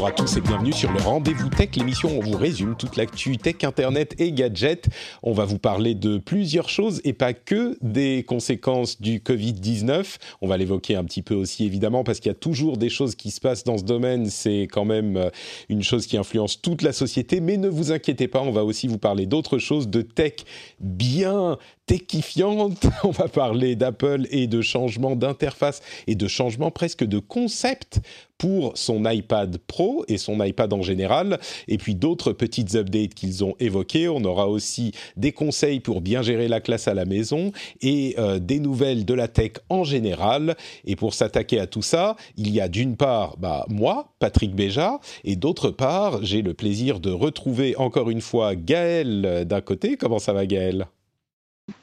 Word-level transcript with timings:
Bonjour 0.00 0.14
à 0.14 0.16
tous 0.16 0.38
et 0.38 0.40
bienvenue 0.40 0.72
sur 0.72 0.90
le 0.90 0.98
Rendez-vous 0.98 1.50
Tech, 1.50 1.76
l'émission 1.76 2.08
où 2.08 2.22
on 2.22 2.30
vous 2.30 2.38
résume 2.38 2.74
toute 2.74 2.96
l'actu 2.96 3.36
tech, 3.36 3.56
internet 3.64 4.14
et 4.18 4.32
gadgets. 4.32 4.88
On 5.22 5.34
va 5.34 5.44
vous 5.44 5.58
parler 5.58 5.94
de 5.94 6.16
plusieurs 6.16 6.70
choses 6.70 7.02
et 7.04 7.12
pas 7.12 7.34
que 7.34 7.76
des 7.82 8.24
conséquences 8.26 8.98
du 9.02 9.18
Covid-19. 9.18 10.16
On 10.40 10.48
va 10.48 10.56
l'évoquer 10.56 10.96
un 10.96 11.04
petit 11.04 11.20
peu 11.20 11.34
aussi 11.34 11.66
évidemment 11.66 12.02
parce 12.02 12.18
qu'il 12.18 12.30
y 12.30 12.32
a 12.32 12.38
toujours 12.38 12.78
des 12.78 12.88
choses 12.88 13.14
qui 13.14 13.30
se 13.30 13.42
passent 13.42 13.62
dans 13.62 13.76
ce 13.76 13.84
domaine. 13.84 14.24
C'est 14.30 14.68
quand 14.72 14.86
même 14.86 15.18
euh, 15.18 15.28
une 15.68 15.82
chose 15.82 16.06
qui 16.06 16.16
influence 16.16 16.62
toute 16.62 16.80
la 16.80 16.94
société. 16.94 17.42
Mais 17.42 17.58
ne 17.58 17.68
vous 17.68 17.92
inquiétez 17.92 18.26
pas, 18.26 18.40
on 18.40 18.52
va 18.52 18.64
aussi 18.64 18.88
vous 18.88 18.96
parler 18.96 19.26
d'autres 19.26 19.58
choses, 19.58 19.86
de 19.90 20.00
tech 20.00 20.32
bien 20.80 21.58
techifiante. 21.84 22.86
On 23.04 23.10
va 23.10 23.28
parler 23.28 23.74
d'Apple 23.74 24.26
et 24.30 24.46
de 24.46 24.62
changements 24.62 25.16
d'interface 25.16 25.82
et 26.06 26.14
de 26.14 26.28
changements 26.28 26.70
presque 26.70 27.04
de 27.04 27.18
concept 27.18 28.00
pour 28.40 28.72
son 28.74 29.04
iPad 29.04 29.58
Pro 29.66 30.02
et 30.08 30.16
son 30.16 30.42
iPad 30.42 30.72
en 30.72 30.80
général, 30.80 31.38
et 31.68 31.76
puis 31.76 31.94
d'autres 31.94 32.32
petites 32.32 32.74
updates 32.74 33.12
qu'ils 33.12 33.44
ont 33.44 33.54
évoquées. 33.60 34.08
On 34.08 34.24
aura 34.24 34.48
aussi 34.48 34.92
des 35.18 35.32
conseils 35.32 35.80
pour 35.80 36.00
bien 36.00 36.22
gérer 36.22 36.48
la 36.48 36.62
classe 36.62 36.88
à 36.88 36.94
la 36.94 37.04
maison 37.04 37.52
et 37.82 38.14
euh, 38.18 38.38
des 38.38 38.58
nouvelles 38.58 39.04
de 39.04 39.12
la 39.12 39.28
tech 39.28 39.52
en 39.68 39.84
général. 39.84 40.56
Et 40.86 40.96
pour 40.96 41.12
s'attaquer 41.12 41.60
à 41.60 41.66
tout 41.66 41.82
ça, 41.82 42.16
il 42.38 42.50
y 42.50 42.62
a 42.62 42.68
d'une 42.68 42.96
part 42.96 43.36
bah, 43.36 43.66
moi, 43.68 44.14
Patrick 44.20 44.54
Béja, 44.54 45.00
et 45.22 45.36
d'autre 45.36 45.68
part, 45.68 46.24
j'ai 46.24 46.40
le 46.40 46.54
plaisir 46.54 46.98
de 46.98 47.10
retrouver 47.10 47.76
encore 47.76 48.08
une 48.08 48.22
fois 48.22 48.54
Gaël 48.56 49.24
euh, 49.26 49.44
d'un 49.44 49.60
côté. 49.60 49.98
Comment 49.98 50.18
ça 50.18 50.32
va 50.32 50.46
Gaël? 50.46 50.86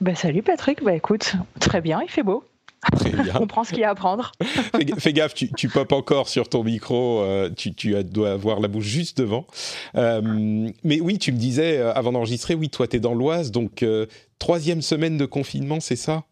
Bah, 0.02 0.16
salut 0.16 0.41
Patrick, 0.41 0.83
bah 0.83 0.95
écoute, 0.95 1.35
très 1.59 1.81
bien, 1.81 2.02
il 2.02 2.09
fait 2.09 2.23
beau. 2.23 2.44
On 3.39 3.47
prend 3.47 3.63
ce 3.63 3.69
qu'il 3.71 3.80
y 3.80 3.83
a 3.83 3.89
à 3.89 3.95
prendre. 3.95 4.31
fais, 4.41 4.85
fais, 4.99 5.13
gaffe, 5.13 5.33
tu, 5.33 5.52
tu 5.52 5.69
popes 5.69 5.91
encore 5.91 6.30
sur 6.30 6.49
ton 6.49 6.63
micro, 6.63 7.21
euh, 7.21 7.49
tu, 7.55 7.73
tu, 7.73 7.95
dois 8.03 8.31
avoir 8.31 8.59
la 8.59 8.67
bouche 8.67 8.85
juste 8.85 9.17
devant. 9.17 9.45
Euh, 9.95 10.69
mais 10.83 10.99
oui, 11.02 11.17
tu 11.17 11.31
me 11.31 11.38
disais 11.38 11.77
euh, 11.77 11.94
avant 11.94 12.11
d'enregistrer, 12.11 12.55
oui, 12.55 12.69
toi 12.69 12.88
tu 12.88 12.97
es 12.97 12.99
dans 12.99 13.13
l'Oise, 13.13 13.52
donc 13.52 13.83
euh, 13.83 14.05
troisième 14.39 14.81
semaine 14.81 15.17
de 15.17 15.25
confinement, 15.25 15.79
c'est 15.79 15.95
ça? 15.95 16.23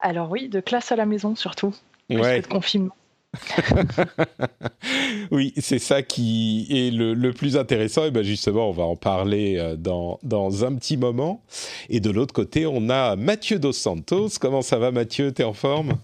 Alors 0.00 0.30
oui, 0.30 0.48
de 0.48 0.60
classe 0.60 0.92
à 0.92 0.96
la 0.96 1.06
maison 1.06 1.36
surtout. 1.36 1.74
Ouais. 2.10 2.40
De 2.40 2.46
confinement. 2.46 2.94
oui, 5.30 5.52
c'est 5.58 5.78
ça 5.78 6.02
qui 6.02 6.66
est 6.70 6.90
le, 6.90 7.14
le, 7.14 7.32
plus 7.32 7.56
intéressant. 7.56 8.04
Et 8.04 8.10
bien 8.10 8.22
justement, 8.22 8.68
on 8.68 8.72
va 8.72 8.84
en 8.84 8.96
parler 8.96 9.56
euh, 9.58 9.76
dans, 9.76 10.18
dans 10.22 10.64
un 10.64 10.74
petit 10.74 10.96
moment. 10.96 11.42
Et 11.88 12.00
de 12.00 12.10
l'autre 12.10 12.34
côté, 12.34 12.66
on 12.66 12.88
a 12.88 13.16
Mathieu 13.16 13.58
Dos 13.58 13.72
Santos. 13.72 14.30
Comment 14.40 14.62
ça 14.62 14.78
va, 14.78 14.90
Mathieu? 14.90 15.32
T'es 15.32 15.44
en 15.44 15.52
forme? 15.52 15.94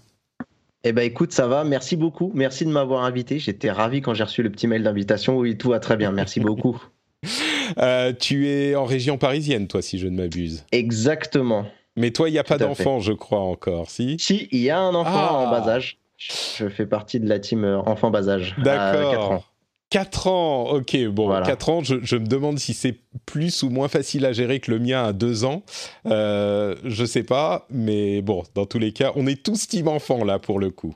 Eh 0.83 0.93
ben 0.93 1.03
écoute, 1.03 1.31
ça 1.31 1.47
va. 1.47 1.63
Merci 1.63 1.95
beaucoup. 1.95 2.31
Merci 2.33 2.65
de 2.65 2.71
m'avoir 2.71 3.03
invité. 3.03 3.37
J'étais 3.39 3.71
ravi 3.71 4.01
quand 4.01 4.13
j'ai 4.13 4.23
reçu 4.23 4.41
le 4.41 4.51
petit 4.51 4.67
mail 4.67 4.83
d'invitation. 4.83 5.37
Oui, 5.37 5.57
tout 5.57 5.69
va 5.69 5.79
très 5.79 5.97
bien. 5.97 6.11
Merci 6.11 6.39
beaucoup. 6.41 6.81
euh, 7.77 8.13
tu 8.19 8.47
es 8.47 8.75
en 8.75 8.85
région 8.85 9.17
parisienne, 9.17 9.67
toi, 9.67 9.81
si 9.81 9.99
je 9.99 10.07
ne 10.07 10.17
m'abuse. 10.17 10.65
Exactement. 10.71 11.65
Mais 11.97 12.11
toi, 12.11 12.29
il 12.29 12.31
n'y 12.31 12.39
a 12.39 12.43
pas 12.43 12.57
d'enfant, 12.57 12.99
je 12.99 13.11
crois 13.11 13.41
encore, 13.41 13.89
si? 13.89 14.15
Si, 14.17 14.47
il 14.51 14.61
y 14.61 14.69
a 14.69 14.79
un 14.79 14.95
enfant 14.95 15.11
ah. 15.13 15.33
en 15.33 15.51
bas 15.51 15.67
âge. 15.67 15.97
Je 16.57 16.69
fais 16.69 16.85
partie 16.85 17.19
de 17.19 17.27
la 17.27 17.39
team 17.39 17.63
enfant 17.85 18.11
bas 18.11 18.29
âge. 18.29 18.55
D'accord. 18.57 19.11
4 19.11 19.31
ans. 19.31 19.43
4 19.91 20.27
ans, 20.27 20.69
ok, 20.71 21.05
bon, 21.07 21.25
voilà. 21.25 21.45
4 21.45 21.69
ans, 21.69 21.83
je, 21.83 21.95
je, 22.01 22.15
me 22.15 22.25
demande 22.25 22.57
si 22.57 22.73
c'est 22.73 22.97
plus 23.25 23.61
ou 23.61 23.69
moins 23.69 23.89
facile 23.89 24.25
à 24.25 24.31
gérer 24.31 24.61
que 24.61 24.71
le 24.71 24.79
mien 24.79 25.03
à 25.03 25.11
2 25.11 25.43
ans. 25.43 25.63
Euh, 26.05 26.75
je 26.85 27.03
sais 27.03 27.23
pas, 27.23 27.67
mais 27.69 28.21
bon, 28.21 28.43
dans 28.55 28.65
tous 28.65 28.79
les 28.79 28.93
cas, 28.93 29.11
on 29.15 29.27
est 29.27 29.43
tous 29.43 29.67
team 29.67 29.89
enfant 29.89 30.23
là 30.23 30.39
pour 30.39 30.59
le 30.59 30.71
coup. 30.71 30.95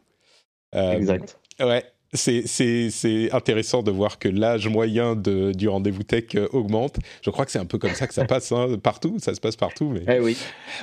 Euh, 0.75 0.94
exact. 0.94 1.38
Ouais, 1.59 1.84
c'est 2.14 3.34
intéressant 3.34 3.84
de 3.84 3.91
voir 3.91 4.18
que 4.18 4.30
l'âge 4.30 4.69
moyen 4.69 5.18
de, 5.18 5.52
du 5.52 5.68
rendez-vous 5.68 6.03
tech 6.03 6.35
augmente. 6.53 6.96
Je 7.22 7.30
crois 7.31 7.46
que 7.46 7.52
c'est 7.52 7.59
un 7.59 7.66
peu 7.66 7.78
comme 7.78 7.94
ça 7.94 8.08
que 8.08 8.14
ça 8.14 8.24
passe 8.25 8.53
hein, 8.53 8.78
partout, 8.81 9.18
ça 9.19 9.35
se 9.35 9.41
passe 9.41 9.58
partout. 9.58 9.90
Mais... 9.90 10.03
Eh 10.08 10.22
oui, 10.22 10.38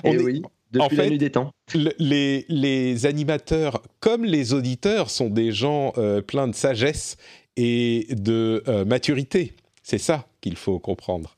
on 0.05 0.13
eh 0.13 0.17
est... 0.17 0.23
oui. 0.23 0.43
Depuis 0.73 0.85
en 0.85 0.89
fait, 0.89 0.97
la 0.97 1.11
nuit 1.11 1.19
des 1.19 1.31
temps. 1.31 1.53
Les, 1.99 2.47
les, 2.49 3.07
animateurs, 3.07 3.83
comme 4.01 4.25
les 4.25 4.55
auditeurs, 4.55 5.11
sont 5.11 5.29
des 5.29 5.53
gens 5.53 5.93
euh, 5.99 6.23
pleins 6.23 6.49
de 6.49 6.55
sagesse 6.55 7.17
et 7.57 8.07
de 8.11 8.63
euh, 8.69 8.85
maturité. 8.85 9.55
C'est 9.83 9.99
ça 9.99 10.27
qu'il 10.41 10.57
faut 10.57 10.79
comprendre. 10.79 11.37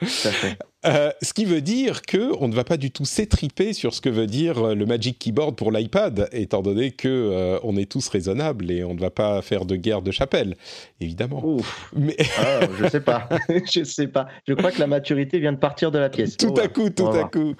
Euh, 0.84 1.12
ce 1.22 1.32
qui 1.32 1.44
veut 1.44 1.60
dire 1.60 2.02
que 2.02 2.32
on 2.40 2.48
ne 2.48 2.54
va 2.54 2.64
pas 2.64 2.76
du 2.76 2.90
tout 2.90 3.04
s'étriper 3.04 3.72
sur 3.72 3.94
ce 3.94 4.00
que 4.00 4.08
veut 4.08 4.26
dire 4.26 4.74
le 4.74 4.84
Magic 4.84 5.18
Keyboard 5.18 5.54
pour 5.54 5.70
l'iPad, 5.70 6.28
étant 6.32 6.62
donné 6.62 6.90
que 6.90 7.08
euh, 7.08 7.58
on 7.62 7.76
est 7.76 7.90
tous 7.90 8.08
raisonnables 8.08 8.70
et 8.70 8.82
on 8.82 8.94
ne 8.94 9.00
va 9.00 9.10
pas 9.10 9.40
faire 9.42 9.64
de 9.64 9.76
guerre 9.76 10.02
de 10.02 10.10
chapelle, 10.10 10.56
évidemment. 11.00 11.40
Ouf. 11.44 11.90
Mais 11.94 12.16
ah, 12.38 12.66
je 12.80 12.88
sais 12.88 13.00
pas, 13.00 13.28
je 13.72 13.84
sais 13.84 14.08
pas. 14.08 14.26
Je 14.48 14.54
crois 14.54 14.72
que 14.72 14.80
la 14.80 14.88
maturité 14.88 15.38
vient 15.38 15.52
de 15.52 15.58
partir 15.58 15.92
de 15.92 15.98
la 15.98 16.08
pièce. 16.08 16.36
Tout 16.36 16.54
oh, 16.56 16.60
à 16.60 16.68
coup, 16.68 16.90
tout 16.90 17.06
à 17.06 17.24
coup. 17.24 17.54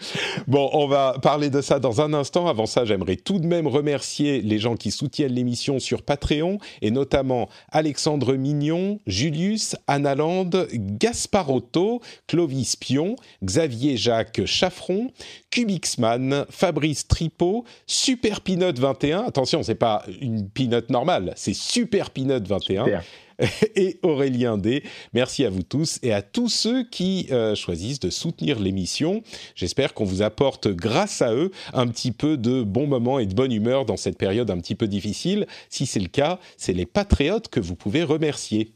Bon, 0.49 0.69
on 0.73 0.89
va 0.89 1.17
parler 1.23 1.51
de 1.51 1.61
ça 1.61 1.79
dans 1.79 2.01
un 2.01 2.13
instant. 2.15 2.49
Avant 2.49 2.67
ça, 2.67 2.85
j'aimerais 2.85 3.17
tout 3.17 3.39
de 3.39 3.47
même 3.47 3.69
remercier 3.69 4.41
les 4.41 4.59
gens 4.59 4.75
qui 4.75 4.91
soutiennent 4.91 5.33
l'émission 5.33 5.79
sur 5.79 6.03
Patreon 6.03 6.59
et 6.81 6.91
notamment 6.91 7.49
Alexandre 7.71 8.35
Mignon, 8.35 8.99
Julius, 9.07 9.77
Analand, 9.87 10.51
Gasparotto, 10.73 12.01
Clovis 12.27 12.77
Pion. 12.77 13.12
Xavier 13.45 13.97
Jacques 13.97 14.45
Chaffron, 14.45 15.11
Cubixman, 15.51 16.47
Fabrice 16.51 17.07
Tripot, 17.07 17.65
Super 17.87 18.41
Peanut 18.41 18.79
21. 18.79 19.25
Attention, 19.25 19.63
c'est 19.63 19.75
pas 19.75 20.05
une 20.21 20.49
peanut 20.49 20.89
normale, 20.91 21.33
c'est 21.37 21.55
Super 21.55 22.11
Peanut 22.11 22.47
21. 22.47 22.85
Super. 22.85 23.05
Et 23.77 23.99
Aurélien 24.03 24.59
D. 24.59 24.83
Merci 25.13 25.45
à 25.45 25.51
vous 25.51 25.63
tous 25.63 25.99
et 26.03 26.13
à 26.13 26.23
tous 26.23 26.49
ceux 26.49 26.85
qui 26.85 27.27
euh, 27.31 27.55
choisissent 27.55 28.01
de 28.01 28.11
soutenir 28.11 28.59
l'émission. 28.59 29.23
J'espère 29.55 29.95
qu'on 29.95 30.05
vous 30.05 30.23
apporte, 30.23 30.69
grâce 30.69 31.23
à 31.23 31.35
eux, 31.35 31.51
un 31.73 31.87
petit 31.89 32.13
peu 32.13 32.37
de 32.37 32.63
bons 32.63 32.87
moments 32.87 33.19
et 33.19 33.27
de 33.27 33.35
bonne 33.35 33.53
humeur 33.53 33.85
dans 33.85 33.97
cette 33.97 34.19
période 34.19 34.51
un 34.51 34.59
petit 34.59 34.75
peu 34.75 34.87
difficile. 34.87 35.47
Si 35.69 35.87
c'est 35.87 36.01
le 36.01 36.09
cas, 36.09 36.39
c'est 36.57 36.73
les 36.73 36.87
patriotes 36.87 37.49
que 37.49 37.61
vous 37.61 37.75
pouvez 37.75 38.03
remercier. 38.03 38.73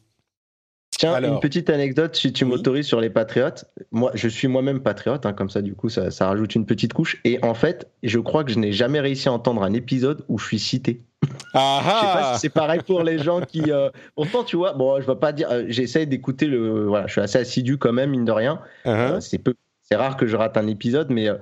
Tiens, 0.98 1.12
Alors, 1.12 1.34
une 1.34 1.40
petite 1.40 1.68
anecdote, 1.68 2.16
si 2.16 2.32
tu 2.32 2.44
oui. 2.44 2.50
m'autorises 2.50 2.86
sur 2.86 3.00
les 3.00 3.10
patriotes. 3.10 3.66
Moi, 3.90 4.10
je 4.14 4.28
suis 4.28 4.48
moi-même 4.48 4.80
patriote, 4.80 5.26
hein, 5.26 5.34
comme 5.34 5.50
ça, 5.50 5.60
du 5.60 5.74
coup, 5.74 5.90
ça, 5.90 6.10
ça, 6.10 6.28
rajoute 6.28 6.54
une 6.54 6.64
petite 6.64 6.94
couche. 6.94 7.20
Et 7.24 7.38
en 7.42 7.52
fait, 7.52 7.88
je 8.02 8.18
crois 8.18 8.44
que 8.44 8.50
je 8.50 8.58
n'ai 8.58 8.72
jamais 8.72 9.00
réussi 9.00 9.28
à 9.28 9.32
entendre 9.32 9.62
un 9.62 9.74
épisode 9.74 10.24
où 10.28 10.38
je 10.38 10.46
suis 10.46 10.58
cité. 10.58 11.02
Ah 11.52 11.80
je 11.84 11.90
sais 11.90 12.12
pas 12.12 12.34
si 12.34 12.40
c'est 12.40 12.48
pareil 12.48 12.80
pour 12.86 13.02
les 13.02 13.18
gens 13.18 13.40
qui. 13.40 13.70
Euh... 13.70 13.90
Pourtant, 14.14 14.44
tu 14.44 14.56
vois, 14.56 14.72
bon, 14.72 15.00
je 15.00 15.06
vais 15.06 15.16
pas 15.16 15.32
dire. 15.32 15.48
Euh, 15.50 15.64
J'essaie 15.68 16.06
d'écouter 16.06 16.46
le. 16.46 16.86
Voilà, 16.86 17.06
je 17.06 17.12
suis 17.12 17.20
assez 17.20 17.38
assidu 17.38 17.78
quand 17.78 17.92
même, 17.92 18.10
mine 18.10 18.24
de 18.24 18.32
rien. 18.32 18.60
Uh 18.84 18.88
-huh. 18.88 19.12
euh, 19.14 19.20
c'est 19.20 19.38
peu. 19.38 19.54
C'est 19.82 19.96
rare 19.96 20.16
que 20.16 20.26
je 20.26 20.36
rate 20.36 20.56
un 20.56 20.66
épisode, 20.66 21.10
mais 21.10 21.28
euh, 21.28 21.36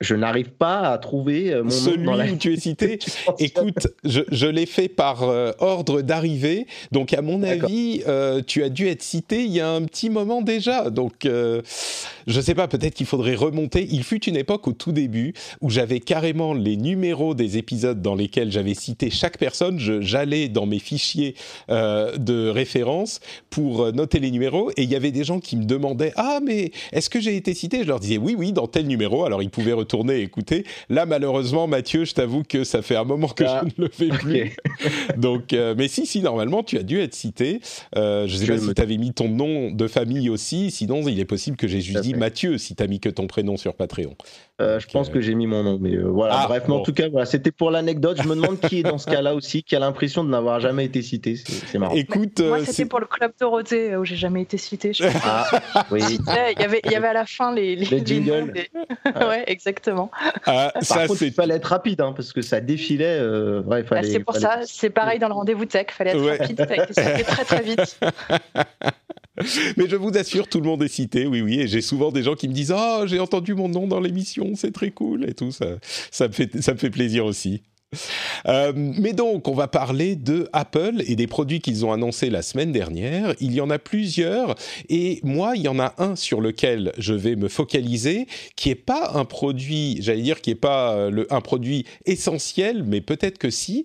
je 0.00 0.14
n'arrive 0.14 0.50
pas 0.50 0.80
à 0.90 0.98
trouver 0.98 1.60
mon 1.62 1.70
Celui 1.70 1.98
nom 1.98 2.12
dans 2.12 2.16
la... 2.16 2.26
où 2.26 2.36
tu 2.36 2.52
es 2.52 2.56
cité. 2.56 2.98
Écoute, 3.38 3.86
je, 4.04 4.22
je 4.30 4.46
l'ai 4.46 4.66
fait 4.66 4.88
par 4.88 5.22
euh, 5.22 5.52
ordre 5.58 6.02
d'arrivée, 6.02 6.66
donc 6.92 7.12
à 7.12 7.22
mon 7.22 7.42
avis, 7.42 8.02
euh, 8.06 8.42
tu 8.46 8.62
as 8.62 8.68
dû 8.68 8.88
être 8.88 9.02
cité 9.02 9.44
il 9.44 9.52
y 9.52 9.60
a 9.60 9.70
un 9.70 9.82
petit 9.82 10.10
moment 10.10 10.42
déjà. 10.42 10.90
Donc, 10.90 11.26
euh, 11.26 11.62
je 12.26 12.40
sais 12.40 12.54
pas, 12.54 12.68
peut-être 12.68 12.94
qu'il 12.94 13.06
faudrait 13.06 13.34
remonter. 13.34 13.86
Il 13.90 14.04
fut 14.04 14.24
une 14.24 14.36
époque 14.36 14.66
au 14.68 14.72
tout 14.72 14.92
début 14.92 15.34
où 15.60 15.70
j'avais 15.70 16.00
carrément 16.00 16.54
les 16.54 16.76
numéros 16.76 17.34
des 17.34 17.58
épisodes 17.58 18.00
dans 18.00 18.14
lesquels 18.14 18.50
j'avais 18.50 18.74
cité 18.74 19.10
chaque 19.10 19.38
personne. 19.38 19.78
J'allais 19.78 20.48
dans 20.48 20.66
mes 20.66 20.78
fichiers 20.78 21.34
euh, 21.70 22.16
de 22.16 22.48
référence 22.48 23.20
pour 23.50 23.92
noter 23.92 24.18
les 24.18 24.30
numéros, 24.30 24.70
et 24.76 24.82
il 24.82 24.90
y 24.90 24.96
avait 24.96 25.12
des 25.12 25.24
gens 25.24 25.40
qui 25.40 25.56
me 25.56 25.64
demandaient 25.64 26.12
ah 26.16 26.40
mais 26.42 26.72
est-ce 26.92 27.10
que 27.10 27.20
j'ai 27.20 27.36
été 27.36 27.54
cité 27.54 27.82
Je 27.82 27.88
leur 27.88 28.00
disais 28.00 28.18
oui 28.18 28.34
oui 28.36 28.52
dans 28.52 28.66
tel 28.66 28.86
numéro. 28.86 29.24
Alors 29.24 29.42
ils 29.42 29.50
pouvaient 29.50 29.73
retourner 29.74 30.20
écouter. 30.20 30.64
Là, 30.88 31.06
malheureusement, 31.06 31.66
Mathieu, 31.66 32.04
je 32.04 32.14
t'avoue 32.14 32.42
que 32.42 32.64
ça 32.64 32.82
fait 32.82 32.96
un 32.96 33.04
moment 33.04 33.28
que 33.28 33.44
je 33.44 33.50
ah, 33.50 33.62
ne 33.64 33.84
le 33.84 33.90
fais 33.90 34.08
plus. 34.08 34.56
Donc, 35.16 35.52
euh, 35.52 35.74
mais 35.76 35.88
si, 35.88 36.06
si, 36.06 36.20
normalement, 36.20 36.62
tu 36.62 36.78
as 36.78 36.82
dû 36.82 37.00
être 37.00 37.14
cité. 37.14 37.60
Euh, 37.96 38.26
je 38.26 38.34
ne 38.34 38.38
sais 38.38 38.46
pas 38.46 38.58
si 38.58 38.74
tu 38.74 38.82
avais 38.82 38.96
mis 38.96 39.12
ton 39.12 39.28
nom 39.28 39.70
de 39.70 39.86
famille 39.86 40.30
aussi. 40.30 40.70
Sinon, 40.70 41.06
il 41.06 41.20
est 41.20 41.24
possible 41.24 41.56
que 41.56 41.68
j'ai 41.68 41.80
juste 41.80 42.00
dit 42.00 42.14
Mathieu 42.14 42.58
si 42.58 42.74
tu 42.74 42.82
n'as 42.82 42.88
mis 42.88 43.00
que 43.00 43.08
ton 43.08 43.26
prénom 43.26 43.56
sur 43.56 43.74
Patreon. 43.74 44.16
Euh, 44.60 44.78
je 44.78 44.86
pense 44.86 45.08
que 45.08 45.20
j'ai 45.20 45.34
mis 45.34 45.48
mon 45.48 45.64
nom, 45.64 45.78
mais 45.80 45.96
voilà. 45.96 46.42
Ah, 46.42 46.46
bref, 46.48 46.64
mais 46.68 46.74
en 46.74 46.82
tout 46.82 46.92
cas, 46.92 47.08
voilà, 47.08 47.26
c'était 47.26 47.50
pour 47.50 47.70
l'anecdote. 47.70 48.20
Je 48.22 48.28
me 48.28 48.36
demande 48.36 48.60
qui 48.60 48.80
est 48.80 48.82
dans 48.82 48.98
ce 48.98 49.06
cas-là 49.06 49.34
aussi, 49.34 49.64
qui 49.64 49.74
a 49.74 49.80
l'impression 49.80 50.22
de 50.22 50.30
n'avoir 50.30 50.60
jamais 50.60 50.84
été 50.84 51.02
cité. 51.02 51.36
C'est 51.36 51.78
marrant. 51.78 51.94
Écoute, 51.94 52.40
moi, 52.40 52.64
c'était 52.64 52.86
pour 52.86 53.00
le 53.00 53.06
club 53.06 53.32
Dorothée 53.40 53.96
où 53.96 54.04
j'ai 54.04 54.16
jamais 54.16 54.42
été 54.42 54.58
cité. 54.58 54.92
Je 54.92 55.04
ah, 55.24 55.46
oui. 55.90 56.02
Il 56.08 56.60
y 56.60 56.64
avait, 56.64 56.80
il 56.84 56.92
y 56.92 56.94
avait 56.94 57.08
à 57.08 57.12
la 57.12 57.26
fin 57.26 57.54
les, 57.54 57.74
les, 57.74 57.86
les 57.86 58.06
jingles. 58.06 58.52
ouais, 59.06 59.44
exactement. 59.66 60.10
Ah, 60.46 60.70
Par 60.74 60.82
ça, 60.82 61.06
contre, 61.06 61.22
il 61.22 61.32
fallait 61.32 61.56
être 61.56 61.66
rapide, 61.66 62.00
hein, 62.00 62.12
parce 62.14 62.32
que 62.32 62.42
ça 62.42 62.60
défilait. 62.60 63.18
Euh, 63.18 63.62
ouais, 63.62 63.82
bah, 63.82 64.02
c'est 64.02 64.20
pour 64.20 64.36
ça, 64.36 64.60
c'est 64.64 64.90
pareil 64.90 65.18
dans 65.18 65.28
le 65.28 65.34
rendez-vous 65.34 65.64
tech, 65.64 65.86
il 65.88 65.94
fallait 65.94 66.10
être 66.10 66.38
rapide, 66.38 66.66
ça 66.90 67.02
fait 67.02 67.24
très 67.24 67.44
très 67.44 67.62
vite. 67.62 67.98
Mais 69.76 69.88
je 69.88 69.96
vous 69.96 70.16
assure, 70.16 70.46
tout 70.46 70.60
le 70.60 70.66
monde 70.66 70.82
est 70.84 70.88
cité, 70.88 71.26
oui, 71.26 71.42
oui. 71.42 71.60
Et 71.60 71.66
j'ai 71.66 71.80
souvent 71.80 72.12
des 72.12 72.22
gens 72.22 72.34
qui 72.34 72.48
me 72.48 72.52
disent 72.52 72.72
Oh, 72.76 73.02
j'ai 73.06 73.18
entendu 73.18 73.54
mon 73.54 73.68
nom 73.68 73.88
dans 73.88 73.98
l'émission, 73.98 74.52
c'est 74.54 74.72
très 74.72 74.90
cool 74.90 75.28
et 75.28 75.34
tout. 75.34 75.50
Ça, 75.50 75.66
ça, 76.12 76.28
me 76.28 76.32
fait, 76.32 76.62
ça 76.62 76.72
me 76.72 76.78
fait 76.78 76.90
plaisir 76.90 77.24
aussi. 77.24 77.62
Euh, 78.46 78.72
mais 78.74 79.12
donc, 79.12 79.48
on 79.48 79.54
va 79.54 79.68
parler 79.68 80.16
de 80.16 80.48
Apple 80.52 81.02
et 81.06 81.16
des 81.16 81.26
produits 81.26 81.60
qu'ils 81.60 81.84
ont 81.84 81.92
annoncés 81.92 82.30
la 82.30 82.42
semaine 82.42 82.72
dernière. 82.72 83.34
Il 83.40 83.52
y 83.52 83.60
en 83.60 83.70
a 83.70 83.78
plusieurs 83.78 84.54
et 84.88 85.20
moi, 85.22 85.52
il 85.56 85.62
y 85.62 85.68
en 85.68 85.78
a 85.78 85.94
un 85.98 86.16
sur 86.16 86.40
lequel 86.40 86.92
je 86.98 87.14
vais 87.14 87.36
me 87.36 87.48
focaliser, 87.48 88.26
qui 88.56 88.70
est 88.70 88.74
pas 88.74 89.12
un 89.14 89.24
produit, 89.24 89.98
j'allais 90.00 90.22
dire, 90.22 90.40
qui 90.40 90.50
est 90.50 90.54
pas 90.54 90.94
euh, 90.94 91.24
un 91.30 91.40
produit 91.40 91.84
essentiel, 92.06 92.84
mais 92.86 93.00
peut-être 93.00 93.38
que 93.38 93.50
si 93.50 93.84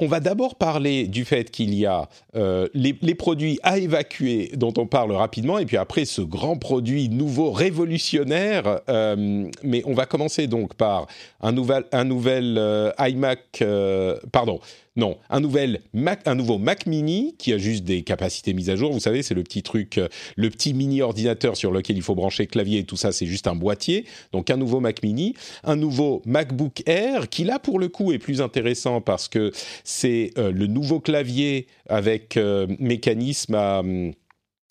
on 0.00 0.06
va 0.06 0.20
d'abord 0.20 0.54
parler 0.54 1.06
du 1.06 1.24
fait 1.24 1.50
qu'il 1.50 1.74
y 1.74 1.84
a 1.84 2.08
euh, 2.34 2.68
les, 2.72 3.14
produits 3.14 3.60
à 3.62 3.78
évacuer 3.78 4.50
dont 4.54 4.72
on 4.78 4.86
parle 4.86 5.12
rapidement, 5.12 5.58
et 5.58 5.66
puis 5.66 5.76
après 5.76 6.06
ce 6.06 6.22
grand 6.22 6.56
produit 6.56 7.10
nouveau 7.10 7.52
révolutionnaire. 7.52 8.80
Euh, 8.88 9.48
mais 9.62 9.82
on 9.84 9.92
va 9.92 10.06
commencer 10.06 10.46
donc 10.46 10.74
par 10.74 11.06
un 11.42 11.52
nouvel, 11.52 11.84
un 11.92 12.04
nouvel 12.04 12.56
euh, 12.58 12.90
iMac, 12.98 13.62
pardon, 14.32 14.60
non, 15.00 15.16
un, 15.30 15.40
nouveau 15.40 16.58
Mac 16.58 16.84
Mini 16.84 17.34
qui 17.38 17.54
a 17.54 17.58
juste 17.58 17.84
des 17.84 18.02
capacités 18.02 18.52
mises 18.52 18.68
à 18.68 18.76
jour. 18.76 18.92
Vous 18.92 19.00
savez, 19.00 19.22
c'est 19.22 19.32
le 19.32 19.42
petit 19.42 19.62
truc, 19.62 19.96
euh, 19.96 20.08
le 20.36 20.50
petit 20.50 20.74
mini 20.74 21.00
ordinateur 21.00 21.56
sur 21.56 21.72
lequel 21.72 21.96
il 21.96 22.02
faut 22.02 22.14
brancher 22.14 22.46
clavier 22.46 22.80
et 22.80 22.84
tout 22.84 22.96
ça, 22.96 23.10
c'est 23.10 23.24
juste 23.24 23.46
un 23.46 23.54
boîtier. 23.54 24.04
Donc 24.32 24.50
un 24.50 24.58
nouveau 24.58 24.78
Mac 24.78 25.02
Mini, 25.02 25.34
un 25.64 25.76
nouveau 25.76 26.20
MacBook 26.26 26.82
Air 26.84 27.30
qui 27.30 27.44
là 27.44 27.58
pour 27.58 27.78
le 27.78 27.88
coup 27.88 28.12
est 28.12 28.18
plus 28.18 28.42
intéressant 28.42 29.00
parce 29.00 29.28
que 29.28 29.52
c'est 29.84 30.32
euh, 30.36 30.52
le 30.52 30.66
nouveau 30.66 31.00
clavier 31.00 31.66
avec 31.88 32.36
euh, 32.36 32.66
mécanisme 32.78 33.54
à 33.54 33.80
hum, 33.80 34.12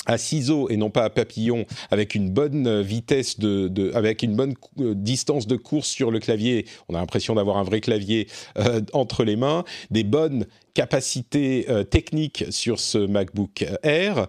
à 0.09 0.17
ciseaux 0.17 0.69
et 0.69 0.75
non 0.77 0.89
pas 0.89 1.03
à 1.03 1.09
papillon, 1.11 1.65
avec 1.91 2.15
une 2.15 2.31
bonne 2.31 2.81
vitesse 2.81 3.37
de, 3.39 3.91
avec 3.93 4.23
une 4.23 4.35
bonne 4.35 4.55
euh, 4.79 4.95
distance 4.95 5.45
de 5.45 5.55
course 5.55 5.87
sur 5.87 6.09
le 6.09 6.19
clavier. 6.19 6.65
On 6.89 6.95
a 6.95 6.99
l'impression 6.99 7.35
d'avoir 7.35 7.57
un 7.57 7.63
vrai 7.63 7.79
clavier 7.79 8.27
euh, 8.57 8.81
entre 8.93 9.23
les 9.23 9.35
mains, 9.35 9.63
des 9.91 10.03
bonnes 10.03 10.47
capacités 10.79 11.67
techniques 11.89 12.45
sur 12.51 12.79
ce 12.79 12.97
MacBook 12.97 13.65
Air, 13.83 14.27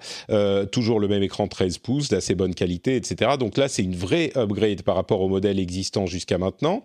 toujours 0.73 0.99
le 0.99 1.07
même 1.07 1.23
écran 1.23 1.47
13 1.47 1.79
pouces, 1.79 2.09
d'assez 2.09 2.35
bonne 2.35 2.57
qualité, 2.57 2.97
etc. 2.97 3.37
Donc 3.39 3.57
là, 3.57 3.69
c'est 3.69 3.85
une 3.85 3.95
vraie 3.95 4.33
upgrade 4.37 4.83
par 4.83 4.97
rapport 4.97 5.21
au 5.21 5.29
modèle 5.29 5.61
existant 5.61 6.07
jusqu'à 6.07 6.39
maintenant. 6.39 6.85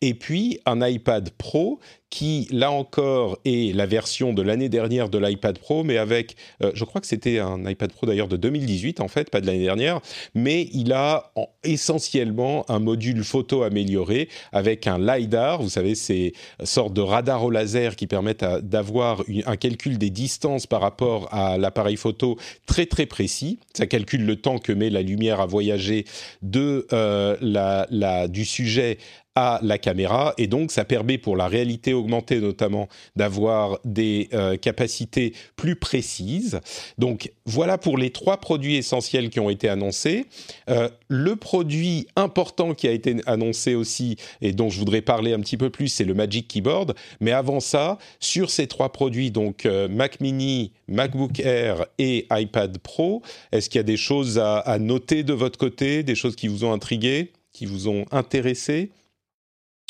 Et 0.00 0.14
puis 0.14 0.60
un 0.64 0.86
iPad 0.86 1.28
Pro 1.36 1.78
qui, 2.12 2.46
là 2.50 2.70
encore, 2.70 3.38
est 3.46 3.74
la 3.74 3.86
version 3.86 4.34
de 4.34 4.42
l'année 4.42 4.68
dernière 4.68 5.08
de 5.08 5.16
l'iPad 5.16 5.58
Pro, 5.58 5.82
mais 5.82 5.96
avec, 5.96 6.36
euh, 6.62 6.70
je 6.74 6.84
crois 6.84 7.00
que 7.00 7.06
c'était 7.06 7.38
un 7.38 7.64
iPad 7.66 7.90
Pro 7.90 8.06
d'ailleurs 8.06 8.28
de 8.28 8.36
2018 8.36 9.00
en 9.00 9.08
fait, 9.08 9.30
pas 9.30 9.40
de 9.40 9.46
l'année 9.46 9.62
dernière, 9.62 10.02
mais 10.34 10.68
il 10.74 10.92
a 10.92 11.32
essentiellement 11.64 12.70
un 12.70 12.80
module 12.80 13.24
photo 13.24 13.62
amélioré 13.62 14.28
avec 14.52 14.86
un 14.86 14.98
LiDAR, 14.98 15.62
vous 15.62 15.70
savez, 15.70 15.94
ces 15.94 16.34
sortes 16.64 16.92
de 16.92 17.00
radars 17.00 17.44
au 17.44 17.50
laser 17.50 17.96
qui 17.96 18.06
permettent 18.06 18.44
d'avoir 18.44 19.01
un 19.46 19.56
calcul 19.56 19.98
des 19.98 20.10
distances 20.10 20.66
par 20.66 20.80
rapport 20.80 21.28
à 21.32 21.58
l'appareil 21.58 21.96
photo 21.96 22.38
très 22.66 22.86
très 22.86 23.06
précis. 23.06 23.58
Ça 23.74 23.86
calcule 23.86 24.24
le 24.24 24.36
temps 24.36 24.58
que 24.58 24.72
met 24.72 24.90
la 24.90 25.02
lumière 25.02 25.40
à 25.40 25.46
voyager 25.46 26.04
de 26.42 26.86
euh, 26.92 28.26
du 28.28 28.44
sujet 28.44 28.98
à 29.34 29.60
la 29.62 29.78
caméra 29.78 30.34
et 30.36 30.46
donc 30.46 30.70
ça 30.70 30.84
permet 30.84 31.16
pour 31.16 31.36
la 31.36 31.48
réalité 31.48 31.94
augmentée 31.94 32.40
notamment 32.40 32.88
d'avoir 33.16 33.78
des 33.84 34.28
euh, 34.34 34.56
capacités 34.56 35.32
plus 35.56 35.76
précises. 35.76 36.60
Donc 36.98 37.32
voilà 37.46 37.78
pour 37.78 37.96
les 37.96 38.10
trois 38.10 38.36
produits 38.38 38.76
essentiels 38.76 39.30
qui 39.30 39.40
ont 39.40 39.48
été 39.48 39.68
annoncés. 39.68 40.26
Euh, 40.68 40.90
le 41.08 41.36
produit 41.36 42.06
important 42.16 42.74
qui 42.74 42.88
a 42.88 42.92
été 42.92 43.16
annoncé 43.26 43.74
aussi 43.74 44.16
et 44.40 44.52
dont 44.52 44.68
je 44.68 44.78
voudrais 44.78 45.00
parler 45.00 45.32
un 45.32 45.40
petit 45.40 45.56
peu 45.56 45.70
plus, 45.70 45.88
c'est 45.88 46.04
le 46.04 46.14
Magic 46.14 46.48
Keyboard. 46.48 46.94
Mais 47.20 47.32
avant 47.32 47.60
ça, 47.60 47.98
sur 48.20 48.50
ces 48.50 48.66
trois 48.66 48.92
produits, 48.92 49.30
donc 49.30 49.64
euh, 49.64 49.88
Mac 49.88 50.20
Mini, 50.20 50.72
MacBook 50.88 51.40
Air 51.40 51.86
et 51.98 52.26
iPad 52.30 52.76
Pro, 52.78 53.22
est-ce 53.50 53.70
qu'il 53.70 53.78
y 53.78 53.80
a 53.80 53.84
des 53.84 53.96
choses 53.96 54.38
à, 54.38 54.58
à 54.58 54.78
noter 54.78 55.22
de 55.22 55.32
votre 55.32 55.58
côté, 55.58 56.02
des 56.02 56.14
choses 56.14 56.36
qui 56.36 56.48
vous 56.48 56.64
ont 56.64 56.72
intrigué, 56.72 57.32
qui 57.52 57.64
vous 57.64 57.88
ont 57.88 58.04
intéressé? 58.10 58.90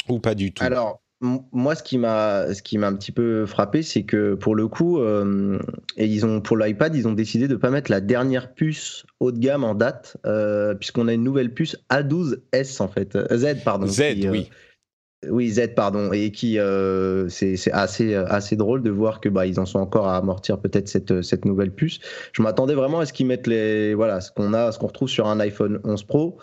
Ou 0.08 0.18
pas 0.18 0.34
du 0.34 0.52
tout 0.52 0.64
Alors, 0.64 1.02
moi, 1.22 1.76
ce 1.76 1.84
qui 1.84 1.98
m'a, 1.98 2.52
ce 2.52 2.62
qui 2.62 2.78
m'a 2.78 2.88
un 2.88 2.94
petit 2.94 3.12
peu 3.12 3.46
frappé, 3.46 3.82
c'est 3.82 4.02
que 4.02 4.34
pour 4.34 4.56
le 4.56 4.66
coup, 4.66 4.98
euh, 4.98 5.58
et 5.96 6.06
ils 6.06 6.26
ont 6.26 6.40
pour 6.40 6.56
l'iPad, 6.56 6.94
ils 6.96 7.06
ont 7.06 7.12
décidé 7.12 7.46
de 7.46 7.54
pas 7.54 7.70
mettre 7.70 7.92
la 7.92 8.00
dernière 8.00 8.52
puce 8.54 9.06
haut 9.20 9.30
de 9.30 9.38
gamme 9.38 9.62
en 9.62 9.76
date, 9.76 10.16
euh, 10.26 10.74
puisqu'on 10.74 11.06
a 11.06 11.12
une 11.12 11.22
nouvelle 11.22 11.54
puce 11.54 11.76
A12S 11.90 12.82
en 12.82 12.88
fait, 12.88 13.14
euh, 13.14 13.36
Z 13.36 13.62
pardon. 13.64 13.86
Z, 13.86 14.00
oui. 14.30 14.50
Oui, 15.30 15.50
Z, 15.50 15.74
pardon, 15.76 16.12
et 16.12 16.32
qui 16.32 16.58
c'est 17.28 17.72
assez 17.72 18.16
assez 18.16 18.56
drôle 18.56 18.82
de 18.82 18.90
voir 18.90 19.20
que 19.20 19.28
bah 19.28 19.46
ils 19.46 19.60
en 19.60 19.66
sont 19.66 19.78
encore 19.78 20.08
à 20.08 20.16
amortir 20.16 20.58
peut-être 20.58 20.88
cette 20.88 21.22
cette 21.22 21.44
nouvelle 21.44 21.70
puce. 21.70 22.00
Je 22.32 22.42
m'attendais 22.42 22.74
vraiment 22.74 22.98
à 22.98 23.06
ce 23.06 23.12
qu'ils 23.12 23.26
mettent 23.26 23.46
les 23.46 23.94
voilà 23.94 24.20
ce 24.20 24.32
qu'on 24.32 24.52
a, 24.52 24.72
ce 24.72 24.80
qu'on 24.80 24.88
retrouve 24.88 25.08
sur 25.08 25.28
un 25.28 25.38
iPhone 25.38 25.80
11 25.84 26.02
Pro. 26.02 26.38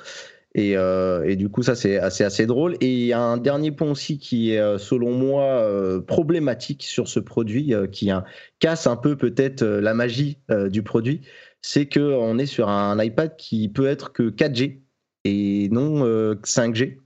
Et, 0.56 0.76
euh, 0.76 1.26
et, 1.28 1.36
du 1.36 1.50
coup, 1.50 1.62
ça, 1.62 1.76
c'est 1.76 1.98
assez, 1.98 2.46
drôle. 2.46 2.76
Et 2.82 2.92
il 2.92 3.06
y 3.06 3.14
a 3.14 3.22
un 3.22 3.38
dernier 3.38 3.72
point 3.72 3.92
aussi 3.92 4.18
qui 4.18 4.54
est, 4.54 4.60
euh, 4.60 4.78
selon 4.78 5.14
moi, 5.14 5.44
euh, 5.44 6.02
problématique 6.02 6.84
sur 6.84 7.08
ce 7.08 7.20
produit, 7.20 7.74
qui 7.92 8.10
casse 8.60 8.88
un 8.88 8.96
peu 8.96 9.16
peut-être 9.16 9.64
la 9.64 9.94
magie 9.94 10.40
du 10.70 10.84
produit. 10.84 11.22
C'est 11.62 11.88
qu'on 11.88 12.38
est 12.40 12.46
sur 12.46 12.70
un 12.70 13.02
iPad 13.04 13.36
qui 13.38 13.70
peut 13.70 13.88
être 13.88 14.12
que 14.14 14.30
4G 14.30 14.82
et 15.26 15.70
non 15.72 16.04
5G. 16.44 16.98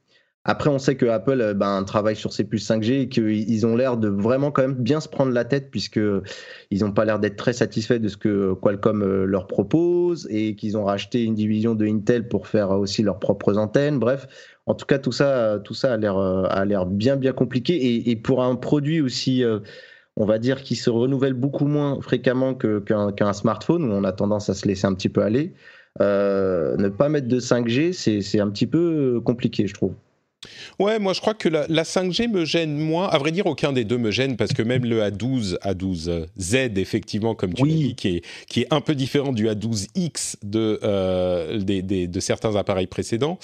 Après, 0.46 0.70
on 0.70 0.78
sait 0.78 0.96
que 0.96 1.06
Apple 1.06 1.40
euh, 1.40 1.54
ben, 1.54 1.84
travaille 1.84 2.18
sur 2.18 2.34
ses 2.34 2.44
puces 2.44 2.70
5G 2.70 3.02
et 3.04 3.10
qu'ils 3.10 3.66
ont 3.66 3.78
l'air 3.78 3.96
de 3.96 4.10
vraiment 4.10 4.52
quand 4.52 4.64
même 4.64 4.74
bien 4.74 5.00
se 5.00 5.08
prendre 5.08 5.32
la 5.32 5.46
tête 5.46 5.72
puisque 5.72 6.00
ils 6.70 6.84
n'ont 6.84 6.92
pas 6.92 7.06
l'air 7.06 7.20
d'être 7.20 7.38
très 7.38 7.54
satisfaits 7.54 8.00
de 8.00 8.10
ce 8.10 8.18
que 8.18 8.54
Qualcomm 8.54 9.04
euh, 9.04 9.26
leur 9.26 9.48
propose 9.48 10.28
et 10.30 10.56
qu'ils 10.56 10.76
ont 10.78 10.84
racheté 10.84 11.24
une 11.24 11.36
division 11.36 11.76
de 11.76 11.86
Intel 11.86 12.28
pour 12.28 12.48
faire 12.48 12.72
aussi 12.72 13.04
leurs 13.04 13.20
propres 13.20 13.58
antennes. 13.58 14.00
Bref, 14.00 14.28
en 14.66 14.74
tout 14.74 14.86
cas, 14.86 15.00
tout 15.00 15.14
ça, 15.14 15.60
tout 15.64 15.74
ça 15.74 15.94
a 15.94 15.98
l'air 15.98 16.18
euh, 16.18 16.86
bien 16.88 17.16
bien 17.16 17.32
compliqué 17.32 18.10
et, 18.10 18.16
pour 18.18 18.44
un 18.44 18.56
produit 18.56 19.00
aussi. 19.02 19.44
on 20.18 20.26
va 20.26 20.40
dire 20.40 20.62
qui 20.62 20.76
se 20.76 20.90
renouvelle 20.90 21.34
beaucoup 21.34 21.66
moins 21.66 22.00
fréquemment 22.02 22.54
qu'un 22.54 23.34
smartphone 23.34 23.86
où 23.86 23.94
on 23.94 24.04
a 24.04 24.12
tendance 24.12 24.50
à 24.50 24.54
se 24.54 24.68
laisser 24.68 24.88
un 24.88 24.94
petit 24.94 25.10
peu 25.10 25.22
aller. 25.22 25.54
ne 26.00 26.90
pas 26.90 27.10
mettre 27.10 27.28
de 27.28 27.40
5G, 27.40 27.94
c'est 27.94 28.40
un 28.40 28.50
petit 28.50 28.68
peu 28.68 29.22
compliqué, 29.24 29.68
je 29.68 29.74
trouve. 29.74 29.94
Ouais, 30.80 31.00
moi 31.00 31.14
je 31.14 31.22
crois 31.22 31.34
que 31.34 31.50
la, 31.50 31.68
5G 31.68 32.30
me 32.30 32.46
gêne 32.46 32.78
moins. 32.78 33.08
À 33.08 33.18
vrai 33.18 33.32
dire, 33.32 33.46
aucun 33.46 33.74
des 33.74 33.84
deux 33.84 33.98
me 33.98 34.12
gêne 34.12 34.38
parce 34.38 34.54
que 34.54 34.62
même 34.62 34.86
le 34.86 35.02
A12, 35.02 35.58
A12 35.60 36.26
Z, 36.40 36.56
effectivement, 36.78 37.36
comme 37.36 37.54
tu 37.54 37.64
dis, 37.64 37.96
qui 37.96 38.18
est, 38.18 38.26
qui 38.48 38.62
est 38.62 38.74
un 38.74 38.82
peu 38.82 38.96
différent 38.96 39.34
du 39.34 39.48
A12X 39.48 40.36
de, 40.44 40.80
euh, 40.84 41.60
de 41.62 42.20
certains 42.20 42.56
appareils 42.56 42.88
précédents. 42.88 43.38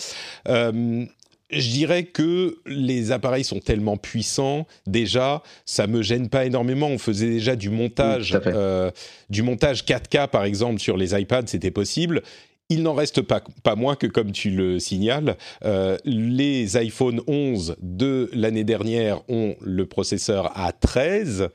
Euh, 0.47 1.05
je 1.51 1.69
dirais 1.69 2.03
que 2.03 2.59
les 2.65 3.11
appareils 3.11 3.43
sont 3.43 3.59
tellement 3.59 3.97
puissants 3.97 4.67
déjà, 4.85 5.41
ça 5.65 5.87
me 5.87 6.01
gêne 6.01 6.29
pas 6.29 6.45
énormément. 6.45 6.87
On 6.87 6.99
faisait 6.99 7.29
déjà 7.29 7.55
du 7.55 7.69
montage, 7.69 8.37
euh, 8.45 8.91
du 9.29 9.41
montage 9.41 9.83
4K 9.83 10.27
par 10.27 10.43
exemple 10.43 10.79
sur 10.79 10.95
les 10.95 11.19
iPads, 11.19 11.47
c'était 11.47 11.71
possible. 11.71 12.21
Il 12.69 12.83
n'en 12.83 12.93
reste 12.93 13.23
pas, 13.23 13.41
pas 13.63 13.75
moins 13.75 13.95
que, 13.95 14.05
comme 14.05 14.31
tu 14.31 14.51
le 14.51 14.79
signales, 14.79 15.37
euh, 15.65 15.97
les 16.05 16.77
iPhone 16.77 17.19
11 17.25 17.77
de 17.81 18.29
l'année 18.31 18.63
dernière 18.63 19.21
ont 19.27 19.55
le 19.61 19.87
processeur 19.87 20.53
A13 20.55 21.49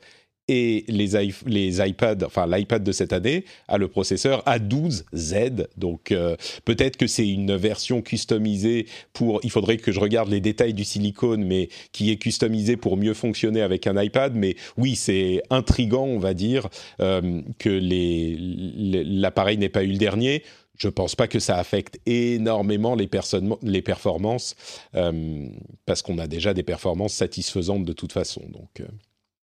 et 0.47 0.85
les, 0.87 1.31
les 1.47 1.87
iPads, 1.87 2.25
enfin 2.25 2.45
l'iPad 2.45 2.83
de 2.83 2.91
cette 2.91 3.13
année 3.13 3.45
a 3.67 3.77
le 3.77 3.87
processeur 3.87 4.43
A12Z. 4.45 5.67
Donc 5.77 6.11
euh, 6.11 6.35
peut-être 6.65 6.97
que 6.97 7.07
c'est 7.07 7.27
une 7.27 7.55
version 7.55 8.01
customisée 8.01 8.85
pour. 9.13 9.39
Il 9.43 9.49
faudrait 9.51 9.77
que 9.77 9.91
je 9.91 9.99
regarde 9.99 10.29
les 10.29 10.41
détails 10.41 10.73
du 10.73 10.83
silicone, 10.83 11.43
mais 11.43 11.69
qui 11.91 12.11
est 12.11 12.17
customisé 12.17 12.77
pour 12.77 12.97
mieux 12.97 13.13
fonctionner 13.13 13.61
avec 13.61 13.87
un 13.87 13.99
iPad. 13.99 14.35
Mais 14.35 14.55
oui, 14.77 14.95
c'est 14.95 15.41
intrigant, 15.49 16.05
on 16.05 16.19
va 16.19 16.33
dire, 16.33 16.67
euh, 16.99 17.41
que 17.57 17.69
l'appareil 19.19 19.57
n'ait 19.57 19.69
pas 19.69 19.83
eu 19.83 19.91
le 19.91 19.97
dernier. 19.97 20.43
Je 20.77 20.89
pense 20.89 21.15
pas 21.15 21.27
que 21.27 21.39
ça 21.39 21.57
affecte 21.57 21.99
énormément 22.05 22.95
les, 22.95 23.09
les 23.61 23.81
performances 23.81 24.55
euh, 24.95 25.47
parce 25.85 26.01
qu'on 26.01 26.17
a 26.17 26.27
déjà 26.27 26.53
des 26.53 26.63
performances 26.63 27.13
satisfaisantes 27.13 27.85
de 27.85 27.93
toute 27.93 28.11
façon. 28.11 28.41
Donc 28.49 28.81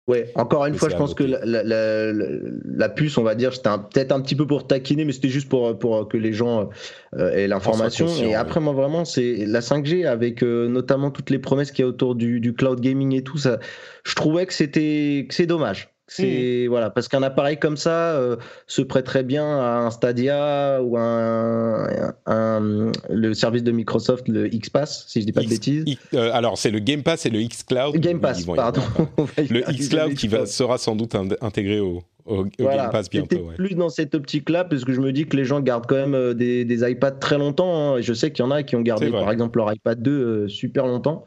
Ouais, 0.07 0.31
encore 0.35 0.65
une 0.65 0.75
fois, 0.75 0.87
je 0.87 0.95
pense 0.95 1.13
que 1.13 1.23
la, 1.25 2.89
puce, 2.89 3.17
on 3.17 3.23
va 3.23 3.35
dire, 3.35 3.53
c'était 3.53 3.69
peut-être 3.91 4.13
un 4.13 4.21
petit 4.21 4.35
peu 4.35 4.47
pour 4.47 4.65
taquiner, 4.65 5.03
mais 5.03 5.11
c'était 5.11 5.27
juste 5.27 5.49
pour, 5.49 5.77
pour 5.77 6.07
que 6.07 6.15
les 6.15 6.31
gens 6.31 6.69
euh, 7.17 7.31
aient 7.31 7.47
l'information. 7.47 8.07
Et 8.23 8.33
après, 8.33 8.61
moi, 8.61 8.71
vraiment, 8.71 9.03
c'est 9.03 9.45
la 9.45 9.59
5G 9.59 10.07
avec 10.07 10.43
euh, 10.43 10.69
notamment 10.69 11.11
toutes 11.11 11.29
les 11.29 11.39
promesses 11.39 11.71
qu'il 11.71 11.83
y 11.83 11.85
a 11.85 11.89
autour 11.89 12.15
du, 12.15 12.39
du, 12.39 12.53
cloud 12.53 12.79
gaming 12.79 13.13
et 13.15 13.21
tout 13.21 13.37
ça. 13.37 13.59
Je 14.05 14.15
trouvais 14.15 14.45
que 14.45 14.53
c'était 14.53 15.25
que 15.27 15.35
c'est 15.35 15.45
dommage. 15.45 15.89
C'est 16.09 16.63
mmh. 16.65 16.69
voilà 16.69 16.89
parce 16.89 17.09
qu'un 17.09 17.21
appareil 17.21 17.57
comme 17.57 17.75
ça 17.75 18.13
euh, 18.13 18.37
se 18.65 18.81
prêterait 18.81 19.23
bien 19.23 19.45
à 19.45 19.79
un 19.79 19.91
Stadia 19.91 20.81
ou 20.81 20.97
un, 20.97 22.13
un, 22.25 22.91
le 23.09 23.33
service 23.33 23.63
de 23.63 23.71
Microsoft 23.71 24.29
le 24.29 24.47
XPass 24.47 25.05
si 25.07 25.21
je 25.21 25.25
dis 25.25 25.33
pas 25.33 25.41
de 25.41 25.49
bêtises. 25.49 25.83
Euh, 26.13 26.31
alors 26.33 26.57
c'est 26.57 26.71
le 26.71 26.79
Game 26.79 27.03
Pass 27.03 27.25
et 27.25 27.29
le 27.29 27.39
xCloud. 27.39 27.97
Game 27.97 28.21
Pass, 28.21 28.45
pardon. 28.45 28.81
le 29.37 29.61
xCloud 29.61 30.13
qui 30.13 30.29
va, 30.29 30.45
sera 30.45 30.77
sans 30.77 30.95
doute 30.95 31.13
intégré 31.41 31.81
au, 31.81 32.03
au, 32.25 32.45
Game 32.45 32.89
Pass 32.89 33.09
bientôt. 33.09 33.37
Ouais. 33.37 33.55
Plus 33.55 33.75
dans 33.75 33.89
cette 33.89 34.15
optique-là, 34.15 34.63
parce 34.63 34.85
que 34.85 34.93
je 34.93 35.01
me 35.01 35.11
dis 35.11 35.25
que 35.25 35.35
les 35.35 35.45
gens 35.45 35.59
gardent 35.59 35.87
quand 35.87 35.95
même 35.95 36.15
euh, 36.15 36.33
des, 36.33 36.63
des 36.63 36.89
iPads 36.89 37.11
très 37.11 37.37
longtemps. 37.37 37.93
Hein, 37.93 37.97
et 37.97 38.01
je 38.01 38.13
sais 38.13 38.31
qu'il 38.31 38.45
y 38.45 38.47
en 38.47 38.51
a 38.51 38.63
qui 38.63 38.75
ont 38.75 38.81
gardé, 38.81 39.09
par 39.09 39.29
exemple, 39.31 39.57
leur 39.57 39.73
iPad 39.73 40.01
2 40.01 40.47
super 40.47 40.87
longtemps. 40.87 41.25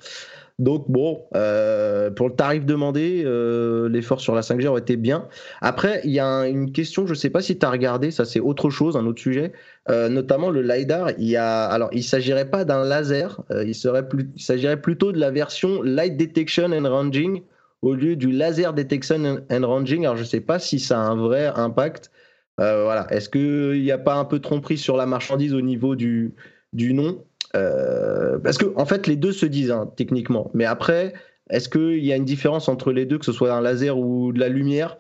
Donc 0.61 0.90
bon, 0.90 1.25
euh, 1.35 2.11
pour 2.11 2.29
le 2.29 2.35
tarif 2.35 2.67
demandé, 2.67 3.23
euh, 3.25 3.88
l'effort 3.88 4.21
sur 4.21 4.35
la 4.35 4.43
5G 4.43 4.67
aurait 4.67 4.83
été 4.83 4.99
bien. 4.99 5.26
Après, 5.62 6.02
il 6.05 6.11
y 6.11 6.21
a 6.21 6.47
une 6.47 6.71
question, 6.71 7.07
je 7.07 7.12
ne 7.12 7.17
sais 7.17 7.31
pas 7.31 7.40
si 7.40 7.59
tu 7.59 7.64
as 7.64 7.71
regardé, 7.71 8.11
ça 8.11 8.26
c'est 8.26 8.40
autre 8.40 8.69
chose, 8.69 8.95
un 8.95 9.07
autre 9.07 9.23
sujet, 9.23 9.52
euh, 9.88 10.11
notamment 10.11 10.50
le 10.50 10.61
LiDAR. 10.61 11.12
Il 11.17 11.25
y 11.29 11.37
a, 11.37 11.64
alors, 11.64 11.88
il 11.93 12.05
s'agirait 12.05 12.50
pas 12.50 12.67
d'un 12.67 12.85
laser, 12.85 13.43
il, 13.64 13.75
serait 13.75 14.07
plus, 14.07 14.31
il 14.37 14.43
s'agirait 14.43 14.79
plutôt 14.79 15.12
de 15.12 15.19
la 15.19 15.31
version 15.31 15.81
Light 15.81 16.19
Detection 16.19 16.73
and 16.73 16.87
Ranging 16.87 17.43
au 17.81 17.95
lieu 17.95 18.14
du 18.14 18.31
Laser 18.31 18.75
Detection 18.75 19.40
and 19.50 19.67
Ranging. 19.67 20.05
Alors 20.05 20.17
je 20.17 20.23
ne 20.23 20.29
sais 20.29 20.43
pas 20.43 20.59
si 20.59 20.79
ça 20.79 21.00
a 21.00 21.05
un 21.05 21.17
vrai 21.17 21.47
impact. 21.57 22.11
voilà. 22.59 23.07
Est-ce 23.09 23.31
qu'il 23.31 23.81
n'y 23.81 23.93
a 23.93 23.99
pas 23.99 24.17
un 24.17 24.26
peu 24.26 24.37
de 24.37 24.43
tromperie 24.43 24.76
sur 24.76 24.99
la 24.99 25.07
marchandise 25.07 25.55
au 25.55 25.62
niveau 25.62 25.97
du, 25.97 26.35
du 26.75 26.93
nom? 26.93 27.25
Euh, 27.57 28.38
parce 28.38 28.59
que 28.59 28.73
en 28.76 28.87
fait, 28.87 29.07
les 29.07 29.16
deux 29.16 29.33
se 29.33 29.47
disent 29.47 29.71
hein, 29.71 29.90
techniquement. 29.97 30.50
Mais 30.54 30.64
après, 30.64 31.14
est-ce 31.50 31.69
qu'il 31.69 32.04
y 32.04 32.12
a 32.12 32.16
une 32.16 32.25
différence 32.25 32.69
entre 32.69 32.92
les 32.92 33.07
deux, 33.07 33.19
que 33.19 33.25
ce 33.25 33.33
soit 33.33 33.52
un 33.52 33.61
laser 33.61 33.99
ou 33.99 34.33
de 34.33 34.38
la 34.38 34.49
lumière? 34.49 34.97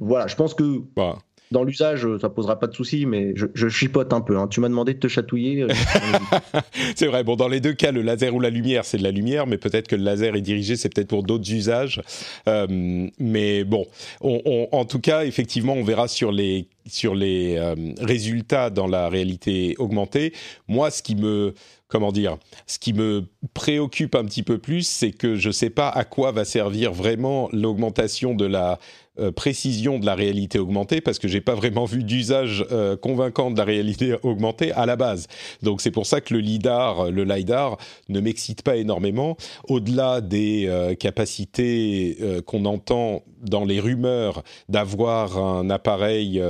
Voilà, 0.00 0.26
je 0.26 0.36
pense 0.36 0.54
que 0.54 0.82
bah. 0.94 1.18
dans 1.50 1.64
l'usage, 1.64 2.06
ça 2.20 2.28
posera 2.28 2.60
pas 2.60 2.66
de 2.66 2.74
souci, 2.74 3.06
mais 3.06 3.34
je, 3.34 3.68
chipote 3.68 4.12
un 4.12 4.20
peu. 4.20 4.36
Hein. 4.36 4.48
Tu 4.48 4.60
m'as 4.60 4.68
demandé 4.68 4.94
de 4.94 4.98
te 4.98 5.08
chatouiller. 5.08 5.62
Euh, 5.62 5.68
c'est 6.94 7.06
vrai. 7.06 7.24
Bon, 7.24 7.36
dans 7.36 7.48
les 7.48 7.60
deux 7.60 7.72
cas, 7.72 7.90
le 7.90 8.02
laser 8.02 8.34
ou 8.34 8.40
la 8.40 8.50
lumière, 8.50 8.84
c'est 8.84 8.98
de 8.98 9.02
la 9.02 9.10
lumière, 9.10 9.46
mais 9.46 9.56
peut-être 9.56 9.88
que 9.88 9.96
le 9.96 10.04
laser 10.04 10.36
est 10.36 10.42
dirigé, 10.42 10.76
c'est 10.76 10.94
peut-être 10.94 11.08
pour 11.08 11.22
d'autres 11.22 11.50
usages. 11.50 12.02
Euh, 12.48 13.08
mais 13.18 13.64
bon, 13.64 13.86
en 14.20 14.84
tout 14.84 15.00
cas, 15.00 15.24
effectivement, 15.24 15.72
on 15.72 15.82
verra 15.82 16.06
sur 16.06 16.32
les 16.32 16.68
sur 16.88 17.14
les 17.14 17.58
résultats 18.00 18.70
dans 18.70 18.86
la 18.86 19.08
réalité 19.08 19.74
augmentée. 19.78 20.32
Moi, 20.66 20.90
ce 20.90 21.02
qui 21.02 21.14
me 21.14 21.54
comment 21.88 22.12
dire, 22.12 22.36
ce 22.66 22.78
qui 22.78 22.92
me 22.92 23.24
préoccupe 23.54 24.14
un 24.14 24.24
petit 24.24 24.42
peu 24.42 24.58
plus, 24.58 24.86
c'est 24.86 25.10
que 25.10 25.36
je 25.36 25.48
ne 25.48 25.52
sais 25.52 25.70
pas 25.70 25.88
à 25.88 26.04
quoi 26.04 26.32
va 26.32 26.44
servir 26.44 26.92
vraiment 26.92 27.48
l'augmentation 27.52 28.34
de 28.34 28.44
la 28.44 28.78
euh, 29.20 29.32
précision 29.32 29.98
de 29.98 30.06
la 30.06 30.14
réalité 30.14 30.58
augmentée, 30.58 31.00
parce 31.00 31.18
que 31.18 31.28
j'ai 31.28 31.40
pas 31.40 31.54
vraiment 31.54 31.84
vu 31.84 32.04
d'usage 32.04 32.64
euh, 32.70 32.96
convaincant 32.96 33.50
de 33.50 33.58
la 33.58 33.64
réalité 33.64 34.14
augmentée 34.22 34.72
à 34.72 34.86
la 34.86 34.96
base. 34.96 35.26
Donc 35.62 35.80
c'est 35.80 35.90
pour 35.90 36.06
ça 36.06 36.20
que 36.20 36.34
le 36.34 36.40
lidar, 36.40 37.10
le 37.10 37.24
lidar, 37.24 37.78
ne 38.08 38.20
m'excite 38.20 38.62
pas 38.62 38.76
énormément. 38.76 39.36
Au-delà 39.68 40.20
des 40.20 40.66
euh, 40.66 40.94
capacités 40.94 42.18
qu'on 42.46 42.64
entend 42.64 43.22
dans 43.42 43.64
les 43.64 43.80
rumeurs 43.80 44.42
d'avoir 44.68 45.38
un 45.38 45.70
appareil, 45.70 46.42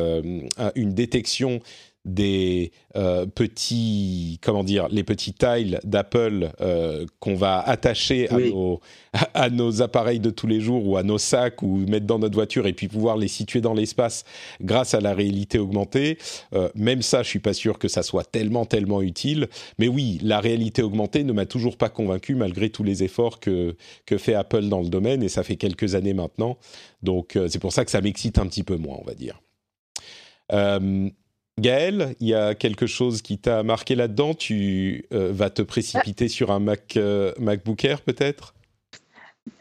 une 0.75 0.95
détection 0.95 1.61
des 2.09 2.73
euh, 2.97 3.27
petits, 3.27 4.39
comment 4.43 4.65
dire, 4.65 4.89
les 4.89 5.05
petits 5.05 5.35
tiles 5.35 5.79
d'Apple 5.85 6.51
euh, 6.61 7.07
qu'on 7.21 7.35
va 7.35 7.61
attacher 7.61 8.29
à, 8.31 8.39
nos, 8.39 8.81
à, 9.35 9.51
nos, 9.51 9.83
appareils 9.83 10.21
de 10.21 10.31
tous 10.31 10.47
les 10.47 10.61
jours 10.61 10.87
ou 10.87 10.97
à 10.97 11.03
nos 11.03 11.19
sacs 11.19 11.63
ou 11.63 11.77
mettre 11.87 12.07
dans 12.07 12.19
notre 12.19 12.35
voiture 12.35 12.67
et 12.67 12.73
puis 12.73 12.89
pouvoir 12.89 13.19
les 13.19 13.29
situer 13.29 13.61
dans 13.61 13.75
l'espace 13.75 14.25
grâce 14.63 14.95
à 14.95 15.01
la 15.01 15.15
réalité 15.15 15.59
augmentée. 15.59 16.19
Euh, 16.55 16.71
même 16.75 17.03
ça, 17.03 17.23
je 17.23 17.29
suis 17.29 17.41
pas 17.41 17.53
sûr 17.53 17.79
que 17.79 17.89
ça 17.89 18.03
soit 18.03 18.25
tellement, 18.25 18.65
tellement 18.65 19.03
utile. 19.03 19.49
Mais 19.79 19.89
oui, 19.89 20.19
la 20.23 20.41
réalité 20.41 20.83
augmentée 20.83 21.25
ne 21.25 21.33
m'a 21.33 21.47
toujours 21.47 21.77
pas 21.77 21.91
convaincu 21.91 22.35
malgré 22.35 22.71
tous 22.71 22.85
les 22.85 23.05
efforts 23.05 23.39
que, 23.39 23.77
que 24.07 24.17
fait 24.17 24.35
Apple 24.35 24.69
dans 24.69 24.81
le 24.81 24.89
domaine 24.89 25.23
et 25.23 25.29
ça 25.29 25.43
fait 25.43 25.57
quelques 25.57 25.95
années 25.95 26.15
maintenant. 26.15 26.57
Donc 27.03 27.39
c'est 27.49 27.61
pour 27.61 27.73
ça 27.73 27.85
que 27.85 27.91
ça 27.91 28.01
m'excite 28.01 28.39
un 28.39 28.47
petit 28.47 28.65
peu 28.65 28.77
moins, 28.77 28.97
on 28.99 29.05
va 29.05 29.15
dire. 29.15 29.41
Gaël, 31.59 32.15
il 32.21 32.29
y 32.29 32.35
a 32.35 32.55
quelque 32.55 32.87
chose 32.87 33.23
qui 33.23 33.39
t'a 33.39 33.63
marqué 33.63 33.95
là-dedans? 33.95 34.35
Tu 34.35 35.07
euh, 35.13 35.31
vas 35.33 35.51
te 35.51 35.63
précipiter 35.63 36.29
sur 36.29 36.51
un 36.51 36.61
Mac, 36.61 36.97
euh, 36.97 37.33
MacBook 37.39 37.85
Air 37.85 38.01
peut-être? 38.01 38.55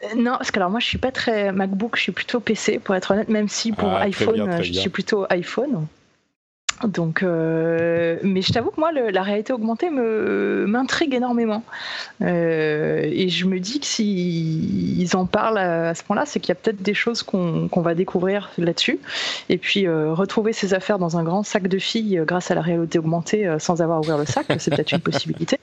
Euh, 0.04 0.14
non, 0.16 0.32
parce 0.32 0.50
que 0.50 0.58
alors 0.58 0.70
moi 0.70 0.80
je 0.80 0.86
suis 0.86 0.98
pas 0.98 1.10
très 1.10 1.50
MacBook, 1.52 1.96
je 1.96 2.02
suis 2.02 2.12
plutôt 2.12 2.40
PC 2.40 2.78
pour 2.78 2.94
être 2.94 3.10
honnête, 3.10 3.28
même 3.28 3.48
si 3.48 3.72
pour 3.72 3.88
ah, 3.88 4.02
iPhone 4.02 4.62
je 4.62 4.72
suis 4.72 4.90
plutôt 4.90 5.26
iPhone. 5.30 5.86
Donc, 6.84 7.22
euh, 7.22 8.18
mais 8.22 8.40
je 8.40 8.52
t'avoue 8.52 8.70
que 8.70 8.78
moi, 8.78 8.92
la 8.92 9.22
réalité 9.22 9.52
augmentée 9.52 9.90
me 9.90 10.64
m'intrigue 10.68 11.12
énormément. 11.12 11.64
Euh, 12.22 13.00
et 13.02 13.28
je 13.28 13.46
me 13.46 13.58
dis 13.58 13.80
que 13.80 13.86
s'ils 13.86 15.16
en 15.16 15.26
parlent 15.26 15.58
à, 15.58 15.94
ce 15.94 16.04
point-là, 16.04 16.24
c'est 16.24 16.38
qu'il 16.38 16.50
y 16.50 16.52
a 16.52 16.54
peut-être 16.54 16.80
des 16.80 16.94
choses 16.94 17.22
qu'on 17.24 17.68
va 17.74 17.94
découvrir 17.94 18.50
là-dessus. 18.58 19.00
Et 19.48 19.58
puis, 19.58 19.86
euh, 19.86 20.14
retrouver 20.14 20.52
ces 20.52 20.72
affaires 20.72 21.00
dans 21.00 21.16
un 21.16 21.24
grand 21.24 21.42
sac 21.42 21.66
de 21.66 21.78
filles 21.78 22.22
grâce 22.24 22.50
à 22.52 22.54
la 22.54 22.60
réalité 22.60 22.98
augmentée 22.98 23.56
sans 23.58 23.82
avoir 23.82 24.00
ouvert 24.00 24.18
le 24.18 24.26
sac, 24.26 24.46
c'est 24.58 24.70
peut-être 24.70 24.92
une 24.92 25.00
possibilité. 25.00 25.58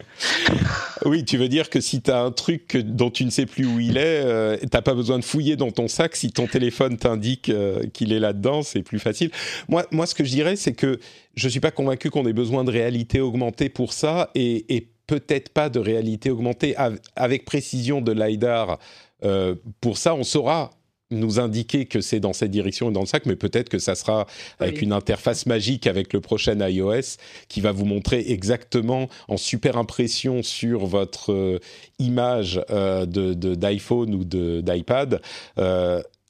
Oui, 1.05 1.23
tu 1.23 1.37
veux 1.37 1.47
dire 1.47 1.69
que 1.69 1.79
si 1.79 2.01
tu 2.01 2.11
as 2.11 2.19
un 2.19 2.31
truc 2.31 2.75
dont 2.77 3.09
tu 3.09 3.23
ne 3.23 3.29
sais 3.29 3.45
plus 3.45 3.65
où 3.65 3.79
il 3.79 3.97
est, 3.97 4.67
t'as 4.69 4.81
pas 4.81 4.93
besoin 4.93 5.17
de 5.19 5.23
fouiller 5.23 5.55
dans 5.55 5.71
ton 5.71 5.87
sac. 5.87 6.15
Si 6.15 6.31
ton 6.31 6.47
téléphone 6.47 6.97
t'indique 6.97 7.51
qu'il 7.93 8.11
est 8.11 8.19
là-dedans, 8.19 8.63
c'est 8.63 8.81
plus 8.81 8.99
facile. 8.99 9.31
Moi, 9.69 9.85
moi, 9.91 10.05
ce 10.05 10.15
que 10.15 10.25
je 10.25 10.31
dirais, 10.31 10.55
c'est 10.55 10.73
que 10.73 10.99
je 11.35 11.47
ne 11.47 11.51
suis 11.51 11.59
pas 11.59 11.71
convaincu 11.71 12.09
qu'on 12.09 12.25
ait 12.27 12.33
besoin 12.33 12.63
de 12.63 12.71
réalité 12.71 13.19
augmentée 13.19 13.69
pour 13.69 13.93
ça 13.93 14.29
et, 14.35 14.87
peut-être 15.07 15.49
pas 15.49 15.69
de 15.69 15.77
réalité 15.77 16.31
augmentée 16.31 16.75
avec 17.15 17.45
précision 17.45 18.01
de 18.01 18.11
LiDAR. 18.11 18.79
Euh, 19.23 19.53
pour 19.79 19.99
ça, 19.99 20.15
on 20.15 20.23
saura 20.23 20.71
nous 21.11 21.39
indiquer 21.39 21.85
que 21.85 22.01
c'est 22.01 22.19
dans 22.19 22.33
cette 22.33 22.49
direction 22.49 22.89
et 22.89 22.93
dans 22.93 23.01
le 23.01 23.05
sac, 23.05 23.27
mais 23.27 23.35
peut-être 23.35 23.69
que 23.69 23.77
ça 23.77 23.93
sera 23.93 24.25
avec 24.59 24.81
une 24.81 24.91
interface 24.91 25.45
magique 25.45 25.85
avec 25.85 26.11
le 26.13 26.21
prochain 26.21 26.57
iOS 26.67 27.17
qui 27.47 27.61
va 27.61 27.71
vous 27.71 27.85
montrer 27.85 28.31
exactement 28.31 29.07
en 29.27 29.37
super 29.37 29.77
impression 29.77 30.41
sur 30.41 30.87
votre 30.87 31.31
euh, 31.31 31.59
image 31.99 32.59
euh, 32.71 33.05
d'iPhone 33.05 34.15
ou 34.15 34.23
d'iPad 34.25 35.21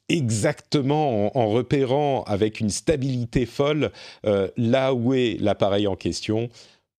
exactement 0.09 1.35
en, 1.37 1.49
repérant 1.49 2.23
avec 2.23 2.59
une 2.59 2.69
stabilité 2.69 3.45
folle 3.45 3.91
euh, 4.25 4.47
là 4.57 4.93
où 4.93 5.13
est 5.13 5.37
l'appareil 5.39 5.87
en 5.87 5.95
question. 5.95 6.49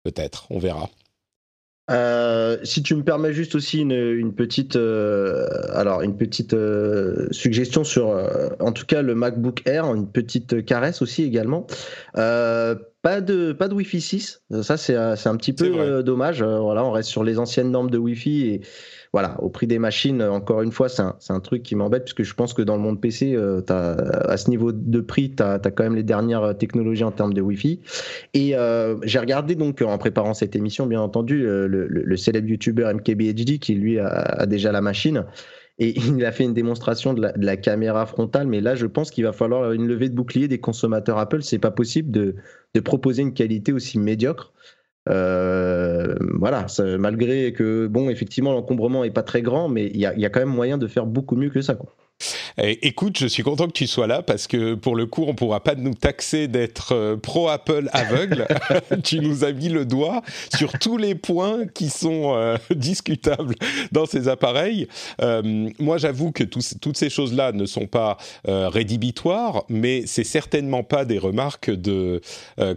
Peut-être, 0.04 0.48
on 0.50 0.60
verra. 0.60 0.90
Euh, 1.92 2.58
si 2.64 2.82
tu 2.82 2.96
me 2.96 3.04
permets 3.04 3.32
juste 3.32 3.54
aussi 3.54 3.82
une, 3.82 4.34
petite, 4.34 4.76
euh, 4.76 5.48
alors 5.74 6.02
une 6.02 6.18
petite 6.18 6.56
suggestion 7.30 7.84
sur, 7.84 8.08
en 8.60 8.72
tout 8.72 8.88
cas 8.88 9.04
le 9.04 9.14
MacBook 9.14 9.62
Air, 9.68 9.94
une 9.94 10.10
petite 10.10 10.66
caresse 10.66 11.04
aussi 11.04 11.24
également. 11.24 11.68
pas 12.14 13.22
de 13.22 13.52
pas 13.54 13.68
de 13.68 13.74
Wi-Fi 13.76 14.02
6, 14.02 14.42
ça 14.64 14.78
c'est 14.78 14.96
un 14.96 15.38
petit 15.38 15.54
peu 15.54 16.02
dommage. 16.02 16.42
voilà, 16.42 16.84
on 16.84 16.92
reste 16.92 17.10
sur 17.10 17.24
les 17.24 17.38
anciennes 17.38 17.70
normes 17.70 17.92
de 17.92 18.00
Wi-Fi 18.00 18.48
et 18.48 18.62
voilà, 19.16 19.42
au 19.42 19.48
prix 19.48 19.66
des 19.66 19.80
machines, 19.80 20.22
encore 20.22 20.62
une 20.62 20.74
fois, 20.74 20.90
c'est 20.90 21.02
un, 21.02 21.40
truc 21.40 21.64
qui 21.64 21.74
m'embête 21.78 22.04
puisque 22.04 22.24
je 22.24 22.34
pense 22.34 22.54
que 22.54 22.62
dans 22.62 22.76
le 22.76 22.82
monde 22.82 23.00
PC, 23.00 23.34
euh, 23.34 23.62
à 23.70 24.36
ce 24.36 24.50
niveau 24.50 24.74
de 24.74 25.00
prix, 25.00 25.34
tu 25.34 25.42
as, 25.42 25.58
quand 25.58 25.86
même 25.86 25.96
les 25.96 26.04
dernières 26.04 26.58
technologies 26.58 27.06
en 27.06 27.14
termes 27.14 27.34
de 27.34 27.40
Wi-Fi. 27.40 27.80
Et 28.34 28.58
euh, 28.58 28.98
j'ai 29.04 29.20
regardé 29.20 29.56
donc 29.56 29.82
en 29.82 29.98
préparant 29.98 30.34
cette 30.34 30.58
émission, 30.58 30.86
bien 30.86 31.00
entendu, 31.00 31.48
euh, 31.48 31.66
le, 31.66 32.18
célèbre 32.18 32.50
YouTuber 32.50 32.92
MKBHD 32.94 33.58
qui 33.60 33.76
lui 33.76 34.00
a, 34.00 34.46
déjà 34.48 34.74
la 34.74 34.82
machine. 34.82 35.24
Et 35.80 35.98
il 36.10 36.26
a 36.26 36.34
fait 36.34 36.44
une 36.44 36.54
démonstration 36.54 37.14
de 37.14 37.32
la, 37.38 37.56
caméra 37.56 38.06
frontale, 38.06 38.48
mais 38.48 38.60
là, 38.60 38.76
je 38.76 38.86
pense 38.86 39.12
qu'il 39.12 39.24
va 39.24 39.32
falloir 39.32 39.72
une 39.72 39.88
levée 39.88 40.10
de 40.10 40.16
bouclier 40.16 40.50
des 40.50 40.60
consommateurs 40.60 41.20
Apple. 41.20 41.42
C'est 41.42 41.58
pas 41.58 41.72
possible 41.72 42.12
de, 42.12 42.36
proposer 42.82 43.22
une 43.22 43.34
qualité 43.34 43.72
aussi 43.72 43.98
médiocre. 43.98 44.52
Euh, 45.10 46.16
voilà, 46.40 46.66
malgré 46.98 47.54
que, 47.54 47.88
bon, 47.88 48.10
effectivement, 48.10 48.52
l'encombrement 48.54 49.04
est 49.04 49.12
pas 49.12 49.24
très 49.24 49.42
grand, 49.42 49.70
mais 49.70 49.88
il 49.88 50.00
y 50.00 50.06
a, 50.06 50.30
quand 50.30 50.40
même 50.40 50.50
moyen 50.50 50.78
de 50.78 50.88
faire 50.88 51.06
beaucoup 51.06 51.36
mieux 51.36 51.50
que 51.50 51.62
ça. 51.62 51.76
Quoi. 51.76 51.94
Eh, 52.58 52.88
écoute, 52.88 53.18
je 53.20 53.28
suis 53.28 53.44
content 53.44 53.68
que 53.68 53.74
tu 53.74 53.86
sois 53.86 54.08
là 54.08 54.22
parce 54.22 54.48
que 54.48 54.76
pour 54.76 54.96
le 54.96 55.06
coup, 55.06 55.26
on 55.28 55.36
pourra 55.36 55.62
pas 55.62 55.76
nous 55.76 55.94
taxer 55.94 56.48
d'être 56.48 56.94
euh, 56.94 57.18
pro 57.18 57.50
Apple 57.50 57.90
aveugle. 57.92 58.48
tu 59.04 59.20
nous 59.20 59.44
as 59.44 59.52
mis 59.52 59.68
le 59.68 59.86
doigt 59.86 60.22
sur 60.56 60.72
tous 60.80 60.98
les 60.98 61.16
points 61.16 61.68
qui 61.68 61.90
sont 61.90 62.34
euh, 62.36 62.58
discutables 62.76 63.56
dans 63.92 64.06
ces 64.06 64.30
appareils. 64.30 64.88
Euh, 65.22 65.70
moi, 65.80 65.98
j'avoue 65.98 66.32
que 66.32 66.44
toutes 66.44 66.98
ces 66.98 67.10
choses-là 67.10 67.52
ne 67.52 67.66
sont 67.66 67.88
pas 67.88 68.18
rédhibitoires, 68.46 69.66
mais 69.70 70.04
c'est 70.06 70.24
certainement 70.24 70.84
pas 70.84 71.06
des 71.06 71.18
remarques 71.18 71.70
de 71.70 72.22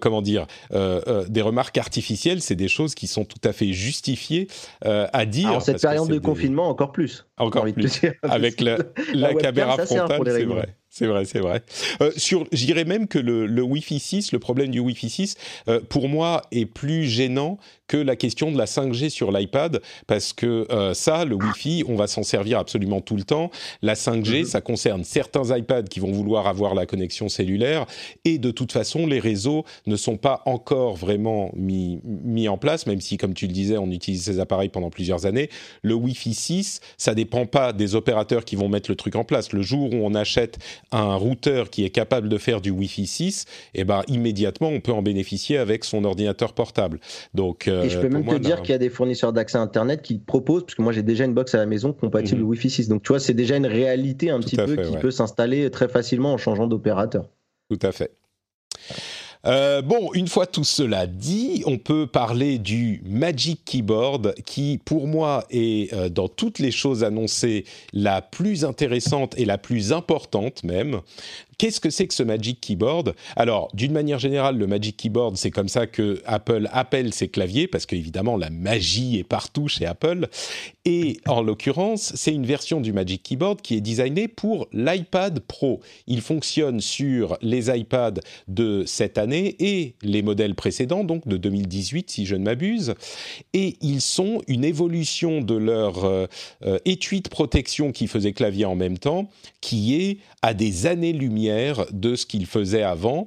comment 0.01 0.23
dire, 0.23 0.47
des 0.71 1.43
remarques 1.43 1.79
artificielles. 1.79 2.43
C'est 2.43 2.57
des 2.57 2.69
choses 2.69 2.95
qui 2.95 3.07
sont 3.07 3.25
tout 3.25 3.41
à 3.45 3.53
fait 3.53 3.73
justifiées 3.73 4.49
à 4.83 5.27
dire. 5.27 5.53
En 5.53 5.61
cette 5.61 5.81
période 5.81 6.09
de 6.09 6.19
confinement, 6.19 6.69
encore 6.69 6.93
plus. 6.93 7.27
Encore 7.39 7.65
plus. 7.73 8.01
Avec 8.23 8.61
la, 8.61 8.79
la, 9.15 9.35
caméra 9.35 9.68
frontale, 9.77 10.21
c'est 10.27 10.45
vrai. 10.45 10.75
C'est 10.91 11.07
vrai, 11.07 11.25
c'est 11.27 11.41
vrai. 11.41 11.63
Euh, 12.01 12.11
sur, 12.17 12.47
je 12.51 12.65
dirais 12.65 12.85
même 12.85 13.09
que 13.09 13.19
le, 13.19 13.47
le, 13.47 13.63
Wi-Fi 13.63 14.01
6, 14.01 14.33
le 14.33 14.39
problème 14.39 14.71
du 14.71 14.81
Wi-Fi 14.81 15.11
6, 15.11 15.37
euh, 15.69 15.81
pour 15.87 16.09
moi, 16.09 16.43
est 16.51 16.67
plus 16.67 17.05
gênant 17.05 17.59
que 17.89 17.97
la 17.97 18.15
question 18.15 18.53
de 18.53 18.59
la 18.59 18.67
5G 18.67 19.09
sur 19.09 19.33
l'iPad, 19.33 19.81
parce 20.07 20.33
que 20.33 20.67
euh, 20.71 20.95
ça, 20.95 21.25
le 21.25 21.35
Wi-Fi, 21.35 21.85
on 21.89 21.97
va 21.97 22.07
s'en 22.07 22.23
servir 22.23 22.59
absolument 22.59 23.01
tout 23.01 23.17
le 23.17 23.25
temps. 23.25 23.51
La 23.83 23.95
5G, 23.95 24.41
mhm. 24.41 24.45
ça 24.45 24.61
concerne 24.61 25.05
certains 25.05 25.57
iPads 25.57 25.85
qui 25.85 25.99
vont 25.99 26.13
vouloir 26.13 26.47
avoir 26.47 26.75
la 26.75 26.87
connexion 26.87 27.29
cellulaire, 27.29 27.87
et 28.25 28.39
de 28.39 28.51
toute 28.51 28.73
façon, 28.73 29.07
les 29.07 29.19
réseaux 29.19 29.65
ne 29.87 29.97
sont 29.97 30.17
pas 30.17 30.43
encore 30.47 30.95
vraiment 30.95 31.51
mis, 31.57 32.01
mis 32.05 32.49
en 32.49 32.59
place, 32.59 32.87
même 32.87 33.01
si, 33.01 33.17
comme 33.17 33.35
tu 33.35 33.47
le 33.47 33.53
disais, 33.53 33.79
on 33.79 33.91
utilise 33.91 34.25
ces 34.25 34.39
appareils 34.39 34.69
pendant 34.69 34.91
plusieurs 34.91 35.27
années. 35.27 35.49
Le 35.83 35.95
Wi-Fi 35.95 36.35
6, 36.35 36.81
ça 36.97 37.15
dépend 37.15 37.47
pas 37.47 37.73
des 37.73 37.95
opérateurs 37.95 38.45
qui 38.45 38.57
vont 38.57 38.69
mettre 38.69 38.91
le 38.91 38.97
truc 38.97 39.17
en 39.17 39.25
place. 39.25 39.53
Le 39.53 39.63
jour 39.63 39.93
où 39.93 39.97
on 39.97 40.15
achète 40.15 40.59
un 40.93 41.15
routeur 41.15 41.71
qui 41.71 41.85
est 41.85 41.91
capable 41.91 42.29
de 42.29 42.39
faire 42.39 42.61
du 42.61 42.71
Wi-Fi 42.71 43.07
6, 43.07 43.45
eh 43.75 43.85
ben, 43.85 44.03
immédiatement, 44.09 44.69
on 44.69 44.81
peut 44.81 44.93
en 44.93 45.03
bénéficier 45.03 45.57
avec 45.57 45.85
son 45.85 46.05
ordinateur 46.05 46.53
portable. 46.53 47.01
Donc, 47.35 47.69
euh, 47.69 47.78
et 47.83 47.89
je 47.89 47.99
peux 47.99 48.09
même 48.09 48.27
te 48.27 48.37
dire 48.37 48.63
qu'il 48.63 48.71
y 48.71 48.75
a 48.75 48.79
des 48.79 48.91
fournisseurs 48.91 49.33
d'accès 49.33 49.59
Internet 49.59 50.03
qui 50.03 50.19
proposent, 50.19 50.65
parce 50.65 50.75
que 50.75 50.83
moi 50.83 50.93
j'ai 50.93 51.03
déjà 51.03 51.25
une 51.25 51.35
box 51.35 51.55
à 51.55 51.59
la 51.59 51.67
maison 51.67 51.93
compatible 51.93 52.43
mhm. 52.43 52.49
Wi-Fi 52.49 52.71
6. 52.71 52.89
Donc 52.89 53.03
tu 53.03 53.09
vois, 53.09 53.21
c'est 53.21 53.35
déjà 53.35 53.57
une 53.57 53.67
réalité 53.67 54.31
un 54.31 54.41
petit 54.41 54.57
peu 54.57 54.77
qui 54.77 54.97
peut 54.97 55.11
s'installer 55.11 55.71
très 55.71 55.89
facilement 55.89 56.33
en 56.33 56.39
changeant 56.39 56.67
d'opérateur. 56.67 57.27
Tout 57.71 57.79
à 57.83 57.93
fait. 57.93 58.13
Euh, 59.47 59.83
bon, 59.83 60.11
une 60.15 60.27
fois 60.27 60.47
tout 60.47 60.65
cela 60.65 61.07
dit, 61.07 61.63
on 61.67 61.79
peut 61.79 62.07
parler 62.07 62.59
du 62.59 63.03
Magic 63.07 63.65
Keyboard 63.65 64.35
qui, 64.45 64.81
pour 64.85 65.07
moi, 65.07 65.45
est 65.51 65.93
euh, 65.95 66.09
dans 66.09 66.29
toutes 66.29 66.59
les 66.59 66.73
choses 66.73 67.05
annoncées 67.05 67.65
la 67.93 68.21
plus 68.21 68.65
intéressante 68.65 69.39
et 69.39 69.45
la 69.45 69.59
plus 69.59 69.93
importante 69.93 70.65
même. 70.65 71.01
Qu'est-ce 71.59 71.81
que 71.81 71.91
c'est 71.91 72.07
que 72.07 72.15
ce 72.15 72.23
Magic 72.23 72.61
Keyboard? 72.61 73.17
Alors, 73.35 73.69
d'une 73.75 73.91
manière 73.91 74.21
générale, 74.21 74.57
le 74.57 74.69
Magic 74.69 74.97
Keyboard, 74.97 75.37
c'est 75.37 75.51
comme 75.51 75.67
ça 75.67 75.89
que 75.89 76.23
Apple 76.25 76.69
appelle 76.73 77.13
ses 77.13 77.27
claviers, 77.27 77.67
parce 77.67 77.85
qu'évidemment, 77.85 78.37
la 78.37 78.49
magie 78.49 79.19
est 79.19 79.25
partout 79.25 79.67
chez 79.67 79.85
Apple. 79.85 80.29
Et 80.85 81.19
en 81.27 81.43
l'occurrence, 81.43 82.13
c'est 82.15 82.33
une 82.33 82.47
version 82.47 82.81
du 82.81 82.93
Magic 82.93 83.25
Keyboard 83.25 83.61
qui 83.61 83.75
est 83.75 83.81
designée 83.81 84.29
pour 84.29 84.69
l'iPad 84.73 85.41
Pro. 85.41 85.81
Il 86.07 86.21
fonctionne 86.21 86.81
sur 86.81 87.37
les 87.43 87.77
iPads 87.77 88.21
de 88.47 88.85
cette 88.87 89.19
année 89.19 89.57
et 89.59 89.97
les 90.03 90.23
modèles 90.23 90.55
précédents, 90.55 91.03
donc 91.03 91.27
de 91.27 91.37
2018 91.37 92.09
si 92.09 92.25
je 92.25 92.37
ne 92.37 92.45
m'abuse. 92.45 92.95
Et 93.53 93.77
ils 93.81 94.01
sont 94.01 94.43
une 94.47 94.65
évolution 94.65 95.41
de 95.41 95.57
leur 95.57 96.05
euh, 96.05 96.27
euh, 96.65 96.79
étui 96.85 97.21
de 97.21 97.29
protection 97.29 97.91
qui 97.91 98.07
faisait 98.07 98.33
clavier 98.33 98.65
en 98.65 98.77
même 98.77 98.97
temps, 98.97 99.29
qui 99.61 100.01
est 100.01 100.19
à 100.43 100.55
des 100.55 100.87
années-lumière 100.87 101.48
de 101.93 102.17
ce 102.17 102.27
qu'ils 102.27 102.47
faisaient 102.47 102.83
avant. 102.83 103.27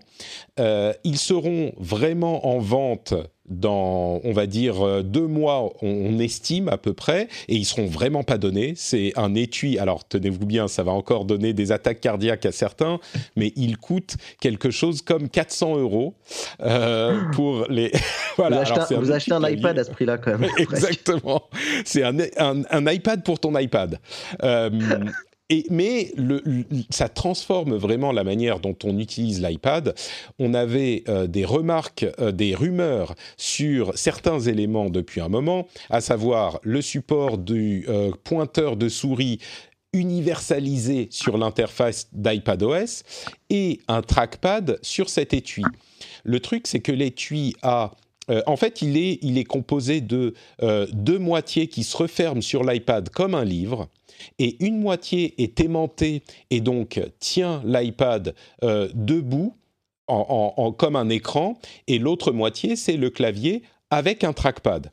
Euh, 0.59 0.93
ils 1.03 1.17
seront 1.17 1.73
vraiment 1.77 2.47
en 2.47 2.59
vente 2.59 3.13
dans, 3.51 4.21
on 4.23 4.31
va 4.31 4.47
dire, 4.47 4.81
euh, 4.81 5.03
deux 5.03 5.27
mois, 5.27 5.71
on, 5.81 6.19
estime 6.19 6.69
à 6.69 6.77
peu 6.77 6.93
près, 6.93 7.27
et 7.47 7.55
ils 7.55 7.65
seront 7.65 7.85
vraiment 7.85 8.23
pas 8.23 8.37
donnés. 8.37 8.73
C'est 8.75 9.11
un 9.17 9.35
étui. 9.35 9.77
Alors, 9.77 10.07
tenez-vous 10.07 10.45
bien, 10.45 10.67
ça 10.67 10.83
va 10.83 10.91
encore 10.91 11.25
donner 11.25 11.53
des 11.53 11.71
attaques 11.71 11.99
cardiaques 11.99 12.45
à 12.45 12.51
certains, 12.51 12.99
mais 13.35 13.51
il 13.55 13.77
coûte 13.77 14.15
quelque 14.39 14.71
chose 14.71 15.01
comme 15.01 15.29
400 15.29 15.77
euros 15.77 16.13
euh, 16.61 17.21
pour 17.33 17.65
les. 17.69 17.91
voilà. 18.37 18.63
Vous 18.91 19.11
achetez, 19.11 19.33
un, 19.33 19.47
iPad 19.47 19.77
à 19.77 19.83
ce 19.83 19.91
prix-là, 19.91 20.17
quand 20.17 20.37
même. 20.37 20.49
Exactement. 20.57 21.43
C'est 21.83 22.03
un, 22.03 22.15
un, 22.37 22.91
iPad 22.91 23.23
pour 23.23 23.39
ton 23.39 23.57
iPad. 23.57 23.99
Euh, 24.43 24.69
mais 25.69 26.11
ça 26.89 27.09
transforme 27.09 27.75
vraiment 27.75 28.11
la 28.11 28.23
manière 28.23 28.59
dont 28.59 28.75
on 28.83 28.97
utilise 28.97 29.41
l'iPad. 29.41 29.95
On 30.39 30.53
avait 30.53 31.03
euh, 31.07 31.27
des 31.27 31.45
remarques, 31.45 32.05
euh, 32.19 32.31
des 32.31 32.55
rumeurs 32.55 33.15
sur 33.37 33.97
certains 33.97 34.39
éléments 34.39 34.89
depuis 34.89 35.21
un 35.21 35.29
moment, 35.29 35.67
à 35.89 36.01
savoir 36.01 36.59
le 36.63 36.81
support 36.81 37.37
du 37.37 37.85
euh, 37.87 38.11
pointeur 38.23 38.75
de 38.77 38.89
souris 38.89 39.39
universalisé 39.93 41.09
sur 41.11 41.37
l'interface 41.37 42.07
d'iPadOS 42.13 43.03
et 43.49 43.81
un 43.89 44.01
trackpad 44.01 44.79
sur 44.81 45.09
cet 45.09 45.33
étui. 45.33 45.63
Le 46.23 46.39
truc, 46.39 46.65
c'est 46.67 46.79
que 46.79 46.93
l'étui 46.93 47.55
a 47.61 47.91
en 48.45 48.55
fait, 48.55 48.81
il 48.81 48.95
est, 48.95 49.19
il 49.23 49.37
est 49.37 49.43
composé 49.43 49.99
de 49.99 50.35
deux 50.93 51.19
moitiés 51.19 51.67
qui 51.67 51.83
se 51.83 51.97
referment 51.97 52.41
sur 52.41 52.63
l'iPad 52.63 53.09
comme 53.09 53.35
un 53.35 53.43
livre 53.43 53.89
et 54.39 54.63
une 54.63 54.79
moitié 54.79 55.41
est 55.41 55.59
aimantée 55.59 56.23
et 56.49 56.61
donc 56.61 56.99
tient 57.19 57.61
l'iPad 57.65 58.35
euh, 58.63 58.89
debout 58.93 59.53
en, 60.07 60.73
comme 60.73 60.97
un 60.97 61.07
écran, 61.07 61.57
et 61.87 61.97
l'autre 61.97 62.33
moitié, 62.33 62.75
c'est 62.75 62.97
le 62.97 63.09
clavier 63.09 63.63
avec 63.91 64.23
un 64.23 64.33
trackpad. 64.33 64.91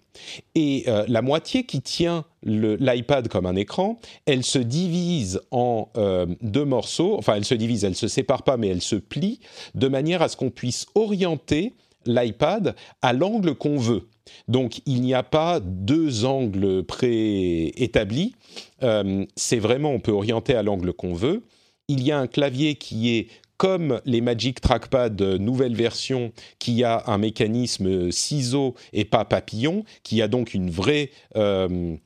Et 0.54 0.84
euh, 0.88 1.04
la 1.08 1.22
moitié 1.22 1.64
qui 1.64 1.80
tient 1.80 2.24
l'iPad 2.42 3.28
comme 3.28 3.46
un 3.46 3.56
écran, 3.56 4.00
elle 4.26 4.44
se 4.44 4.58
divise 4.58 5.40
en 5.50 5.88
euh, 5.96 6.26
deux 6.42 6.64
morceaux, 6.64 7.16
enfin 7.16 7.34
elle 7.36 7.44
se 7.44 7.54
divise, 7.54 7.84
elle 7.84 7.94
se 7.94 8.08
sépare 8.08 8.42
pas, 8.42 8.56
mais 8.56 8.68
elle 8.68 8.82
se 8.82 8.96
plie, 8.96 9.40
de 9.74 9.88
manière 9.88 10.20
à 10.20 10.28
ce 10.28 10.36
qu'on 10.36 10.50
puisse 10.50 10.86
orienter 10.94 11.74
l'iPad 12.06 12.74
à 13.02 13.12
l'angle 13.12 13.54
qu'on 13.54 13.78
veut. 13.78 14.08
Donc 14.48 14.80
il 14.86 15.02
n'y 15.02 15.14
a 15.14 15.22
pas 15.22 15.60
deux 15.60 16.24
angles 16.24 16.84
préétablis. 16.84 18.34
Euh, 18.82 19.24
c'est 19.36 19.58
vraiment, 19.58 19.90
on 19.90 20.00
peut 20.00 20.12
orienter 20.12 20.54
à 20.54 20.62
l'angle 20.62 20.92
qu'on 20.92 21.14
veut. 21.14 21.42
Il 21.88 22.02
y 22.02 22.12
a 22.12 22.18
un 22.18 22.26
clavier 22.26 22.74
qui 22.74 23.16
est 23.16 23.28
comme 23.56 24.00
les 24.04 24.20
Magic 24.20 24.60
Trackpad 24.60 25.20
nouvelle 25.20 25.74
version, 25.74 26.32
qui 26.58 26.84
a 26.84 27.02
un 27.08 27.18
mécanisme 27.18 28.12
ciseau 28.12 28.74
et 28.92 29.04
pas 29.04 29.24
papillon, 29.24 29.84
qui 30.04 30.22
a 30.22 30.28
donc 30.28 30.54
une 30.54 30.70
vraie 30.70 31.10
euh, 31.36 31.96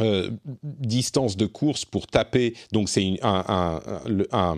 euh, 0.00 0.30
distance 0.62 1.36
de 1.36 1.44
course 1.44 1.84
pour 1.84 2.06
taper. 2.06 2.54
Donc 2.72 2.88
c'est 2.88 3.18
un, 3.22 4.56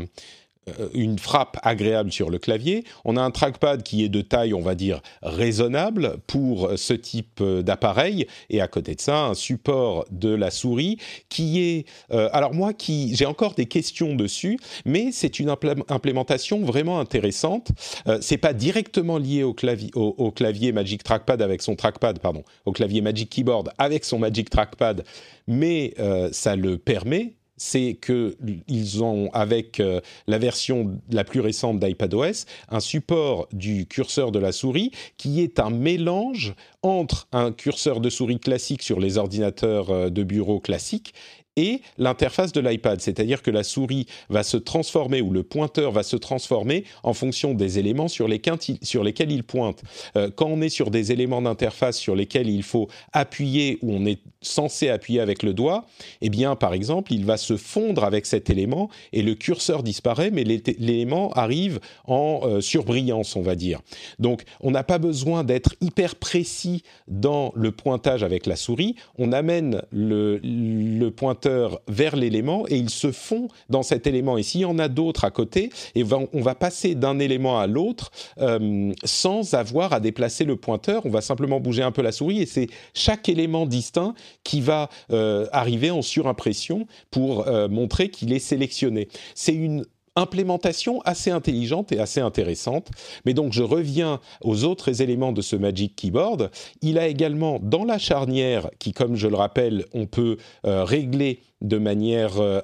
une 0.95 1.19
frappe 1.19 1.59
agréable 1.63 2.13
sur 2.13 2.31
le 2.31 2.39
clavier. 2.39 2.85
On 3.05 3.17
a 3.17 3.23
un 3.23 3.31
trackpad 3.31 3.83
qui 3.83 4.05
est 4.05 4.09
de 4.09 4.21
taille, 4.21 4.55
on 4.55 4.61
va 4.61 4.75
dire, 4.75 5.01
raisonnable 5.23 6.19
pour 6.27 6.71
ce 6.77 6.93
type 6.95 7.41
euh, 7.41 7.63
d'appareil. 7.63 8.27
Et 8.51 8.61
à 8.61 8.69
côté 8.69 8.95
de 8.95 9.01
ça, 9.01 9.27
un 9.27 9.35
support 9.35 10.05
de 10.11 10.35
la 10.35 10.51
souris 10.51 10.99
qui 11.29 11.61
est... 11.61 11.87
Euh, 12.13 12.29
alors 12.33 12.55
moi, 12.55 12.73
qui 12.73 13.15
j'ai 13.15 13.27
encore 13.27 13.55
des 13.55 13.67
questions 13.67 14.15
dessus, 14.15 14.59
mais 14.85 15.11
c'est 15.13 15.39
une 15.39 15.49
implémentation 15.49 16.63
vraiment 16.63 17.01
intéressante. 17.01 17.71
Euh, 18.07 18.19
c'est 18.21 18.39
pas 18.39 18.53
directement 18.53 19.19
lié 19.19 19.43
au, 19.43 19.53
clavier 19.55 20.73
Magic 20.73 21.03
Trackpad 21.03 21.43
avec 21.43 21.63
son 21.63 21.77
trackpad, 21.77 22.19
pardon, 22.19 22.45
au 22.65 22.73
clavier 22.73 23.01
Magic 23.01 23.31
Keyboard 23.31 23.73
avec 23.79 24.05
son 24.05 24.19
Magic 24.19 24.51
Trackpad, 24.51 25.05
mais 25.47 25.95
ça 26.33 26.57
le 26.57 26.79
permet 26.79 27.35
c'est 27.57 27.99
qu'ils 28.01 29.03
ont, 29.03 29.31
avec 29.33 29.79
euh, 29.81 30.01
la 30.27 30.39
version 30.39 30.99
la 31.11 31.25
plus 31.25 31.41
récente 31.41 31.79
d'iPadOS, 31.79 32.47
un 32.71 32.81
support 32.81 33.49
du 33.53 33.87
curseur 33.87 34.33
de 34.33 34.39
la 34.39 34.53
souris 34.53 34.91
qui 35.17 35.41
est 35.41 35.61
un 35.61 35.71
mélange 35.71 36.55
entre 36.83 37.29
un 37.33 37.53
curseur 37.53 38.01
de 38.01 38.11
souris 38.11 38.41
classique 38.41 38.83
sur 38.83 38.99
les 38.99 39.19
ordinateurs 39.19 39.91
euh, 39.91 40.11
de 40.11 40.23
bureau 40.23 40.61
classiques 40.61 41.15
et 41.57 41.83
l'interface 41.99 42.53
de 42.53 42.61
l'iPad, 42.61 43.01
c'est-à-dire 43.01 43.43
que 43.43 43.51
la 43.51 43.63
souris 43.63 44.07
va 44.31 44.43
se 44.43 44.57
transformer 44.57 45.21
ou 45.21 45.31
le 45.31 45.43
pointeur 45.43 45.93
va 45.93 46.03
se 46.03 46.17
transformer 46.17 46.85
en 47.03 47.13
fonction 47.13 47.53
des 47.53 47.79
éléments 47.79 48.09
sur 48.09 48.27
lesquels, 48.27 49.33
il 49.33 49.45
pointe. 49.45 49.83
Euh, 50.17 50.31
quand 50.35 50.47
on 50.47 50.63
est 50.63 50.71
sur 50.71 50.91
des 50.91 51.13
éléments 51.13 51.43
d'interface 51.43 51.99
sur 51.99 52.17
lesquels 52.17 52.49
il 52.49 52.63
faut 52.63 52.89
appuyer 53.13 53.79
ou 53.83 53.93
on 53.93 54.07
est 54.07 54.21
censé 54.41 54.89
appuyer 54.89 55.21
avec 55.21 55.43
le 55.43 55.53
doigt, 55.53 55.87
eh 56.23 56.31
bien 56.31 56.57
par 56.57 56.73
exemple, 56.73 57.13
il 57.13 57.25
va 57.25 57.37
se 57.37 57.57
fondre 57.57 58.05
avec 58.05 58.27
cet 58.27 58.49
élément 58.49 58.89
et 59.13 59.23
le 59.23 59.35
curseur 59.35 59.83
disparaît, 59.83 60.31
mais 60.31 60.45
l'élément 60.45 61.33
arrive 61.33 61.81
en 62.07 62.41
euh, 62.45 62.61
surbrillance, 62.61 63.37
on 63.37 63.43
va 63.43 63.55
dire. 63.55 63.81
Donc 64.19 64.43
on 64.61 64.71
n'a 64.71 64.85
pas 64.85 64.99
besoin 64.99 65.45
d'être 65.45 65.75
hyper 65.81 66.17
précis 66.17 66.83
dans 67.09 67.53
le 67.55 67.73
pointage 67.73 68.23
avec 68.23 68.47
la 68.47 68.57
souris, 68.57 68.97
on 69.19 69.33
amène 69.33 69.83
le, 69.91 70.41
le 70.43 71.11
pointeur 71.11 71.42
vers 71.89 72.17
l'élément 72.17 72.65
et 72.69 72.77
il 72.77 72.91
se 72.91 73.13
fond 73.13 73.49
dans 73.69 73.83
cet 73.83 74.07
élément. 74.07 74.39
Et 74.39 74.43
s'il 74.43 74.63
y 74.63 74.65
en 74.65 74.79
a 74.79 74.89
d'autres 74.89 75.25
à 75.25 75.31
côté, 75.31 75.71
et 75.95 76.05
on 76.33 76.41
va 76.41 76.55
passer 76.55 76.95
d'un 76.95 77.19
élément 77.19 77.59
à 77.59 77.67
l'autre 77.67 78.11
euh, 78.39 78.93
sans 79.05 79.55
avoir 79.55 79.93
à 79.93 80.01
déplacer 80.01 80.45
le 80.45 80.57
pointeur. 80.57 81.07
On 81.07 81.11
va 81.11 81.21
simplement 81.21 81.61
bouger 81.61 81.83
un 81.83 81.93
peu 81.93 82.03
la 82.03 82.13
souris 82.13 82.43
et 82.43 82.47
c'est 82.47 82.69
chaque 82.95 83.29
élément 83.29 83.67
distinct 83.67 84.15
qui 84.45 84.61
va 84.61 84.89
euh, 85.11 85.47
arriver 85.53 85.91
en 85.91 86.03
surimpression 86.03 86.87
pour 87.11 87.47
euh, 87.49 87.69
montrer 87.69 88.09
qu'il 88.09 88.33
est 88.33 88.39
sélectionné. 88.39 89.09
C'est 89.35 89.55
une 89.55 89.85
implémentation 90.17 91.01
assez 91.05 91.31
intelligente 91.31 91.93
et 91.93 91.99
assez 91.99 92.21
intéressante. 92.21 92.89
Mais 93.25 93.35
donc 93.35 93.53
je 93.53 93.63
reviens 93.63 94.21
aux 94.43 94.65
autres 94.65 95.03
éléments 95.03 95.33
de 95.33 95.43
ce 95.43 95.57
Magic 95.57 95.97
Keyboard. 95.97 96.51
Il 96.83 96.99
a 96.99 97.07
également 97.07 97.59
dans 97.63 97.85
la 97.85 97.99
charnière, 97.99 98.71
qui 98.79 98.93
comme 98.93 99.17
je 99.17 99.29
le 99.29 99.37
rappelle, 99.37 99.87
on 99.95 100.07
peut 100.07 100.37
euh, 100.67 100.85
régler 100.85 101.41
de 101.61 101.79
manière 101.79 102.41
euh, 102.41 102.61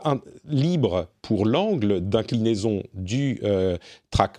libre 0.48 1.06
pour 1.22 1.46
l'angle 1.46 2.00
d'inclinaison 2.00 2.82
du 2.94 3.38
euh, 3.44 3.76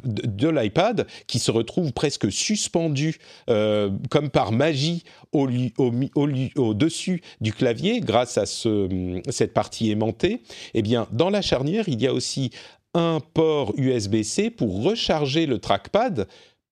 de, 0.03 0.49
l'iPad, 0.49 1.07
qui 1.27 1.39
se 1.39 1.51
retrouve 1.51 1.93
presque 1.93 2.31
suspendu 2.31 3.19
comme 3.47 4.29
par 4.31 4.51
magie 4.51 5.03
au, 5.31 5.47
au, 5.77 6.73
dessus 6.73 7.21
du 7.39 7.53
clavier 7.53 8.01
grâce 8.01 8.37
à 8.37 8.45
ce, 8.45 9.21
cette 9.29 9.53
partie 9.53 9.91
aimantée. 9.91 10.41
Eh 10.73 10.81
bien, 10.81 11.07
dans 11.11 11.29
la 11.29 11.41
charnière, 11.41 11.87
il 11.87 12.01
y 12.01 12.07
a 12.07 12.13
aussi 12.13 12.49
un 12.93 13.19
port 13.33 13.73
USB-C 13.77 14.49
pour 14.49 14.83
recharger 14.83 15.45
le 15.45 15.59
trackpad 15.59 16.27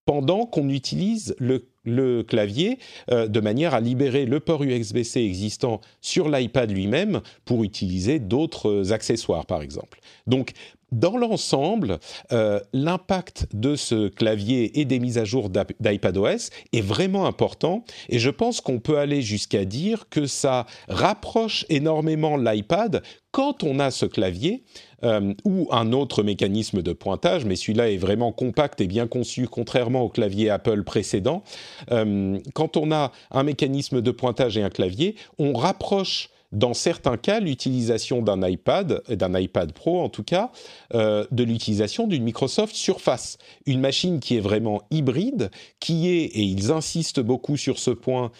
pendant 0.05 0.45
qu'on 0.45 0.69
utilise 0.69 1.35
le, 1.37 2.23
clavier, 2.23 2.79
euh, 3.11 3.27
de 3.27 3.39
manière 3.41 3.73
à 3.73 3.81
libérer 3.81 4.25
le 4.25 4.39
port 4.39 4.63
USB-C 4.63 5.21
existant 5.21 5.81
sur 6.01 6.29
l'iPad 6.29 6.71
lui-même 6.71 7.21
pour 7.45 7.63
utiliser 7.63 8.19
d'autres 8.19 8.93
accessoires, 8.93 9.45
par 9.45 9.61
exemple. 9.61 9.99
Donc, 10.25 10.53
dans 10.93 11.17
l'ensemble, 11.17 11.99
euh, 12.31 12.61
l'impact 12.71 13.47
de 13.53 13.75
ce 13.75 14.07
clavier 14.07 14.79
et 14.79 14.85
des 14.85 14.99
mises 14.99 15.17
à 15.17 15.25
jour 15.25 15.49
d'iPadOS 15.49 16.49
est 16.71 16.81
vraiment 16.81 17.25
important 17.25 17.83
et 18.07 18.19
je 18.19 18.29
pense 18.29 18.61
qu'on 18.61 18.79
peut 18.79 18.97
aller 18.97 19.21
jusqu'à 19.21 19.65
dire 19.65 20.07
que 20.09 20.25
ça 20.25 20.65
rapproche 20.87 21.65
énormément 21.67 22.37
l'iPad 22.37 23.03
quand 23.37 23.61
on 23.61 23.77
a 23.77 23.91
ce 23.91 24.07
clavier 24.07 24.63
euh, 25.03 25.35
ou 25.45 25.67
un 25.69 25.93
autre 25.93 26.23
mécanisme 26.23 26.81
de 26.81 26.91
pointage, 26.91 27.45
mais 27.45 27.55
celui-là 27.55 27.91
est 27.91 27.97
vraiment 27.97 28.31
compact 28.31 28.81
et 28.81 28.87
bien 28.87 29.05
conçu, 29.05 29.47
contrairement 29.47 30.01
au 30.01 30.09
clavier 30.09 30.49
Apple 30.49 30.81
précédent. 30.83 31.43
Euh, 31.91 32.39
quand 32.55 32.77
on 32.77 32.91
a 32.91 33.11
un 33.29 33.43
mécanisme 33.43 34.01
de 34.01 34.09
pointage 34.09 34.57
et 34.57 34.63
un 34.63 34.71
clavier, 34.71 35.13
on 35.37 35.53
rapproche 35.53 36.31
dans 36.51 36.73
certains 36.73 37.17
cas, 37.17 37.39
l'utilisation 37.39 38.23
d'un 38.23 38.41
iPad, 38.41 39.03
d'un 39.07 39.39
iPad 39.39 39.71
Pro 39.71 40.01
en 40.01 40.09
tout 40.09 40.23
cas, 40.23 40.49
euh, 40.95 41.23
de 41.29 41.43
l'utilisation 41.43 42.07
d'une 42.07 42.23
Microsoft 42.23 42.73
Surface, 42.73 43.37
une 43.67 43.81
machine 43.81 44.19
qui 44.19 44.37
est 44.37 44.41
vraiment 44.41 44.81
hybride, 44.89 45.51
qui 45.79 46.07
est, 46.07 46.23
et 46.23 46.41
ils 46.41 46.71
insistent 46.71 47.19
beaucoup 47.19 47.55
sur 47.55 47.77
ce 47.77 47.91
point, 47.91 48.31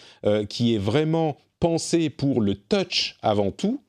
qui 0.48 0.74
est 0.74 0.78
vraiment 0.78 1.36
pensée 1.60 2.10
pour 2.10 2.40
le 2.40 2.56
touch 2.56 3.16
avant 3.22 3.52
tout, 3.52 3.80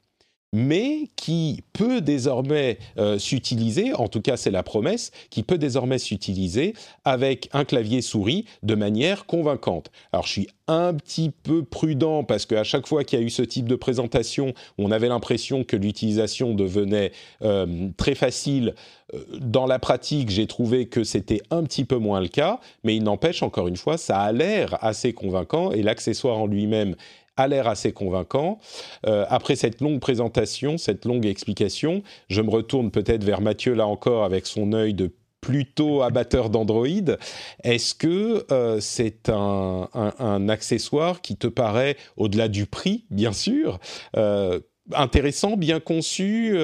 mais 0.54 1.10
qui 1.16 1.64
peut 1.74 2.02
désormais 2.02 2.80
euh, 2.98 3.20
s'utiliser, 3.20 3.94
en 3.94 4.08
tout 4.08 4.22
cas 4.22 4.38
c'est 4.38 4.52
la 4.52 4.64
promesse, 4.64 5.12
qui 5.30 5.44
peut 5.44 5.58
désormais 5.58 6.00
s'utiliser 6.00 6.74
avec 7.06 7.50
un 7.54 7.66
clavier 7.66 8.02
souris 8.02 8.46
de 8.64 8.76
manière 8.76 9.26
convaincante. 9.26 9.92
Alors 10.12 10.26
je 10.26 10.32
suis 10.32 10.48
un 10.68 10.94
petit 10.94 11.32
peu 11.32 11.64
prudent 11.64 12.24
parce 12.24 12.46
qu'à 12.46 12.64
chaque 12.64 12.88
fois 12.88 13.04
qu'il 13.04 13.20
y 13.20 13.22
a 13.22 13.26
eu 13.26 13.30
ce 13.30 13.42
type 13.42 13.68
de 13.68 13.76
présentation, 13.76 14.54
on 14.78 14.92
avait 14.92 15.08
l'impression 15.08 15.64
que 15.64 15.76
l'utilisation 15.76 16.54
devenait 16.54 17.12
euh, 17.44 17.90
très 17.98 18.16
facile. 18.16 18.76
Euh, 19.14 19.24
dans 19.40 19.66
la 19.66 19.80
pratique, 19.80 20.30
j'ai 20.30 20.46
trouvé 20.46 20.88
que 20.88 21.04
c'était 21.04 21.42
un 21.50 21.64
petit 21.64 21.86
peu 21.86 21.98
moins 21.98 22.22
le 22.22 22.28
cas, 22.28 22.60
mais 22.84 22.96
il 22.96 23.04
n'empêche, 23.04 23.42
encore 23.42 23.68
une 23.68 23.78
fois, 23.78 23.98
ça 23.98 24.20
a 24.20 24.32
l'air 24.32 24.78
assez 24.84 25.14
convaincant 25.14 25.72
et 25.72 25.82
l'accessoire 25.82 26.38
en 26.38 26.46
lui-même 26.46 26.96
a 27.38 27.48
l'air 27.48 27.68
assez 27.68 27.92
convaincant. 27.92 28.60
Euh, 29.06 29.26
après 29.30 29.56
cette 29.56 29.82
longue 29.82 30.00
présentation, 30.00 30.78
cette 30.78 31.06
longue 31.06 31.26
explication, 31.26 32.04
je 32.30 32.42
me 32.42 32.50
retourne 32.50 32.92
peut-être 32.92 33.24
vers 33.24 33.42
Mathieu 33.42 33.74
là 33.74 33.88
encore 33.88 34.24
avec 34.24 34.46
son 34.46 34.74
œil 34.74 34.94
de 34.94 35.12
plutôt 35.42 36.02
abatteur 36.02 36.50
d'Android. 36.50 36.88
Est-ce 37.64 37.96
que 37.96 38.46
euh, 38.52 38.80
c'est 38.82 39.30
un, 39.30 40.50
accessoire 40.50 41.22
qui 41.22 41.38
te 41.38 41.48
paraît, 41.48 41.96
au-delà 42.18 42.50
du 42.50 42.66
prix, 42.66 43.06
bien 43.10 43.32
sûr, 43.32 43.80
euh, 44.18 44.60
intéressant, 44.94 45.56
bien 45.56 45.80
conçu, 45.80 46.58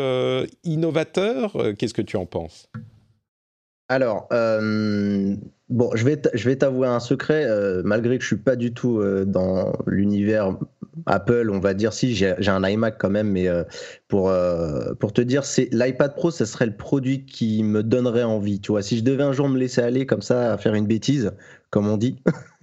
innovateur? 0.65 1.55
Qu'est-ce 1.77 1.93
que 1.93 2.01
tu 2.01 2.17
en 2.17 2.25
penses? 2.25 2.69
Alors, 3.87 4.27
Bon, 5.69 5.89
je 5.95 6.05
vais, 6.05 6.55
t'avouer 6.55 6.87
un 6.87 6.99
secret, 6.99 7.45
euh, 7.45 7.81
malgré 7.83 8.17
que 8.17 8.21
je 8.21 8.27
suis 8.27 8.37
pas 8.37 8.55
du 8.55 8.71
tout 8.71 8.99
euh, 8.99 9.25
dans 9.25 9.73
l'univers 9.87 10.55
Apple, 11.07 11.49
on 11.51 11.59
va 11.59 11.73
dire 11.73 11.91
si 11.91 12.13
j'ai 12.13 12.35
un 12.47 12.63
iMac 12.63 12.97
quand 12.99 13.09
même, 13.09 13.31
mais 13.31 13.47
euh, 13.47 13.63
pour 14.07 14.31
pour 14.99 15.11
te 15.11 15.21
dire, 15.21 15.43
c'est 15.43 15.69
l'iPad 15.71 16.15
Pro, 16.15 16.29
ce 16.29 16.45
serait 16.45 16.67
le 16.67 16.75
produit 16.75 17.25
qui 17.25 17.63
me 17.63 17.81
donnerait 17.81 18.23
envie. 18.23 18.61
Tu 18.61 18.71
vois, 18.71 18.83
si 18.83 18.97
je 18.97 19.03
devais 19.03 19.23
un 19.23 19.33
jour 19.33 19.49
me 19.49 19.57
laisser 19.57 19.81
aller 19.81 20.05
comme 20.05 20.21
ça 20.21 20.53
à 20.53 20.57
faire 20.57 20.75
une 20.75 20.85
bêtise, 20.85 21.31
comme 21.71 21.87
on 21.87 21.97
dit, 21.97 22.21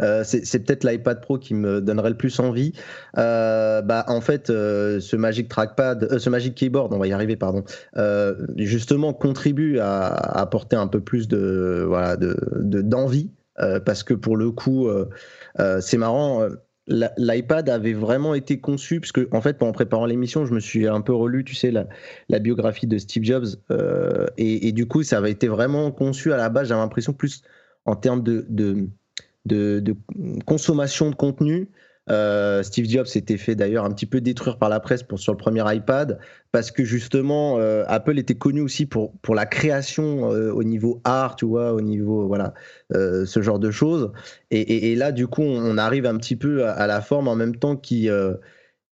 Euh, 0.00 0.22
c'est 0.24 0.64
peut-être 0.64 0.84
l'iPad 0.84 1.20
Pro 1.20 1.38
qui 1.38 1.54
me 1.54 1.80
donnerait 1.80 2.10
le 2.10 2.16
plus 2.16 2.38
envie. 2.40 2.72
Euh, 3.18 3.82
bah, 3.82 4.04
en 4.08 4.20
fait, 4.20 4.50
euh, 4.50 5.00
ce 5.00 5.16
Magic 5.16 5.48
Trackpad, 5.48 6.18
ce 6.18 6.30
Magic 6.30 6.54
Keyboard, 6.54 6.92
on 6.92 6.98
va 6.98 7.06
y 7.06 7.12
arriver, 7.12 7.36
pardon, 7.36 7.64
justement 8.56 9.12
contribue 9.12 9.78
à, 9.78 10.06
apporter 10.06 10.76
un 10.76 10.86
peu 10.86 11.00
plus 11.00 11.28
de 11.28 11.84
voilà 11.86 12.16
d'envie 12.16 13.30
parce 13.84 14.02
que 14.02 14.14
pour 14.14 14.36
le 14.36 14.50
coup, 14.50 14.88
c'est 15.80 15.98
marrant. 15.98 16.48
L'iPad 16.86 17.68
avait 17.68 17.92
vraiment 17.92 18.34
été 18.34 18.58
conçu, 18.58 19.00
puisque 19.00 19.20
en 19.32 19.40
fait, 19.40 19.62
en 19.62 19.70
préparant 19.70 20.06
l'émission, 20.06 20.44
je 20.44 20.52
me 20.52 20.58
suis 20.60 20.88
un 20.88 21.00
peu 21.00 21.12
relu, 21.14 21.44
tu 21.44 21.54
sais, 21.54 21.70
la, 21.70 22.38
biographie 22.40 22.86
de 22.86 22.98
Steve 22.98 23.22
Jobs, 23.22 23.46
et, 24.36 24.72
du 24.72 24.86
coup, 24.86 25.02
ça 25.02 25.18
avait 25.18 25.30
été 25.30 25.46
vraiment 25.46 25.92
conçu 25.92 26.32
à 26.32 26.36
la 26.36 26.48
base, 26.48 26.68
j'avais 26.68 26.80
l'impression 26.80 27.12
plus 27.12 27.42
en 27.84 27.96
termes 27.96 28.22
de, 28.22 28.46
de 28.48 28.88
de, 29.46 29.82
consommation 30.46 31.10
de 31.10 31.14
contenu. 31.14 31.68
Euh, 32.08 32.62
Steve 32.64 32.88
Jobs 32.88 33.06
s'était 33.06 33.36
fait 33.36 33.54
d'ailleurs 33.54 33.84
un 33.84 33.90
petit 33.92 34.06
peu 34.06 34.20
détruire 34.20 34.58
par 34.58 34.68
la 34.68 34.80
presse 34.80 35.02
pour, 35.02 35.20
sur 35.20 35.32
le 35.32 35.36
premier 35.36 35.62
iPad 35.72 36.18
parce 36.50 36.72
que 36.72 36.82
justement 36.82 37.58
euh, 37.58 37.84
Apple 37.86 38.18
était 38.18 38.34
connu 38.34 38.62
aussi 38.62 38.86
pour, 38.86 39.12
pour 39.18 39.36
la 39.36 39.46
création 39.46 40.32
euh, 40.32 40.50
au 40.50 40.64
niveau 40.64 41.00
art, 41.04 41.36
tu 41.36 41.44
vois, 41.44 41.72
au 41.72 41.80
niveau 41.80 42.26
voilà 42.26 42.54
ce 42.92 43.42
genre 43.42 43.60
de 43.60 43.70
choses. 43.70 44.10
Et, 44.50 44.96
là 44.96 45.12
du 45.12 45.28
coup 45.28 45.42
on, 45.42 45.78
arrive 45.78 46.06
un 46.06 46.16
petit 46.16 46.36
peu 46.36 46.66
à, 46.66 46.86
la 46.88 47.00
forme 47.00 47.28
en 47.28 47.36
même 47.36 47.54
temps 47.54 47.76
qui 47.76 48.08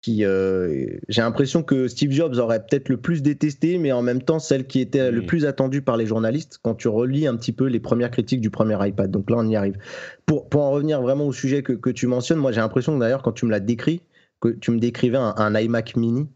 qui, 0.02 0.24
euh, 0.24 0.98
j'ai 1.08 1.22
l'impression 1.22 1.62
que 1.62 1.86
Steve 1.86 2.10
Jobs 2.10 2.34
aurait 2.34 2.58
peut-être 2.58 2.88
le 2.88 2.96
plus 2.96 3.22
détesté, 3.22 3.78
mais 3.78 3.92
en 3.92 4.02
même 4.02 4.20
temps 4.20 4.40
celle 4.40 4.66
qui 4.66 4.80
était 4.80 5.12
le 5.12 5.24
plus 5.24 5.46
attendue 5.46 5.80
par 5.80 5.96
les 5.96 6.06
journalistes 6.06 6.58
quand 6.60 6.74
tu 6.74 6.88
relis 6.88 7.28
un 7.28 7.36
petit 7.36 7.52
peu 7.52 7.66
les 7.66 7.78
premières 7.78 8.10
critiques 8.10 8.40
du 8.40 8.50
premier 8.50 8.76
iPad. 8.84 9.10
Donc 9.10 9.30
là, 9.30 9.36
on 9.38 9.48
y 9.48 9.54
arrive. 9.54 9.78
Pour, 10.26 10.48
pour 10.48 10.62
en 10.62 10.72
revenir 10.72 11.00
vraiment 11.00 11.24
au 11.24 11.32
sujet 11.32 11.62
que, 11.62 11.72
que 11.72 11.88
tu 11.88 12.08
mentionnes, 12.08 12.40
moi 12.40 12.50
j'ai 12.50 12.60
l'impression 12.60 12.94
que 12.94 13.00
d'ailleurs 13.00 13.22
quand 13.22 13.32
tu 13.32 13.46
me 13.46 13.52
l'as 13.52 13.60
décrit, 13.60 14.02
que 14.40 14.48
tu 14.48 14.72
me 14.72 14.80
décrivais 14.80 15.18
un, 15.18 15.54
iMac 15.54 15.94
mini, 15.96 16.26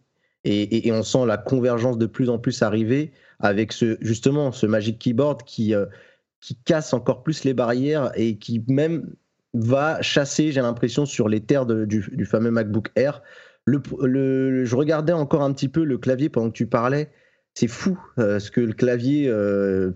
et, 0.45 0.87
et, 0.87 0.93
on 0.93 1.03
sent 1.03 1.27
la 1.27 1.37
convergence 1.37 1.99
de 1.99 2.07
plus 2.07 2.31
en 2.31 2.39
plus 2.39 2.63
arriver 2.63 3.11
avec 3.41 3.73
ce, 3.73 3.99
justement 4.01 4.53
ce 4.53 4.67
Magic 4.67 4.97
Keyboard 4.97 5.43
qui, 5.43 5.75
euh, 5.75 5.87
qui 6.41 6.55
casse 6.55 6.95
encore 6.95 7.25
plus 7.25 7.43
les 7.43 7.53
barrières 7.53 8.13
et 8.15 8.39
qui 8.39 8.63
même 8.69 9.13
va 9.55 10.01
chasser, 10.03 10.53
j'ai 10.53 10.61
l'impression, 10.61 11.05
sur 11.05 11.29
les 11.29 11.41
terres 11.41 11.67
du, 11.67 12.07
du 12.13 12.25
fameux 12.27 12.53
MacBook 12.53 12.93
Air 12.95 13.23
je 13.67 14.75
regardais 14.75 15.13
encore 15.13 15.43
un 15.43 15.53
petit 15.53 15.69
peu 15.69 15.85
le 15.85 15.99
clavier 15.99 16.29
pendant 16.29 16.51
que 16.51 16.57
tu 16.57 16.67
parlais. 16.67 17.11
C'est 17.55 17.69
fou, 17.69 17.99
euh, 18.19 18.39
ce 18.39 18.51
que 18.51 18.61
le 18.61 18.75
clavier, 18.75 19.29
euh, 19.29 19.93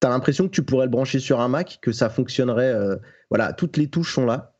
tu 0.00 0.06
as 0.06 0.10
l'impression 0.10 0.46
que 0.46 0.52
tu 0.52 0.62
pourrais 0.62 0.86
le 0.86 0.90
brancher 0.90 1.20
sur 1.20 1.40
un 1.40 1.48
Mac, 1.48 1.78
que 1.80 1.92
ça 1.92 2.10
fonctionnerait. 2.10 2.72
Euh, 2.72 2.96
voilà, 3.30 3.52
toutes 3.52 3.76
les 3.76 3.86
touches 3.86 4.14
sont 4.14 4.26
là. 4.26 4.52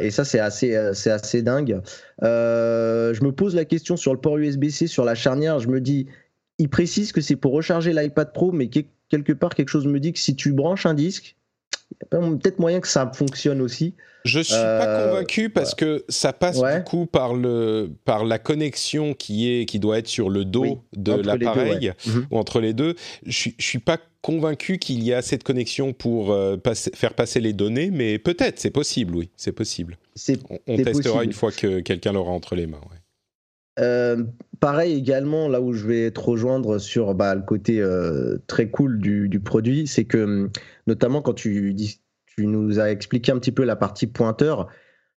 et 0.00 0.10
ça, 0.10 0.24
c'est 0.24 0.40
assez, 0.40 0.76
c'est 0.92 1.10
assez 1.10 1.42
dingue. 1.42 1.80
je 2.22 3.24
me 3.24 3.30
pose 3.30 3.54
la 3.54 3.64
question 3.64 3.96
sur 3.96 4.12
le 4.12 4.20
port 4.20 4.36
USB-C, 4.38 4.86
sur 4.86 5.04
la 5.04 5.14
charnière. 5.14 5.60
Je 5.60 5.68
me 5.68 5.80
dis, 5.80 6.06
il 6.58 6.68
précise 6.68 7.12
que 7.12 7.20
c'est 7.20 7.36
pour 7.36 7.52
recharger 7.52 7.92
l'iPad 7.92 8.32
Pro, 8.32 8.52
mais 8.52 8.68
quelque 8.68 9.32
part, 9.32 9.54
quelque 9.54 9.68
chose 9.68 9.86
me 9.86 10.00
dit 10.00 10.12
que 10.12 10.18
si 10.18 10.36
tu 10.36 10.52
branches 10.52 10.86
un 10.86 10.94
disque, 10.94 11.37
peut-être 12.10 12.58
moyen 12.58 12.80
que 12.80 12.88
ça 12.88 13.10
fonctionne 13.12 13.60
aussi. 13.60 13.94
Je 14.24 14.40
suis 14.40 14.54
pas 14.54 14.86
euh, 14.86 15.10
convaincu 15.10 15.48
parce 15.48 15.74
que 15.74 16.04
ça 16.08 16.32
passe 16.32 16.60
du 16.60 16.84
coup 16.84 17.06
par 17.06 17.34
le 17.34 17.90
par 18.04 18.24
la 18.24 18.38
connexion 18.38 19.14
qui 19.14 19.50
est 19.50 19.64
qui 19.64 19.78
doit 19.78 19.98
être 19.98 20.08
sur 20.08 20.28
le 20.28 20.44
dos 20.44 20.82
de 20.94 21.12
l'appareil 21.12 21.92
mhm. 22.06 22.26
ou 22.30 22.38
entre 22.38 22.60
les 22.60 22.74
deux. 22.74 22.94
Je, 23.24 23.50
je 23.56 23.64
suis 23.64 23.78
pas 23.78 23.98
convaincu 24.20 24.78
qu'il 24.78 25.02
y 25.02 25.12
a 25.12 25.18
assez 25.18 25.38
de 25.38 25.44
connexion 25.44 25.92
pour 25.92 26.32
euh, 26.32 26.56
faire 26.94 27.14
passer 27.14 27.40
les 27.40 27.52
données, 27.52 27.90
mais 27.90 28.18
peut-être, 28.18 28.58
c'est 28.58 28.70
possible, 28.70 29.14
oui, 29.14 29.30
c'est 29.36 29.52
possible. 29.52 29.96
On, 30.50 30.58
on 30.66 30.76
testera 30.76 31.24
une 31.24 31.32
fois 31.32 31.52
que 31.52 31.80
quelqu'un 31.80 32.12
l'aura 32.12 32.32
entre 32.32 32.56
les 32.56 32.66
mains. 32.66 32.80
Euh, 33.78 34.24
pareil 34.60 34.96
également, 34.96 35.48
là 35.48 35.60
où 35.60 35.72
je 35.72 35.86
vais 35.86 36.10
te 36.10 36.20
rejoindre 36.20 36.78
sur 36.78 37.14
bah, 37.14 37.34
le 37.34 37.42
côté 37.42 37.80
euh, 37.80 38.38
très 38.46 38.70
cool 38.70 39.00
du, 39.00 39.40
produit, 39.40 39.86
c'est 39.86 40.04
que 40.04 40.50
notamment 40.86 41.22
quand 41.22 41.34
tu, 41.34 41.74
nous 42.38 42.80
as 42.80 42.90
expliqué 42.90 43.32
un 43.32 43.38
petit 43.38 43.52
peu 43.52 43.64
la 43.64 43.76
partie 43.76 44.06
pointeur, 44.06 44.68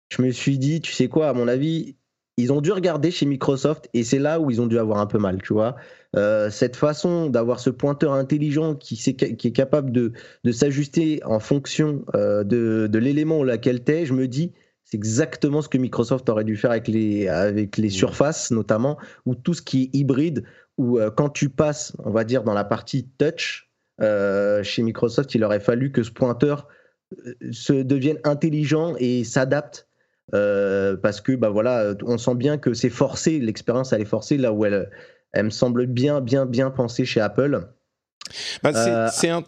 je 0.08 0.22
me 0.22 0.30
suis 0.30 0.58
dit, 0.58 0.80
tu 0.80 0.92
sais 0.92 1.08
quoi, 1.08 1.28
à 1.28 1.32
mon 1.32 1.48
avis, 1.48 1.96
ils 2.36 2.52
ont 2.52 2.60
dû 2.60 2.72
regarder 2.72 3.10
chez 3.10 3.26
Microsoft 3.26 3.88
et 3.94 4.04
c'est 4.04 4.18
là 4.18 4.40
où 4.40 4.50
ils 4.50 4.60
ont 4.60 4.66
dû 4.66 4.78
avoir 4.78 4.98
un 4.98 5.06
peu 5.06 5.18
mal, 5.18 5.40
tu 5.42 5.52
vois. 5.52 5.76
Euh, 6.16 6.50
cette 6.50 6.76
façon 6.76 7.28
d'avoir 7.28 7.60
ce 7.60 7.70
pointeur 7.70 8.12
intelligent 8.12 8.74
qui, 8.74 9.00
est 9.06 9.52
capable 9.52 9.92
de, 9.92 10.12
s'ajuster 10.50 11.20
en 11.24 11.40
fonction 11.40 12.04
de, 12.14 12.86
de 12.90 12.98
l'élément 12.98 13.40
auquel 13.40 13.84
tu 13.84 13.92
es, 13.92 14.06
je 14.06 14.14
me 14.14 14.28
dis, 14.28 14.52
c'est 14.92 14.98
exactement 14.98 15.62
ce 15.62 15.70
que 15.70 15.78
Microsoft 15.78 16.28
aurait 16.28 16.44
dû 16.44 16.54
faire 16.54 16.70
avec 16.70 16.86
les, 16.86 17.26
avec 17.26 17.78
les 17.78 17.88
surfaces, 17.88 18.50
notamment, 18.50 18.98
ou 19.24 19.34
tout 19.34 19.54
ce 19.54 19.62
qui 19.62 19.84
est 19.84 19.96
hybride, 19.96 20.44
où 20.76 20.98
euh, 20.98 21.10
quand 21.10 21.30
tu 21.30 21.48
passes, 21.48 21.94
on 22.04 22.10
va 22.10 22.24
dire, 22.24 22.42
dans 22.42 22.52
la 22.52 22.64
partie 22.64 23.08
touch, 23.16 23.70
euh, 24.02 24.62
chez 24.62 24.82
Microsoft, 24.82 25.34
il 25.34 25.44
aurait 25.44 25.60
fallu 25.60 25.92
que 25.92 26.02
ce 26.02 26.10
pointeur 26.10 26.68
euh, 27.26 27.32
se 27.52 27.72
devienne 27.72 28.18
intelligent 28.24 28.94
et 28.98 29.24
s'adapte. 29.24 29.88
parce 30.30 31.22
que 31.22 31.36
bah 31.36 31.48
voilà, 31.48 31.94
on 32.04 32.18
sent 32.18 32.34
bien 32.34 32.58
que 32.58 32.74
c'est 32.74 32.90
forcé, 32.90 33.38
l'expérience 33.38 33.94
elle 33.94 34.02
est 34.02 34.04
forcée 34.04 34.36
là 34.36 34.52
où 34.52 34.66
elle, 34.66 34.90
elle 35.32 35.46
me 35.46 35.50
semble 35.50 35.86
bien, 35.86 36.20
bien, 36.20 36.44
bien 36.44 36.70
pensée 36.70 37.06
chez 37.06 37.22
Apple. 37.22 37.66
Bah, 38.62 39.08
c'est 39.10 39.30
un, 39.30 39.42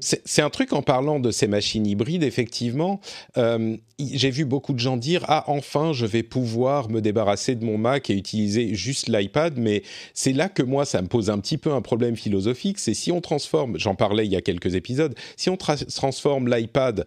c'est 0.00 0.42
un 0.42 0.50
truc 0.50 0.72
en 0.72 0.82
parlant 0.82 1.20
de 1.20 1.30
ces 1.30 1.46
machines 1.46 1.86
hybrides, 1.86 2.22
effectivement. 2.22 3.00
Euh, 3.36 3.76
j'ai 3.98 4.30
vu 4.30 4.44
beaucoup 4.44 4.72
de 4.72 4.78
gens 4.78 4.96
dire 4.96 5.24
Ah, 5.28 5.44
enfin, 5.48 5.92
je 5.92 6.06
vais 6.06 6.22
pouvoir 6.22 6.90
me 6.90 7.00
débarrasser 7.00 7.54
de 7.54 7.64
mon 7.64 7.78
Mac 7.78 8.10
et 8.10 8.14
utiliser 8.14 8.74
juste 8.74 9.08
l'iPad. 9.08 9.58
Mais 9.58 9.82
c'est 10.14 10.32
là 10.32 10.48
que 10.48 10.62
moi, 10.62 10.84
ça 10.84 11.02
me 11.02 11.08
pose 11.08 11.30
un 11.30 11.38
petit 11.38 11.58
peu 11.58 11.72
un 11.72 11.82
problème 11.82 12.16
philosophique. 12.16 12.78
C'est 12.78 12.94
si 12.94 13.12
on 13.12 13.20
transforme, 13.20 13.78
j'en 13.78 13.94
parlais 13.94 14.26
il 14.26 14.32
y 14.32 14.36
a 14.36 14.42
quelques 14.42 14.74
épisodes, 14.74 15.14
si 15.36 15.50
on 15.50 15.56
transforme 15.56 16.48
l'iPad 16.48 17.06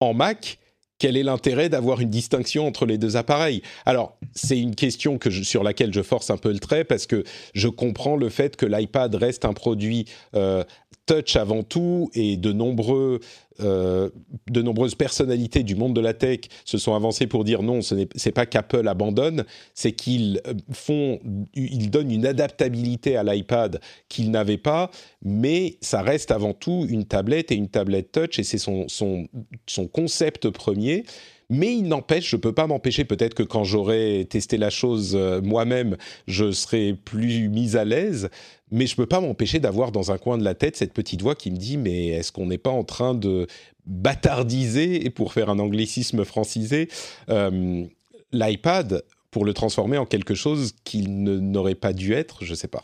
en 0.00 0.14
Mac, 0.14 0.58
quel 0.98 1.16
est 1.16 1.22
l'intérêt 1.22 1.68
d'avoir 1.68 2.00
une 2.00 2.10
distinction 2.10 2.66
entre 2.66 2.84
les 2.84 2.98
deux 2.98 3.16
appareils? 3.16 3.62
Alors, 3.86 4.18
c'est 4.34 4.58
une 4.58 4.74
question 4.74 5.18
que 5.18 5.30
sur 5.30 5.62
laquelle 5.62 5.94
je 5.94 6.02
force 6.02 6.30
un 6.30 6.36
peu 6.36 6.52
le 6.52 6.58
trait 6.58 6.84
parce 6.84 7.06
que 7.06 7.22
je 7.54 7.68
comprends 7.68 8.16
le 8.16 8.28
fait 8.28 8.56
que 8.56 8.66
l'iPad 8.66 9.14
reste 9.14 9.44
un 9.44 9.52
produit 9.52 10.06
euh, 10.34 10.64
touch 11.08 11.36
avant 11.36 11.62
tout 11.62 12.10
et 12.14 12.36
de 12.36 12.52
nombreux 12.52 13.20
euh, 13.60 14.10
de 14.48 14.62
nombreuses 14.62 14.94
personnalités 14.94 15.64
du 15.64 15.74
monde 15.74 15.94
de 15.96 16.00
la 16.00 16.14
tech 16.14 16.42
se 16.64 16.78
sont 16.78 16.94
avancées 16.94 17.26
pour 17.26 17.42
dire 17.42 17.62
non, 17.62 17.82
ce 17.82 17.96
n'est 17.96 18.32
pas 18.32 18.46
qu'Apple 18.46 18.86
abandonne, 18.86 19.44
c'est 19.74 19.90
qu'ils 19.90 20.40
euh, 20.46 20.54
font, 20.70 21.18
ils 21.54 21.90
donnent 21.90 22.12
une 22.12 22.24
adaptabilité 22.24 23.16
à 23.16 23.24
l'iPad 23.24 23.80
qu'ils 24.08 24.30
n'avaient 24.30 24.58
pas, 24.58 24.92
mais 25.24 25.76
ça 25.80 26.02
reste 26.02 26.30
avant 26.30 26.52
tout 26.52 26.86
une 26.88 27.04
tablette 27.04 27.50
et 27.50 27.56
une 27.56 27.68
tablette 27.68 28.12
touch 28.12 28.38
et 28.38 28.44
c'est 28.44 28.58
son, 28.58 28.86
son, 28.86 29.26
son 29.66 29.88
concept 29.88 30.50
premier. 30.50 31.04
Mais 31.50 31.74
il 31.74 31.84
n'empêche, 31.84 32.28
je 32.28 32.36
ne 32.36 32.40
peux 32.42 32.52
pas 32.52 32.66
m'empêcher, 32.66 33.04
peut-être 33.04 33.32
que 33.32 33.42
quand 33.42 33.64
j'aurai 33.64 34.26
testé 34.28 34.58
la 34.58 34.68
chose 34.68 35.14
euh, 35.14 35.40
moi-même, 35.40 35.96
je 36.26 36.52
serai 36.52 36.92
plus 36.92 37.48
mis 37.48 37.74
à 37.74 37.86
l'aise, 37.86 38.28
mais 38.70 38.86
je 38.86 38.92
ne 38.92 38.96
peux 38.96 39.06
pas 39.06 39.20
m'empêcher 39.20 39.58
d'avoir 39.58 39.90
dans 39.90 40.12
un 40.12 40.18
coin 40.18 40.36
de 40.36 40.44
la 40.44 40.54
tête 40.54 40.76
cette 40.76 40.92
petite 40.92 41.22
voix 41.22 41.34
qui 41.34 41.50
me 41.50 41.56
dit, 41.56 41.78
mais 41.78 42.08
est-ce 42.08 42.32
qu'on 42.32 42.46
n'est 42.46 42.58
pas 42.58 42.70
en 42.70 42.84
train 42.84 43.14
de 43.14 43.46
bâtardiser, 43.86 45.06
et 45.06 45.10
pour 45.10 45.32
faire 45.32 45.48
un 45.48 45.58
anglicisme 45.58 46.22
francisé, 46.26 46.90
euh, 47.30 47.86
l'iPad 48.32 49.02
pour 49.30 49.46
le 49.46 49.54
transformer 49.54 49.96
en 49.96 50.04
quelque 50.04 50.34
chose 50.34 50.74
qu'il 50.84 51.24
n'aurait 51.24 51.74
pas 51.74 51.94
dû 51.94 52.12
être, 52.12 52.44
je 52.44 52.50
ne 52.50 52.56
sais 52.56 52.68
pas. 52.68 52.82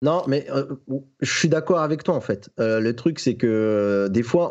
Non, 0.00 0.22
mais 0.26 0.46
euh, 0.50 0.64
je 1.20 1.38
suis 1.38 1.48
d'accord 1.50 1.80
avec 1.80 2.04
toi 2.04 2.14
en 2.14 2.20
fait. 2.22 2.48
le 2.56 2.92
truc, 2.92 3.18
c'est 3.18 3.34
que 3.34 4.08
des 4.10 4.22
fois, 4.22 4.50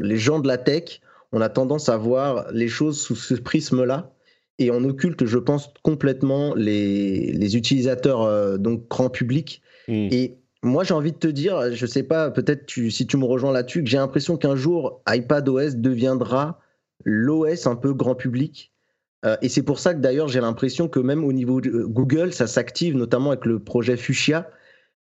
les 0.00 0.16
gens 0.16 0.38
de 0.38 0.46
la 0.46 0.58
tech 0.58 1.00
on 1.32 1.40
a 1.40 1.48
tendance 1.48 1.88
à 1.88 1.96
voir 1.96 2.46
les 2.52 2.68
choses 2.68 3.00
sous 3.00 3.16
ce 3.16 3.34
prisme-là 3.34 4.12
et 4.58 4.70
on 4.70 4.84
occulte, 4.84 5.24
je 5.24 5.38
pense, 5.38 5.72
complètement 5.82 6.54
les, 6.54 7.56
utilisateurs 7.56 8.22
euh, 8.22 8.58
donc 8.58 8.88
grand 8.88 9.08
public. 9.08 9.62
Hmm. 9.88 10.08
Et 10.10 10.36
moi, 10.62 10.84
j'ai 10.84 10.92
envie 10.92 11.12
de 11.12 11.16
te 11.16 11.26
dire, 11.26 11.72
je 11.72 11.86
sais 11.86 12.02
pas, 12.02 12.30
peut-être 12.30 12.70
si 12.70 13.06
tu 13.06 13.16
me 13.16 13.24
rejoins 13.24 13.52
là-dessus, 13.52 13.82
que 13.82 13.88
j'ai 13.88 13.96
l'impression 13.96 14.36
qu'un 14.36 14.56
jour, 14.56 15.02
iPadOS 15.08 15.76
deviendra 15.76 16.60
l'OS 17.04 17.66
un 17.66 17.76
peu 17.76 17.94
grand 17.94 18.14
public. 18.14 18.72
Euh, 19.24 19.36
et 19.40 19.48
c'est 19.48 19.62
pour 19.62 19.78
ça 19.78 19.94
que 19.94 20.00
d'ailleurs, 20.00 20.28
j'ai 20.28 20.40
l'impression 20.40 20.88
que 20.88 21.00
même 21.00 21.24
au 21.24 21.32
niveau 21.32 21.62
de 21.62 21.84
Google, 21.84 22.32
ça 22.34 22.46
s'active, 22.46 22.96
notamment 22.96 23.30
avec 23.30 23.46
le 23.46 23.58
projet 23.58 23.96
Fuchsia, 23.96 24.50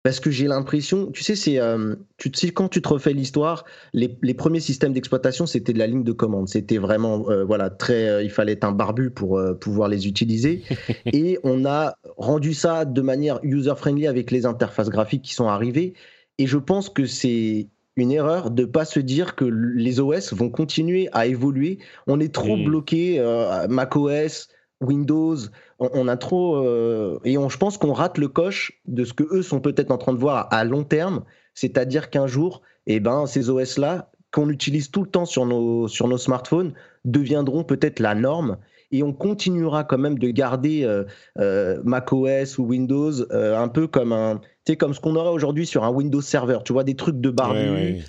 parce 0.02 0.18
que 0.18 0.30
j'ai 0.30 0.46
l'impression, 0.46 1.10
tu 1.10 1.22
sais, 1.22 1.36
c'est, 1.36 1.58
euh, 1.58 1.94
tu 2.16 2.30
sais, 2.34 2.50
quand 2.50 2.68
tu 2.68 2.80
te 2.80 2.88
refais 2.88 3.12
l'histoire, 3.12 3.64
les, 3.92 4.08
premiers 4.34 4.60
systèmes 4.60 4.94
d'exploitation, 4.94 5.44
c'était 5.44 5.74
de 5.74 5.78
la 5.78 5.86
ligne 5.86 6.04
de 6.04 6.12
commande. 6.12 6.48
C'était 6.48 6.78
vraiment, 6.78 7.28
euh, 7.28 7.44
voilà, 7.44 7.68
très, 7.68 8.08
euh, 8.08 8.22
il 8.22 8.30
fallait 8.30 8.52
être 8.52 8.64
un 8.64 8.72
barbu 8.72 9.10
pour 9.10 9.40
pouvoir 9.60 9.88
les 9.88 10.08
utiliser. 10.08 10.62
Et 11.12 11.38
on 11.44 11.66
a 11.66 11.96
rendu 12.16 12.54
ça 12.54 12.86
de 12.86 13.00
manière 13.02 13.40
user-friendly 13.42 14.06
avec 14.06 14.30
les 14.30 14.46
interfaces 14.46 14.88
graphiques 14.88 15.22
qui 15.22 15.34
sont 15.34 15.48
arrivées. 15.48 15.92
Et 16.38 16.46
je 16.46 16.56
pense 16.56 16.88
que 16.88 17.04
c'est 17.04 17.68
une 17.96 18.12
erreur 18.12 18.50
de 18.50 18.64
pas 18.64 18.86
se 18.86 19.00
dire 19.00 19.34
que 19.34 19.44
les 19.44 20.00
OS 20.00 20.32
vont 20.32 20.48
continuer 20.48 21.10
à 21.12 21.26
évoluer. 21.26 21.78
On 22.06 22.20
est 22.20 22.32
trop 22.32 22.56
mmh. 22.56 22.64
bloqué, 22.64 23.66
macOS, 23.68 24.48
Windows, 24.80 25.36
on, 25.78 26.08
a 26.08 26.16
trop 26.16 26.56
euh, 26.56 27.18
et 27.24 27.36
on, 27.36 27.48
je 27.48 27.58
pense 27.58 27.76
qu'on 27.76 27.92
rate 27.92 28.18
le 28.18 28.28
coche 28.28 28.80
de 28.86 29.04
ce 29.04 29.12
que 29.12 29.24
eux 29.30 29.42
sont 29.42 29.60
peut-être 29.60 29.90
en 29.90 29.98
train 29.98 30.12
de 30.12 30.18
voir 30.18 30.48
à, 30.50 30.64
long 30.64 30.84
terme, 30.84 31.24
c'est-à-dire 31.54 32.10
qu'un 32.10 32.26
jour, 32.26 32.62
eh 32.86 32.98
ben 32.98 33.26
ces 33.26 33.50
OS 33.50 33.78
là 33.78 34.10
qu'on 34.32 34.48
utilise 34.48 34.90
tout 34.90 35.02
le 35.02 35.10
temps 35.10 35.26
sur 35.26 35.44
nos 35.44 35.88
sur 35.88 36.06
nos 36.08 36.16
smartphones 36.16 36.72
deviendront 37.04 37.64
peut-être 37.64 38.00
la 38.00 38.14
norme. 38.14 38.56
Et 38.92 39.04
on 39.04 39.12
continuera 39.12 39.84
quand 39.84 39.98
même 39.98 40.18
de 40.18 40.30
garder 40.30 40.82
euh, 40.82 41.04
euh, 41.38 41.80
macOS 41.84 42.58
ou 42.58 42.64
Windows 42.64 43.12
un 43.32 43.68
peu 43.68 43.86
comme 43.86 44.12
un 44.12 44.40
comme 44.78 44.94
ce 44.94 45.00
qu'on 45.00 45.16
aurait 45.16 45.30
aujourd'hui 45.30 45.66
sur 45.66 45.84
un 45.84 45.90
Windows 45.90 46.20
Server, 46.20 46.58
tu 46.64 46.72
vois 46.72 46.84
des 46.84 46.94
trucs 46.94 47.20
de 47.20 47.30
barbu. 47.30 48.04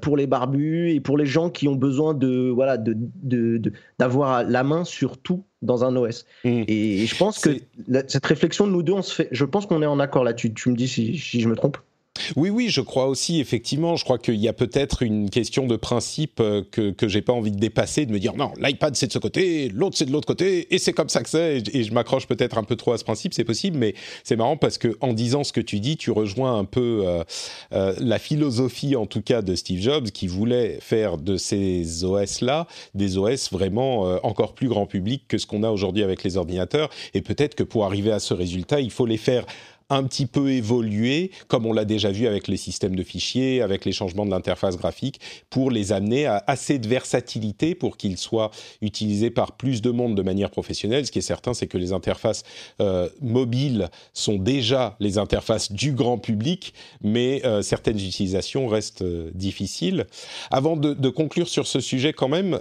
Pour 0.00 0.16
les 0.16 0.26
barbus 0.26 0.90
et 0.90 1.00
pour 1.00 1.16
les 1.16 1.26
gens 1.26 1.50
qui 1.50 1.68
ont 1.68 1.74
besoin 1.74 2.14
de 2.14 2.50
voilà 2.50 2.76
de 2.78 3.60
d'avoir 3.98 4.44
la 4.44 4.62
main 4.62 4.84
sur 4.84 5.18
tout 5.18 5.44
dans 5.62 5.84
un 5.84 5.96
OS. 5.96 6.24
Mmh. 6.44 6.62
Et, 6.68 7.06
je 7.06 7.16
pense 7.16 7.40
que 7.40 7.50
cette 8.06 8.26
réflexion 8.26 8.66
de 8.66 8.72
nous 8.72 8.82
deux, 8.82 8.92
on 8.92 9.02
se 9.02 9.14
fait, 9.14 9.28
je 9.32 9.44
pense 9.44 9.66
qu'on 9.66 9.82
est 9.82 9.86
en 9.86 9.98
accord 9.98 10.24
là-dessus. 10.24 10.54
Tu 10.54 10.70
me 10.70 10.76
dis 10.76 10.88
si 10.88 11.16
je 11.16 11.48
me 11.48 11.56
trompe 11.56 11.78
oui, 12.36 12.50
oui, 12.50 12.68
je 12.68 12.80
crois 12.80 13.06
aussi, 13.06 13.40
effectivement. 13.40 13.96
Je 13.96 14.04
crois 14.04 14.18
qu'il 14.18 14.36
y 14.36 14.48
a 14.48 14.52
peut-être 14.52 15.02
une 15.02 15.30
question 15.30 15.66
de 15.66 15.76
principe 15.76 16.40
euh, 16.40 16.62
que, 16.70 16.90
que 16.90 17.08
j'ai 17.08 17.22
pas 17.22 17.32
envie 17.32 17.50
de 17.50 17.58
dépasser, 17.58 18.06
de 18.06 18.12
me 18.12 18.18
dire 18.18 18.34
non, 18.36 18.52
l'iPad 18.60 18.94
c'est 18.96 19.06
de 19.06 19.12
ce 19.12 19.18
côté, 19.18 19.68
l'autre 19.68 19.96
c'est 19.96 20.06
de 20.06 20.12
l'autre 20.12 20.26
côté, 20.26 20.74
et 20.74 20.78
c'est 20.78 20.92
comme 20.92 21.08
ça 21.08 21.22
que 21.22 21.28
c'est. 21.28 21.62
Et, 21.72 21.84
je 21.84 21.92
m'accroche 21.92 22.26
peut-être 22.26 22.58
un 22.58 22.64
peu 22.64 22.76
trop 22.76 22.92
à 22.92 22.98
ce 22.98 23.04
principe, 23.04 23.34
c'est 23.34 23.44
possible, 23.44 23.78
mais 23.78 23.94
c'est 24.24 24.36
marrant 24.36 24.56
parce 24.56 24.78
que 24.78 24.96
en 25.00 25.12
disant 25.12 25.44
ce 25.44 25.52
que 25.52 25.60
tu 25.60 25.80
dis, 25.80 25.96
tu 25.96 26.10
rejoins 26.10 26.58
un 26.58 26.64
peu 26.64 27.02
euh, 27.04 27.24
euh, 27.72 27.94
la 27.98 28.18
philosophie, 28.18 28.96
en 28.96 29.06
tout 29.06 29.22
cas, 29.22 29.42
de 29.42 29.54
Steve 29.54 29.80
Jobs, 29.80 30.10
qui 30.10 30.26
voulait 30.26 30.78
faire 30.80 31.18
de 31.18 31.36
ces 31.36 32.04
OS-là 32.04 32.66
des 32.94 33.18
OS 33.18 33.50
vraiment 33.52 34.18
encore 34.22 34.54
plus 34.54 34.68
grand 34.68 34.86
public 34.86 35.24
que 35.28 35.38
ce 35.38 35.46
qu'on 35.46 35.62
a 35.62 35.70
aujourd'hui 35.70 36.02
avec 36.02 36.22
les 36.24 36.36
ordinateurs. 36.36 36.90
Et 37.14 37.22
peut-être 37.22 37.54
que 37.54 37.62
pour 37.62 37.84
arriver 37.84 38.12
à 38.12 38.18
ce 38.18 38.34
résultat, 38.34 38.80
il 38.80 38.90
faut 38.90 39.06
les 39.06 39.16
faire 39.16 39.44
un 39.90 40.04
petit 40.04 40.26
peu 40.26 40.50
évoluer, 40.50 41.30
comme 41.48 41.66
on 41.66 41.72
l'a 41.72 41.84
déjà 41.84 42.10
vu 42.10 42.26
avec 42.26 42.48
les 42.48 42.56
systèmes 42.56 42.94
de 42.94 43.02
fichiers, 43.02 43.62
avec 43.62 43.84
les 43.84 43.92
changements 43.92 44.26
de 44.26 44.30
l'interface 44.30 44.76
graphique, 44.76 45.20
pour 45.50 45.70
les 45.70 45.92
amener 45.92 46.26
à 46.26 46.44
assez 46.46 46.78
de 46.78 46.88
versatilité 46.88 47.74
pour 47.74 47.96
qu'ils 47.96 48.18
soient 48.18 48.50
utilisés 48.82 49.30
par 49.30 49.52
plus 49.52 49.80
de 49.82 49.90
monde 49.90 50.14
de 50.14 50.22
manière 50.22 50.50
professionnelle. 50.50 51.06
Ce 51.06 51.12
qui 51.12 51.18
est 51.18 51.22
certain, 51.22 51.54
c'est 51.54 51.66
que 51.66 51.78
les 51.78 51.92
interfaces 51.92 52.42
euh, 52.80 53.08
mobiles 53.20 53.88
sont 54.12 54.36
déjà 54.36 54.96
les 55.00 55.18
interfaces 55.18 55.72
du 55.72 55.92
grand 55.92 56.18
public, 56.18 56.74
mais 57.02 57.42
euh, 57.44 57.62
certaines 57.62 57.98
utilisations 57.98 58.66
restent 58.66 59.02
euh, 59.02 59.30
difficiles. 59.34 60.06
Avant 60.50 60.76
de, 60.76 60.94
de, 60.94 61.08
conclure 61.08 61.48
sur 61.48 61.66
ce 61.66 61.80
sujet 61.80 62.12
quand 62.12 62.28
même, 62.28 62.60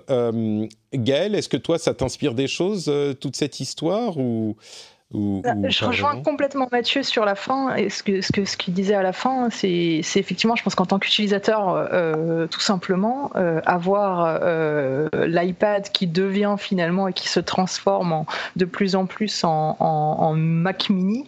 Gaël, 0.94 1.36
est-ce 1.36 1.50
que 1.50 1.58
toi, 1.58 1.78
ça 1.78 1.94
t'inspire 1.94 2.34
des 2.34 2.48
choses, 2.48 2.92
toute 3.20 3.36
cette 3.36 3.60
histoire 3.60 4.18
ou 4.18 4.56
bah, 5.14 5.54
je 5.70 5.86
rejoins 5.86 6.22
complètement 6.22 6.68
Mathieu 6.70 7.02
sur 7.02 7.24
la 7.24 7.36
fin. 7.36 7.74
Et 7.76 7.90
ce 7.90 8.04
que 8.04 8.20
ce 8.20 8.34
que 8.34 8.44
ce 8.44 8.58
qu'il 8.58 8.74
disait 8.74 8.94
à 8.94 9.04
la 9.04 9.14
fin, 9.14 9.50
c'est 9.50 10.02
effectivement, 10.16 10.58
je 10.58 10.64
pense 10.64 10.76
qu'en 10.76 10.86
tant 10.86 11.00
qu'utilisateur, 11.00 11.70
euh, 11.70 12.46
tout 12.48 12.60
simplement, 12.60 13.32
euh, 13.36 13.62
avoir 13.66 14.40
euh, 14.42 15.08
l'iPad 15.14 15.90
qui 15.94 16.08
devient 16.08 16.56
finalement 16.58 17.08
et 17.08 17.14
qui 17.14 17.30
se 17.30 17.40
transforme 17.40 18.12
en, 18.12 18.26
de 18.58 18.66
plus 18.66 18.96
en 18.96 19.06
plus 19.06 19.46
en, 19.46 19.78
en, 19.80 20.34
Mac 20.34 20.90
Mini, 20.90 21.28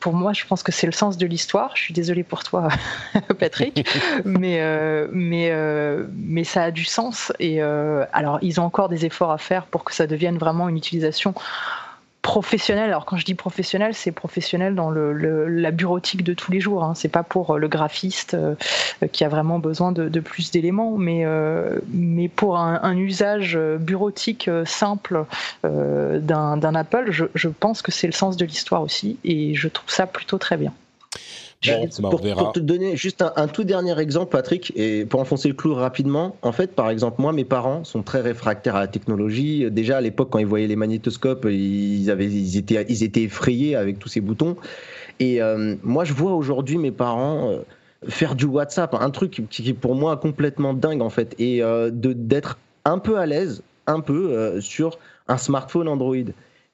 pour 0.00 0.12
moi, 0.12 0.34
je 0.34 0.44
pense 0.44 0.62
que 0.62 0.70
c'est 0.70 0.86
le 0.86 0.92
sens 0.92 1.16
de 1.16 1.26
l'histoire. 1.26 1.72
Je 1.76 1.82
suis 1.82 1.94
désolée 1.94 2.24
pour 2.24 2.44
toi, 2.44 2.68
Patrick, 3.38 3.88
mais 4.26 4.60
mais 5.12 5.50
mais 6.14 6.44
ça 6.44 6.64
a 6.64 6.70
du 6.70 6.84
sens. 6.84 7.32
Et 7.40 7.62
alors, 7.62 8.38
ils 8.42 8.60
ont 8.60 8.64
encore 8.64 8.90
des 8.90 9.06
efforts 9.06 9.32
à 9.32 9.38
faire 9.38 9.64
pour 9.64 9.82
que 9.82 9.94
ça 9.94 10.06
devienne 10.06 10.36
vraiment 10.36 10.68
une 10.68 10.76
utilisation 10.76 11.34
professionnel. 12.26 12.90
Alors 12.90 13.04
quand 13.04 13.16
je 13.16 13.24
dis 13.24 13.34
professionnel, 13.34 13.94
c'est 13.94 14.10
professionnel 14.10 14.74
dans 14.74 14.90
le, 14.90 15.12
la 15.46 15.70
bureautique 15.70 16.24
de 16.24 16.34
tous 16.34 16.50
les 16.50 16.58
jours. 16.58 16.82
Hein. 16.82 16.94
C'est 16.96 17.08
pas 17.08 17.22
pour 17.22 17.52
euh, 17.52 17.58
le 17.58 17.68
graphiste 17.68 18.34
euh, 18.34 18.56
qui 19.12 19.22
a 19.22 19.28
vraiment 19.28 19.60
besoin 19.60 19.92
de, 19.92 20.20
plus 20.20 20.50
d'éléments, 20.50 20.96
mais 20.96 21.24
euh, 21.24 21.78
mais 21.92 22.26
pour 22.26 22.58
un, 22.58 22.96
usage 22.96 23.56
bureautique 23.78 24.50
simple 24.64 25.26
d'un 25.62 26.74
Apple, 26.74 27.06
je, 27.10 27.26
je 27.34 27.48
pense 27.48 27.82
que 27.82 27.92
c'est 27.92 28.08
le 28.08 28.12
sens 28.12 28.36
de 28.36 28.44
l'histoire 28.44 28.82
aussi, 28.82 29.18
et 29.22 29.54
je 29.54 29.68
trouve 29.68 29.90
ça 29.90 30.06
plutôt 30.06 30.38
très 30.38 30.56
bien. 30.56 30.72
Bah, 32.00 32.10
pour, 32.10 32.52
te 32.52 32.60
donner 32.60 32.96
juste 32.96 33.24
un, 33.36 33.48
tout 33.48 33.64
dernier 33.64 33.98
exemple, 33.98 34.30
Patrick, 34.30 34.72
et 34.76 35.04
pour 35.04 35.20
enfoncer 35.20 35.48
le 35.48 35.54
clou 35.54 35.74
rapidement, 35.74 36.36
en 36.42 36.52
fait, 36.52 36.72
par 36.74 36.90
exemple, 36.90 37.20
moi, 37.20 37.32
mes 37.32 37.44
parents 37.44 37.84
sont 37.84 38.02
très 38.02 38.20
réfractaires 38.20 38.76
à 38.76 38.80
la 38.80 38.88
technologie. 38.88 39.70
Déjà, 39.70 39.98
à 39.98 40.00
l'époque, 40.00 40.28
quand 40.30 40.38
ils 40.38 40.46
voyaient 40.46 40.66
les 40.66 40.76
magnétoscopes, 40.76 41.46
ils, 41.48 42.10
avaient, 42.10 42.26
ils, 42.26 42.56
étaient, 42.56 42.84
ils 42.88 43.02
étaient 43.02 43.22
effrayés 43.22 43.76
avec 43.76 43.98
tous 43.98 44.08
ces 44.08 44.20
boutons. 44.20 44.56
Et 45.20 45.42
euh, 45.42 45.76
moi, 45.82 46.04
je 46.04 46.12
vois 46.12 46.34
aujourd'hui 46.34 46.78
mes 46.78 46.92
parents 46.92 47.50
euh, 47.50 47.58
faire 48.08 48.34
du 48.34 48.44
WhatsApp, 48.44 48.94
un 48.94 49.10
truc 49.10 49.42
qui 49.50 49.68
est 49.68 49.74
pour 49.74 49.94
moi 49.94 50.16
complètement 50.16 50.74
dingue, 50.74 51.02
en 51.02 51.10
fait, 51.10 51.34
et 51.38 51.62
euh, 51.62 51.90
d'être 51.92 52.58
un 52.84 52.98
peu 52.98 53.18
à 53.18 53.26
l'aise, 53.26 53.62
un 53.86 54.00
peu, 54.00 54.60
sur 54.60 54.98
un 55.28 55.38
smartphone 55.38 55.88
Android. 55.88 56.16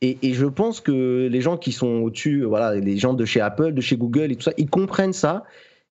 Et, 0.04 0.34
je 0.34 0.46
pense 0.46 0.80
que 0.80 1.28
les 1.30 1.40
gens 1.40 1.56
qui 1.56 1.70
sont 1.70 2.02
au-dessus, 2.02 2.42
voilà, 2.42 2.74
les 2.74 2.98
gens 2.98 3.14
de 3.14 3.24
chez 3.24 3.40
Apple, 3.40 3.72
de 3.72 3.80
chez 3.80 3.96
Google 3.96 4.32
et 4.32 4.36
tout 4.36 4.42
ça, 4.42 4.52
ils 4.58 4.68
comprennent 4.68 5.12
ça. 5.12 5.44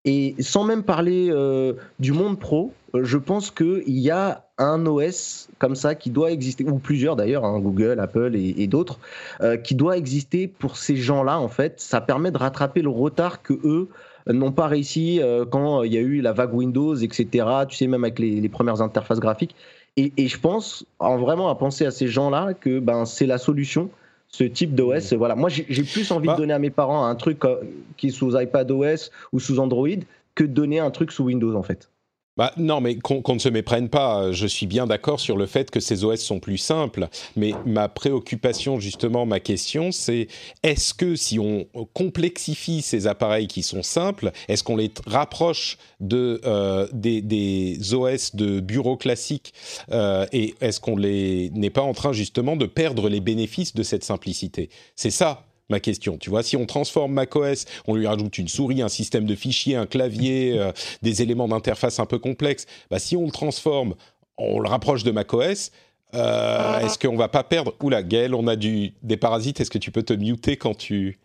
Et 0.04 0.36
sans 0.40 0.66
même 0.66 0.84
parler 0.84 1.30
euh, 1.30 1.74
du 2.00 2.12
monde 2.12 2.38
pro, 2.38 2.74
euh, 2.94 3.06
je 3.06 3.18
pense 3.18 3.52
qu'il 3.52 3.84
y 3.88 4.12
a 4.12 4.44
un 4.58 4.86
OS 4.86 5.48
comme 5.60 5.76
ça 5.76 5.96
qui 5.96 6.10
doit 6.10 6.32
exister, 6.32 6.66
ou 6.66 6.78
plusieurs 6.78 7.16
d'ailleurs, 7.16 7.46
hein, 7.46 7.58
Google, 7.60 8.02
Apple 8.02 8.36
et, 8.36 8.68
d'autres, 8.68 9.00
euh, 9.42 9.56
qui 9.56 9.76
doit 9.76 9.98
exister 9.98 10.48
pour 10.48 10.76
ces 10.76 10.98
gens-là, 10.98 11.40
en 11.40 11.48
fait. 11.48 11.80
Ça 11.80 12.02
permet 12.02 12.32
de 12.32 12.38
rattraper 12.38 12.82
le 12.82 12.90
retard 12.90 13.42
que 13.42 13.54
eux 13.64 13.88
n'ont 14.28 14.52
pas 14.52 14.68
réussi 14.68 15.22
quand 15.52 15.84
il 15.84 15.94
y 15.94 15.98
a 15.98 16.02
eu 16.02 16.22
la 16.22 16.34
vague 16.34 16.54
Windows, 16.54 16.96
etc. 16.96 17.46
Tu 17.70 17.78
sais, 17.78 17.88
même 17.88 18.04
avec 18.04 18.20
les, 18.20 18.50
premières 18.50 18.82
interfaces 18.82 19.20
graphiques. 19.20 19.56
Et, 19.98 20.12
et, 20.18 20.28
je 20.28 20.40
pense 20.40 20.86
en 21.00 21.18
vraiment 21.18 21.50
à 21.50 21.56
penser 21.56 21.86
à 21.86 21.92
ces 21.92 22.08
gens-là 22.08 22.54
que 22.54 22.80
ben, 22.80 23.06
c'est 23.06 23.26
la 23.26 23.38
solution 23.38 23.90
ce 24.32 24.44
type 24.44 24.76
d'OS. 24.76 25.14
Voilà, 25.14 25.36
moi 25.36 25.50
j'ai 25.50 25.84
plus 25.84 26.12
envie 26.12 26.28
de 26.28 26.34
bah. 26.34 26.38
donner 26.38 26.54
à 26.54 26.60
mes 26.60 26.70
parents 26.70 27.06
un 27.06 27.16
truc 27.16 27.44
euh, 27.46 27.58
qui 27.98 28.08
est 28.08 28.12
sous 28.12 28.40
iPad 28.40 28.70
OS 28.72 29.12
ou 29.34 29.40
sous 29.40 29.60
Android 29.60 29.88
que 30.36 30.44
de 30.44 30.54
donner 30.54 30.80
un 30.80 30.92
truc 30.92 31.12
sous 31.12 31.26
Windows 31.26 31.56
en 31.56 31.64
fait. 31.64 31.90
Bah, 32.38 32.54
non, 32.56 32.80
mais 32.80 32.98
qu'on 32.98 33.22
ne 33.34 33.40
se 33.40 33.50
méprenne 33.50 33.90
pas. 33.90 34.32
Je 34.32 34.48
suis 34.48 34.66
bien 34.66 34.88
d'accord 34.88 35.20
sur 35.20 35.36
le 35.36 35.46
fait 35.46 35.70
que 35.70 35.82
ces 35.82 36.06
OS 36.06 36.22
sont 36.22 36.40
plus 36.40 36.58
simples. 36.58 37.10
Mais 37.36 37.54
ma 37.66 37.90
préoccupation, 37.90 38.80
justement, 38.80 39.26
ma 39.26 39.42
question, 39.42 39.92
c'est 39.92 40.28
est-ce 40.64 40.94
que 40.94 41.16
si 41.16 41.40
on 41.40 41.68
complexifie 41.94 42.82
ces 42.82 43.06
appareils 43.06 43.48
qui 43.48 43.64
sont 43.64 43.84
simples, 43.84 44.32
est-ce 44.48 44.64
qu'on 44.64 44.78
les 44.78 44.92
rapproche 45.06 45.78
de, 46.00 46.40
euh, 46.46 46.88
des, 46.94 47.78
OS 47.94 48.36
de 48.36 48.62
bureau 48.62 48.96
classiques 48.96 49.54
euh, 49.92 50.26
et 50.32 50.56
est-ce 50.62 50.80
qu'on 50.80 50.98
n'est 50.98 51.70
pas 51.70 51.82
en 51.82 51.94
train, 51.94 52.14
justement, 52.14 52.56
de 52.56 52.66
perdre 52.66 53.10
les 53.10 53.20
bénéfices 53.20 53.76
de 53.76 53.84
cette 53.84 54.06
simplicité? 54.06 54.70
C'est 54.96 55.12
ça 55.12 55.51
ma 55.72 55.80
question. 55.80 56.18
Tu 56.18 56.30
vois, 56.30 56.44
si 56.44 56.56
on 56.56 56.68
transforme 56.68 57.14
macOS, 57.14 57.66
on 57.88 57.96
lui 57.96 58.06
rajoute 58.06 58.38
une 58.38 58.48
souris, 58.48 58.84
un 58.84 58.90
système 58.90 59.26
de 59.26 59.34
fichiers, 59.34 59.76
un 59.76 59.88
clavier, 59.88 60.54
euh, 60.60 60.72
des 61.02 61.24
éléments 61.24 61.48
d'interface 61.48 62.00
un 62.00 62.06
peu 62.06 62.20
complexes. 62.20 62.68
Bah, 62.92 63.00
si 63.00 63.18
on 63.18 63.26
le 63.26 63.32
transforme, 63.32 63.96
on 64.38 64.60
le 64.60 64.70
rapproche 64.70 65.04
de 65.04 65.12
macOS. 65.12 65.72
Euh, 66.14 66.58
ah. 66.60 66.82
Est-ce 66.84 67.00
qu'on 67.00 67.16
va 67.16 67.30
pas 67.30 67.44
perdre 67.44 67.74
Oula, 67.82 68.04
Gaël, 68.04 68.36
on 68.36 68.46
a 68.48 68.56
du, 68.56 68.94
des 69.02 69.18
parasites. 69.18 69.60
Est-ce 69.60 69.72
que 69.72 69.78
tu 69.78 69.92
peux 69.92 70.04
te 70.04 70.14
muter 70.14 70.58
quand 70.58 70.76
tu 70.76 71.20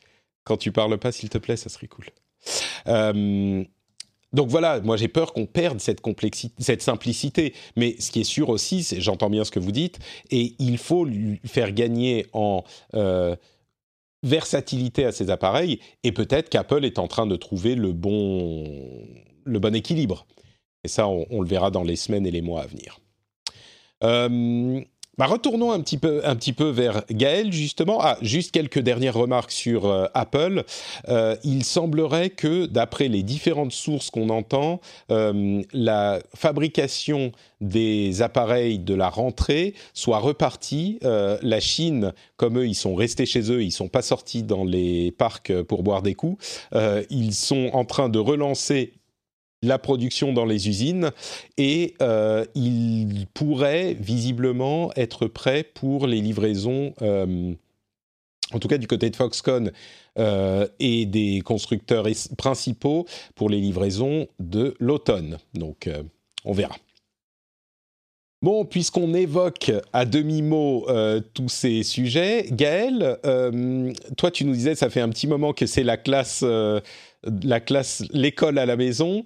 quand 0.45 0.57
tu 0.57 0.71
parles 0.71 0.97
pas, 0.97 1.11
s'il 1.11 1.29
te 1.29 1.39
plaît 1.39 1.57
Ça 1.57 1.69
serait 1.69 1.89
cool. 1.89 2.07
Euh, 2.87 3.65
donc 4.33 4.49
voilà, 4.49 4.81
moi 4.81 4.97
j'ai 4.97 5.09
peur 5.09 5.33
qu'on 5.33 5.47
perde 5.47 5.81
cette 5.81 6.01
complexité, 6.01 6.55
cette 6.61 6.83
simplicité. 6.83 7.53
Mais 7.75 7.97
ce 7.99 8.13
qui 8.13 8.21
est 8.21 8.25
sûr 8.25 8.49
aussi, 8.49 8.87
j'entends 8.99 9.29
bien 9.29 9.45
ce 9.45 9.51
que 9.51 9.59
vous 9.59 9.73
dites, 9.73 9.99
et 10.31 10.55
il 10.61 10.79
faut 10.79 11.05
lui 11.05 11.41
faire 11.45 11.73
gagner 11.73 12.27
en 12.33 12.63
versatilité 14.22 15.05
à 15.05 15.12
ces 15.12 15.31
appareils 15.31 15.81
et 16.02 16.12
peut-être 16.12 16.48
qu'Apple 16.48 16.85
est 16.85 16.98
en 16.98 17.09
train 17.09 17.26
de 17.26 17.37
trouver 17.37 17.74
le 17.74 17.92
bon, 17.92 18.64
le 19.44 19.59
bon 19.59 19.74
équilibre. 19.74 20.26
Et 20.85 20.88
ça, 20.88 21.09
on, 21.09 21.40
le 21.40 21.48
verra 21.48 21.70
dans 21.70 21.83
les 21.83 21.96
semaines 21.96 22.26
et 22.26 22.31
les 22.31 22.42
mois 22.42 22.62
à 22.62 22.66
venir. 22.66 23.00
Euh, 24.05 24.81
bah 25.18 25.24
retournons 25.26 25.72
un 25.72 25.81
petit, 25.81 25.96
peu, 25.96 26.20
un 26.24 26.37
petit 26.37 26.52
peu 26.52 26.68
vers 26.68 27.02
Gaël, 27.11 27.50
justement. 27.50 27.98
Ah, 28.02 28.18
juste 28.20 28.52
quelques 28.52 28.81
dernières 28.81 29.14
remarques 29.14 29.50
sur 29.50 29.87
euh, 29.87 30.07
Apple. 30.12 30.64
Euh, 31.09 31.37
il 31.42 31.64
semblerait 31.64 32.29
que, 32.29 32.66
d'après 32.66 33.09
les 33.09 33.22
différentes 33.22 33.72
sources 33.72 34.11
qu'on 34.11 34.29
entend, 34.29 34.81
euh, 35.11 35.62
la 35.72 36.20
fabrication 36.35 37.33
des 37.62 38.20
appareils 38.20 38.79
de 38.79 38.92
la 38.92 39.09
rentrée 39.09 39.72
soit 39.94 40.18
repartie. 40.18 40.98
La 41.02 41.61
Chine, 41.61 42.12
comme 42.37 42.59
eux, 42.59 42.66
ils 42.66 42.74
sont 42.74 42.94
restés 42.94 43.24
chez 43.24 43.50
eux, 43.50 43.62
ils 43.62 43.70
sont 43.70 43.88
pas 43.88 44.02
sortis 44.02 44.42
dans 44.42 44.64
les 44.64 45.11
parcs 45.12 45.62
pour 45.62 45.83
boire 45.83 46.02
des 46.02 46.14
coups. 46.14 46.68
Ils 47.09 47.33
sont 47.33 47.70
en 47.72 47.87
train 47.87 48.11
de 48.11 48.18
relancer 48.18 48.92
la 49.66 49.79
production 49.79 50.33
dans 50.33 50.44
les 50.44 50.68
usines 50.68 51.11
et 51.59 51.94
euh, 52.00 52.44
il 52.55 53.26
pourrait 53.35 53.94
visiblement 53.94 54.90
être 54.96 55.26
prêt 55.26 55.64
pour 55.64 56.07
les 56.07 56.20
livraisons, 56.20 56.94
euh, 57.02 57.52
en 58.52 58.59
tout 58.59 58.68
cas 58.68 58.79
du 58.79 58.87
côté 58.87 59.11
de 59.11 59.16
Foxconn 59.16 59.72
euh, 60.18 60.66
et 60.79 61.07
des 61.07 61.42
constructeurs 61.44 62.07
principaux 62.38 63.07
pour 63.35 63.50
les 63.50 63.61
livraisons 63.61 64.29
de 64.38 64.74
l'automne. 64.79 65.38
Donc 65.55 65.90
on 66.44 66.52
verra. 66.52 66.76
Bon, 68.42 68.64
puisqu'on 68.64 69.14
évoque 69.14 69.72
à 69.92 70.05
demi-mot 70.05 70.87
tous 71.35 71.48
ces 71.48 71.83
sujets, 71.83 72.46
Gaël, 72.52 73.18
toi 74.16 74.31
tu 74.31 74.44
nous 74.44 74.52
disais, 74.52 74.74
ça 74.74 74.90
fait 74.90 75.00
un 75.00 75.09
petit 75.09 75.26
moment 75.26 75.52
que 75.52 75.66
c'est 75.66 75.83
la 75.83 75.96
classe 75.96 76.44
la 77.42 77.61
classe, 77.61 78.05
l'école 78.12 78.59
à 78.59 78.66
la 78.66 78.76
maison, 78.76 79.24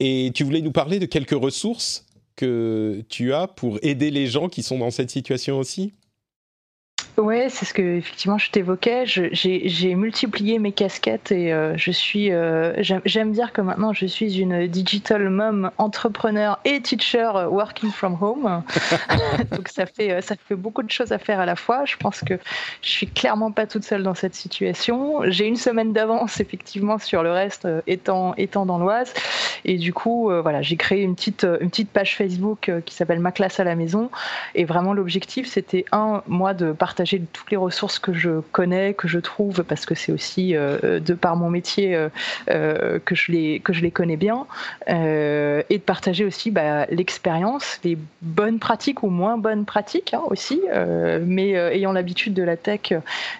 et 0.00 0.30
tu 0.34 0.44
voulais 0.44 0.62
nous 0.62 0.72
parler 0.72 0.98
de 0.98 1.06
quelques 1.06 1.30
ressources 1.38 2.06
que 2.36 3.04
tu 3.08 3.32
as 3.32 3.48
pour 3.48 3.78
aider 3.82 4.10
les 4.10 4.26
gens 4.26 4.48
qui 4.48 4.62
sont 4.62 4.78
dans 4.78 4.90
cette 4.90 5.10
situation 5.10 5.58
aussi? 5.58 5.94
Ouais, 7.18 7.48
c'est 7.50 7.64
ce 7.64 7.74
que 7.74 7.82
effectivement 7.82 8.38
je 8.38 8.48
t'évoquais. 8.52 9.02
J'ai 9.04 9.94
multiplié 9.96 10.60
mes 10.60 10.70
casquettes 10.70 11.32
et 11.32 11.52
euh, 11.52 11.76
je 11.76 11.90
suis. 11.90 12.30
Euh, 12.30 12.80
j'aime 13.04 13.32
dire 13.32 13.52
que 13.52 13.60
maintenant 13.60 13.92
je 13.92 14.06
suis 14.06 14.38
une 14.38 14.68
digital 14.68 15.28
mom, 15.28 15.72
entrepreneur 15.78 16.60
et 16.64 16.80
teacher 16.80 17.48
working 17.50 17.90
from 17.90 18.16
home. 18.20 18.62
Donc 19.50 19.66
ça 19.66 19.86
fait 19.86 20.20
ça 20.22 20.36
fait 20.36 20.54
beaucoup 20.54 20.84
de 20.84 20.90
choses 20.92 21.10
à 21.10 21.18
faire 21.18 21.40
à 21.40 21.46
la 21.46 21.56
fois. 21.56 21.84
Je 21.86 21.96
pense 21.96 22.20
que 22.20 22.34
je 22.82 22.88
suis 22.88 23.08
clairement 23.08 23.50
pas 23.50 23.66
toute 23.66 23.82
seule 23.82 24.04
dans 24.04 24.14
cette 24.14 24.36
situation. 24.36 25.22
J'ai 25.26 25.46
une 25.46 25.56
semaine 25.56 25.92
d'avance 25.92 26.38
effectivement 26.38 26.98
sur 26.98 27.24
le 27.24 27.32
reste, 27.32 27.64
euh, 27.64 27.80
étant 27.88 28.34
étant 28.36 28.64
dans 28.64 28.78
l'Oise. 28.78 29.12
Et 29.64 29.76
du 29.76 29.92
coup, 29.92 30.30
voilà, 30.42 30.62
j'ai 30.62 30.76
créé 30.76 31.02
une 31.02 31.16
petite 31.16 31.44
une 31.60 31.68
petite 31.68 31.90
page 31.90 32.16
Facebook 32.16 32.70
qui 32.86 32.94
s'appelle 32.94 33.18
Ma 33.18 33.32
classe 33.32 33.58
à 33.58 33.64
la 33.64 33.74
maison. 33.74 34.08
Et 34.54 34.64
vraiment 34.64 34.92
l'objectif, 34.92 35.48
c'était 35.48 35.84
un 35.90 36.22
mois 36.28 36.54
de 36.54 36.70
partager 36.70 37.07
partager 37.08 37.22
toutes 37.32 37.50
les 37.50 37.56
ressources 37.56 37.98
que 37.98 38.12
je 38.12 38.40
connais, 38.52 38.94
que 38.94 39.08
je 39.08 39.18
trouve, 39.18 39.62
parce 39.64 39.86
que 39.86 39.94
c'est 39.94 40.12
aussi 40.12 40.52
de 40.52 41.14
par 41.14 41.36
mon 41.36 41.50
métier 41.50 42.08
que 42.46 43.14
je 43.14 43.32
les 43.32 43.60
que 43.60 43.72
je 43.72 43.82
les 43.82 43.90
connais 43.90 44.16
bien, 44.16 44.46
et 44.86 45.78
de 45.78 45.82
partager 45.84 46.24
aussi 46.24 46.50
bah, 46.50 46.86
l'expérience, 46.86 47.80
les 47.84 47.98
bonnes 48.22 48.58
pratiques 48.58 49.02
ou 49.02 49.08
moins 49.08 49.38
bonnes 49.38 49.64
pratiques 49.64 50.14
hein, 50.14 50.22
aussi. 50.26 50.60
mais 51.22 51.52
ayant 51.52 51.92
l'habitude 51.92 52.34
de 52.34 52.42
la 52.42 52.56
tech 52.56 52.92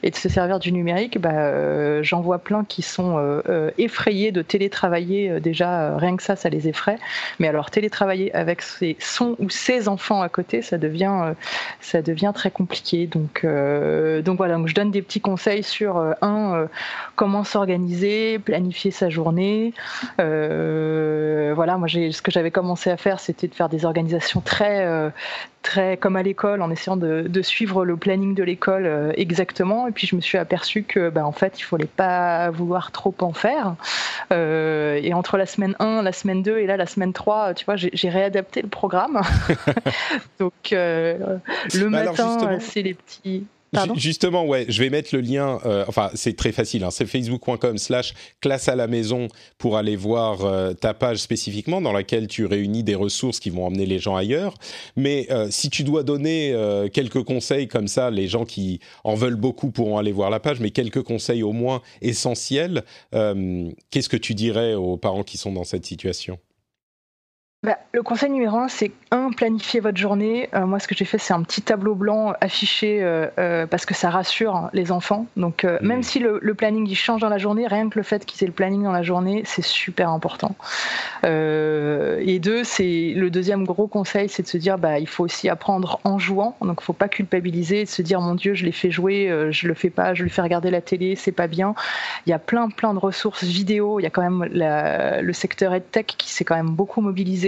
et 0.02 0.10
de 0.10 0.16
se 0.16 0.28
servir 0.28 0.58
du 0.58 0.72
numérique, 0.72 1.18
bah, 1.20 2.02
j'en 2.02 2.20
vois 2.20 2.38
plein 2.38 2.64
qui 2.64 2.82
sont 2.82 3.42
effrayés 3.78 4.32
de 4.32 4.42
télétravailler. 4.42 5.40
déjà, 5.40 5.96
rien 5.96 6.16
que 6.16 6.22
ça, 6.22 6.36
ça 6.36 6.48
les 6.48 6.68
effraie. 6.68 6.98
Mais 7.38 7.48
alors 7.48 7.70
télétravailler 7.70 8.34
avec 8.34 8.62
ses, 8.62 8.96
son 9.00 9.36
ou 9.38 9.50
ses 9.50 9.88
enfants 9.88 10.22
à 10.22 10.28
côté, 10.28 10.62
ça 10.62 10.78
devient, 10.78 11.16
euh, 11.24 11.34
ça 11.80 12.02
devient 12.02 12.32
très 12.34 12.50
compliqué. 12.50 13.06
Donc, 13.06 13.44
euh, 13.58 14.22
donc 14.22 14.38
voilà, 14.38 14.54
donc 14.56 14.68
je 14.68 14.74
donne 14.74 14.90
des 14.90 15.02
petits 15.02 15.20
conseils 15.20 15.62
sur 15.62 15.96
euh, 15.96 16.12
un, 16.22 16.68
comment 17.16 17.44
s'organiser, 17.44 18.38
planifier 18.38 18.90
sa 18.90 19.08
journée. 19.08 19.72
voilà, 20.18 21.76
moi 21.78 21.88
ce 21.88 22.22
que 22.22 22.30
j'avais 22.30 22.50
commencé 22.50 22.90
à 22.90 22.96
faire, 22.96 23.20
c'était 23.20 23.48
de 23.48 23.54
faire 23.54 23.68
des 23.68 23.84
organisations 23.84 24.40
très 24.40 25.12
très 25.68 25.98
comme 25.98 26.16
à 26.16 26.22
l'école, 26.22 26.62
en 26.62 26.70
essayant 26.70 26.96
de, 26.96 27.42
suivre 27.42 27.84
le 27.84 27.96
planning 27.96 28.34
de 28.34 28.42
l'école 28.42 28.86
euh, 28.86 29.12
exactement. 29.16 29.86
Et 29.86 29.92
puis 29.92 30.06
je 30.06 30.16
me 30.16 30.20
suis 30.20 30.38
aperçu 30.38 30.82
que, 30.82 31.10
bah, 31.10 31.26
en 31.26 31.32
fait, 31.32 31.58
il 31.58 31.62
fallait 31.62 31.86
pas 31.86 32.50
vouloir 32.50 32.90
trop 32.90 33.14
en 33.20 33.32
faire. 33.32 33.74
Euh, 34.32 34.98
et 35.02 35.14
entre 35.14 35.36
la 35.36 35.46
semaine 35.46 35.76
1, 35.78 36.02
la 36.02 36.12
semaine 36.12 36.42
2 36.42 36.58
et 36.58 36.66
là 36.66 36.76
la 36.76 36.86
semaine 36.86 37.12
3, 37.12 37.54
tu 37.54 37.64
vois, 37.64 37.76
j'ai 37.76 38.08
réadapté 38.08 38.62
le 38.62 38.68
programme. 38.68 39.20
Donc 40.40 40.72
euh, 40.72 41.38
le 41.74 41.88
bah, 41.88 42.04
matin, 42.04 42.58
c'est 42.60 42.82
les 42.82 42.94
petits. 42.94 43.46
Justement, 43.96 44.46
ouais, 44.46 44.66
je 44.68 44.82
vais 44.82 44.90
mettre 44.90 45.14
le 45.14 45.20
lien. 45.20 45.58
Euh, 45.66 45.84
enfin, 45.88 46.10
c'est 46.14 46.36
très 46.36 46.52
facile. 46.52 46.84
Hein, 46.84 46.90
c'est 46.90 47.06
facebook.com/slash 47.06 48.14
classe 48.40 48.68
à 48.68 48.76
la 48.76 48.86
maison 48.86 49.28
pour 49.58 49.76
aller 49.76 49.96
voir 49.96 50.44
euh, 50.44 50.72
ta 50.72 50.94
page 50.94 51.18
spécifiquement 51.18 51.80
dans 51.80 51.92
laquelle 51.92 52.28
tu 52.28 52.46
réunis 52.46 52.82
des 52.82 52.94
ressources 52.94 53.40
qui 53.40 53.50
vont 53.50 53.66
emmener 53.66 53.86
les 53.86 53.98
gens 53.98 54.16
ailleurs. 54.16 54.54
Mais 54.96 55.26
euh, 55.30 55.48
si 55.50 55.70
tu 55.70 55.84
dois 55.84 56.02
donner 56.02 56.28
quelques 56.92 57.22
conseils 57.22 57.68
comme 57.68 57.88
ça, 57.88 58.10
les 58.10 58.28
gens 58.28 58.44
qui 58.44 58.80
en 59.04 59.14
veulent 59.14 59.36
beaucoup 59.36 59.70
pourront 59.70 59.98
aller 59.98 60.12
voir 60.12 60.30
la 60.30 60.40
page. 60.40 60.60
Mais 60.60 60.70
quelques 60.70 61.02
conseils 61.02 61.42
au 61.42 61.52
moins 61.52 61.82
essentiels. 62.00 62.84
Qu'est-ce 63.12 64.08
que 64.08 64.16
tu 64.16 64.34
dirais 64.34 64.74
aux 64.74 64.96
parents 64.96 65.22
qui 65.22 65.38
sont 65.38 65.52
dans 65.52 65.64
cette 65.64 65.86
situation? 65.86 66.38
Bah, 67.64 67.76
le 67.92 68.04
conseil 68.04 68.30
numéro 68.30 68.56
un, 68.56 68.68
c'est 68.68 68.92
un, 69.10 69.32
planifier 69.32 69.80
votre 69.80 69.96
journée. 69.96 70.48
Euh, 70.54 70.64
moi, 70.64 70.78
ce 70.78 70.86
que 70.86 70.94
j'ai 70.94 71.04
fait, 71.04 71.18
c'est 71.18 71.34
un 71.34 71.42
petit 71.42 71.60
tableau 71.60 71.96
blanc 71.96 72.32
affiché 72.40 73.02
euh, 73.02 73.26
euh, 73.38 73.66
parce 73.66 73.84
que 73.84 73.94
ça 73.94 74.10
rassure 74.10 74.70
les 74.72 74.92
enfants. 74.92 75.26
Donc, 75.36 75.64
mmh. 75.64 75.84
même 75.84 76.04
si 76.04 76.20
le, 76.20 76.38
planning 76.54 76.86
il 76.88 76.94
change 76.94 77.20
dans 77.20 77.28
la 77.28 77.38
journée, 77.38 77.66
rien 77.66 77.88
que 77.88 77.98
le 77.98 78.04
fait 78.04 78.24
qu'ils 78.24 78.44
aient 78.44 78.46
le 78.46 78.52
planning 78.52 78.84
dans 78.84 78.92
la 78.92 79.02
journée, 79.02 79.42
c'est 79.44 79.64
super 79.64 80.10
important. 80.10 80.54
et 81.24 82.38
deux, 82.38 82.62
c'est 82.62 83.14
le 83.16 83.28
deuxième 83.28 83.64
gros 83.64 83.88
conseil, 83.88 84.28
c'est 84.28 84.44
de 84.44 84.48
se 84.48 84.58
dire, 84.58 84.78
bah, 84.78 85.00
il 85.00 85.08
faut 85.08 85.24
aussi 85.24 85.48
apprendre 85.48 85.98
en 86.04 86.20
jouant. 86.20 86.56
Donc, 86.60 86.78
il 86.80 86.84
faut 86.84 86.92
pas 86.92 87.08
culpabiliser, 87.08 87.84
de 87.84 87.88
se 87.88 88.02
dire, 88.02 88.20
mon 88.20 88.36
Dieu, 88.36 88.54
je 88.54 88.64
l'ai 88.64 88.72
fait 88.72 88.92
jouer, 88.92 89.48
je 89.50 89.66
le 89.66 89.74
fais 89.74 89.90
pas, 89.90 90.14
je 90.14 90.22
lui 90.22 90.30
fais 90.30 90.42
regarder 90.42 90.70
la 90.70 90.80
télé, 90.80 91.16
c'est 91.16 91.32
pas 91.32 91.48
bien. 91.48 91.74
Il 92.26 92.30
y 92.30 92.34
a 92.34 92.38
plein, 92.38 92.68
plein 92.68 92.94
de 92.94 93.00
ressources 93.00 93.42
vidéo. 93.42 93.98
Il 93.98 94.04
y 94.04 94.06
a 94.06 94.10
quand 94.10 94.22
même 94.22 94.48
le 94.52 95.32
secteur 95.32 95.74
EdTech 95.74 96.06
qui 96.06 96.32
s'est 96.32 96.44
quand 96.44 96.56
même 96.56 96.70
beaucoup 96.70 97.00
mobilisé 97.00 97.47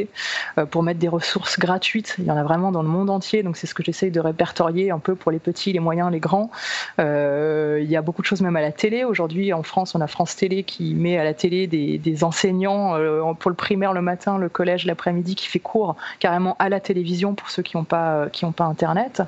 euh, 0.59 0.67
pour 0.67 0.83
mettre 0.83 1.01
des 1.01 1.09
ressources 1.09 1.59
gratuites. 1.59 2.15
Il 2.19 2.25
y 2.25 2.31
en 2.31 2.37
a 2.37 2.43
vraiment 2.43 2.73
dans 2.73 2.83
le 2.83 2.89
monde 2.89 3.11
entier, 3.11 3.43
donc 3.43 3.57
c'est 3.57 3.67
ce 3.67 3.75
que 3.75 3.83
j'essaye 3.83 4.11
de 4.11 4.21
répertorier 4.21 4.91
un 4.91 4.99
peu 4.99 5.15
pour 5.15 5.31
les 5.31 5.39
petits, 5.39 5.73
les 5.73 5.81
moyens, 5.81 6.11
les 6.11 6.21
grands. 6.21 6.51
Euh, 6.99 7.81
il 7.83 7.91
y 7.91 7.97
a 7.97 8.03
beaucoup 8.03 8.23
de 8.23 8.27
choses 8.27 8.41
même 8.41 8.57
à 8.57 8.61
la 8.61 8.73
télé. 8.73 9.05
Aujourd'hui, 9.05 9.53
en 9.53 9.63
France, 9.63 9.95
on 9.95 10.01
a 10.01 10.07
France 10.07 10.37
Télé 10.37 10.63
qui 10.63 10.95
met 10.95 11.19
à 11.19 11.25
la 11.25 11.35
télé 11.35 11.67
des, 11.67 12.25
enseignants 12.25 12.97
euh, 12.97 13.23
pour 13.39 13.51
le 13.51 13.57
primaire 13.57 13.93
le 13.93 14.03
matin, 14.03 14.37
le 14.37 14.49
collège 14.49 14.85
l'après-midi, 14.85 15.35
qui 15.35 15.47
fait 15.47 15.59
cours 15.59 15.97
carrément 16.19 16.57
à 16.59 16.69
la 16.69 16.81
télévision 16.81 17.35
pour 17.35 17.51
ceux 17.51 17.63
qui 17.63 17.77
n'ont 17.77 17.85
pas 17.85 18.29
Internet. 18.61 19.23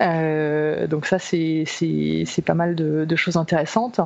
donc 0.00 1.06
ça, 1.06 1.18
c'est 1.18 1.64
pas 2.44 2.54
mal 2.54 2.74
de, 2.74 3.16
choses 3.16 3.36
intéressantes. 3.36 4.00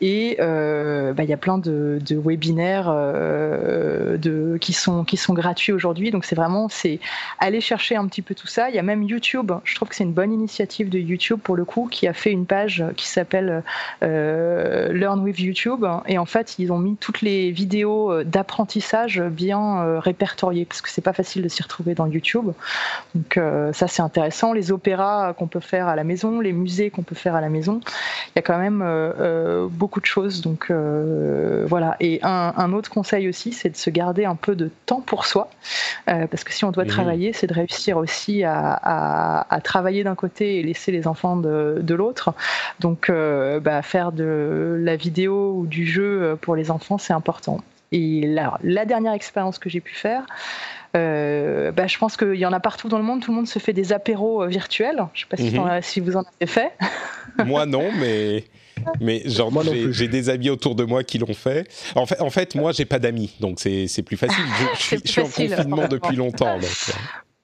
Et 0.00 0.36
bah, 0.38 1.22
il 1.22 1.28
y 1.28 1.32
a 1.32 1.36
plein 1.36 1.58
de, 1.58 1.98
webinaires 2.10 2.94
qui 4.60 4.72
sont 4.72 5.34
gratuits 5.34 5.59
aujourd'hui. 5.68 6.10
Donc 6.10 6.24
c'est 6.24 6.34
vraiment 6.34 6.68
c'est 6.68 6.98
aller 7.38 7.60
chercher 7.60 7.96
un 7.96 8.06
petit 8.06 8.22
peu 8.22 8.34
tout 8.34 8.46
ça. 8.46 8.70
Il 8.70 8.74
y 8.74 8.78
a 8.78 8.82
même 8.82 9.02
YouTube. 9.02 9.52
Je 9.64 9.74
trouve 9.74 9.88
que 9.88 9.94
c'est 9.94 10.04
une 10.04 10.12
bonne 10.12 10.32
initiative 10.32 10.88
de 10.88 10.98
YouTube 10.98 11.40
pour 11.42 11.56
le 11.56 11.64
coup 11.64 11.88
qui 11.90 12.08
a 12.08 12.12
fait 12.12 12.32
une 12.32 12.46
page 12.46 12.84
qui 12.96 13.08
s'appelle 13.08 13.62
euh, 14.02 14.92
Learn 14.92 15.20
with 15.20 15.38
YouTube. 15.38 15.84
Et 16.06 16.18
en 16.18 16.24
fait 16.24 16.58
ils 16.58 16.72
ont 16.72 16.78
mis 16.78 16.96
toutes 16.96 17.20
les 17.20 17.50
vidéos 17.50 18.12
euh, 18.12 18.24
d'apprentissage 18.24 19.20
bien 19.20 19.82
euh, 19.82 19.98
répertoriées 19.98 20.64
parce 20.64 20.80
que 20.80 20.90
c'est 20.90 21.00
pas 21.02 21.12
facile 21.12 21.42
de 21.42 21.48
s'y 21.48 21.62
retrouver 21.62 21.94
dans 21.94 22.06
YouTube. 22.06 22.50
Donc 23.14 23.38
ça 23.72 23.88
c'est 23.88 24.02
intéressant. 24.02 24.52
Les 24.52 24.72
opéras 24.72 25.34
qu'on 25.34 25.46
peut 25.46 25.60
faire 25.60 25.88
à 25.88 25.96
la 25.96 26.04
maison, 26.04 26.40
les 26.40 26.52
musées 26.52 26.90
qu'on 26.90 27.02
peut 27.02 27.14
faire 27.14 27.34
à 27.34 27.40
la 27.40 27.48
maison. 27.48 27.80
Il 28.28 28.32
y 28.36 28.38
a 28.38 28.42
quand 28.42 28.58
même 28.58 29.68
beaucoup 29.70 30.00
de 30.00 30.06
choses. 30.06 30.40
Donc 30.40 30.70
voilà. 31.66 31.96
Et 32.00 32.20
un, 32.22 32.54
un 32.56 32.72
autre 32.72 32.90
conseil 32.90 33.28
aussi, 33.28 33.52
c'est 33.52 33.70
de 33.70 33.76
se 33.76 33.90
garder 33.90 34.24
un 34.24 34.36
peu 34.36 34.54
de 34.54 34.70
temps 34.86 35.00
pour 35.00 35.26
soi. 35.26 35.49
Euh, 36.08 36.26
parce 36.26 36.44
que 36.44 36.52
si 36.52 36.64
on 36.64 36.70
doit 36.70 36.84
travailler, 36.84 37.32
c'est 37.32 37.46
de 37.46 37.54
réussir 37.54 37.96
aussi 37.96 38.42
à, 38.44 39.60
travailler 39.64 40.04
d'un 40.04 40.14
côté 40.14 40.58
et 40.58 40.62
laisser 40.62 40.92
les 40.92 41.06
enfants 41.06 41.36
de, 41.36 41.94
l'autre. 41.94 42.34
Donc, 42.80 43.10
euh, 43.10 43.60
bah, 43.60 43.82
faire 43.82 44.12
de 44.12 44.78
la 44.80 44.96
vidéo 44.96 45.54
ou 45.56 45.66
du 45.66 45.86
jeu 45.86 46.36
pour 46.40 46.56
les 46.56 46.70
enfants, 46.70 46.98
c'est 46.98 47.12
important. 47.12 47.60
Et 47.92 48.26
la, 48.26 48.58
la 48.62 48.84
dernière 48.84 49.12
expérience 49.12 49.58
que 49.58 49.68
j'ai 49.68 49.80
pu 49.80 49.94
faire, 49.94 50.24
euh, 50.96 51.70
bah, 51.72 51.86
je 51.86 51.98
pense 51.98 52.16
qu'il 52.16 52.34
y 52.34 52.46
en 52.46 52.52
a 52.52 52.60
partout 52.60 52.88
dans 52.88 52.98
le 52.98 53.04
monde. 53.04 53.20
Tout 53.22 53.30
le 53.30 53.36
monde 53.36 53.48
se 53.48 53.58
fait 53.58 53.72
des 53.72 53.92
apéros 53.92 54.46
virtuels. 54.46 55.06
Je 55.14 55.24
ne 55.24 55.38
sais 55.38 55.52
pas 55.52 55.74
mhm. 55.76 55.82
si, 55.82 56.00
vous 56.00 56.16
en 56.16 56.20
avez 56.40 56.46
fait. 56.46 56.72
Moi 57.44 57.66
non, 57.66 57.90
mais 57.98 58.44
mais 59.00 59.22
genre 59.26 59.52
j'ai 59.90 60.08
des 60.08 60.28
amis 60.28 60.50
autour 60.50 60.74
de 60.74 60.84
moi 60.84 61.04
qui 61.04 61.18
l'ont 61.18 61.34
fait. 61.34 61.68
En 61.94 62.06
fait, 62.06 62.20
en 62.20 62.30
fait 62.30 62.54
moi 62.54 62.72
j'ai 62.72 62.84
pas 62.84 62.98
d'amis, 62.98 63.34
donc 63.40 63.58
c'est 63.60 64.02
plus 64.02 64.16
facile. 64.16 64.44
Je, 64.78 64.96
je 65.04 65.10
suis, 65.10 65.20
en 65.20 65.24
confinement 65.24 65.88
depuis 65.88 66.16
longtemps. 66.16 66.58
Donc. 66.58 66.70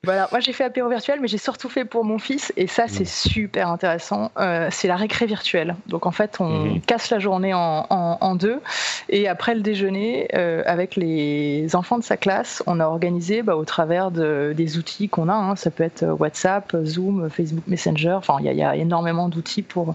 Euh. 0.07 0.13
Voilà, 0.17 0.29
moi 0.31 0.41
j'ai 0.41 0.53
fait 0.53 0.65
apéro 0.65 0.89
virtuel, 0.89 1.21
mais 1.21 1.29
j'ai 1.29 1.39
surtout 1.39 1.69
fait 1.69 1.85
pour 1.85 2.05
mon 2.05 2.19
fils, 2.19 2.53
et 2.57 2.67
ça 2.67 2.89
c'est 2.89 3.05
mm. 3.05 3.07
super 3.07 3.69
intéressant. 3.69 4.31
Euh, 4.39 4.69
c'est 4.71 4.89
la 4.89 4.97
récré 4.97 5.27
virtuelle. 5.27 5.77
Donc 5.87 6.07
en 6.07 6.11
fait, 6.11 6.37
on 6.41 6.67
mm-hmm. 6.67 6.81
casse 6.83 7.11
la 7.11 7.19
journée 7.19 7.53
en, 7.55 8.35
deux, 8.37 8.61
et 9.09 9.29
après 9.29 9.55
le 9.55 9.61
déjeuner, 9.61 10.29
euh, 10.35 10.63
avec 10.67 10.97
les 10.97 11.75
enfants 11.75 11.99
de 11.99 12.05
sa 12.05 12.17
classe, 12.17 12.63
on 12.67 12.81
a 12.81 12.87
organisé 12.87 13.43
bah, 13.43 13.57
au 13.57 13.65
travers 13.65 14.11
de, 14.11 14.53
des 14.57 14.79
outils 14.79 15.09
qu'on 15.09 15.29
a. 15.29 15.35
Hein. 15.35 15.57
ça 15.57 15.71
peut 15.71 15.85
être 15.85 16.05
WhatsApp, 16.05 16.77
Zoom, 16.85 17.29
Facebook 17.31 17.65
Messenger. 17.67 18.13
Enfin, 18.13 18.37
il 18.41 18.53
y, 18.53 18.63
a 18.63 18.77
énormément 18.77 19.29
d'outils 19.29 19.63
pour 19.63 19.95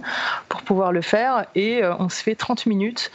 pour 0.50 0.62
pouvoir 0.62 0.92
le 0.92 1.02
faire, 1.02 1.46
et 1.56 1.84
euh, 1.84 1.94
on 2.00 2.10
se 2.10 2.22
fait 2.22 2.36
30 2.36 2.66
minutes 2.66 3.12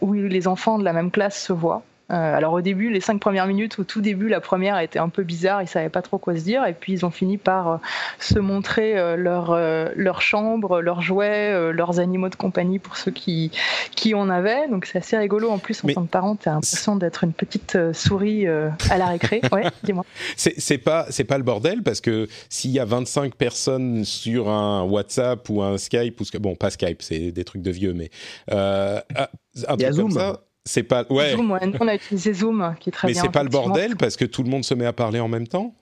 où 0.00 0.12
les 0.12 0.48
enfants 0.48 0.78
de 0.78 0.84
la 0.84 0.92
même 0.92 1.10
classe 1.10 1.42
se 1.42 1.52
voient. 1.52 1.82
Euh, 2.10 2.36
alors 2.36 2.52
au 2.52 2.60
début, 2.60 2.90
les 2.90 3.00
cinq 3.00 3.18
premières 3.18 3.46
minutes, 3.46 3.78
au 3.78 3.84
tout 3.84 4.02
début, 4.02 4.28
la 4.28 4.40
première 4.40 4.78
était 4.78 4.98
un 4.98 5.08
peu 5.08 5.22
bizarre, 5.22 5.62
ils 5.62 5.68
savaient 5.68 5.88
pas 5.88 6.02
trop 6.02 6.18
quoi 6.18 6.36
se 6.36 6.42
dire, 6.42 6.66
et 6.66 6.74
puis 6.74 6.92
ils 6.92 7.06
ont 7.06 7.10
fini 7.10 7.38
par 7.38 7.68
euh, 7.68 7.76
se 8.18 8.38
montrer 8.38 8.98
euh, 8.98 9.16
leur 9.16 9.54
leur 9.96 10.20
chambre, 10.20 10.80
leurs 10.80 11.00
jouets, 11.00 11.72
leurs 11.72 12.00
animaux 12.00 12.28
de 12.28 12.34
compagnie 12.34 12.78
pour 12.78 12.96
ceux 12.96 13.10
qui 13.10 13.50
qui 13.94 14.14
en 14.14 14.28
avaient. 14.28 14.68
Donc 14.68 14.84
c'est 14.84 14.98
assez 14.98 15.16
rigolo. 15.16 15.50
En 15.50 15.58
plus, 15.58 15.82
en 15.84 15.88
tant 15.88 16.04
que 16.04 16.10
parent, 16.10 16.36
as 16.44 16.50
l'impression 16.50 16.96
d'être 16.96 17.24
une 17.24 17.32
petite 17.32 17.78
souris 17.92 18.46
à 18.46 18.98
la 18.98 19.06
récré. 19.06 19.40
Ouais, 19.54 19.66
dis-moi. 19.84 20.04
C'est 20.36 20.78
pas 20.78 21.06
c'est 21.10 21.22
pas 21.22 21.38
le 21.38 21.44
bordel 21.44 21.84
parce 21.84 22.00
que 22.00 22.26
s'il 22.48 22.72
y 22.72 22.80
a 22.80 22.84
25 22.84 23.36
personnes 23.36 24.04
sur 24.04 24.48
un 24.48 24.82
WhatsApp 24.82 25.48
ou 25.48 25.62
un 25.62 25.78
Skype 25.78 26.20
ou 26.20 26.24
bon 26.40 26.56
pas 26.56 26.70
Skype, 26.70 27.02
c'est 27.02 27.30
des 27.30 27.44
trucs 27.44 27.62
de 27.62 27.70
vieux, 27.70 27.92
mais 27.92 28.10
un 28.48 29.76
truc 29.76 29.92
Zoom. 29.92 30.08
comme 30.08 30.18
ça 30.18 30.40
c'est 30.64 30.82
pas. 30.82 31.04
Ouais. 31.10 31.32
Zoom, 31.32 31.58
on 31.80 31.88
a 31.88 31.94
utilisé 31.94 32.32
Zoom, 32.32 32.74
qui 32.80 32.90
est 32.90 32.92
très 32.92 33.08
Mais 33.08 33.14
c'est 33.14 33.30
pas 33.30 33.42
le 33.42 33.50
bordel 33.50 33.96
parce 33.96 34.16
que 34.16 34.24
tout 34.24 34.42
le 34.42 34.50
monde 34.50 34.64
se 34.64 34.74
met 34.74 34.86
à 34.86 34.92
parler 34.92 35.20
en 35.20 35.28
même 35.28 35.46
temps? 35.46 35.74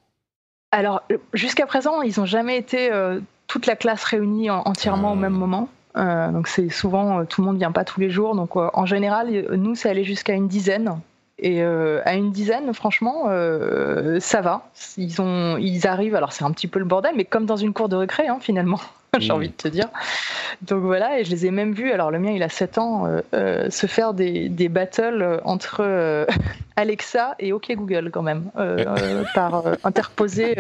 Alors, 0.73 1.03
jusqu'à 1.35 1.67
présent, 1.67 2.03
ils 2.03 2.19
n'ont 2.19 2.27
jamais 2.27 2.57
été 2.57 2.91
euh, 2.91 3.21
toute 3.47 3.67
la 3.67 3.77
classe 3.77 4.03
réunie 4.05 4.51
entièrement 4.51 5.13
au 5.13 5.17
même 5.17 5.35
ah. 5.37 5.39
moment. 5.39 5.69
Euh, 5.99 6.33
donc, 6.33 6.49
c'est 6.49 6.71
souvent, 6.71 7.21
euh, 7.21 7.25
tout 7.25 7.43
le 7.43 7.47
monde 7.47 7.59
vient 7.59 7.73
pas 7.73 7.85
tous 7.85 8.01
les 8.01 8.11
jours. 8.11 8.35
Donc, 8.35 8.57
en 8.57 8.87
général, 8.87 9.29
nous, 9.53 9.75
c'est 9.75 9.91
allé 9.91 10.03
jusqu'à 10.03 10.33
une 10.33 10.49
dizaine. 10.49 10.99
Et 11.39 11.63
à 11.63 12.15
une 12.15 12.31
dizaine, 12.31 12.73
franchement, 12.73 13.25
ça 14.21 14.41
va. 14.43 14.71
Ils, 14.97 15.21
ont, 15.21 15.57
ils 15.57 15.89
arrivent, 15.89 16.15
alors 16.15 16.33
c'est 16.33 16.45
un 16.45 16.53
petit 16.53 16.69
peu 16.69 16.79
le 16.79 16.85
bordel, 16.85 17.15
mais 17.17 17.25
comme 17.25 17.47
dans 17.47 17.57
une 17.57 17.73
cour 17.73 17.89
de 17.89 17.97
récré, 17.97 18.29
hein, 18.29 18.39
finalement. 18.41 18.79
j'ai 19.19 19.33
envie 19.33 19.49
de 19.49 19.53
te 19.53 19.69
dire. 19.69 19.89
Donc 20.63 20.85
voilà, 20.85 21.19
et 21.19 21.25
je 21.25 21.31
les 21.31 21.45
ai 21.45 21.51
même 21.51 21.75
vus, 21.75 21.93
alors 21.93 22.11
le 22.11 22.19
mien 22.19 22.31
il 22.31 22.43
a 22.43 22.49
7 22.49 22.79
ans, 22.79 23.07
euh, 23.07 23.21
euh, 23.35 23.69
se 23.69 23.87
faire 23.87 24.15
des, 24.15 24.49
des 24.49 24.71
battles 24.71 25.41
entre, 25.45 25.81
euh, 25.81 26.25
Alexa 26.77 27.35
et 27.39 27.53
OK 27.53 27.71
Google 27.73 28.11
quand 28.11 28.23
même, 28.23 28.51
par 29.35 29.63
interposé. 29.85 30.57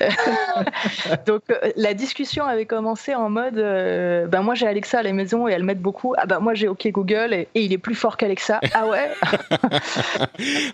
Donc 1.26 1.42
la 1.76 1.92
discussion 1.92 2.46
avait 2.46 2.64
commencé 2.64 3.14
en 3.14 3.28
mode, 3.28 3.56
ben 3.56 4.40
moi 4.40 4.54
j'ai 4.54 4.66
Alexa 4.66 5.00
à 5.00 5.02
la 5.02 5.12
maison 5.12 5.46
et 5.46 5.52
elle 5.52 5.62
m'aide 5.62 5.82
beaucoup. 5.82 6.14
Ah 6.16 6.24
ben 6.24 6.40
moi 6.40 6.54
j'ai 6.54 6.68
OK 6.68 6.88
Google 6.88 7.34
et, 7.34 7.48
il 7.54 7.74
est 7.74 7.78
plus 7.78 7.94
fort 7.94 8.16
qu'Alexa. 8.16 8.60
Ah 8.72 8.86
ouais? 8.86 9.10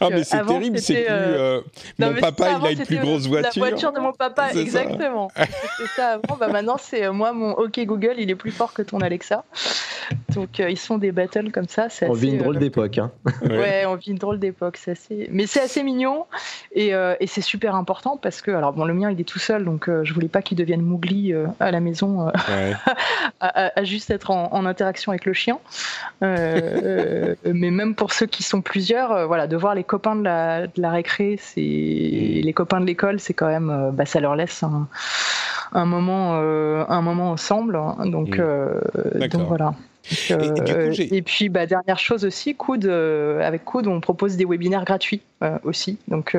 ah 0.00 0.09
mais 0.11 0.22
c'est 0.22 0.44
terrible, 0.44 0.78
c'est 0.78 1.07
plus. 1.07 2.07
mon 2.07 2.14
papa 2.20 2.59
il 2.61 2.66
a 2.66 2.70
une 2.70 2.84
plus 2.84 2.98
grosse 2.98 3.26
voiture. 3.26 3.64
La 3.64 3.68
voiture 3.68 3.92
de 3.92 3.98
mon 3.98 4.12
papa, 4.12 4.53
exactement. 4.55 5.28
c'est 5.34 5.88
ça 5.96 6.09
avant. 6.11 6.36
Bah, 6.38 6.46
maintenant 6.46 6.76
c'est 6.78 6.91
moi 7.12 7.32
mon 7.32 7.53
OK 7.53 7.78
Google 7.80 8.14
il 8.18 8.30
est 8.30 8.36
plus 8.36 8.51
fort 8.51 8.72
que 8.72 8.82
ton 8.82 9.01
Alexa. 9.01 9.45
Donc 10.34 10.59
ils 10.59 10.78
sont 10.78 10.99
des 10.99 11.12
battles 11.12 11.51
comme 11.51 11.68
ça. 11.68 11.88
On 12.03 12.12
vit 12.12 12.30
une 12.30 12.38
drôle 12.38 12.59
d'époque. 12.59 12.99
Hein. 12.99 13.11
ouais, 13.43 13.84
on 13.86 13.97
vit 13.97 14.11
une 14.11 14.18
drôle 14.18 14.38
d'époque. 14.38 14.76
C'est 14.76 14.93
assez... 14.93 15.28
Mais 15.30 15.47
c'est 15.47 15.61
assez 15.61 15.82
mignon 15.82 16.26
et, 16.72 16.95
euh, 16.95 17.14
et 17.20 17.26
c'est 17.26 17.40
super 17.40 17.74
important 17.74 18.16
parce 18.16 18.43
que, 18.43 18.51
alors 18.51 18.72
bon, 18.72 18.84
le 18.84 18.95
mien 18.95 19.11
il 19.11 19.20
est 19.20 19.24
tout 19.24 19.38
seul 19.38 19.64
donc 19.64 19.88
euh, 19.88 20.05
je 20.05 20.14
voulais 20.14 20.28
pas 20.28 20.43
qu'il 20.43 20.57
devienne 20.57 20.82
mougli 20.82 21.32
euh, 21.32 21.47
à 21.61 21.70
la 21.70 21.80
maison 21.80 22.30
à, 23.40 23.84
juste 23.84 24.11
être 24.11 24.30
en, 24.30 24.66
interaction 24.66 25.11
avec 25.12 25.24
le 25.24 25.32
chien. 25.32 25.59
mais 26.20 27.36
même 27.45 27.95
pour 27.95 28.12
ceux 28.12 28.26
qui 28.26 28.43
sont 28.43 28.62
plusieurs, 28.62 29.26
voilà, 29.26 29.47
de 29.47 29.57
voir 29.57 29.74
les 29.74 29.84
copains 29.84 30.16
de 30.16 30.22
la, 30.22 30.66
de 30.66 30.80
la 30.80 30.90
récré, 30.90 31.36
c'est 31.40 31.61
les 31.61 32.53
copains 32.55 32.80
de 32.80 32.86
l'école, 32.86 33.20
c'est 33.20 33.34
quand 33.34 33.49
même, 33.49 33.90
bah, 33.93 34.07
ça 34.07 34.20
leur 34.20 34.36
laisse 34.36 34.62
un, 34.62 34.88
un 35.73 35.85
moment, 35.85 36.35
un 36.35 37.03
moment 37.03 37.31
ensemble. 37.31 37.77
Hein. 37.77 38.07
donc, 38.07 38.39
mm. 38.39 39.29
donc 39.29 39.47
voilà. 39.47 39.75
Euh, 40.31 40.95
et, 40.99 41.23
puis, 41.23 41.49
bah, 41.49 41.66
dernière 41.66 41.99
chose 41.99 42.25
aussi, 42.25 42.55
Coude, 42.55 42.87
euh, 42.87 43.47
avec 43.47 43.64
Coude, 43.64 43.87
on 43.87 44.01
propose 44.01 44.37
des 44.37 44.45
webinaires 44.45 44.85
gratuits 44.85 45.23
euh, 45.43 45.59
aussi. 45.64 45.99
Donc, 46.09 46.37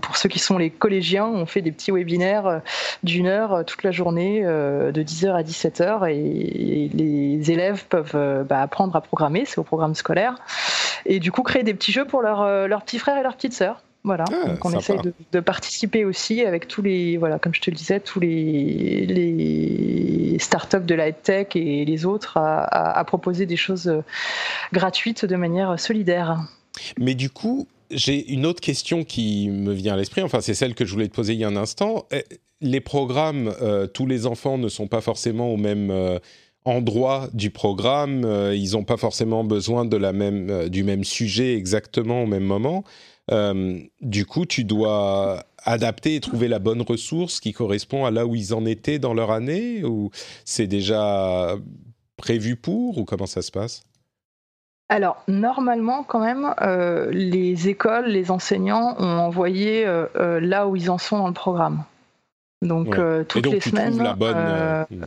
pour 0.00 0.16
ceux 0.16 0.28
qui 0.28 0.38
sont 0.38 0.58
les 0.58 0.70
collégiens, 0.70 1.26
on 1.26 1.46
fait 1.46 1.62
des 1.62 1.72
petits 1.72 1.90
webinaires 1.90 2.60
d'une 3.02 3.26
heure 3.26 3.64
toute 3.64 3.82
la 3.82 3.90
journée, 3.90 4.42
de 4.42 5.02
10h 5.02 5.34
à 5.34 5.42
17h, 5.42 6.10
et, 6.10 6.90
les 6.94 7.50
élèves 7.50 7.84
peuvent 7.88 8.44
bah, 8.48 8.62
apprendre 8.62 8.96
à 8.96 9.00
programmer, 9.00 9.44
c'est 9.44 9.58
au 9.58 9.64
programme 9.64 9.94
scolaire, 9.94 10.36
et 11.06 11.20
du 11.20 11.32
coup 11.32 11.42
créer 11.42 11.62
des 11.62 11.74
petits 11.74 11.92
jeux 11.92 12.04
pour 12.04 12.22
leurs 12.22 12.82
petits 12.82 12.98
frères 12.98 13.18
et 13.18 13.22
leurs 13.22 13.36
petites 13.36 13.54
sœurs. 13.54 13.82
Voilà, 14.04 14.24
ah, 14.28 14.48
donc 14.48 14.64
on 14.64 14.72
essaye 14.78 14.98
de, 15.32 15.40
participer 15.40 16.04
aussi 16.04 16.42
avec 16.42 16.68
tous 16.68 16.82
les, 16.82 17.16
voilà, 17.16 17.38
comme 17.38 17.54
je 17.54 17.60
te 17.60 17.70
le 17.70 17.76
disais, 17.76 18.00
tous 18.00 18.20
les, 18.20 19.04
les 19.06 20.38
startups 20.38 20.84
de 20.84 20.94
la 20.94 21.12
tech 21.12 21.48
et 21.54 21.84
les 21.84 22.06
autres 22.06 22.36
à, 22.36 23.04
proposer 23.04 23.44
des 23.44 23.56
choses 23.56 23.92
gratuites 24.72 25.24
de 25.24 25.36
manière 25.36 25.78
solidaire. 25.78 26.38
Mais 26.98 27.14
du 27.14 27.28
coup, 27.28 27.66
j'ai 27.90 28.32
une 28.32 28.46
autre 28.46 28.60
question 28.60 29.04
qui 29.04 29.48
me 29.50 29.72
vient 29.72 29.94
à 29.94 29.96
l'esprit, 29.96 30.22
enfin 30.22 30.40
c'est 30.40 30.54
celle 30.54 30.74
que 30.74 30.84
je 30.84 30.92
voulais 30.92 31.08
te 31.08 31.14
poser 31.14 31.34
il 31.34 31.40
y 31.40 31.44
a 31.44 31.48
un 31.48 31.56
instant. 31.56 32.06
Eh, 32.12 32.24
les 32.60 32.80
programmes, 32.80 33.52
euh, 33.60 33.86
tous 33.86 34.06
les 34.06 34.26
enfants 34.26 34.58
ne 34.58 34.68
sont 34.68 34.86
pas 34.86 35.00
forcément 35.00 35.52
au 35.52 35.56
même... 35.56 35.90
Euh, 35.90 36.18
endroit 36.64 37.28
du 37.32 37.48
programme, 37.48 38.26
euh, 38.26 38.54
ils 38.54 38.72
n'ont 38.72 38.84
pas 38.84 38.98
forcément 38.98 39.42
besoin 39.42 39.86
de 39.86 39.96
la 39.96 40.12
même, 40.12 40.68
du 40.68 40.84
même 40.84 41.02
sujet 41.02 41.54
exactement 41.54 42.24
au 42.24 42.26
même 42.26 42.44
moment. 42.44 42.84
Euh, 43.30 43.78
du 44.00 44.26
coup, 44.26 44.46
tu 44.46 44.64
dois 44.64 45.44
adapter 45.64 46.14
et 46.14 46.20
trouver 46.20 46.48
la 46.48 46.58
bonne 46.58 46.82
ressource 46.82 47.40
qui 47.40 47.52
correspond 47.52 48.04
à 48.04 48.10
là 48.10 48.26
où 48.26 48.34
ils 48.34 48.54
en 48.54 48.64
étaient 48.64 48.98
dans 48.98 49.14
leur 49.14 49.30
année 49.30 49.84
ou 49.84 50.10
c'est 50.44 50.66
déjà 50.66 51.56
prévu 52.16 52.56
pour 52.56 52.98
ou 52.98 53.04
comment 53.04 53.26
ça 53.26 53.42
se 53.42 53.50
passe? 53.50 53.84
Alors, 54.88 55.22
normalement, 55.28 56.02
quand 56.02 56.20
même, 56.20 56.54
euh, 56.62 57.10
les 57.10 57.68
écoles, 57.68 58.06
les 58.06 58.30
enseignants 58.30 58.96
ont 58.98 59.18
envoyé 59.18 59.84
euh, 59.86 60.40
là 60.40 60.66
où 60.66 60.76
ils 60.76 60.90
en 60.90 60.96
sont 60.96 61.18
dans 61.18 61.28
le 61.28 61.34
programme. 61.34 61.84
Donc, 62.62 62.98
toutes 63.28 63.46
les 63.46 63.60
semaines. 63.60 64.02
La 64.02 64.14
bonne, 64.14 64.86
hmm. 64.90 65.04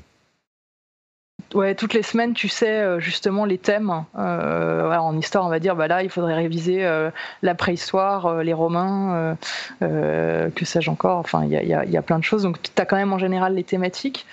Ouais, 1.53 1.75
toutes 1.75 1.93
les 1.93 2.03
semaines, 2.03 2.33
tu 2.33 2.47
sais 2.47 2.79
euh, 2.79 2.99
justement 2.99 3.43
les 3.43 3.57
thèmes. 3.57 4.05
Euh, 4.17 4.95
en 4.95 5.17
histoire, 5.17 5.45
on 5.45 5.49
va 5.49 5.59
dire, 5.59 5.75
bah 5.75 5.87
là, 5.87 6.01
il 6.01 6.09
faudrait 6.09 6.33
réviser 6.33 6.85
euh, 6.85 7.11
la 7.41 7.55
préhistoire, 7.55 8.41
les 8.41 8.53
Romains, 8.53 9.37
que 9.81 10.65
sais-je 10.65 10.89
encore. 10.89 11.17
Enfin, 11.17 11.43
il 11.43 11.51
y 11.51 11.73
a, 11.73 11.85
y 11.85 11.97
a, 11.97 12.01
plein 12.01 12.19
de 12.19 12.23
choses. 12.23 12.43
Donc, 12.43 12.61
tu 12.61 12.69
as 12.81 12.85
quand 12.85 12.95
même 12.95 13.11
en 13.11 13.17
général 13.17 13.55
les 13.55 13.63
thématiques. 13.63 14.25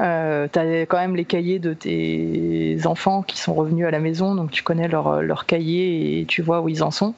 Euh, 0.00 0.48
tu 0.52 0.58
as 0.58 0.86
quand 0.86 0.98
même 0.98 1.14
les 1.14 1.24
cahiers 1.24 1.58
de 1.58 1.72
tes 1.72 2.78
enfants 2.84 3.22
qui 3.22 3.38
sont 3.38 3.54
revenus 3.54 3.86
à 3.86 3.90
la 3.90 4.00
maison, 4.00 4.34
donc 4.34 4.50
tu 4.50 4.62
connais 4.62 4.88
leurs 4.88 5.22
leur 5.22 5.46
cahiers 5.46 6.20
et 6.20 6.24
tu 6.24 6.42
vois 6.42 6.60
où 6.60 6.68
ils 6.68 6.82
en 6.82 6.90
sont. 6.90 7.14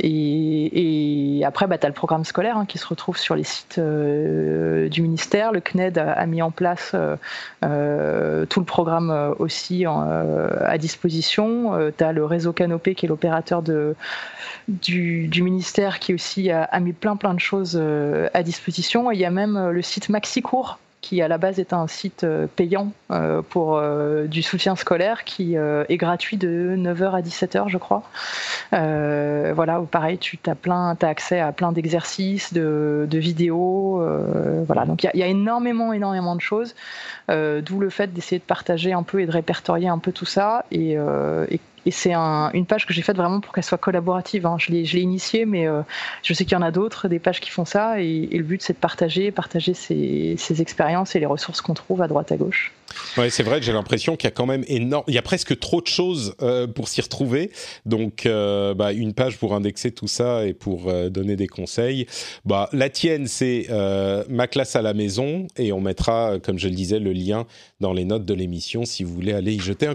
Et, 0.00 1.42
après, 1.46 1.66
bah, 1.66 1.76
tu 1.78 1.84
as 1.84 1.88
le 1.88 1.94
programme 1.94 2.24
scolaire 2.24 2.56
hein, 2.56 2.66
qui 2.66 2.78
se 2.78 2.86
retrouve 2.86 3.18
sur 3.18 3.36
les 3.36 3.44
sites 3.44 3.76
euh, 3.78 4.88
du 4.88 5.02
ministère. 5.02 5.52
Le 5.52 5.60
CNED 5.60 5.98
a, 5.98 6.26
mis 6.26 6.42
en 6.42 6.50
place 6.50 6.92
euh, 6.94 7.16
euh 7.64 8.46
tout 8.46 8.60
le 8.60 8.66
programme 8.66 9.10
euh, 9.10 9.34
aussi 9.38 9.84
à 9.86 10.78
disposition. 10.78 11.92
tu 11.96 12.04
as 12.04 12.12
le 12.12 12.24
réseau 12.24 12.52
Canopé 12.52 12.94
qui 12.94 13.06
est 13.06 13.08
l'opérateur 13.08 13.62
du, 14.68 15.30
ministère 15.42 15.98
qui 15.98 16.14
aussi 16.14 16.50
a, 16.50 16.62
a, 16.62 16.80
mis 16.80 16.92
plein 16.92 17.16
plein 17.16 17.34
de 17.34 17.40
choses 17.40 17.80
à 18.32 18.42
disposition. 18.42 19.10
Et 19.10 19.14
il 19.14 19.20
y 19.20 19.24
a 19.24 19.30
même 19.30 19.70
le 19.70 19.82
site 19.82 20.08
MaxiCours 20.08 20.78
qui 21.04 21.20
à 21.20 21.28
la 21.28 21.36
base 21.36 21.58
est 21.60 21.74
un 21.74 21.86
site 21.86 22.24
euh, 22.24 22.46
payant 22.56 22.90
euh, 23.10 23.42
pour 23.42 23.76
euh, 23.76 24.24
du 24.26 24.42
soutien 24.42 24.74
scolaire 24.74 25.24
qui 25.24 25.54
est 25.54 25.96
gratuit 25.98 26.38
de 26.38 26.74
9h 26.78 27.10
à 27.12 27.20
17h, 27.20 27.68
je 27.68 27.76
crois. 27.76 28.02
voilà, 28.72 29.80
où 29.80 29.84
pareil, 29.84 30.16
tu 30.16 30.38
as, 30.46 30.54
plein, 30.54 30.96
as 30.98 31.06
accès 31.06 31.40
à 31.40 31.52
plein 31.52 31.72
d'exercices, 31.72 32.54
de, 32.54 33.06
vidéos. 33.12 34.02
voilà, 34.66 34.86
donc 34.86 35.04
il 35.04 35.10
y, 35.14 35.22
a 35.22 35.26
énormément, 35.26 35.92
énormément 35.92 36.36
de 36.36 36.40
choses, 36.40 36.74
d'où 37.28 37.78
le 37.80 37.90
fait 37.90 38.12
d'essayer 38.12 38.38
de 38.38 38.44
partager 38.44 38.92
un 38.92 39.02
peu 39.02 39.20
et 39.20 39.26
de 39.26 39.32
répertorier 39.32 39.88
un 39.88 39.98
peu 39.98 40.12
tout 40.12 40.26
ça. 40.26 40.64
Et 41.86 41.90
c'est 41.90 42.14
une 42.14 42.66
page 42.66 42.86
que 42.86 42.92
j'ai 42.92 43.02
faite 43.02 43.16
vraiment 43.16 43.40
pour 43.40 43.52
qu'elle 43.52 43.64
soit 43.64 43.78
collaborative. 43.78 44.46
Hein. 44.46 44.56
Je 44.58 44.70
l'ai 44.70 45.00
initiée, 45.00 45.44
mais 45.44 45.66
euh, 45.66 45.82
je 46.22 46.32
sais 46.32 46.44
qu'il 46.44 46.54
y 46.54 46.56
en 46.56 46.62
a 46.62 46.70
d'autres, 46.70 47.08
des 47.08 47.18
pages 47.18 47.40
qui 47.40 47.50
font 47.50 47.64
ça. 47.64 48.00
Et, 48.00 48.26
le 48.32 48.42
but, 48.42 48.62
c'est 48.62 48.72
de 48.72 48.78
partager, 48.78 49.30
partager 49.30 49.74
ces, 49.74 50.36
expériences 50.60 51.16
et 51.16 51.20
les 51.20 51.26
ressources 51.26 51.60
qu'on 51.60 51.74
trouve 51.74 52.00
à 52.00 52.08
droite 52.08 52.32
à 52.32 52.36
gauche. 52.36 52.72
Ouais, 53.16 53.28
c'est 53.28 53.42
vrai 53.42 53.58
que 53.58 53.66
j'ai 53.66 53.72
l'impression 53.72 54.16
qu'il 54.16 54.28
y 54.28 54.32
a 54.32 54.34
quand 54.34 54.46
même 54.46 54.64
énorme, 54.68 55.02
il 55.08 55.14
y 55.14 55.18
a 55.18 55.22
presque 55.22 55.58
trop 55.58 55.80
de 55.80 55.86
choses 55.86 56.36
euh, 56.42 56.66
pour 56.66 56.88
s'y 56.88 57.00
retrouver. 57.00 57.50
Donc, 57.86 58.24
euh, 58.24 58.72
bah, 58.72 58.92
une 58.92 59.14
page 59.14 59.38
pour 59.38 59.54
indexer 59.54 59.90
tout 59.90 60.06
ça 60.06 60.46
et 60.46 60.54
pour 60.54 60.92
donner 61.10 61.36
des 61.36 61.48
conseils. 61.48 62.06
Bah, 62.44 62.68
la 62.72 62.88
tienne, 62.88 63.26
c'est 63.26 63.66
ma 64.28 64.46
classe 64.46 64.76
à 64.76 64.82
la 64.82 64.94
maison, 64.94 65.46
et 65.56 65.72
on 65.72 65.80
mettra, 65.80 66.38
comme 66.38 66.58
je 66.58 66.68
le 66.68 66.74
disais, 66.74 66.98
le 66.98 67.12
lien 67.12 67.46
dans 67.80 67.92
les 67.92 68.04
notes 68.04 68.24
de 68.24 68.34
l'émission 68.34 68.84
si 68.84 69.04
vous 69.04 69.12
voulez 69.12 69.32
aller 69.32 69.52
y 69.52 69.60
jeter 69.60 69.86
un 69.86 69.94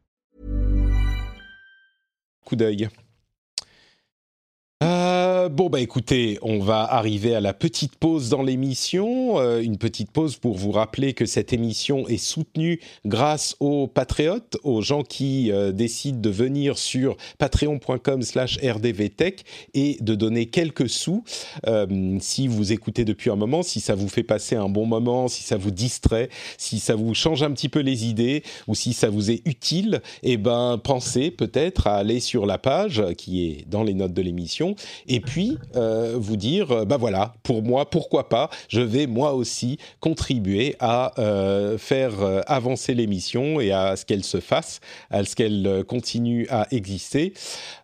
Coup 2.51 2.57
d'œil. 2.57 2.89
Euh, 5.41 5.49
bon 5.49 5.69
bah 5.69 5.79
écoutez, 5.79 6.37
on 6.41 6.59
va 6.59 6.81
arriver 6.81 7.35
à 7.35 7.39
la 7.39 7.53
petite 7.53 7.95
pause 7.95 8.29
dans 8.29 8.43
l'émission, 8.43 9.39
euh, 9.39 9.61
une 9.61 9.77
petite 9.77 10.11
pause 10.11 10.35
pour 10.35 10.57
vous 10.57 10.71
rappeler 10.71 11.13
que 11.13 11.25
cette 11.25 11.53
émission 11.53 12.07
est 12.07 12.17
soutenue 12.17 12.79
grâce 13.05 13.55
aux 13.59 13.87
patriotes, 13.87 14.57
aux 14.63 14.81
gens 14.81 15.03
qui 15.03 15.51
euh, 15.51 15.71
décident 15.71 16.19
de 16.19 16.29
venir 16.29 16.77
sur 16.77 17.15
patreon.com/rdvtech 17.37 19.43
et 19.73 19.97
de 19.99 20.15
donner 20.15 20.47
quelques 20.47 20.89
sous. 20.89 21.23
Si 22.19 22.47
vous 22.47 22.71
écoutez 22.71 23.05
depuis 23.05 23.29
un 23.29 23.35
moment, 23.35 23.63
si 23.63 23.79
ça 23.79 23.95
vous 23.95 24.09
fait 24.09 24.23
passer 24.23 24.55
un 24.55 24.69
bon 24.69 24.85
moment, 24.85 25.27
si 25.27 25.43
ça 25.43 25.57
vous 25.57 25.71
distrait, 25.71 26.29
si 26.57 26.79
ça 26.79 26.95
vous 26.95 27.13
change 27.13 27.43
un 27.43 27.51
petit 27.51 27.69
peu 27.69 27.79
les 27.79 28.05
idées 28.05 28.43
ou 28.67 28.75
si 28.75 28.93
ça 28.93 29.09
vous 29.09 29.31
est 29.31 29.41
utile, 29.45 30.01
eh 30.23 30.37
ben 30.37 30.79
pensez 30.83 31.31
peut-être 31.31 31.87
à 31.87 31.95
aller 31.95 32.19
sur 32.19 32.45
la 32.45 32.57
page 32.57 33.03
qui 33.17 33.45
est 33.45 33.69
dans 33.69 33.83
les 33.83 33.93
notes 33.93 34.13
de 34.13 34.21
l'émission 34.21 34.75
vous 35.73 36.37
dire, 36.37 36.85
bah 36.85 36.97
voilà, 36.97 37.33
pour 37.43 37.63
moi, 37.63 37.89
pourquoi 37.89 38.29
pas, 38.29 38.49
je 38.67 38.81
vais 38.81 39.07
moi 39.07 39.33
aussi 39.33 39.77
contribuer 39.99 40.75
à 40.79 41.13
faire 41.77 42.13
avancer 42.47 42.93
l'émission 42.93 43.59
et 43.59 43.71
à 43.71 43.95
ce 43.95 44.05
qu'elle 44.05 44.23
se 44.23 44.39
fasse, 44.39 44.79
à 45.09 45.23
ce 45.23 45.35
qu'elle 45.35 45.83
continue 45.87 46.47
à 46.49 46.67
exister. 46.71 47.33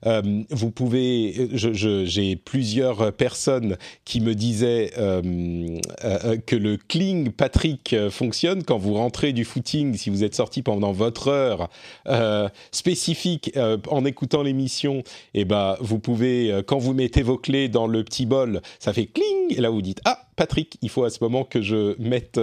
vous 0.03 0.71
pouvez, 0.71 1.49
j'ai 1.53 2.35
plusieurs 2.35 3.13
personnes 3.13 3.77
qui 4.05 4.21
me 4.21 4.35
disaient 4.35 4.91
que 4.93 6.55
le 6.55 6.77
cling 6.77 7.31
Patrick 7.31 7.95
fonctionne 8.09 8.63
quand 8.63 8.77
vous 8.77 8.93
rentrez 8.93 9.33
du 9.33 9.45
footing, 9.45 9.95
si 9.95 10.09
vous 10.09 10.23
êtes 10.23 10.35
sorti 10.35 10.61
pendant 10.61 10.91
votre 10.91 11.29
heure 11.29 11.69
euh, 12.07 12.49
spécifique 12.71 13.51
euh, 13.55 13.77
en 13.89 14.05
écoutant 14.05 14.43
l'émission, 14.43 14.99
et 15.33 15.41
eh 15.41 15.45
ben 15.45 15.75
vous 15.79 15.99
pouvez, 15.99 16.51
euh, 16.51 16.61
quand 16.61 16.77
vous 16.77 16.93
mettez 16.93 17.21
vos 17.21 17.36
clés 17.37 17.69
dans 17.69 17.87
le 17.87 18.03
petit 18.03 18.25
bol, 18.25 18.61
ça 18.79 18.93
fait 18.93 19.05
cling, 19.05 19.55
et 19.57 19.61
là 19.61 19.69
vous 19.69 19.81
dites 19.81 20.01
ah 20.05 20.26
Patrick, 20.37 20.77
il 20.81 20.89
faut 20.89 21.03
à 21.03 21.09
ce 21.09 21.17
moment 21.21 21.43
que 21.43 21.61
je 21.61 21.99
mette 21.99 22.39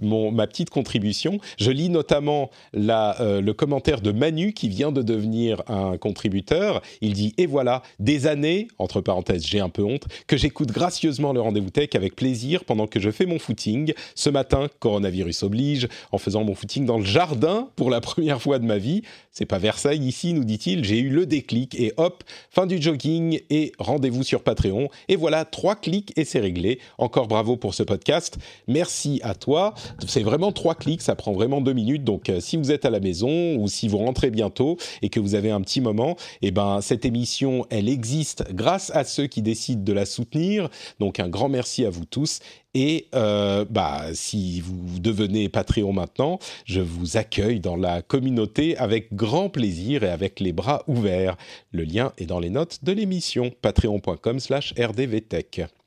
mon, 0.00 0.30
ma 0.30 0.46
petite 0.46 0.70
contribution. 0.70 1.38
Je 1.58 1.70
lis 1.72 1.88
notamment 1.88 2.50
la, 2.72 3.16
le 3.20 3.52
commentaire 3.52 4.00
de 4.00 4.12
Manu 4.12 4.52
qui 4.52 4.68
vient 4.68 4.92
de 4.92 5.02
devenir 5.02 5.62
un 5.66 5.96
contributeur. 5.96 6.82
Il 7.00 7.14
dit 7.14 7.34
Et 7.38 7.46
voilà, 7.46 7.82
des 7.98 8.26
années, 8.26 8.68
entre 8.78 9.00
parenthèses, 9.00 9.46
j'ai 9.46 9.60
un 9.60 9.68
peu 9.68 9.82
honte, 9.82 10.04
que 10.26 10.36
j'écoute 10.36 10.70
gracieusement 10.70 11.32
le 11.32 11.40
rendez-vous 11.40 11.70
tech 11.70 11.90
avec 11.94 12.14
plaisir 12.14 12.64
pendant 12.64 12.86
que 12.86 13.00
je 13.00 13.10
fais 13.10 13.26
mon 13.26 13.38
footing. 13.38 13.92
Ce 14.14 14.30
matin, 14.30 14.68
coronavirus 14.78 15.42
oblige, 15.42 15.88
en 16.12 16.18
faisant 16.18 16.44
mon 16.44 16.54
footing 16.54 16.84
dans 16.84 16.98
le 16.98 17.04
jardin 17.04 17.70
pour 17.76 17.90
la 17.90 18.00
première 18.10 18.40
fois 18.40 18.58
de 18.58 18.64
ma 18.64 18.78
vie. 18.78 19.02
C'est 19.32 19.46
pas 19.46 19.58
Versailles 19.58 20.04
ici, 20.06 20.32
nous 20.32 20.44
dit-il. 20.44 20.84
J'ai 20.84 20.98
eu 20.98 21.08
le 21.08 21.26
déclic 21.26 21.78
et 21.78 21.92
hop, 21.96 22.24
fin 22.50 22.66
du 22.66 22.80
jogging 22.80 23.40
et 23.50 23.72
rendez-vous 23.78 24.22
sur 24.22 24.42
Patreon. 24.42 24.88
Et 25.08 25.16
voilà, 25.16 25.44
trois 25.44 25.76
clics 25.76 26.12
et 26.16 26.24
c'est 26.24 26.40
réglé. 26.40 26.78
Encore 26.98 27.28
bravo 27.30 27.56
pour 27.56 27.74
ce 27.74 27.84
podcast. 27.84 28.38
Merci 28.66 29.20
à 29.22 29.34
toi. 29.34 29.74
C'est 30.06 30.24
vraiment 30.24 30.50
trois 30.50 30.74
clics, 30.74 31.00
ça 31.00 31.14
prend 31.14 31.32
vraiment 31.32 31.60
deux 31.60 31.72
minutes. 31.72 32.02
Donc 32.04 32.28
euh, 32.28 32.40
si 32.40 32.56
vous 32.56 32.72
êtes 32.72 32.84
à 32.84 32.90
la 32.90 32.98
maison 33.00 33.56
ou 33.56 33.68
si 33.68 33.86
vous 33.86 33.98
rentrez 33.98 34.30
bientôt 34.30 34.76
et 35.00 35.08
que 35.08 35.20
vous 35.20 35.36
avez 35.36 35.52
un 35.52 35.60
petit 35.60 35.80
moment, 35.80 36.16
eh 36.42 36.50
ben 36.50 36.80
cette 36.82 37.04
émission, 37.04 37.64
elle 37.70 37.88
existe 37.88 38.52
grâce 38.52 38.90
à 38.94 39.04
ceux 39.04 39.28
qui 39.28 39.42
décident 39.42 39.82
de 39.82 39.92
la 39.92 40.06
soutenir. 40.06 40.68
Donc 40.98 41.20
un 41.20 41.28
grand 41.28 41.48
merci 41.48 41.86
à 41.86 41.90
vous 41.90 42.04
tous 42.04 42.40
et 42.74 43.06
euh, 43.14 43.64
bah, 43.70 44.06
si 44.12 44.60
vous 44.60 44.98
devenez 44.98 45.48
Patreon 45.48 45.92
maintenant, 45.92 46.40
je 46.64 46.80
vous 46.80 47.16
accueille 47.16 47.60
dans 47.60 47.76
la 47.76 48.02
communauté 48.02 48.76
avec 48.76 49.14
grand 49.14 49.48
plaisir 49.48 50.02
et 50.02 50.10
avec 50.10 50.40
les 50.40 50.52
bras 50.52 50.82
ouverts. 50.88 51.36
Le 51.72 51.84
lien 51.84 52.12
est 52.18 52.26
dans 52.26 52.40
les 52.40 52.50
notes 52.50 52.82
de 52.82 52.90
l'émission 52.92 53.52
patreon.com/rdvtech. 53.62 55.79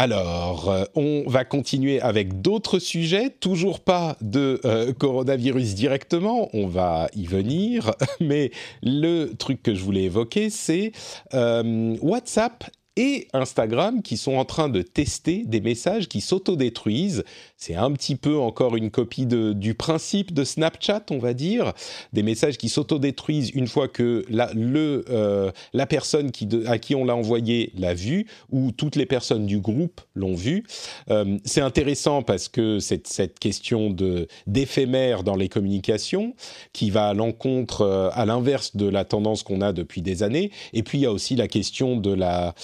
Alors, 0.00 0.70
euh, 0.70 0.84
on 0.94 1.24
va 1.26 1.44
continuer 1.44 2.00
avec 2.00 2.40
d'autres 2.40 2.78
sujets, 2.78 3.30
toujours 3.30 3.80
pas 3.80 4.16
de 4.20 4.60
euh, 4.64 4.92
coronavirus 4.92 5.74
directement, 5.74 6.50
on 6.52 6.68
va 6.68 7.08
y 7.16 7.26
venir, 7.26 7.90
mais 8.20 8.52
le 8.80 9.32
truc 9.32 9.60
que 9.60 9.74
je 9.74 9.82
voulais 9.82 10.04
évoquer, 10.04 10.50
c'est 10.50 10.92
WhatsApp 11.32 12.62
et 12.98 13.28
Instagram 13.32 14.02
qui 14.02 14.16
sont 14.16 14.34
en 14.34 14.44
train 14.44 14.68
de 14.68 14.82
tester 14.82 15.44
des 15.46 15.60
messages 15.60 16.08
qui 16.08 16.20
s'autodétruisent. 16.20 17.22
C'est 17.56 17.76
un 17.76 17.92
petit 17.92 18.16
peu 18.16 18.36
encore 18.36 18.76
une 18.76 18.90
copie 18.90 19.24
de, 19.24 19.52
du 19.52 19.74
principe 19.74 20.34
de 20.34 20.42
Snapchat, 20.42 21.04
on 21.10 21.18
va 21.18 21.32
dire. 21.32 21.74
Des 22.12 22.24
messages 22.24 22.58
qui 22.58 22.68
s'autodétruisent 22.68 23.50
une 23.50 23.68
fois 23.68 23.86
que 23.86 24.24
la, 24.28 24.50
euh, 24.56 25.52
la 25.72 25.86
personne 25.86 26.32
qui 26.32 26.48
à 26.66 26.78
qui 26.78 26.96
on 26.96 27.04
l'a 27.04 27.14
envoyé 27.14 27.70
l'a 27.76 27.94
vu 27.94 28.26
ou 28.50 28.72
toutes 28.72 28.96
les 28.96 29.06
personnes 29.06 29.46
du 29.46 29.60
groupe 29.60 30.00
l'ont 30.16 30.34
vu. 30.34 30.64
Euh, 31.08 31.38
c'est 31.44 31.60
intéressant 31.60 32.22
parce 32.22 32.48
que 32.48 32.80
c'est 32.80 33.06
cette 33.06 33.38
question 33.38 33.90
de 33.90 34.26
d'éphémère 34.48 35.22
dans 35.22 35.36
les 35.36 35.48
communications 35.48 36.34
qui 36.72 36.90
va 36.90 37.10
à 37.10 37.14
l'encontre, 37.14 37.82
euh, 37.82 38.10
à 38.12 38.26
l'inverse 38.26 38.74
de 38.74 38.88
la 38.88 39.04
tendance 39.04 39.44
qu'on 39.44 39.60
a 39.60 39.72
depuis 39.72 40.02
des 40.02 40.24
années. 40.24 40.50
Et 40.72 40.82
puis 40.82 40.98
il 40.98 41.02
y 41.02 41.06
a 41.06 41.12
aussi 41.12 41.36
la 41.36 41.46
question 41.46 41.96
de 41.96 42.12
la 42.12 42.56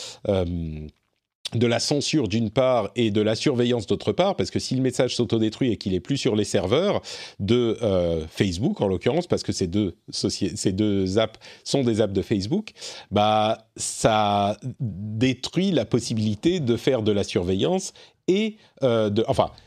de 1.54 1.66
la 1.66 1.78
censure 1.78 2.28
d'une 2.28 2.50
part 2.50 2.90
et 2.96 3.10
de 3.10 3.20
la 3.20 3.34
surveillance 3.34 3.86
d'autre 3.86 4.12
part, 4.12 4.36
parce 4.36 4.50
que 4.50 4.58
si 4.58 4.74
le 4.74 4.82
message 4.82 5.16
s'autodétruit 5.16 5.72
et 5.72 5.76
qu'il 5.76 5.94
est 5.94 6.00
plus 6.00 6.16
sur 6.16 6.36
les 6.36 6.44
serveurs 6.44 7.00
de 7.38 7.78
euh, 7.82 8.26
Facebook 8.28 8.80
en 8.80 8.88
l'occurrence, 8.88 9.26
parce 9.26 9.42
que 9.42 9.52
ces 9.52 9.66
deux, 9.66 9.96
ces 10.10 10.72
deux 10.72 11.18
apps 11.18 11.38
sont 11.64 11.82
des 11.84 12.00
apps 12.00 12.12
de 12.12 12.22
Facebook, 12.22 12.72
bah 13.10 13.68
ça 13.76 14.56
détruit 14.80 15.70
la 15.70 15.84
possibilité 15.84 16.60
de 16.60 16.76
faire 16.76 17.02
de 17.02 17.12
la 17.12 17.24
surveillance 17.24 17.92
et 18.26 18.56
euh, 18.82 19.10
de, 19.10 19.24
enfin 19.28 19.50
euh, 19.50 19.63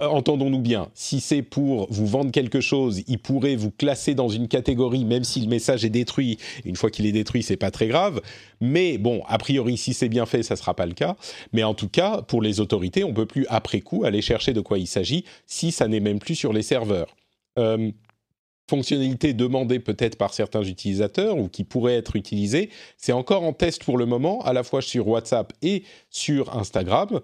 entendons-nous 0.00 0.60
bien, 0.60 0.88
si 0.94 1.20
c'est 1.20 1.42
pour 1.42 1.86
vous 1.90 2.06
vendre 2.06 2.30
quelque 2.30 2.60
chose, 2.60 3.02
il 3.06 3.18
pourrait 3.18 3.56
vous 3.56 3.70
classer 3.70 4.14
dans 4.14 4.28
une 4.28 4.48
catégorie, 4.48 5.04
même 5.04 5.24
si 5.24 5.40
le 5.40 5.48
message 5.48 5.84
est 5.84 5.90
détruit. 5.90 6.38
Une 6.64 6.76
fois 6.76 6.90
qu'il 6.90 7.06
est 7.06 7.12
détruit, 7.12 7.42
c'est 7.42 7.56
pas 7.56 7.70
très 7.70 7.86
grave. 7.86 8.20
Mais 8.60 8.98
bon, 8.98 9.22
a 9.28 9.38
priori, 9.38 9.76
si 9.76 9.94
c'est 9.94 10.08
bien 10.08 10.26
fait, 10.26 10.42
ça 10.42 10.56
sera 10.56 10.74
pas 10.74 10.86
le 10.86 10.94
cas. 10.94 11.16
Mais 11.52 11.62
en 11.64 11.74
tout 11.74 11.88
cas, 11.88 12.22
pour 12.22 12.42
les 12.42 12.60
autorités, 12.60 13.04
on 13.04 13.12
peut 13.12 13.26
plus 13.26 13.46
après 13.48 13.80
coup 13.80 14.04
aller 14.04 14.22
chercher 14.22 14.52
de 14.52 14.60
quoi 14.60 14.78
il 14.78 14.86
s'agit 14.86 15.24
si 15.46 15.72
ça 15.72 15.88
n'est 15.88 16.00
même 16.00 16.18
plus 16.18 16.34
sur 16.34 16.52
les 16.52 16.62
serveurs. 16.62 17.14
Euh, 17.58 17.90
fonctionnalité 18.68 19.32
demandée 19.32 19.80
peut-être 19.80 20.16
par 20.16 20.34
certains 20.34 20.62
utilisateurs 20.62 21.38
ou 21.38 21.48
qui 21.48 21.64
pourrait 21.64 21.96
être 21.96 22.16
utilisée, 22.16 22.70
c'est 22.96 23.12
encore 23.12 23.42
en 23.42 23.52
test 23.52 23.82
pour 23.82 23.96
le 23.96 24.06
moment, 24.06 24.42
à 24.42 24.52
la 24.52 24.62
fois 24.62 24.82
sur 24.82 25.08
WhatsApp 25.08 25.52
et 25.62 25.84
sur 26.10 26.54
Instagram 26.54 27.20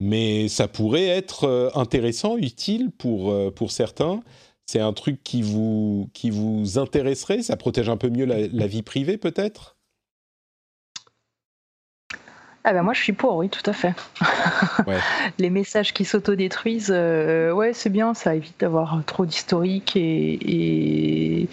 mais 0.00 0.48
ça 0.48 0.68
pourrait 0.68 1.06
être 1.06 1.44
euh, 1.44 1.70
intéressant, 1.74 2.36
utile 2.36 2.90
pour, 2.90 3.30
euh, 3.30 3.50
pour 3.50 3.70
certains. 3.70 4.20
C'est 4.66 4.80
un 4.80 4.92
truc 4.92 5.22
qui 5.22 5.42
vous, 5.42 6.10
qui 6.12 6.30
vous 6.30 6.78
intéresserait? 6.78 7.42
Ça 7.42 7.56
protège 7.56 7.88
un 7.88 7.96
peu 7.96 8.10
mieux 8.10 8.24
la, 8.24 8.66
vie 8.66 8.82
privée, 8.82 9.16
peut-être? 9.16 9.75
Ah 12.68 12.72
ben 12.72 12.82
moi 12.82 12.94
je 12.94 13.00
suis 13.00 13.12
pour, 13.12 13.36
oui, 13.36 13.48
tout 13.48 13.62
à 13.64 13.72
fait. 13.72 13.94
Les 15.38 15.50
messages 15.50 15.94
qui 15.94 16.04
s'autodétruisent, 16.04 16.92
euh, 16.92 17.52
ouais, 17.52 17.72
c'est 17.72 17.90
bien, 17.90 18.12
ça 18.12 18.34
évite 18.34 18.58
d'avoir 18.58 19.00
trop 19.06 19.24
d'historique 19.24 19.94
et, 19.94 21.48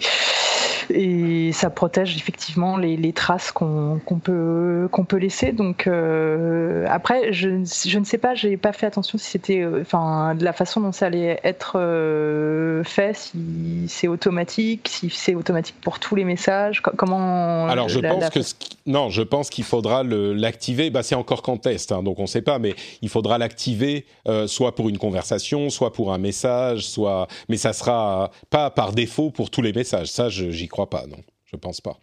et 0.90 1.52
ça 1.52 1.70
protège 1.70 2.16
effectivement 2.16 2.76
les, 2.76 3.12
traces 3.12 3.52
qu'on 3.52 4.00
peut 4.22 4.88
qu'on 4.90 5.04
peut 5.04 5.16
laisser. 5.16 5.52
Donc 5.52 5.86
euh, 5.86 6.86
après, 6.88 7.32
je, 7.32 7.48
je, 7.86 7.98
ne 7.98 8.04
sais 8.04 8.18
pas, 8.18 8.34
j'ai 8.34 8.56
pas 8.56 8.72
fait 8.72 8.86
attention 8.86 9.18
si 9.18 9.30
c'était, 9.30 9.60
euh, 9.60 9.82
enfin, 9.82 10.34
de 10.34 10.44
la 10.44 10.52
façon 10.52 10.80
dont 10.80 10.92
ça 10.92 11.06
allait 11.06 11.38
être 11.44 11.76
euh, 11.76 12.82
fait, 12.84 13.14
si 13.16 13.86
c'est 13.88 14.08
automatique, 14.08 14.88
si 14.90 15.10
c'est 15.10 15.34
automatique 15.34 15.76
pour 15.80 16.00
tous 16.00 16.16
les 16.16 16.24
messages, 16.24 16.82
comment. 16.82 17.66
Alors 17.68 17.88
je 17.88 18.00
pense 18.00 18.30
que 18.30 18.40
non, 18.86 19.10
je 19.10 19.22
pense 19.22 19.48
qu'il 19.48 19.64
faudra 19.64 20.02
l'activer. 20.02 20.90
Bah, 20.90 21.02
c'est 21.04 21.14
encore 21.14 21.42
qu'en 21.42 21.56
test, 21.56 21.92
hein, 21.92 22.02
donc 22.02 22.18
on 22.18 22.22
ne 22.22 22.26
sait 22.26 22.42
pas, 22.42 22.58
mais 22.58 22.74
il 23.00 23.08
faudra 23.08 23.38
l'activer 23.38 24.06
soit 24.46 24.74
pour 24.74 24.88
une 24.88 24.98
conversation, 24.98 25.70
soit 25.70 25.92
pour 25.92 26.12
un 26.12 26.18
message, 26.18 26.86
soit, 26.86 27.28
mais 27.48 27.56
ça 27.56 27.72
sera 27.72 28.30
pas 28.50 28.70
par 28.70 28.92
défaut 28.92 29.30
pour 29.30 29.50
tous 29.50 29.62
les 29.62 29.72
messages. 29.72 30.08
Ça, 30.08 30.28
j'y 30.28 30.68
crois 30.68 30.90
pas, 30.90 31.06
non. 31.06 31.18
Je 31.44 31.56
pense 31.56 31.80
pas. 31.80 31.98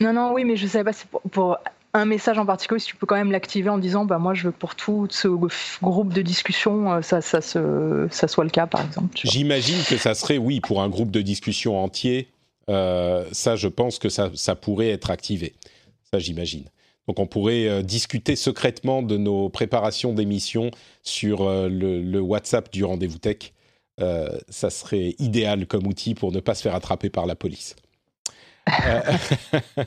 Non, 0.00 0.12
non, 0.12 0.32
oui, 0.32 0.44
mais 0.44 0.56
je 0.56 0.66
savais 0.66 0.84
pas 0.84 0.92
si 0.92 1.06
pour, 1.32 1.58
un 1.96 2.04
message 2.04 2.38
en 2.38 2.46
particulier, 2.46 2.80
si 2.80 2.88
tu 2.88 2.96
peux 2.96 3.06
quand 3.06 3.16
même 3.16 3.32
l'activer 3.32 3.70
en 3.70 3.78
disant, 3.78 4.04
bah 4.04 4.18
moi, 4.18 4.34
je 4.34 4.44
veux 4.44 4.52
pour 4.52 4.74
tout 4.74 5.06
ce 5.10 5.28
groupe 5.82 6.12
de 6.12 6.22
discussion, 6.22 6.92
euh, 6.92 7.02
ça, 7.02 7.20
ça, 7.20 7.40
ça 7.40 8.28
soit 8.28 8.44
le 8.44 8.50
cas, 8.50 8.66
par 8.66 8.84
exemple. 8.84 9.16
J'imagine 9.24 9.82
que 9.88 9.96
ça 9.96 10.14
serait, 10.14 10.38
oui, 10.38 10.60
pour 10.60 10.82
un 10.82 10.88
groupe 10.88 11.10
de 11.10 11.22
discussion 11.22 11.82
entier. 11.82 12.28
Euh, 12.68 13.24
ça, 13.32 13.56
je 13.56 13.68
pense 13.68 13.98
que 13.98 14.08
ça, 14.08 14.30
ça 14.34 14.54
pourrait 14.54 14.90
être 14.90 15.10
activé. 15.10 15.54
Ça, 16.10 16.18
j'imagine. 16.18 16.64
Donc, 17.06 17.18
on 17.18 17.26
pourrait 17.26 17.68
euh, 17.68 17.82
discuter 17.82 18.36
secrètement 18.36 19.02
de 19.02 19.16
nos 19.16 19.48
préparations 19.48 20.12
d'émissions 20.12 20.70
sur 21.02 21.48
le, 21.48 22.02
le, 22.02 22.20
WhatsApp 22.20 22.72
du 22.72 22.84
rendez-vous 22.84 23.18
tech 23.18 23.52
euh, 24.00 24.28
ça 24.50 24.68
serait 24.68 25.14
idéal 25.18 25.66
comme 25.66 25.86
outil 25.86 26.14
pour 26.14 26.30
ne 26.30 26.40
pas 26.40 26.54
se 26.54 26.62
faire 26.62 26.74
attraper 26.74 27.08
par 27.08 27.26
la 27.26 27.34
police. 27.34 27.76
Euh, 28.86 29.00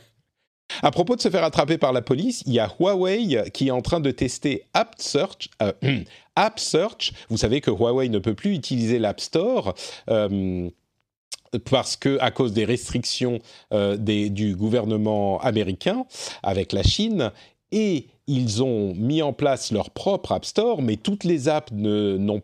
à 0.82 0.91
propos 0.91 1.15
de 1.15 1.22
se 1.22 1.30
faire 1.30 1.43
attraper 1.43 1.78
par 1.78 1.93
la 1.93 2.01
police, 2.01 2.41
il 2.47 2.53
y 2.53 2.59
a 2.59 2.74
Huawei 2.80 3.51
qui 3.53 3.67
est 3.67 3.72
en 3.72 3.82
train 3.82 3.99
de 3.99 4.09
tester 4.09 4.65
App 4.74 4.95
Search. 4.97 5.49
Euh, 5.61 5.74
App 6.36 6.59
Search, 6.59 7.13
vous 7.30 7.38
savez 7.38 7.61
que 7.61 7.70
Huawei 7.70 8.09
ne 8.09 8.17
peut 8.17 8.34
plus 8.34 8.55
utiliser 8.55 8.97
l'App 8.97 9.20
Store 9.20 9.76
parce 11.70 11.95
que 11.95 12.18
à 12.20 12.32
cause 12.32 12.54
des 12.54 12.66
restrictions 12.66 13.39
du 13.72 14.56
gouvernement 14.56 15.39
américain 15.39 16.06
avec 16.43 16.74
la 16.74 16.84
Chine 16.84 17.32
et 17.72 18.08
ils 18.30 18.61
ont 18.61 18.93
mis 18.93 19.23
en 19.23 19.34
place 19.34 19.71
leur 19.71 19.89
propre 19.89 20.34
App 20.34 20.45
Store, 20.45 20.84
mais 20.84 20.97
toutes 20.97 21.23
les 21.23 21.49
apps 21.49 21.71
n'y 21.73 22.32
ont 22.32 22.39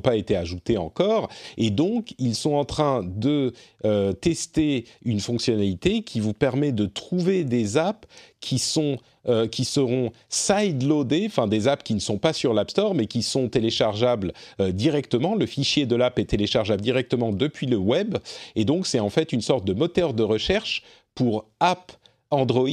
pas 0.00 0.16
été 0.16 0.36
ajoutées 0.36 0.78
encore, 0.78 1.28
et 1.56 1.70
donc 1.70 2.14
ils 2.18 2.36
sont 2.36 2.54
en 2.54 2.64
train 2.64 3.02
de 3.02 3.52
euh, 3.84 4.12
tester 4.12 4.84
une 5.04 5.18
fonctionnalité 5.18 6.02
qui 6.02 6.20
vous 6.20 6.34
permet 6.34 6.70
de 6.70 6.86
trouver 6.86 7.42
des 7.42 7.76
apps 7.76 8.06
qui 8.40 8.60
sont 8.60 8.98
euh, 9.28 9.48
qui 9.48 9.64
seront 9.64 10.12
side-loadées, 10.28 11.26
enfin 11.26 11.48
des 11.48 11.66
apps 11.66 11.82
qui 11.82 11.94
ne 11.94 12.00
sont 12.00 12.18
pas 12.18 12.32
sur 12.32 12.54
l'App 12.54 12.70
Store, 12.70 12.94
mais 12.94 13.06
qui 13.06 13.24
sont 13.24 13.48
téléchargeables 13.48 14.32
euh, 14.60 14.70
directement. 14.70 15.34
Le 15.34 15.46
fichier 15.46 15.84
de 15.84 15.96
l'app 15.96 16.20
est 16.20 16.26
téléchargeable 16.26 16.80
directement 16.80 17.32
depuis 17.32 17.66
le 17.66 17.76
web, 17.76 18.18
et 18.54 18.64
donc 18.64 18.86
c'est 18.86 19.00
en 19.00 19.10
fait 19.10 19.32
une 19.32 19.42
sorte 19.42 19.64
de 19.64 19.74
moteur 19.74 20.14
de 20.14 20.22
recherche 20.22 20.84
pour 21.16 21.46
apps 21.58 21.98
Android 22.30 22.68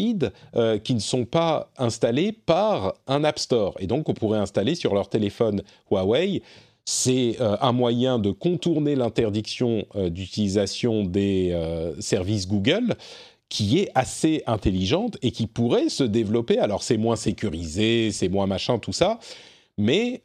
euh, 0.55 0.77
qui 0.77 0.93
ne 0.93 0.99
sont 0.99 1.25
pas 1.25 1.71
installés 1.77 2.31
par 2.31 2.95
un 3.07 3.23
App 3.23 3.39
Store. 3.39 3.75
Et 3.79 3.87
donc, 3.87 4.09
on 4.09 4.13
pourrait 4.13 4.39
installer 4.39 4.75
sur 4.75 4.93
leur 4.93 5.09
téléphone 5.09 5.61
Huawei. 5.89 6.41
C'est 6.85 7.37
euh, 7.39 7.57
un 7.61 7.71
moyen 7.71 8.19
de 8.19 8.31
contourner 8.31 8.95
l'interdiction 8.95 9.85
euh, 9.95 10.09
d'utilisation 10.09 11.03
des 11.03 11.57
services 11.99 12.47
Google 12.47 12.95
qui 13.47 13.79
est 13.79 13.91
assez 13.95 14.43
intelligente 14.47 15.17
et 15.21 15.31
qui 15.31 15.47
pourrait 15.47 15.89
se 15.89 16.03
développer. 16.03 16.59
Alors, 16.59 16.83
c'est 16.83 16.97
moins 16.97 17.15
sécurisé, 17.15 18.11
c'est 18.11 18.27
moins 18.27 18.47
machin, 18.47 18.79
tout 18.79 18.91
ça. 18.91 19.19
Mais 19.77 20.21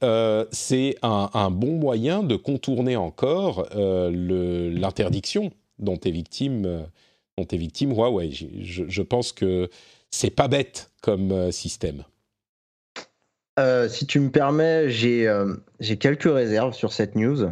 c'est 0.53 0.95
un, 1.03 1.51
bon 1.51 1.73
moyen 1.73 2.23
de 2.23 2.37
contourner 2.37 2.97
encore 2.97 3.69
l'interdiction 3.75 5.51
dont 5.79 5.99
est 5.99 6.11
victime 6.11 6.87
dont 7.41 7.47
est 7.47 7.57
victime 7.59 7.93
Huawei. 7.93 8.31
Je, 8.33 8.85
je 8.87 9.03
pense 9.03 9.33
que 9.33 9.69
c'est 10.11 10.31
pas 10.31 10.49
bête 10.49 10.91
comme 11.03 11.33
euh, 11.33 11.51
système. 11.51 12.05
Euh, 13.59 13.89
si 13.89 14.07
tu 14.07 14.21
me 14.21 14.31
permets, 14.31 14.89
j'ai 14.89 15.29
euh, 15.29 15.55
quelques 15.99 16.33
réserves 16.33 16.75
sur 16.75 16.93
cette 16.93 17.15
news. 17.15 17.49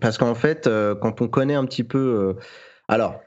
parce 0.00 0.18
qu'en 0.18 0.34
fait, 0.34 0.68
quand 1.00 1.20
on 1.20 1.28
connaît 1.28 1.54
un 1.54 1.66
petit 1.66 1.84
peu. 1.84 2.36
alors, 2.88 3.20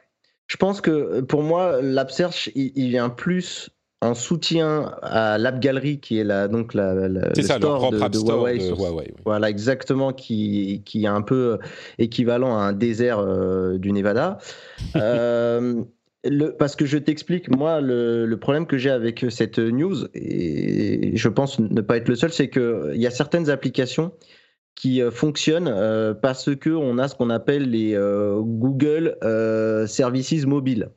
je 0.48 0.58
pense 0.58 0.82
que 0.82 1.22
pour 1.22 1.44
moi, 1.44 1.82
l'AppSearch, 1.82 2.50
il, 2.56 2.72
il, 2.76 2.90
vient 2.90 3.10
plus 3.10 3.70
en 4.02 4.14
soutien 4.14 4.92
à 5.02 5.38
l'App 5.38 5.60
Gallery, 5.60 6.00
qui 6.00 6.20
est 6.20 6.24
la, 6.24 6.48
donc 6.48 6.74
la, 6.74 7.08
le 7.08 7.22
store 7.42 7.92
de, 7.92 8.18
Huawei. 8.18 9.14
Voilà, 9.26 9.50
exactement, 9.50 10.14
qui, 10.14 10.84
qui 10.86 11.06
est 11.06 11.08
un 11.08 11.22
peu 11.22 11.58
équivalent 11.98 12.58
à 12.58 12.62
un 12.62 12.74
désert 12.74 13.20
euh, 13.20 13.78
du 13.78 13.92
Nevada. 13.92 14.38
Euh, 14.96 15.84
le, 16.24 16.50
parce 16.50 16.76
que 16.76 16.86
je 16.86 16.98
t'explique, 16.98 17.56
moi, 17.56 17.82
le, 17.82 18.26
le, 18.26 18.38
problème 18.38 18.66
que 18.66 18.78
j'ai 18.78 18.90
avec 18.90 19.26
cette 19.30 19.60
news, 19.60 20.06
et 20.14 21.12
je 21.16 21.30
pense 21.30 21.60
ne 21.60 21.82
pas 21.82 21.98
être 21.98 22.08
le 22.08 22.16
seul, 22.16 22.32
c'est 22.32 22.50
qu'il 22.50 22.96
y 22.96 23.06
a 23.06 23.12
certaines 23.12 23.50
applications 23.50 24.12
qui 24.74 25.02
euh, 25.02 25.12
fonctionnent 25.12 25.74
parce 26.22 26.50
qu'on 26.56 26.98
a 26.98 27.08
ce 27.08 27.16
qu'on 27.16 27.30
appelle 27.30 27.70
les 27.70 27.94
Google 27.94 29.18
Services 29.88 30.46
Mobile. 30.46 30.90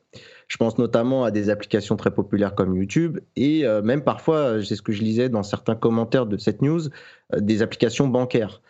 Je 0.49 0.57
pense 0.57 0.79
notamment 0.79 1.23
à 1.23 1.31
des 1.31 1.51
applications 1.51 1.95
très 1.95 2.09
populaires 2.09 2.55
comme 2.55 2.75
YouTube 2.75 3.19
et 3.35 3.65
euh, 3.65 3.83
même 3.83 4.03
parfois, 4.03 4.63
c'est 4.63 4.75
ce 4.75 4.81
que 4.81 4.91
je 4.91 5.03
lisais 5.03 5.29
dans 5.29 5.43
certains 5.43 5.75
commentaires 5.75 6.25
de 6.25 6.37
cette 6.37 6.63
news, 6.63 6.87
euh, 7.33 7.39
des 7.39 7.61
applications 7.61 8.07
bancaires. 8.07 8.61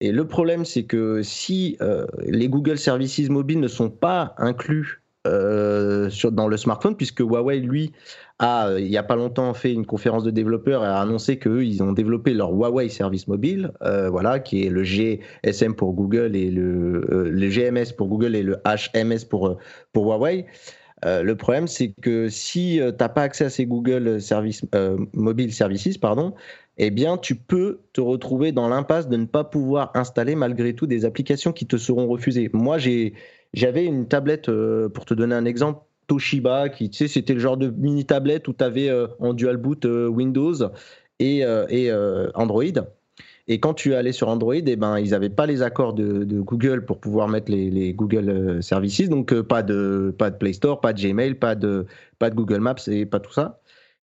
Et 0.00 0.10
le 0.10 0.26
problème, 0.26 0.64
c'est 0.64 0.82
que 0.84 1.22
si 1.22 1.76
euh, 1.80 2.06
les 2.26 2.48
Google 2.48 2.76
Services 2.76 3.28
mobiles 3.28 3.60
ne 3.60 3.68
sont 3.68 3.88
pas 3.88 4.34
inclus 4.36 5.00
dans 5.24 6.48
le 6.48 6.56
smartphone, 6.56 6.96
puisque 6.96 7.20
Huawei, 7.20 7.60
lui, 7.60 7.92
a, 8.38 8.72
il 8.78 8.88
n'y 8.88 8.96
a 8.96 9.02
pas 9.02 9.16
longtemps, 9.16 9.52
fait 9.52 9.74
une 9.74 9.84
conférence 9.84 10.24
de 10.24 10.30
développeurs 10.30 10.82
et 10.82 10.86
a 10.86 11.02
annoncé 11.02 11.38
qu'eux, 11.38 11.66
ils 11.66 11.82
ont 11.82 11.92
développé 11.92 12.32
leur 12.32 12.50
Huawei 12.50 12.88
Service 12.88 13.28
Mobile, 13.28 13.72
voilà, 13.82 14.38
qui 14.38 14.64
est 14.64 14.70
le 14.70 14.84
GSM 14.84 15.74
pour 15.74 15.92
Google 15.92 16.34
et 16.34 16.50
le, 16.50 17.28
le 17.28 17.48
GMS 17.50 17.92
pour 17.94 18.08
Google 18.08 18.36
et 18.36 18.42
le 18.42 18.56
HMS 18.64 19.26
pour, 19.28 19.58
pour 19.92 20.06
Huawei. 20.06 20.46
Euh, 21.04 21.22
le 21.22 21.36
problème, 21.36 21.68
c'est 21.68 21.92
que 22.02 22.28
si 22.28 22.80
euh, 22.80 22.90
tu 22.90 22.98
n'as 23.00 23.08
pas 23.08 23.22
accès 23.22 23.44
à 23.44 23.50
ces 23.50 23.66
Google 23.66 24.18
euh, 24.74 24.98
Mobile 25.12 25.52
Services, 25.52 25.98
pardon, 25.98 26.34
eh 26.76 26.90
bien, 26.90 27.16
tu 27.16 27.34
peux 27.34 27.80
te 27.92 28.00
retrouver 28.00 28.52
dans 28.52 28.68
l'impasse 28.68 29.08
de 29.08 29.16
ne 29.16 29.26
pas 29.26 29.44
pouvoir 29.44 29.90
installer 29.94 30.34
malgré 30.34 30.74
tout 30.74 30.86
des 30.86 31.04
applications 31.04 31.52
qui 31.52 31.66
te 31.66 31.76
seront 31.76 32.06
refusées. 32.06 32.50
Moi, 32.52 32.78
j'avais 33.52 33.84
une 33.84 34.06
tablette, 34.08 34.50
pour 34.94 35.04
te 35.04 35.14
donner 35.14 35.34
un 35.34 35.44
exemple, 35.44 35.80
Toshiba, 36.06 36.68
qui, 36.68 36.90
c'était 36.92 37.34
le 37.34 37.40
genre 37.40 37.56
de 37.56 37.68
mini 37.68 38.06
tablette 38.06 38.48
où 38.48 38.52
tu 38.52 38.64
avais 38.64 38.90
en 39.18 39.34
dual 39.34 39.56
boot 39.56 39.84
Windows 39.84 40.54
et 41.18 41.44
Android. 42.34 42.62
Et 43.50 43.60
quand 43.60 43.72
tu 43.72 43.94
allais 43.94 44.12
sur 44.12 44.28
Android, 44.28 44.54
eh 44.54 44.76
ben, 44.76 44.98
ils 44.98 45.10
n'avaient 45.10 45.30
pas 45.30 45.46
les 45.46 45.62
accords 45.62 45.94
de, 45.94 46.22
Google 46.40 46.84
pour 46.84 47.00
pouvoir 47.00 47.28
mettre 47.28 47.50
les, 47.50 47.94
Google 47.94 48.28
euh, 48.28 48.60
Services. 48.60 49.08
Donc, 49.08 49.32
euh, 49.32 49.42
pas, 49.42 49.62
de, 49.62 50.14
pas 50.16 50.30
de 50.30 50.36
Play 50.36 50.52
Store, 50.52 50.82
pas 50.82 50.92
de 50.92 51.00
Gmail, 51.00 51.34
pas 51.34 51.54
de, 51.54 51.86
pas 52.18 52.28
de 52.28 52.34
Google 52.34 52.60
Maps 52.60 52.76
et 52.88 53.06
pas 53.06 53.20
tout 53.20 53.32
ça. 53.32 53.60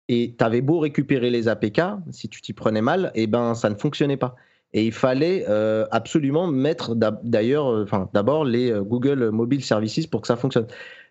Et 0.10 0.36
tu 0.38 0.43
avais 0.43 0.62
beau 0.62 0.80
récupérer 0.80 1.30
les 1.30 1.48
APK, 1.48 1.82
si 2.10 2.28
tu 2.28 2.41
t'y 2.41 2.54
prenais 2.54 2.82
mal, 2.82 3.12
eh 3.14 3.28
ben, 3.28 3.54
ça 3.54 3.70
ne 3.70 3.76
fonctionnait 3.76 4.18
pas. 4.18 4.36
Et 4.74 4.88
il 4.88 4.91
fallait 4.91 5.46
euh, 5.48 5.86
absolument 5.91 6.48
mettre 6.48 6.96
d'ailleurs, 6.96 7.68
enfin, 7.68 8.10
d'abord 8.14 8.46
les 8.46 8.74
Google 8.82 9.30
Mobile 9.30 9.64
Services 9.64 10.08
pour 10.08 10.22
que 10.22 10.28
ça 10.28 10.36
fonctionne. 10.36 10.68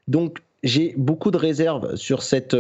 Donc, 0.09 0.41
j'ai 0.65 0.95
beaucoup 0.97 1.31
de 1.31 1.37
réserves 1.37 1.95
sur 1.97 2.23
cette, 2.23 2.57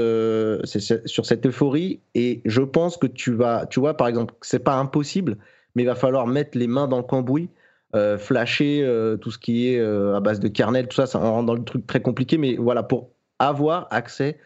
sur 1.06 1.26
cette 1.26 1.46
euphorie 1.46 2.00
et 2.14 2.42
je 2.44 2.62
pense 2.62 2.96
que 2.96 3.06
tu 3.06 3.32
vas, 3.32 3.66
tu 3.66 3.80
vois, 3.80 3.96
par 3.96 4.08
exemple, 4.08 4.34
c'est 4.40 4.62
pas 4.62 4.76
impossible 4.76 5.36
mais 5.74 5.82
il 5.82 5.86
va 5.86 5.94
falloir 5.94 6.26
mettre 6.26 6.56
les 6.56 6.66
mains 6.66 6.88
dans 6.88 6.98
le 6.98 7.04
cambouis, 7.04 7.48
euh, 7.94 8.18
flasher 8.18 8.82
euh, 8.82 9.16
tout 9.16 9.30
ce 9.30 9.38
qui 9.38 9.68
est 9.68 9.78
euh, 9.78 10.16
à 10.16 10.20
base 10.20 10.40
de 10.40 10.48
kernel, 10.48 10.88
tout 10.88 10.96
ça, 10.96 11.06
ça 11.06 11.18
rend 11.18 11.42
dans 11.42 11.54
le 11.54 11.64
truc 11.64 11.86
très 11.86 12.02
compliqué, 12.02 12.38
mais 12.38 12.56
voilà, 12.56 12.82
pour 12.82 13.10
avoir 13.38 13.86
accès 13.90 14.38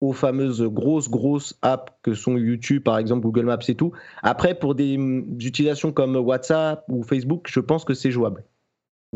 aux 0.00 0.12
fameuses 0.12 0.62
grosses, 0.62 1.08
grosses 1.08 1.58
apps 1.62 1.92
que 2.02 2.14
sont 2.14 2.36
YouTube, 2.36 2.82
par 2.82 2.98
exemple, 2.98 3.22
Google 3.22 3.46
Maps 3.46 3.58
et 3.68 3.74
tout. 3.74 3.92
Après, 4.22 4.54
pour 4.54 4.74
des 4.74 4.98
mm, 4.98 5.38
utilisations 5.40 5.92
comme 5.92 6.16
WhatsApp 6.16 6.84
ou 6.88 7.02
Facebook, 7.02 7.46
je 7.48 7.60
pense 7.60 7.84
que 7.84 7.94
c'est 7.94 8.10
jouable. 8.10 8.44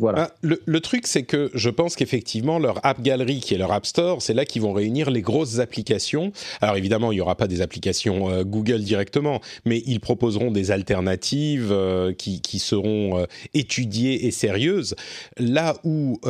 Ah, 0.05 0.30
le, 0.42 0.80
truc, 0.80 1.07
c'est 1.07 1.22
que 1.22 1.51
je 1.55 1.70
pense 1.70 1.97
qu'effectivement, 1.97 2.59
leur 2.59 2.84
App 2.84 3.01
Gallery, 3.01 3.40
qui 3.40 3.55
est 3.55 3.59
leur 3.59 3.72
App 3.72 3.86
Store, 3.86 4.20
c'est 4.20 4.34
là 4.34 4.44
qu'ils 4.44 4.61
vont 4.61 4.74
réunir 4.74 5.11
les 5.11 5.22
grosses 5.22 5.59
applications. 5.59 6.32
Alors 6.61 6.76
évidemment, 6.76 7.12
il 7.12 7.14
n'y 7.14 7.22
aura 7.22 7.34
pas 7.34 7.47
des 7.49 7.62
applications 7.62 8.28
euh, 8.28 8.44
Google 8.44 8.82
directement, 8.82 9.40
mais 9.64 9.82
ils 9.86 10.01
proposeront 10.01 10.51
des 10.51 10.70
alternatives 10.70 11.72
euh, 11.72 12.12
qui, 12.12 12.59
seront 12.59 13.20
euh, 13.20 13.24
étudiées 13.55 14.26
et 14.26 14.32
sérieuses. 14.32 14.97
Là 15.38 15.76
où 15.82 16.20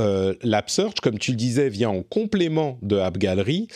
l'App 0.43 0.71
Search, 0.71 1.01
comme 1.03 1.19
tu 1.19 1.33
le 1.33 1.37
disais, 1.37 1.69
vient 1.69 1.91
en 1.91 2.03
complément 2.03 2.79
de 2.83 2.99
App 2.99 3.19
Gallery, 3.19 3.67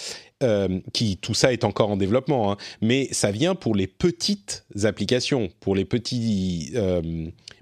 qui 0.93 1.17
tout 1.19 1.35
ça 1.35 1.53
est 1.53 1.65
encore 1.65 1.91
en 1.91 1.97
développement, 1.97 2.53
hein, 2.53 2.57
mais 2.81 3.09
ça 3.13 3.31
vient 3.31 3.55
pour 3.55 3.75
les 3.75 3.87
petites 3.87 4.65
applications, 4.85 5.51
pour 5.61 5.75
les 5.75 5.85
petits, 5.85 6.73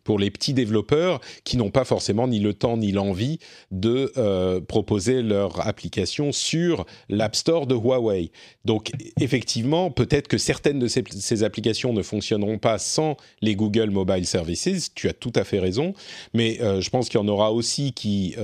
pour 0.08 0.18
les 0.18 0.30
petits 0.30 0.54
développeurs 0.54 1.20
qui 1.44 1.58
n'ont 1.58 1.68
pas 1.70 1.84
forcément 1.84 2.26
ni 2.26 2.40
le 2.40 2.54
temps 2.54 2.78
ni 2.78 2.92
l'envie 2.92 3.40
de 3.70 4.10
euh, 4.16 4.58
proposer 4.58 5.20
leur 5.20 5.68
application 5.68 6.32
sur 6.32 6.86
l'App 7.10 7.36
Store 7.36 7.66
de 7.66 7.74
Huawei. 7.74 8.30
Donc 8.64 8.90
effectivement, 9.20 9.90
peut-être 9.90 10.26
que 10.26 10.38
certaines 10.38 10.78
de 10.78 10.88
ces, 10.88 11.04
ces, 11.10 11.42
applications 11.44 11.92
ne 11.92 12.00
fonctionneront 12.00 12.56
pas 12.56 12.78
sans 12.78 13.18
les 13.42 13.54
Google 13.54 13.90
Mobile 13.90 14.24
Services. 14.24 14.94
Tu 14.94 15.10
as 15.10 15.12
tout 15.12 15.32
à 15.34 15.44
fait 15.44 15.58
raison, 15.58 15.92
mais 16.32 16.58
je 16.58 16.88
pense 16.88 17.10
qu'il 17.10 17.20
y 17.20 17.22
en 17.22 17.28
aura 17.28 17.52
aussi 17.52 17.92
qui 17.92 18.34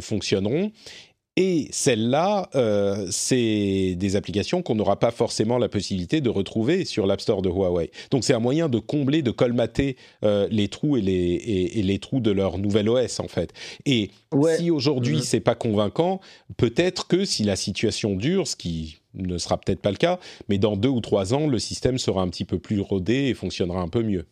fonctionneront. 0.00 0.72
Et 1.42 1.68
celles-là, 1.70 2.50
euh, 2.54 3.06
c'est 3.10 3.94
des 3.96 4.14
applications 4.14 4.60
qu'on 4.60 4.74
n'aura 4.74 4.98
pas 4.98 5.10
forcément 5.10 5.56
la 5.56 5.70
possibilité 5.70 6.20
de 6.20 6.28
retrouver 6.28 6.84
sur 6.84 7.06
l'App 7.06 7.22
Store 7.22 7.40
de 7.40 7.48
Huawei. 7.48 7.90
Donc 8.10 8.24
c'est 8.24 8.34
un 8.34 8.40
moyen 8.40 8.68
de 8.68 8.78
combler, 8.78 9.22
de 9.22 9.30
colmater 9.30 9.96
euh, 10.22 10.46
les 10.50 10.68
trous 10.68 10.98
et 10.98 11.00
les, 11.00 11.14
et, 11.14 11.82
les 11.82 11.98
trous 11.98 12.20
de 12.20 12.30
leur 12.30 12.58
nouvel 12.58 12.90
OS 12.90 13.20
en 13.20 13.28
fait. 13.28 13.54
Et 13.86 14.10
si 14.58 14.70
aujourd'hui 14.70 15.16
ce 15.16 15.22
mmh. 15.22 15.24
c'est 15.24 15.40
pas 15.40 15.54
convaincant, 15.54 16.20
peut-être 16.58 17.06
que 17.06 17.24
si 17.24 17.42
la 17.42 17.56
situation 17.56 18.16
dure, 18.16 18.46
ce 18.46 18.54
qui 18.54 18.98
ne 19.14 19.38
sera 19.38 19.56
peut-être 19.56 19.80
pas 19.80 19.92
le 19.92 19.96
cas, 19.96 20.18
mais 20.50 20.58
dans 20.58 20.76
deux 20.76 20.90
ou 20.90 21.00
trois 21.00 21.32
ans, 21.32 21.46
le 21.46 21.58
système 21.58 21.96
sera 21.96 22.20
un 22.20 22.28
petit 22.28 22.44
peu 22.44 22.58
plus 22.58 22.80
rodé 22.80 23.14
et 23.14 23.34
fonctionnera 23.34 23.80
un 23.80 23.88
peu 23.88 24.02
mieux. 24.02 24.26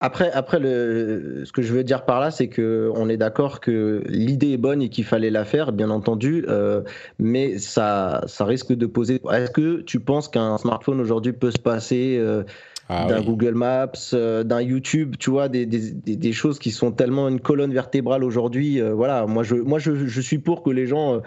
Après, 0.00 0.30
après 0.30 0.60
le, 0.60 1.44
ce 1.46 1.52
que 1.52 1.62
je 1.62 1.72
veux 1.72 1.82
dire 1.82 2.04
par 2.04 2.20
là, 2.20 2.30
c'est 2.30 2.48
que 2.48 2.92
on 2.94 3.08
est 3.08 3.16
d'accord 3.16 3.60
que 3.60 4.02
l'idée 4.08 4.50
est 4.50 4.58
bonne 4.58 4.82
et 4.82 4.90
qu'il 4.90 5.04
fallait 5.04 5.30
la 5.30 5.46
faire, 5.46 5.72
bien 5.72 5.88
entendu, 5.88 6.44
euh, 6.48 6.82
mais 7.18 7.58
ça, 7.58 8.22
ça 8.26 8.44
risque 8.44 8.74
de 8.74 8.84
poser. 8.84 9.22
Est-ce 9.32 9.50
que 9.50 9.80
tu 9.80 9.98
penses 9.98 10.28
qu'un 10.28 10.58
smartphone 10.58 11.00
aujourd'hui 11.00 11.32
peut 11.32 11.50
se 11.50 11.58
passer 11.58 12.18
euh, 12.18 12.42
ah 12.90 13.06
d'un 13.06 13.22
Google 13.22 13.54
Maps, 13.54 13.92
euh, 14.12 14.44
d'un 14.44 14.60
YouTube, 14.60 15.16
tu 15.18 15.30
vois, 15.30 15.48
des, 15.48 15.64
des, 15.64 15.92
des, 15.92 16.32
choses 16.32 16.58
qui 16.58 16.72
sont 16.72 16.92
tellement 16.92 17.28
une 17.28 17.40
colonne 17.40 17.72
vertébrale 17.72 18.22
aujourd'hui. 18.22 18.82
voilà, 18.82 19.24
moi, 19.26 19.44
je, 19.44 19.54
moi, 19.54 19.78
je, 19.78 20.06
je, 20.06 20.20
suis 20.20 20.38
pour 20.38 20.62
que 20.62 20.68
les 20.68 20.86
gens. 20.86 21.22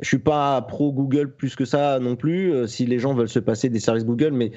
je 0.00 0.08
suis 0.08 0.18
pas 0.18 0.60
pro 0.62 0.92
Google 0.92 1.30
plus 1.30 1.54
que 1.54 1.64
ça 1.64 2.00
non 2.00 2.16
plus. 2.16 2.66
si 2.66 2.84
les 2.84 2.98
gens 2.98 3.14
veulent 3.14 3.28
se 3.28 3.38
passer 3.38 3.68
des 3.68 3.78
services 3.78 4.04
Google, 4.04 4.32
mais 4.32 4.50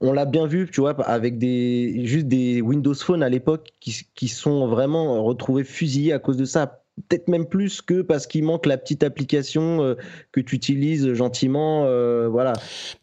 on 0.00 0.12
l'a 0.12 0.24
bien 0.24 0.46
vu, 0.46 0.68
tu 0.70 0.80
vois, 0.80 1.00
avec 1.08 1.38
des 1.38 2.06
juste 2.06 2.26
des 2.26 2.60
Windows 2.60 2.94
Phone 2.94 3.22
à 3.22 3.28
l'époque 3.28 3.70
qui, 3.80 4.06
qui 4.14 4.28
sont 4.28 4.66
vraiment 4.66 5.22
retrouvés 5.24 5.64
fusillés 5.64 6.12
à 6.12 6.18
cause 6.18 6.36
de 6.36 6.44
ça 6.44 6.84
peut-être 7.08 7.28
même 7.28 7.46
plus 7.46 7.82
que 7.82 8.02
parce 8.02 8.26
qu'il 8.26 8.44
manque 8.44 8.66
la 8.66 8.78
petite 8.78 9.02
application 9.02 9.82
euh, 9.82 9.94
que 10.32 10.40
tu 10.40 10.54
utilises 10.54 11.12
gentiment, 11.14 11.84
euh, 11.86 12.28
voilà. 12.30 12.52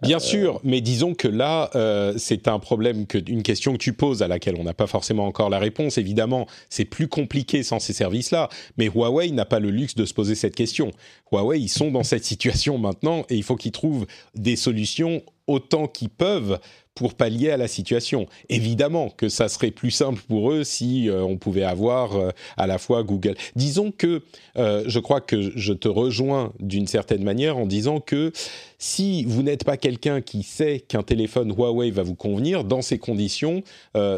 Bien 0.01 0.17
euh, 0.17 0.19
sûr, 0.19 0.61
mais 0.63 0.81
disons 0.81 1.13
que 1.13 1.27
là, 1.27 1.69
c'est 2.17 2.47
un 2.47 2.59
problème, 2.59 3.05
que, 3.05 3.17
une 3.17 3.43
question 3.43 3.73
que 3.73 3.77
tu 3.77 3.93
poses 3.93 4.21
à 4.21 4.27
laquelle 4.27 4.55
on 4.57 4.63
n'a 4.63 4.73
pas 4.73 4.87
forcément 4.87 5.25
encore 5.25 5.49
la 5.49 5.59
réponse. 5.59 5.97
Évidemment, 5.97 6.47
c'est 6.69 6.85
plus 6.85 7.07
compliqué 7.07 7.63
sans 7.63 7.79
ces 7.79 7.93
services-là, 7.93 8.49
mais 8.77 8.87
Huawei 8.87 9.31
n'a 9.31 9.45
pas 9.45 9.59
le 9.59 9.69
luxe 9.69 9.95
de 9.95 10.05
se 10.05 10.13
poser 10.13 10.35
cette 10.35 10.55
question. 10.55 10.91
Huawei, 11.31 11.59
ils 11.59 11.69
sont 11.69 11.91
dans 11.91 12.03
cette 12.03 12.25
situation 12.31 12.77
maintenant 12.77 13.25
et 13.29 13.35
il 13.35 13.43
faut 13.43 13.55
qu'ils 13.55 13.71
trouvent 13.71 14.05
des 14.35 14.55
solutions 14.55 15.21
autant 15.51 15.87
qu'ils 15.87 16.09
peuvent 16.09 16.59
pour 16.95 17.13
pallier 17.13 17.51
à 17.51 17.57
la 17.57 17.67
situation. 17.67 18.27
Évidemment 18.49 19.09
que 19.09 19.29
ça 19.29 19.47
serait 19.47 19.71
plus 19.71 19.91
simple 19.91 20.21
pour 20.27 20.51
eux 20.51 20.63
si 20.63 21.09
euh, 21.09 21.23
on 21.23 21.37
pouvait 21.37 21.63
avoir 21.63 22.15
euh, 22.15 22.29
à 22.57 22.67
la 22.67 22.77
fois 22.77 23.03
Google. 23.03 23.35
Disons 23.55 23.91
que 23.91 24.23
euh, 24.57 24.83
je 24.87 24.99
crois 24.99 25.21
que 25.21 25.57
je 25.57 25.73
te 25.73 25.87
rejoins 25.87 26.51
d'une 26.59 26.87
certaine 26.87 27.23
manière 27.23 27.57
en 27.57 27.65
disant 27.65 28.01
que 28.01 28.33
si 28.77 29.23
vous 29.25 29.41
n'êtes 29.43 29.63
pas 29.63 29.77
quelqu'un 29.77 30.21
qui 30.21 30.43
sait 30.43 30.79
qu'un 30.79 31.03
téléphone 31.03 31.53
Huawei 31.55 31.91
va 31.91 32.03
vous 32.03 32.15
convenir, 32.15 32.63
dans 32.63 32.81
ces 32.81 32.97
conditions, 32.97 33.61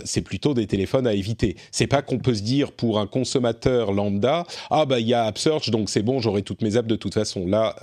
c'est 0.05 0.21
plutôt 0.21 0.53
des 0.53 0.67
téléphones 0.67 1.05
à 1.05 1.13
éviter. 1.13 1.57
C'est 1.73 1.85
pas 1.85 2.01
qu'on 2.01 2.17
peut 2.17 2.33
se 2.33 2.43
dire 2.43 2.71
pour 2.71 2.97
un 2.97 3.05
consommateur 3.05 3.91
lambda, 3.91 4.45
ah 4.69 4.85
bah 4.85 5.01
il 5.01 5.07
y 5.09 5.13
a 5.13 5.25
AppSearch 5.25 5.69
donc 5.69 5.89
c'est 5.89 6.01
bon, 6.01 6.21
j'aurai 6.21 6.43
toutes 6.43 6.61
mes 6.61 6.77
apps 6.77 6.87
de 6.87 6.95
toute 6.95 7.13
façon. 7.13 7.45
Là, 7.45 7.75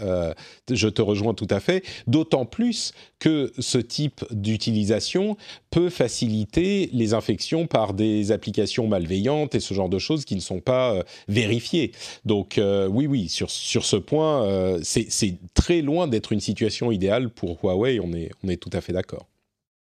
je 0.70 0.88
te 0.88 1.02
rejoins 1.02 1.34
tout 1.34 1.48
à 1.50 1.60
fait. 1.60 1.84
D'autant 2.06 2.46
plus 2.46 2.94
que 3.18 3.52
ce 3.58 3.76
type 3.76 4.24
d'utilisation 4.30 4.79
peut 5.70 5.88
faciliter 5.88 6.90
les 6.92 7.14
infections 7.14 7.66
par 7.66 7.94
des 7.94 8.32
applications 8.32 8.86
malveillantes 8.86 9.54
et 9.54 9.60
ce 9.60 9.74
genre 9.74 9.88
de 9.88 9.98
choses 9.98 10.24
qui 10.24 10.34
ne 10.34 10.40
sont 10.40 10.60
pas 10.60 10.94
euh, 10.94 11.02
vérifiées. 11.28 11.92
Donc 12.24 12.58
euh, 12.58 12.86
oui, 12.88 13.06
oui, 13.06 13.28
sur, 13.28 13.50
sur 13.50 13.84
ce 13.84 13.96
point, 13.96 14.44
euh, 14.44 14.80
c'est 14.82 15.38
très 15.54 15.82
loin 15.82 16.08
d'être 16.08 16.32
une 16.32 16.40
situation 16.40 16.90
idéale 16.90 17.30
pour 17.30 17.58
Huawei, 17.62 18.00
on 18.00 18.12
est, 18.12 18.30
on 18.44 18.48
est 18.48 18.56
tout 18.56 18.70
à 18.72 18.80
fait 18.80 18.92
d'accord. 18.92 19.26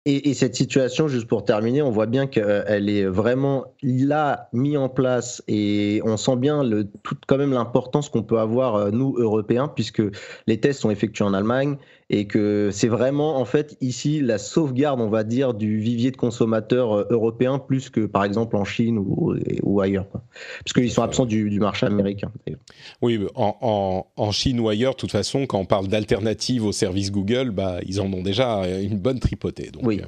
Et, 0.05 0.35
cette 0.35 0.57
situation, 0.57 1.07
juste 1.07 1.29
pour 1.29 1.45
terminer, 1.45 1.81
on 1.81 1.93
voit 1.93 2.07
bien 2.07 2.27
qu'elle 2.27 2.89
est 2.89 3.05
vraiment 3.05 3.67
là, 3.85 4.49
mise 4.53 4.77
en 4.77 4.89
place 4.89 5.45
et 5.47 6.01
on 6.05 6.17
sent 6.17 6.35
bien 6.35 6.65
le, 6.65 6.89
tout, 7.05 7.17
quand 7.29 7.39
même 7.39 7.53
l'importance 7.53 8.09
qu'on 8.09 8.25
peut 8.25 8.41
avoir, 8.41 8.91
nous, 8.91 9.15
Européens, 9.17 9.69
puisque 9.69 10.03
les 10.49 10.59
tests 10.59 10.81
sont 10.81 10.91
effectués 10.91 11.25
en 11.25 11.35
Allemagne 11.35 11.77
et 12.13 12.27
que 12.27 12.69
c'est 12.73 12.89
vraiment 12.89 13.39
en 13.39 13.47
fait 13.47 13.77
ici 13.81 14.21
la 14.21 14.37
sauvegarde, 14.37 15.01
on 15.01 15.09
va 15.09 15.25
dire, 15.25 15.55
du 15.55 15.79
vivier 15.79 16.11
de 16.11 16.17
consommateurs 16.17 16.93
euh, 16.93 17.07
européens 17.09 17.59
plus 17.59 17.89
que 17.89 18.01
par 18.05 18.23
exemple 18.23 18.55
en 18.57 18.65
Chine 18.65 18.99
ou, 18.99 19.35
ou 19.63 19.81
ailleurs, 19.81 20.07
parce 20.07 20.75
qu'ils 20.75 20.93
sont 20.93 21.03
absents 21.03 21.25
du, 21.25 21.59
marché 21.59 21.87
américain. 21.87 22.31
Oui, 23.01 23.19
en, 23.35 24.07
en, 24.17 24.31
Chine 24.33 24.61
ou 24.61 24.69
ailleurs, 24.69 24.93
de 24.93 24.99
toute 24.99 25.11
façon, 25.11 25.47
quand 25.47 25.59
on 25.59 25.65
parle 25.65 25.89
d'alternatives 25.89 26.65
au 26.67 26.73
service 26.73 27.11
Google, 27.11 27.51
bah, 27.51 27.79
ils 27.87 28.01
en 28.01 28.13
ont 28.13 28.23
déjà 28.23 28.67
une 28.81 28.99
bonne 28.99 29.19
tripotée. 29.19 29.71
Donc, 29.71 29.85
oui, 29.87 30.01
euh. 30.03 30.07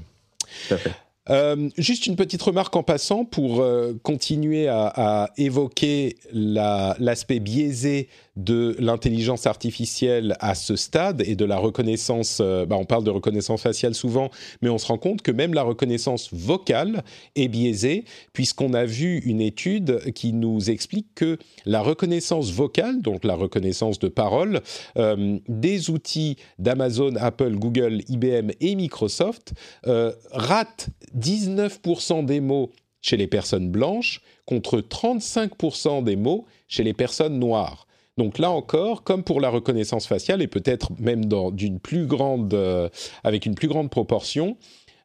tout 0.69 0.75
à 0.75 0.77
fait. 0.77 0.93
Euh, 1.31 1.71
juste 1.79 2.07
une 2.07 2.17
petite 2.17 2.43
remarque 2.43 2.77
en 2.77 2.83
passant 2.83 3.25
pour 3.25 3.65
continuer 4.03 4.69
à, 4.69 4.93
à 4.95 5.31
évoquer 5.39 6.17
l'aspect 6.33 7.41
biaisé 7.41 8.09
de 8.37 8.76
l'intelligence 8.78 9.47
artificielle 9.47 10.37
à 10.41 10.55
ce 10.55 10.76
stade 10.76 11.22
et 11.24 11.37
de 11.37 11.45
la 11.45 11.57
reconnaissance, 11.57 12.39
euh, 12.41 12.66
bah 12.66 12.76
on 12.78 12.85
parle 12.85 13.05
de 13.05 13.11
reconnaissance 13.11 13.62
faciale 13.62 13.95
souvent, 13.95 14.30
mais 14.61 14.68
on 14.68 14.78
se 14.78 14.87
rend 14.87 14.99
compte 14.99 15.22
que 15.22 15.30
même 15.30 15.55
la 15.55 15.62
reconnaissance 15.62 16.30
vocale 16.32 17.05
est 17.37 17.49
biaisée, 17.49 18.05
puisqu'on 18.32 18.74
a 18.74 18.85
vu 18.85 19.18
une 19.18 19.41
étude 19.41 20.12
qui 20.14 20.32
nous 20.32 20.70
explique 20.70 21.14
que 21.14 21.39
la 21.64 21.80
reconnaissance 21.80 22.51
vocale, 22.51 23.03
donc 23.03 23.24
la 23.24 23.35
reconnaissance 23.35 23.99
de 23.99 24.09
parole, 24.09 24.61
euh, 24.97 25.39
des 25.49 25.91
outils 25.91 26.37
d'Amazon, 26.59 27.14
Apple, 27.16 27.55
Google, 27.55 28.01
IBM 28.09 28.51
et 28.61 28.74
Microsoft 28.74 29.55
euh, 29.87 30.12
rate 30.32 30.89
19% 31.16 32.24
des 32.24 32.41
mots 32.41 32.70
chez 33.01 33.16
les 33.16 33.26
personnes 33.26 33.70
blanches 33.70 34.22
contre 34.47 34.78
35% 34.78 36.03
des 36.03 36.16
mots 36.16 36.47
chez 36.68 36.82
les 36.82 36.95
personnes 36.95 37.39
noires. 37.39 37.87
Donc 38.17 38.39
là 38.39 38.51
encore, 38.51 39.03
comme 39.03 39.25
pour 39.25 39.41
la 39.41 39.49
reconnaissance 39.49 40.07
faciale 40.07 40.41
et 40.41 40.47
peut-être 40.47 40.93
même 41.01 41.25
d'une 41.53 41.81
plus 41.81 42.07
grande, 42.07 42.55
euh, 42.55 42.89
avec 43.25 43.45
une 43.45 43.55
plus 43.55 43.69
grande 43.69 43.91
proportion, 43.91 44.57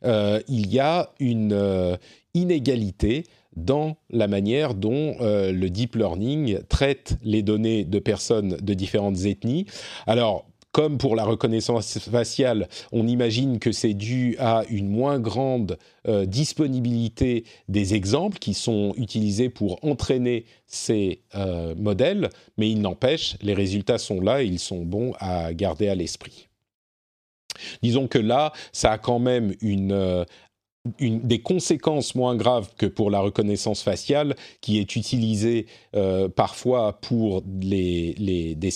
euh, 0.06 0.40
il 0.48 0.72
y 0.72 0.80
a 0.80 1.10
une 1.20 1.54
euh, 1.54 1.98
inégalité 2.34 3.24
dans 3.56 3.98
la 4.12 4.28
manière 4.28 4.76
dont 4.76 5.18
le 5.20 5.68
deep 5.68 5.96
learning 5.96 6.60
traite 6.70 7.18
les 7.24 7.42
données 7.42 7.84
de 7.84 8.00
personnes 8.00 8.56
de 8.56 8.74
différentes 8.74 9.26
ethnies. 9.26 9.66
Alors, 10.06 10.49
comme 10.72 10.98
pour 10.98 11.16
la 11.16 11.24
reconnaissance 11.24 11.98
faciale, 12.00 12.68
on 12.92 13.08
imagine 13.08 13.60
que 13.60 13.72
c'est 13.72 13.94
dû 13.94 14.36
à 14.40 14.64
une 14.70 14.88
moins 14.88 15.20
grande 15.20 15.78
euh, 16.08 16.26
disponibilité 16.26 17.44
des 17.68 17.96
exemples 17.96 18.38
qui 18.38 18.54
sont 18.54 18.94
utilisés 18.96 19.50
pour 19.50 19.84
entraîner 19.84 20.46
ces 20.68 21.22
euh, 21.36 21.74
modèles, 21.76 22.30
mais 22.58 22.70
il 22.70 22.82
n'empêche, 22.82 23.36
les 23.42 23.54
résultats 23.54 23.98
sont 23.98 24.22
là 24.22 24.44
et 24.44 24.46
ils 24.46 24.60
sont 24.60 24.84
bons 24.84 25.14
à 25.20 25.54
garder 25.54 25.90
à 25.90 25.96
l'esprit. 25.96 26.50
Disons 27.82 28.08
que 28.08 28.20
là, 28.20 28.54
ça 28.72 28.92
a 28.92 28.98
quand 28.98 29.20
même 29.20 29.54
une 29.62 29.92
euh, 29.92 30.24
des 31.00 31.42
conséquences 31.42 32.16
moins 32.16 32.36
graves 32.36 32.70
que 32.78 32.86
pour 32.86 33.12
la 33.12 33.20
reconnaissance 33.20 33.82
faciale, 33.82 34.36
qui 34.62 34.80
est 34.80 34.96
utilisée 34.96 35.66
euh, 35.96 36.30
parfois 36.30 37.00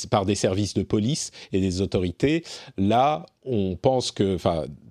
par 0.10 0.26
des 0.26 0.36
services 0.36 0.74
de 0.74 0.84
police 0.84 1.32
et 1.54 1.62
des 1.62 1.82
autorités. 1.82 2.43
Là, 2.78 3.26
on 3.45 3.76
pense 3.76 4.12
que 4.12 4.38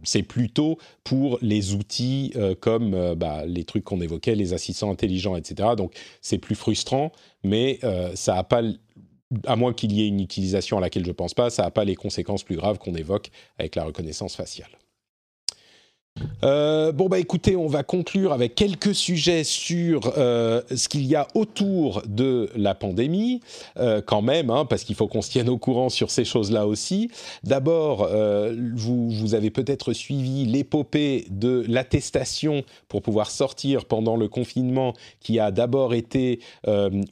c'est 0.03 0.23
plutôt 0.23 0.79
pour 1.05 1.39
les 1.43 1.75
outils 1.75 2.33
euh, 2.37 2.55
comme 2.59 2.95
euh, 2.95 3.15
bah, 3.15 3.45
les 3.47 3.65
trucs 3.65 3.85
qu'on 3.85 4.01
évoquait, 4.01 4.35
les 4.35 4.55
assistants 4.55 4.91
intelligents, 4.91 5.37
etc. 5.37 5.71
Donc 5.77 5.95
c'est 6.23 6.39
plus 6.39 6.55
frustrant, 6.55 7.13
mais 7.45 7.79
ça 8.15 8.35
n'a 8.35 8.45
pas 8.45 8.63
à 9.47 9.57
moins 9.57 9.73
qu'il 9.73 9.93
y 9.93 10.03
ait 10.03 10.09
une 10.09 10.21
utilisation 10.21 10.79
à 10.79 10.81
laquelle 10.81 11.05
je 11.05 11.09
ne 11.09 11.15
pense 11.15 11.35
pas, 11.35 11.51
ça 11.51 11.63
n'a 11.63 11.71
pas 11.71 11.85
les 11.85 11.95
conséquences 11.95 12.43
plus 12.43 12.57
graves 12.57 12.79
qu'on 12.79 12.95
évoque 12.95 13.31
avec 13.59 13.77
la 13.77 13.85
reconnaissance 13.85 14.37
faciale. 14.37 14.82
Euh, 16.45 16.91
bon 16.93 17.09
bah 17.09 17.19
écoutez, 17.19 17.57
on 17.57 17.69
va 17.69 17.83
conclure 17.85 18.33
avec 18.33 18.55
quelques 18.55 18.95
sujets 18.95 19.45
sur 19.45 20.13
euh, 20.19 20.61
ce 20.75 20.89
qu'il 20.89 21.07
y 21.07 21.15
a 21.15 21.29
autour 21.35 22.03
de 22.07 22.51
la 22.57 22.75
pandémie, 22.75 23.41
euh, 23.79 24.03
quand 24.05 24.23
même, 24.23 24.51
hein, 24.51 24.65
parce 24.65 24.85
qu'il 24.85 24.97
faut 24.97 25.07
qu'on 25.07 25.23
se 25.23 25.31
tienne 25.31 25.49
au 25.49 25.59
courant 25.59 25.89
sur 25.89 26.11
ces 26.11 26.25
choses-là 26.25 26.67
aussi. 26.67 27.11
D'abord, 27.45 28.09
vous, 28.75 29.11
vous 29.11 29.35
avez 29.35 29.51
peut-être 29.51 29.93
suivi 29.93 30.45
l'épopée 30.45 31.27
de 31.31 31.65
l'attestation 31.69 32.63
pour 32.89 33.03
pouvoir 33.03 33.31
sortir 33.31 33.85
pendant 33.85 34.17
le 34.17 34.29
confinement, 34.29 34.95
qui 35.21 35.39
a 35.39 35.51
d'abord 35.51 35.95
été 35.95 36.41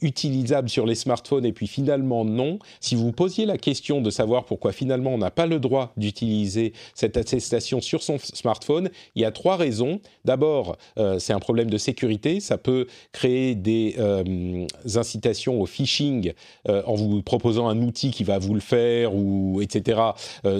utilisable 0.01 0.69
sur 0.69 0.85
les 0.85 0.95
smartphones 0.95 1.45
et 1.45 1.53
puis 1.53 1.67
finalement 1.67 2.25
non. 2.25 2.59
Si 2.79 2.95
vous 2.95 3.11
posiez 3.11 3.45
la 3.45 3.57
question 3.57 4.01
de 4.01 4.09
savoir 4.09 4.45
pourquoi 4.45 4.71
finalement 4.71 5.13
on 5.13 5.17
n'a 5.17 5.31
pas 5.31 5.45
le 5.45 5.59
droit 5.59 5.93
d'utiliser 5.97 6.73
cette 6.93 7.17
attestation 7.17 7.81
sur 7.81 8.03
son 8.03 8.17
smartphone, 8.19 8.89
il 9.15 9.21
y 9.21 9.25
a 9.25 9.31
trois 9.31 9.55
raisons. 9.55 9.99
D'abord, 10.25 10.77
euh, 10.97 11.19
c'est 11.19 11.33
un 11.33 11.39
problème 11.39 11.69
de 11.69 11.77
sécurité. 11.77 12.39
Ça 12.39 12.57
peut 12.57 12.87
créer 13.11 13.55
des 13.55 13.95
euh, 13.97 14.65
incitations 14.95 15.61
au 15.61 15.65
phishing 15.65 16.33
euh, 16.69 16.83
en 16.85 16.95
vous 16.95 17.21
proposant 17.21 17.67
un 17.67 17.81
outil 17.81 18.11
qui 18.11 18.23
va 18.23 18.39
vous 18.39 18.53
le 18.53 18.59
faire 18.59 19.15
ou 19.15 19.61
etc. 19.61 19.99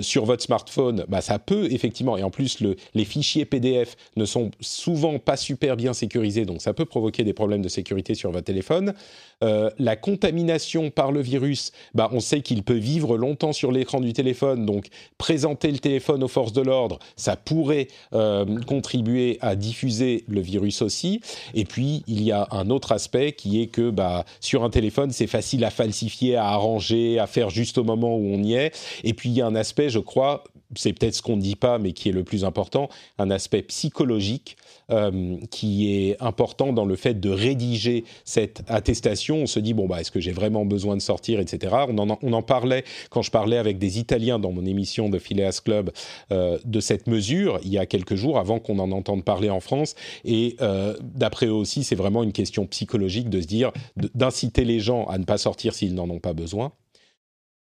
sur 0.01 0.25
votre 0.25 0.43
smartphone. 0.43 1.05
Bah, 1.07 1.21
ça 1.21 1.39
peut 1.39 1.71
effectivement. 1.71 2.17
Et 2.17 2.23
en 2.23 2.29
plus, 2.29 2.59
les 2.93 3.05
fichiers 3.05 3.45
PDF 3.45 3.95
ne 4.15 4.25
sont 4.25 4.51
souvent 4.59 5.19
pas 5.19 5.37
super 5.37 5.75
bien 5.75 5.93
sécurisés, 5.93 6.45
donc 6.45 6.61
ça 6.61 6.73
peut 6.73 6.85
provoquer 6.85 7.23
des 7.23 7.33
problèmes 7.33 7.61
de 7.61 7.69
sécurité 7.69 8.15
sur 8.15 8.31
votre 8.31 8.45
téléphone. 8.45 8.93
La 9.41 9.95
contamination 9.95 10.89
par 10.91 11.11
le 11.11 11.21
virus, 11.21 11.71
bah, 11.93 12.09
on 12.11 12.19
sait 12.19 12.41
qu'il 12.41 12.63
peut 12.63 12.73
vivre 12.73 13.17
longtemps 13.17 13.53
sur 13.53 13.71
l'écran 13.71 13.99
du 13.99 14.13
téléphone, 14.13 14.65
donc 14.65 14.87
présenter 15.17 15.71
le 15.71 15.79
téléphone 15.79 16.23
aux 16.23 16.27
forces 16.27 16.53
de 16.53 16.61
l'ordre, 16.61 16.99
ça 17.15 17.35
pourrait 17.35 17.87
euh, 18.13 18.45
contribuer 18.67 19.37
à 19.41 19.55
diffuser 19.55 20.23
le 20.27 20.41
virus 20.41 20.81
aussi. 20.81 21.21
Et 21.53 21.65
puis, 21.65 22.03
il 22.07 22.21
y 22.21 22.31
a 22.31 22.47
un 22.51 22.69
autre 22.69 22.91
aspect 22.91 23.33
qui 23.33 23.61
est 23.61 23.67
que 23.67 23.89
bah, 23.89 24.25
sur 24.39 24.63
un 24.63 24.69
téléphone, 24.69 25.11
c'est 25.11 25.27
facile 25.27 25.63
à 25.65 25.69
falsifier, 25.69 26.35
à 26.35 26.47
arranger, 26.47 27.19
à 27.19 27.27
faire 27.27 27.49
juste 27.49 27.77
au 27.77 27.83
moment 27.83 28.15
où 28.15 28.25
on 28.25 28.43
y 28.43 28.53
est. 28.53 28.75
Et 29.03 29.13
puis, 29.13 29.29
il 29.29 29.35
y 29.35 29.41
a 29.41 29.47
un 29.47 29.55
aspect, 29.55 29.89
je 29.89 29.99
crois, 29.99 30.43
c'est 30.75 30.93
peut-être 30.93 31.15
ce 31.15 31.21
qu'on 31.21 31.37
ne 31.37 31.41
dit 31.41 31.55
pas, 31.55 31.77
mais 31.77 31.93
qui 31.93 32.09
est 32.09 32.13
le 32.13 32.23
plus 32.23 32.45
important, 32.45 32.89
un 33.17 33.29
aspect 33.31 33.61
psychologique 33.63 34.57
euh, 34.91 35.37
qui 35.51 35.93
est 35.93 36.21
important 36.21 36.73
dans 36.73 36.85
le 36.85 36.95
fait 36.95 37.19
de 37.19 37.29
rédiger 37.29 38.03
cette 38.25 38.63
attestation. 38.67 39.37
On 39.37 39.45
se 39.45 39.59
dit, 39.59 39.73
bon, 39.73 39.87
bah, 39.87 40.01
est-ce 40.01 40.11
que 40.11 40.19
j'ai 40.19 40.33
vraiment 40.33 40.65
besoin 40.65 40.97
de 40.97 41.01
sortir, 41.01 41.39
etc. 41.39 41.73
On 41.87 42.33
en, 42.33 42.41
parlait 42.41 42.83
quand 43.09 43.21
je 43.21 43.31
parlais 43.31 43.57
avec 43.57 43.77
des 43.77 43.99
Italiens 43.99 44.39
dans 44.39 44.51
mon 44.51 44.65
émission 44.65 45.07
de 45.07 45.17
Phileas 45.17 45.61
Club 45.63 45.91
euh, 46.31 46.57
de 46.65 46.79
cette 46.79 47.07
mesure 47.07 47.59
il 47.63 47.71
y 47.71 47.77
a 47.77 47.85
quelques 47.85 48.15
jours, 48.15 48.37
avant 48.37 48.59
qu'on 48.59 48.79
en 48.79 48.91
entende 48.91 49.23
parler 49.23 49.49
en 49.49 49.59
France. 49.59 49.95
Et 50.25 50.57
euh, 50.61 50.97
d'après 51.01 51.45
eux 51.45 51.53
aussi, 51.53 51.83
c'est 51.83 51.95
vraiment 51.95 52.23
une 52.23 52.33
question 52.33 52.65
psychologique 52.65 53.29
de 53.29 53.39
se 53.39 53.47
dire, 53.47 53.71
d'inciter 53.95 54.65
les 54.65 54.79
gens 54.79 55.05
à 55.05 55.17
ne 55.17 55.23
pas 55.23 55.37
sortir 55.37 55.73
s'ils 55.73 55.95
n'en 55.95 56.09
ont 56.09 56.19
pas 56.19 56.33
besoin. 56.33 56.73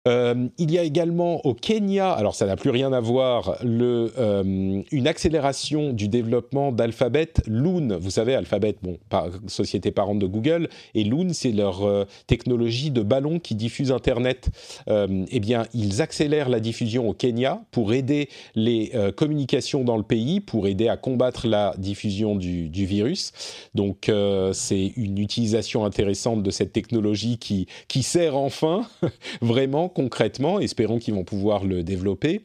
Euh, 0.06 0.50
il 0.58 0.70
y 0.70 0.78
a 0.78 0.84
également 0.84 1.46
au 1.46 1.54
Kenya, 1.54 2.12
alors 2.12 2.36
ça 2.36 2.46
n'a 2.46 2.58
plus 2.58 2.72
rien 2.72 2.92
à 2.92 3.00
voir, 3.00 3.58
euh, 3.64 4.82
une 4.92 5.08
accélération 5.08 5.94
du 5.94 6.10
développement 6.10 6.74
d'Alphabet. 6.74 7.30
Loon, 7.48 7.98
vous 8.02 8.10
savez, 8.10 8.36
Alphabet, 8.36 8.76
bon, 8.84 8.98
société 9.48 9.92
parente 9.92 10.20
de 10.20 10.28
Google, 10.28 10.68
et 10.94 11.06
Loon, 11.06 11.30
c'est 11.32 11.54
leur 11.54 11.84
euh, 11.84 12.04
technologie 12.28 12.92
de 12.92 13.02
ballon 13.02 13.40
qui 13.40 13.56
diffuse 13.56 13.94
Internet. 13.94 14.50
eh 14.88 15.40
bien, 15.40 15.66
ils 15.74 16.02
accélèrent 16.02 16.50
la 16.50 16.60
diffusion 16.60 17.08
au 17.08 17.14
Kenya 17.14 17.62
pour 17.72 17.94
aider 17.94 18.30
les 18.56 18.92
communications 19.16 19.84
dans 19.84 19.98
le 19.98 20.04
pays, 20.04 20.40
pour 20.40 20.68
aider 20.68 20.88
à 20.88 20.98
combattre 20.98 21.48
la 21.48 21.74
diffusion 21.78 22.36
du, 22.36 22.70
virus. 22.86 23.32
Donc, 23.76 24.12
c'est 24.52 24.94
une 24.98 25.18
utilisation 25.18 25.86
intéressante 25.86 26.44
de 26.44 26.52
cette 26.52 26.74
technologie 26.74 27.38
qui 27.38 28.04
sert 28.04 28.38
enfin 28.38 28.86
vraiment 29.42 29.93
concrètement. 29.94 30.60
Espérons 30.60 31.00
qu'ils 31.00 31.14
vont 31.14 31.24
pouvoir 31.24 31.64
le 31.64 31.84
développer. 31.84 32.42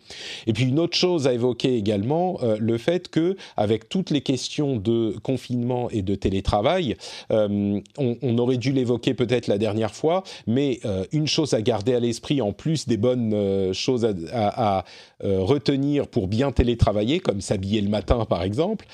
Et 0.46 0.52
puis 0.52 0.64
une 0.64 0.78
autre 0.78 0.96
chose 0.96 1.26
à 1.26 1.32
évoquer 1.32 1.76
également, 1.76 2.38
euh, 2.42 2.56
le 2.60 2.78
fait 2.78 3.08
que 3.08 3.36
avec 3.56 3.88
toutes 3.88 4.10
les 4.10 4.20
questions 4.20 4.76
de 4.76 5.14
confinement 5.22 5.90
et 5.90 6.02
de 6.02 6.14
télétravail, 6.14 6.96
euh, 7.30 7.80
on, 7.96 8.38
aurait 8.38 8.56
dû 8.56 8.72
l'évoquer 8.72 9.14
peut-être 9.14 9.48
la 9.48 9.58
dernière 9.58 9.94
fois, 9.94 10.22
mais 10.46 10.80
euh, 10.84 11.04
une 11.12 11.26
chose 11.26 11.54
à 11.54 11.62
garder 11.62 11.94
à 11.94 12.00
l'esprit 12.00 12.40
en 12.40 12.52
plus 12.52 12.86
des 12.86 12.96
bonnes 12.96 13.72
choses 13.72 14.06
à, 14.32 14.84
retenir 15.20 16.06
pour 16.06 16.28
bien 16.28 16.52
télétravailler, 16.52 17.18
comme 17.18 17.40
s'habiller 17.40 17.80
le 17.80 17.88
matin 17.88 18.24
par 18.24 18.44
exemple, 18.44 18.86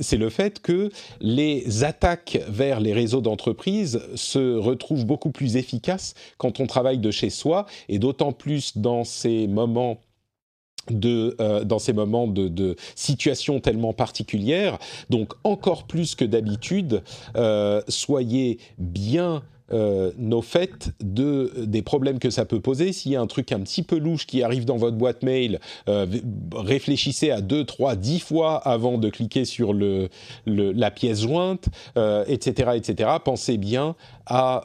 c'est 0.00 0.16
le 0.16 0.30
fait 0.30 0.60
que 0.60 0.90
les 1.20 1.84
attaques 1.84 2.40
vers 2.48 2.80
les 2.80 2.94
réseaux 2.94 3.20
d'entreprise 3.20 4.00
se 4.14 4.56
retrouvent 4.56 5.04
beaucoup 5.04 5.30
plus 5.30 5.56
efficaces 5.56 6.14
quand 6.38 6.60
on 6.60 6.66
travaille 6.66 6.98
de 6.98 7.10
chez 7.10 7.28
soi 7.28 7.66
et 7.88 7.98
d'autant 7.98 8.32
plus 8.32 8.76
dans 8.76 9.04
ces 9.04 9.46
moments 9.46 10.00
de, 10.90 11.36
euh, 11.40 11.78
ces 11.78 11.92
moments 11.92 12.26
de, 12.26 12.48
de, 12.48 12.76
situation 12.94 13.60
tellement 13.60 13.92
particulière. 13.92 14.78
Donc 15.10 15.32
encore 15.44 15.86
plus 15.86 16.14
que 16.14 16.24
d'habitude, 16.24 17.02
euh, 17.36 17.82
soyez 17.88 18.58
bien 18.78 19.42
euh, 19.72 20.12
nos 20.16 20.42
faits 20.42 20.90
de, 21.00 21.52
des 21.58 21.82
problèmes 21.82 22.18
que 22.18 22.30
ça 22.30 22.44
peut 22.44 22.60
poser. 22.60 22.92
S'il 22.92 23.12
y 23.12 23.16
a 23.16 23.20
un 23.20 23.26
truc 23.26 23.52
un 23.52 23.60
petit 23.60 23.82
peu 23.82 23.98
louche 23.98 24.26
qui 24.26 24.42
arrive 24.42 24.64
dans 24.64 24.76
votre 24.76 24.96
boîte 24.96 25.22
mail, 25.22 25.60
réfléchissez 26.54 27.30
à 27.30 27.40
deux, 27.40 27.64
trois, 27.64 27.96
dix 27.96 28.20
fois 28.20 28.56
avant 28.56 28.98
de 28.98 29.08
cliquer 29.08 29.44
sur 29.44 29.72
le, 29.72 30.08
la 30.46 30.90
pièce 30.90 31.22
jointe, 31.22 31.68
etc., 32.26 32.72
etc. 32.76 33.10
Pensez 33.24 33.58
bien 33.58 33.94
à 34.26 34.64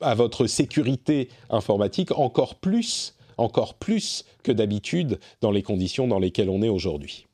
à 0.00 0.14
votre 0.14 0.46
sécurité 0.46 1.28
informatique 1.50 2.12
encore 2.12 2.56
plus, 2.56 3.14
encore 3.38 3.74
plus 3.74 4.24
que 4.42 4.52
d'habitude 4.52 5.18
dans 5.40 5.50
les 5.50 5.62
conditions 5.62 6.06
dans 6.06 6.18
lesquelles 6.18 6.50
on 6.50 6.62
est 6.62 6.68
aujourd'hui. 6.68 7.26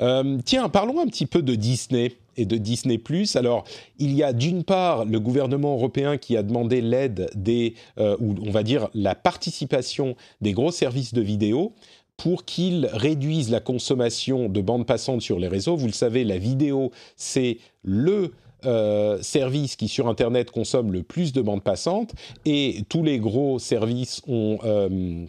Euh, 0.00 0.38
tiens, 0.44 0.68
parlons 0.68 1.00
un 1.00 1.06
petit 1.06 1.26
peu 1.26 1.42
de 1.42 1.54
Disney 1.54 2.16
et 2.40 2.46
de 2.46 2.56
Disney⁇ 2.56 2.96
Alors, 3.38 3.64
il 3.98 4.14
y 4.14 4.22
a 4.22 4.32
d'une 4.32 4.64
part 4.64 5.04
le 5.04 5.20
gouvernement 5.20 5.74
européen 5.74 6.16
qui 6.16 6.36
a 6.36 6.42
demandé 6.42 6.80
l'aide 6.80 7.30
des, 7.34 7.74
euh, 7.98 8.16
ou 8.20 8.34
on 8.46 8.50
va 8.50 8.62
dire 8.62 8.88
la 8.94 9.14
participation 9.14 10.16
des 10.40 10.52
gros 10.52 10.70
services 10.70 11.12
de 11.14 11.20
vidéo 11.20 11.74
pour 12.16 12.44
qu'ils 12.44 12.86
réduisent 12.92 13.50
la 13.50 13.60
consommation 13.60 14.48
de 14.48 14.60
bandes 14.60 14.86
passantes 14.86 15.22
sur 15.22 15.38
les 15.38 15.48
réseaux. 15.48 15.76
Vous 15.76 15.86
le 15.86 15.92
savez, 15.92 16.24
la 16.24 16.38
vidéo, 16.38 16.90
c'est 17.16 17.58
le 17.82 18.32
euh, 18.66 19.22
service 19.22 19.76
qui 19.76 19.88
sur 19.88 20.06
Internet 20.06 20.50
consomme 20.50 20.92
le 20.92 21.02
plus 21.02 21.32
de 21.32 21.40
bandes 21.40 21.62
passantes 21.62 22.12
et 22.44 22.84
tous 22.88 23.02
les 23.02 23.18
gros 23.18 23.58
services 23.58 24.22
ont... 24.26 24.58
Euh, 24.64 25.26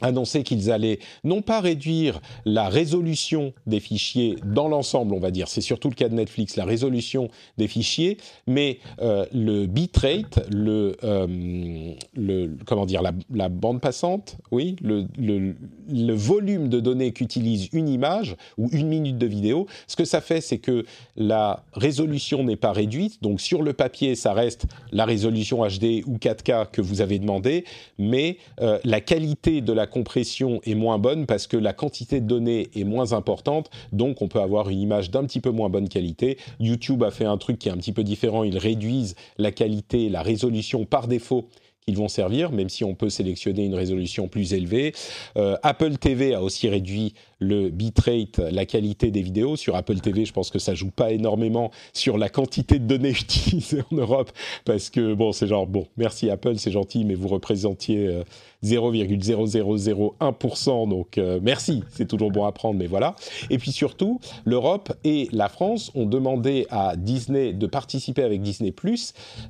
annoncé 0.00 0.42
qu'ils 0.42 0.70
allaient 0.70 0.98
non 1.24 1.42
pas 1.42 1.60
réduire 1.60 2.20
la 2.44 2.68
résolution 2.68 3.52
des 3.66 3.80
fichiers 3.80 4.36
dans 4.44 4.68
l'ensemble, 4.68 5.14
on 5.14 5.20
va 5.20 5.30
dire, 5.30 5.48
c'est 5.48 5.60
surtout 5.60 5.88
le 5.88 5.94
cas 5.94 6.08
de 6.08 6.14
Netflix, 6.14 6.56
la 6.56 6.64
résolution 6.64 7.28
des 7.58 7.68
fichiers, 7.68 8.18
mais 8.46 8.78
euh, 9.00 9.26
le 9.32 9.66
bitrate, 9.66 10.40
le, 10.50 10.96
euh, 11.04 11.92
le 12.14 12.56
comment 12.66 12.86
dire, 12.86 13.02
la, 13.02 13.48
bande 13.48 13.80
passante, 13.80 14.36
oui, 14.50 14.76
le 14.82 16.12
volume 16.12 16.68
de 16.68 16.80
données 16.80 17.12
qu'utilise 17.12 17.68
une 17.72 17.88
image 17.88 18.36
ou 18.58 18.68
une 18.72 18.88
minute 18.88 19.18
de 19.18 19.26
vidéo, 19.26 19.66
ce 19.86 19.96
que 19.96 20.04
ça 20.04 20.20
fait, 20.20 20.40
c'est 20.40 20.58
que 20.58 20.84
la 21.16 21.64
résolution 21.72 22.44
n'est 22.44 22.56
pas 22.56 22.72
réduite, 22.72 23.22
donc 23.22 23.40
sur 23.40 23.62
le 23.62 23.72
papier, 23.72 24.14
ça 24.14 24.32
reste 24.32 24.66
la 24.92 25.04
résolution 25.04 25.66
HD 25.66 26.02
ou 26.06 26.16
4K 26.16 26.70
que 26.70 26.80
vous 26.80 27.00
avez 27.00 27.18
demandé, 27.18 27.64
mais 27.98 28.38
euh, 28.60 28.78
la 28.84 29.00
qualité 29.00 29.60
de 29.60 29.72
la 29.72 29.86
compression 29.90 30.60
est 30.64 30.74
moins 30.74 30.98
bonne 30.98 31.26
parce 31.26 31.46
que 31.46 31.58
la 31.58 31.74
quantité 31.74 32.20
de 32.20 32.26
données 32.26 32.70
est 32.74 32.84
moins 32.84 33.12
importante, 33.12 33.70
donc 33.92 34.22
on 34.22 34.28
peut 34.28 34.40
avoir 34.40 34.70
une 34.70 34.80
image 34.80 35.10
d'un 35.10 35.24
petit 35.24 35.40
peu 35.40 35.50
moins 35.50 35.68
bonne 35.68 35.88
qualité. 35.88 36.38
YouTube 36.58 37.02
a 37.02 37.10
fait 37.10 37.26
un 37.26 37.36
truc 37.36 37.58
qui 37.58 37.68
est 37.68 37.72
un 37.72 37.76
petit 37.76 37.92
peu 37.92 38.04
différent, 38.04 38.44
ils 38.44 38.58
réduisent 38.58 39.16
la 39.36 39.52
qualité, 39.52 40.08
la 40.08 40.22
résolution 40.22 40.84
par 40.86 41.08
défaut 41.08 41.48
qu'ils 41.84 41.96
vont 41.96 42.08
servir, 42.08 42.52
même 42.52 42.68
si 42.68 42.84
on 42.84 42.94
peut 42.94 43.10
sélectionner 43.10 43.64
une 43.64 43.74
résolution 43.74 44.28
plus 44.28 44.54
élevée. 44.54 44.92
Euh, 45.36 45.56
Apple 45.62 45.96
TV 45.96 46.34
a 46.34 46.42
aussi 46.42 46.68
réduit 46.68 47.14
le 47.40 47.70
bitrate, 47.70 48.38
la 48.38 48.66
qualité 48.66 49.10
des 49.10 49.22
vidéos. 49.22 49.56
Sur 49.56 49.74
Apple 49.74 49.98
TV, 49.98 50.24
je 50.24 50.32
pense 50.32 50.50
que 50.50 50.58
ça 50.58 50.74
joue 50.74 50.90
pas 50.90 51.10
énormément 51.10 51.70
sur 51.92 52.18
la 52.18 52.28
quantité 52.28 52.78
de 52.78 52.86
données 52.86 53.10
utilisées 53.20 53.82
en 53.90 53.96
Europe, 53.96 54.30
parce 54.64 54.90
que 54.90 55.14
bon, 55.14 55.32
c'est 55.32 55.48
genre, 55.48 55.66
bon, 55.66 55.86
merci 55.96 56.30
Apple, 56.30 56.58
c'est 56.58 56.70
gentil, 56.70 57.04
mais 57.04 57.14
vous 57.14 57.28
représentiez 57.28 58.20
0,0001%, 58.62 60.82
euh, 60.82 60.86
donc 60.86 61.18
euh, 61.18 61.40
merci, 61.42 61.82
c'est 61.90 62.06
toujours 62.06 62.30
bon 62.30 62.44
à 62.44 62.52
prendre, 62.52 62.78
mais 62.78 62.86
voilà. 62.86 63.16
Et 63.48 63.58
puis 63.58 63.72
surtout, 63.72 64.20
l'Europe 64.44 64.92
et 65.04 65.28
la 65.32 65.48
France 65.48 65.90
ont 65.94 66.06
demandé 66.06 66.66
à 66.70 66.96
Disney 66.96 67.52
de 67.52 67.66
participer 67.66 68.22
avec 68.22 68.42
Disney+. 68.42 68.74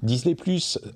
Disney+, 0.03 0.37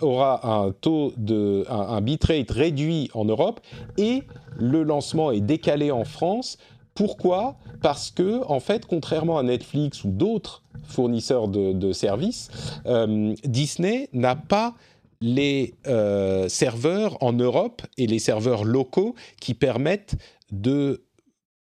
aura 0.00 0.48
un 0.48 0.72
taux 0.72 1.12
de, 1.16 1.64
un, 1.68 1.80
un 1.80 2.00
bitrate 2.00 2.50
réduit 2.50 3.10
en 3.14 3.24
Europe 3.24 3.60
et 3.98 4.22
le 4.56 4.82
lancement 4.82 5.32
est 5.32 5.40
décalé 5.40 5.90
en 5.90 6.04
France 6.04 6.58
pourquoi? 6.94 7.56
Parce 7.82 8.10
que, 8.10 8.42
en 8.46 8.60
fait, 8.60 8.86
contrairement 8.86 9.38
à 9.38 9.42
Netflix 9.42 10.04
ou 10.04 10.10
d'autres 10.10 10.62
fournisseurs 10.84 11.48
de, 11.48 11.92
services, 11.92 12.50
euh, 12.86 13.34
Disney 13.44 14.08
n'a 14.12 14.36
pas 14.36 14.74
les 15.20 15.74
euh, 15.86 16.48
serveurs 16.48 17.22
en 17.22 17.32
Europe 17.32 17.82
et 17.96 18.06
les 18.06 18.18
serveurs 18.18 18.64
locaux 18.64 19.14
qui 19.40 19.54
permettent 19.54 20.16
de 20.52 21.02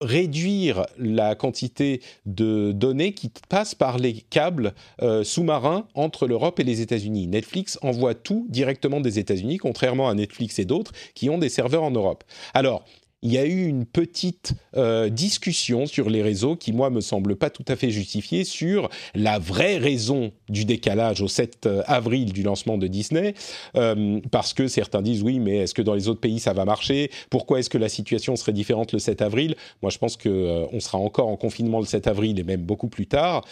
réduire 0.03 0.85
la 0.97 1.33
quantité 1.33 2.01
de 2.25 2.73
données 2.73 3.13
qui 3.13 3.31
passent 3.49 3.75
par 3.75 3.97
les 3.97 4.13
câbles 4.13 4.73
euh, 5.01 5.23
sous-marins 5.23 5.87
entre 5.95 6.27
l'Europe 6.27 6.59
et 6.59 6.63
les 6.63 6.81
États-Unis. 6.81 7.27
Netflix 7.27 7.79
envoie 7.81 8.13
tout 8.13 8.45
directement 8.49 8.99
des 8.99 9.17
États-Unis, 9.17 9.57
contrairement 9.57 10.09
à 10.09 10.13
Netflix 10.13 10.59
et 10.59 10.65
d'autres 10.65 10.91
qui 11.15 11.29
ont 11.29 11.37
des 11.37 11.49
serveurs 11.49 11.83
en 11.83 11.91
Europe. 11.91 12.23
Alors, 12.53 12.83
il 13.23 13.31
y 13.31 13.37
a 13.37 13.45
eu 13.45 13.65
une 13.65 13.85
petite 13.85 14.53
euh, 14.75 15.07
discussion 15.07 15.85
sur 15.85 16.09
les 16.09 16.21
réseaux 16.21 16.57
qui, 16.57 16.73
moi, 16.73 16.89
me 16.89 16.99
semble 16.99 17.37
pas 17.37 17.49
tout 17.49 17.63
à 17.69 17.77
fait 17.77 17.89
justifiée 17.89 18.43
sur 18.43 18.89
la 19.15 19.39
vraie 19.39 19.77
raison 19.77 20.33
du 20.49 20.65
décalage 20.65 21.21
au 21.21 21.29
7 21.29 21.65
euh, 21.65 21.83
avril 21.87 22.33
du 22.33 22.43
lancement 22.43 22.77
de 22.77 22.85
Disney, 22.85 23.33
euh, 23.77 24.19
parce 24.29 24.53
que 24.53 24.67
certains 24.67 25.01
disent 25.01 25.23
oui, 25.23 25.39
mais 25.39 25.59
est-ce 25.59 25.73
que 25.73 25.81
dans 25.81 25.95
les 25.95 26.09
autres 26.09 26.19
pays 26.19 26.39
ça 26.41 26.51
va 26.51 26.65
marcher? 26.65 27.09
Pourquoi 27.29 27.59
est-ce 27.59 27.69
que 27.69 27.77
la 27.77 27.89
situation 27.89 28.35
serait 28.35 28.51
différente 28.51 28.91
le 28.91 28.99
7 28.99 29.21
avril? 29.21 29.55
Moi, 29.81 29.89
je 29.89 29.99
pense 29.99 30.17
qu'on 30.17 30.67
on 30.71 30.79
sera 30.81 30.97
encore 30.97 31.29
en 31.29 31.37
confinement 31.37 31.79
le 31.79 31.85
7 31.85 32.07
avril 32.07 32.37
et 32.39 32.43
même 32.43 32.63
beaucoup 32.63 32.89
plus 32.89 33.07
tard. 33.07 33.45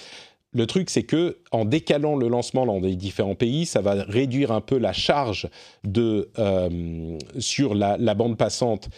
Le 0.54 0.68
truc, 0.68 0.90
c'est 0.90 1.04
que 1.04 1.38
en 1.52 1.64
décalant 1.64 2.18
le 2.18 2.28
lancement 2.28 2.66
dans 2.66 2.82
les 2.82 2.98
différents 2.98 3.36
pays, 3.36 3.66
ça 3.66 3.80
va 3.80 3.94
réduire 3.94 4.52
un 4.52 4.60
peu 4.60 4.78
la 4.78 4.92
charge 4.92 5.48
de, 5.86 6.30
sur 7.40 7.74
la 7.74 8.14
bande 8.16 8.36
passante 8.36 8.90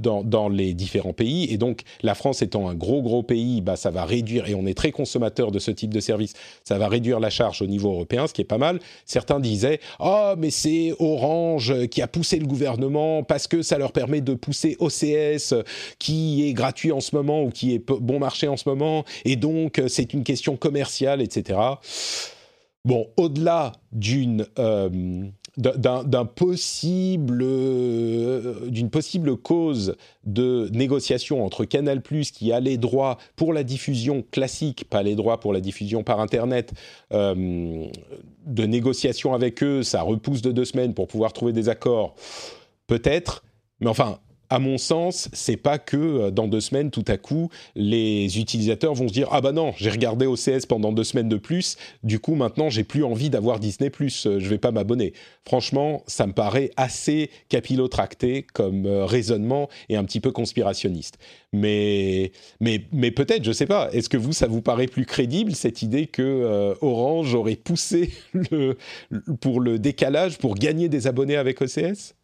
dans, 0.00 0.48
les 0.48 0.74
différents 0.74 1.12
pays. 1.12 1.52
Et 1.52 1.58
donc, 1.58 1.82
la 2.02 2.14
France 2.14 2.42
étant 2.42 2.68
un 2.68 2.74
gros, 2.74 3.02
gros 3.02 3.22
pays, 3.22 3.60
bah, 3.60 3.76
ça 3.76 3.90
va 3.90 4.04
réduire, 4.04 4.48
et 4.48 4.54
on 4.54 4.66
est 4.66 4.74
très 4.74 4.92
consommateur 4.92 5.50
de 5.50 5.58
ce 5.58 5.70
type 5.70 5.92
de 5.92 6.00
service, 6.00 6.34
ça 6.64 6.78
va 6.78 6.88
réduire 6.88 7.20
la 7.20 7.30
charge 7.30 7.62
au 7.62 7.66
niveau 7.66 7.90
européen, 7.92 8.26
ce 8.26 8.32
qui 8.32 8.42
est 8.42 8.44
pas 8.44 8.58
mal. 8.58 8.80
Certains 9.04 9.40
disaient 9.40 9.80
Oh, 10.00 10.34
mais 10.38 10.50
c'est 10.50 10.92
Orange 10.98 11.88
qui 11.88 12.02
a 12.02 12.08
poussé 12.08 12.38
le 12.38 12.46
gouvernement 12.46 13.22
parce 13.22 13.46
que 13.46 13.62
ça 13.62 13.78
leur 13.78 13.92
permet 13.92 14.20
de 14.20 14.34
pousser 14.34 14.76
OCS 14.78 15.54
qui 15.98 16.48
est 16.48 16.52
gratuit 16.52 16.92
en 16.92 17.00
ce 17.00 17.14
moment 17.14 17.42
ou 17.42 17.50
qui 17.50 17.74
est 17.74 17.78
bon 17.78 18.18
marché 18.18 18.48
en 18.48 18.56
ce 18.56 18.68
moment, 18.68 19.04
et 19.24 19.36
donc 19.36 19.80
c'est 19.88 20.12
une 20.12 20.24
question 20.24 20.56
commerciale, 20.56 21.22
etc. 21.22 21.58
Bon, 22.84 23.08
au-delà 23.16 23.72
d'une 23.90 24.46
euh, 24.60 25.24
possible 26.34 27.40
euh, 27.42 28.68
d'une 28.68 28.90
possible 28.90 29.36
cause 29.36 29.96
de 30.24 30.68
négociation 30.72 31.44
entre 31.44 31.64
Canal+ 31.64 32.02
qui 32.02 32.52
a 32.52 32.60
les 32.60 32.76
droits 32.76 33.18
pour 33.36 33.52
la 33.52 33.64
diffusion 33.64 34.24
classique, 34.30 34.86
pas 34.90 35.02
les 35.02 35.14
droits 35.14 35.40
pour 35.40 35.52
la 35.52 35.60
diffusion 35.60 36.02
par 36.02 36.20
internet, 36.20 36.72
euh, 37.12 37.86
de 38.46 38.66
négociation 38.66 39.34
avec 39.34 39.62
eux, 39.62 39.82
ça 39.82 40.02
repousse 40.02 40.42
de 40.42 40.52
deux 40.52 40.64
semaines 40.64 40.94
pour 40.94 41.08
pouvoir 41.08 41.32
trouver 41.32 41.52
des 41.52 41.68
accords, 41.68 42.14
peut-être. 42.86 43.42
Mais 43.80 43.88
enfin, 43.88 44.18
à 44.50 44.58
mon 44.58 44.78
sens, 44.78 45.28
c'est 45.32 45.56
pas 45.56 45.78
que 45.78 45.96
euh, 45.96 46.30
dans 46.30 46.48
deux 46.48 46.60
semaines, 46.60 46.90
tout 46.90 47.04
à 47.08 47.16
coup, 47.16 47.50
les 47.74 48.38
utilisateurs 48.38 48.94
vont 48.94 49.08
se 49.08 49.12
dire 49.12 49.28
ah 49.32 49.40
bah 49.40 49.52
non, 49.52 49.72
j'ai 49.76 49.90
regardé 49.90 50.26
OCS 50.26 50.66
pendant 50.68 50.92
deux 50.92 51.04
semaines 51.04 51.28
de 51.28 51.36
plus, 51.36 51.76
du 52.02 52.18
coup 52.18 52.34
maintenant 52.34 52.68
j'ai 52.68 52.84
plus 52.84 53.04
envie 53.04 53.30
d'avoir 53.30 53.58
Disney 53.58 53.90
Plus, 53.90 54.26
euh, 54.26 54.38
je 54.38 54.48
vais 54.48 54.58
pas 54.58 54.70
m'abonner. 54.70 55.12
Franchement, 55.44 56.02
ça 56.06 56.26
me 56.26 56.32
paraît 56.32 56.70
assez 56.76 57.30
capillotracté 57.48 58.42
comme 58.42 58.86
euh, 58.86 59.04
raisonnement 59.04 59.68
et 59.88 59.96
un 59.96 60.04
petit 60.04 60.20
peu 60.20 60.32
conspirationniste. 60.32 61.18
Mais 61.52 62.32
mais 62.60 62.82
mais 62.92 63.10
peut-être, 63.10 63.44
je 63.44 63.52
sais 63.52 63.66
pas. 63.66 63.88
Est-ce 63.92 64.08
que 64.08 64.16
vous, 64.16 64.32
ça 64.32 64.46
vous 64.46 64.62
paraît 64.62 64.86
plus 64.88 65.06
crédible 65.06 65.54
cette 65.54 65.82
idée 65.82 66.06
que 66.06 66.76
Orange 66.80 67.34
aurait 67.34 67.56
poussé 67.56 68.12
pour 69.40 69.60
le 69.60 69.78
décalage 69.78 70.38
pour 70.38 70.54
gagner 70.54 70.88
des 70.88 71.06
abonnés 71.06 71.36
avec 71.36 71.60
OCS 71.62 72.15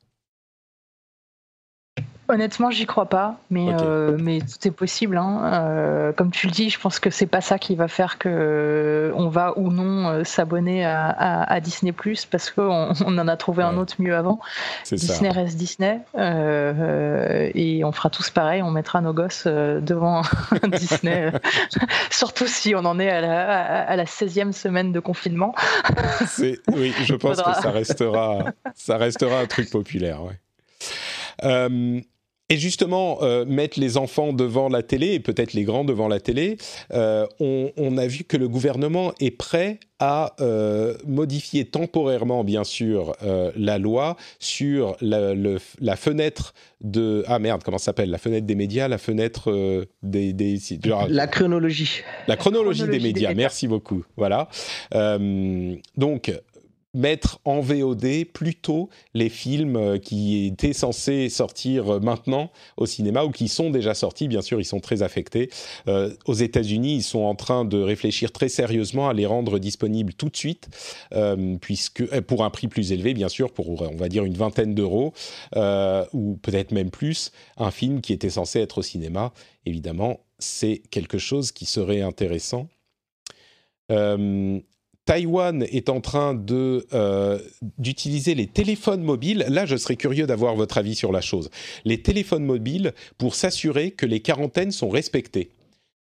Honnêtement, 2.29 2.71
j'y 2.71 2.87
crois 2.87 3.07
pas, 3.07 3.37
mais, 3.51 3.67
euh, 3.81 4.17
mais 4.19 4.39
tout 4.39 4.69
est 4.69 4.71
possible. 4.71 5.17
Hein. 5.17 5.41
Euh, 5.45 6.13
comme 6.13 6.31
tu 6.31 6.47
le 6.47 6.53
dis, 6.53 6.71
je 6.71 6.79
pense 6.79 7.01
que 7.01 7.11
c'est 7.11 7.27
pas 7.27 7.41
ça 7.41 7.59
qui 7.59 7.75
va 7.75 7.89
faire 7.89 8.17
que 8.17 8.29
euh, 8.29 9.13
on 9.17 9.29
va 9.29 9.59
ou 9.59 9.73
non 9.73 10.25
s'abonner 10.25 10.85
à, 10.87 11.61
Disney 11.61 11.91
Plus 11.91 12.25
parce 12.25 12.51
qu'on 12.51 12.93
on 13.05 13.19
en 13.19 13.27
a 13.29 13.37
trouvé 13.37 13.65
un 13.65 13.77
autre 13.77 13.97
mieux 13.99 14.15
avant. 14.15 14.39
Disney 14.91 15.31
reste 15.31 15.57
Disney 15.57 16.01
et 16.17 17.85
on 17.85 17.93
fera 17.93 18.09
tous 18.09 18.31
pareil. 18.31 18.63
On 18.63 18.71
mettra 18.71 19.01
nos 19.01 19.13
gosses 19.13 19.47
devant 19.47 20.23
Disney, 20.69 21.33
surtout 22.11 22.47
si 22.47 22.75
on 22.77 22.85
en 22.85 23.01
est 23.01 23.11
à 23.11 23.21
la, 23.21 23.81
à 23.83 23.97
la 23.97 24.05
16e 24.05 24.53
semaine 24.53 24.93
de 24.93 25.01
confinement. 25.01 25.55
oui, 26.39 26.95
je 27.03 27.15
pense 27.17 27.43
que 27.43 27.53
ça 27.55 27.73
restera, 27.73 28.45
ça 28.77 28.97
restera 28.97 29.41
un 29.41 29.47
truc 29.47 29.71
populaire. 29.71 30.21
Ouais. 30.23 30.39
Et 32.49 32.59
justement, 32.59 33.23
euh, 33.23 33.47
mettre 33.47 33.81
les 33.81 33.97
enfants 33.97 34.35
devant 34.35 34.69
la 34.69 34.83
télé, 34.83 35.15
et 35.15 35.21
peut-être 35.21 35.55
les 35.55 35.65
grands 35.65 35.85
devant 35.85 36.07
la 36.07 36.21
télé, 36.21 36.59
euh, 36.93 37.27
on, 37.41 37.97
a 37.97 38.07
vu 38.07 38.25
que 38.25 38.37
le 38.37 38.47
gouvernement 38.47 39.15
est 39.21 39.31
prêt 39.31 39.81
à 39.99 40.35
euh, 40.41 40.95
modifier 41.07 41.65
temporairement, 41.65 42.45
bien 42.45 42.65
sûr, 42.65 43.15
la 43.57 43.79
loi 43.79 44.17
sur 44.39 44.97
la, 45.01 45.97
fenêtre 45.97 46.53
de... 46.83 47.25
Ah 47.27 47.39
merde, 47.39 47.63
comment 47.65 47.79
ça 47.79 47.87
s'appelle? 47.87 48.11
La 48.11 48.19
fenêtre 48.19 48.47
des 48.47 48.55
médias, 48.55 48.89
la 48.89 48.99
fenêtre 48.99 49.87
des... 50.03 50.33
des 50.33 50.59
la 51.09 51.27
chronologie. 51.29 52.03
La 52.27 52.37
chronologie, 52.37 52.87
des, 52.87 53.01
médias, 53.01 53.33
merci 53.35 53.67
beaucoup. 53.69 54.05
Voilà. 54.17 54.49
donc, 55.97 56.33
mettre 56.95 57.41
en 57.45 57.61
VOD 57.61 58.27
plutôt 58.33 58.91
les 59.15 59.29
films 59.29 59.77
euh, 59.77 59.99
qui 59.99 60.47
étaient 60.47 60.75
censés 60.75 61.29
sortir 61.31 61.95
euh, 61.95 62.01
maintenant 62.01 62.51
au 62.77 62.87
cinéma 62.87 63.25
ou 63.25 63.31
qui 63.31 63.49
sont 63.49 63.71
déjà 63.71 63.95
sortis. 63.95 64.29
Bien 64.29 64.43
sûr, 64.43 64.61
ils 64.61 64.65
sont 64.65 64.81
très 64.81 65.03
affectés. 65.03 65.49
Euh, 65.89 66.15
aux 66.27 66.35
États-Unis, 66.35 66.97
ils 66.97 67.03
sont 67.03 67.21
en 67.21 67.35
train 67.35 67.65
de 67.65 67.81
réfléchir 67.81 68.31
très 68.31 68.49
sérieusement 68.49 69.09
à 69.09 69.15
les 69.15 69.27
rendre 69.27 69.59
disponibles 69.59 70.13
tout 70.15 70.29
de 70.29 70.37
suite, 70.37 70.69
puisque 71.61 72.21
pour 72.23 72.45
un 72.45 72.51
prix 72.51 72.69
plus 72.69 72.93
élevé, 72.93 73.15
bien 73.15 73.29
sûr, 73.29 73.53
pour 73.53 73.83
on 73.83 73.97
va 73.97 74.09
dire 74.09 74.25
une 74.25 74.37
vingtaine 74.37 74.75
d'euros 74.75 75.13
ou 76.13 76.39
peut-être 76.43 76.73
même 76.73 76.91
plus, 76.91 77.33
un 77.57 77.71
film 77.71 78.01
qui 78.01 78.13
était 78.13 78.31
censé 78.31 78.61
être 78.61 78.79
au 78.79 78.83
cinéma. 78.83 79.33
Évidemment, 79.67 80.21
c'est 80.39 80.83
quelque 80.91 81.19
chose 81.19 81.53
qui 81.53 81.67
serait 81.67 82.03
intéressant. 82.03 82.69
Taïwan 85.05 85.65
est 85.65 85.89
en 85.89 86.01
train 86.01 86.41
euh, 86.51 87.39
d'utiliser 87.79 88.35
les 88.35 88.47
téléphones 88.47 89.03
mobiles. 89.03 89.45
Là, 89.49 89.67
je 89.67 89.77
serais 89.77 89.97
curieux 89.97 90.27
d'avoir 90.27 90.55
votre 90.55 90.79
avis 90.79 90.95
sur 90.95 91.11
la 91.11 91.21
chose. 91.21 91.51
Les 91.85 92.03
téléphones 92.03 92.45
mobiles 92.45 92.93
pour 93.19 93.35
s'assurer 93.35 93.91
que 93.91 94.07
les 94.07 94.21
quarantaines 94.21 94.71
sont 94.71 94.91
respectées. 94.91 95.51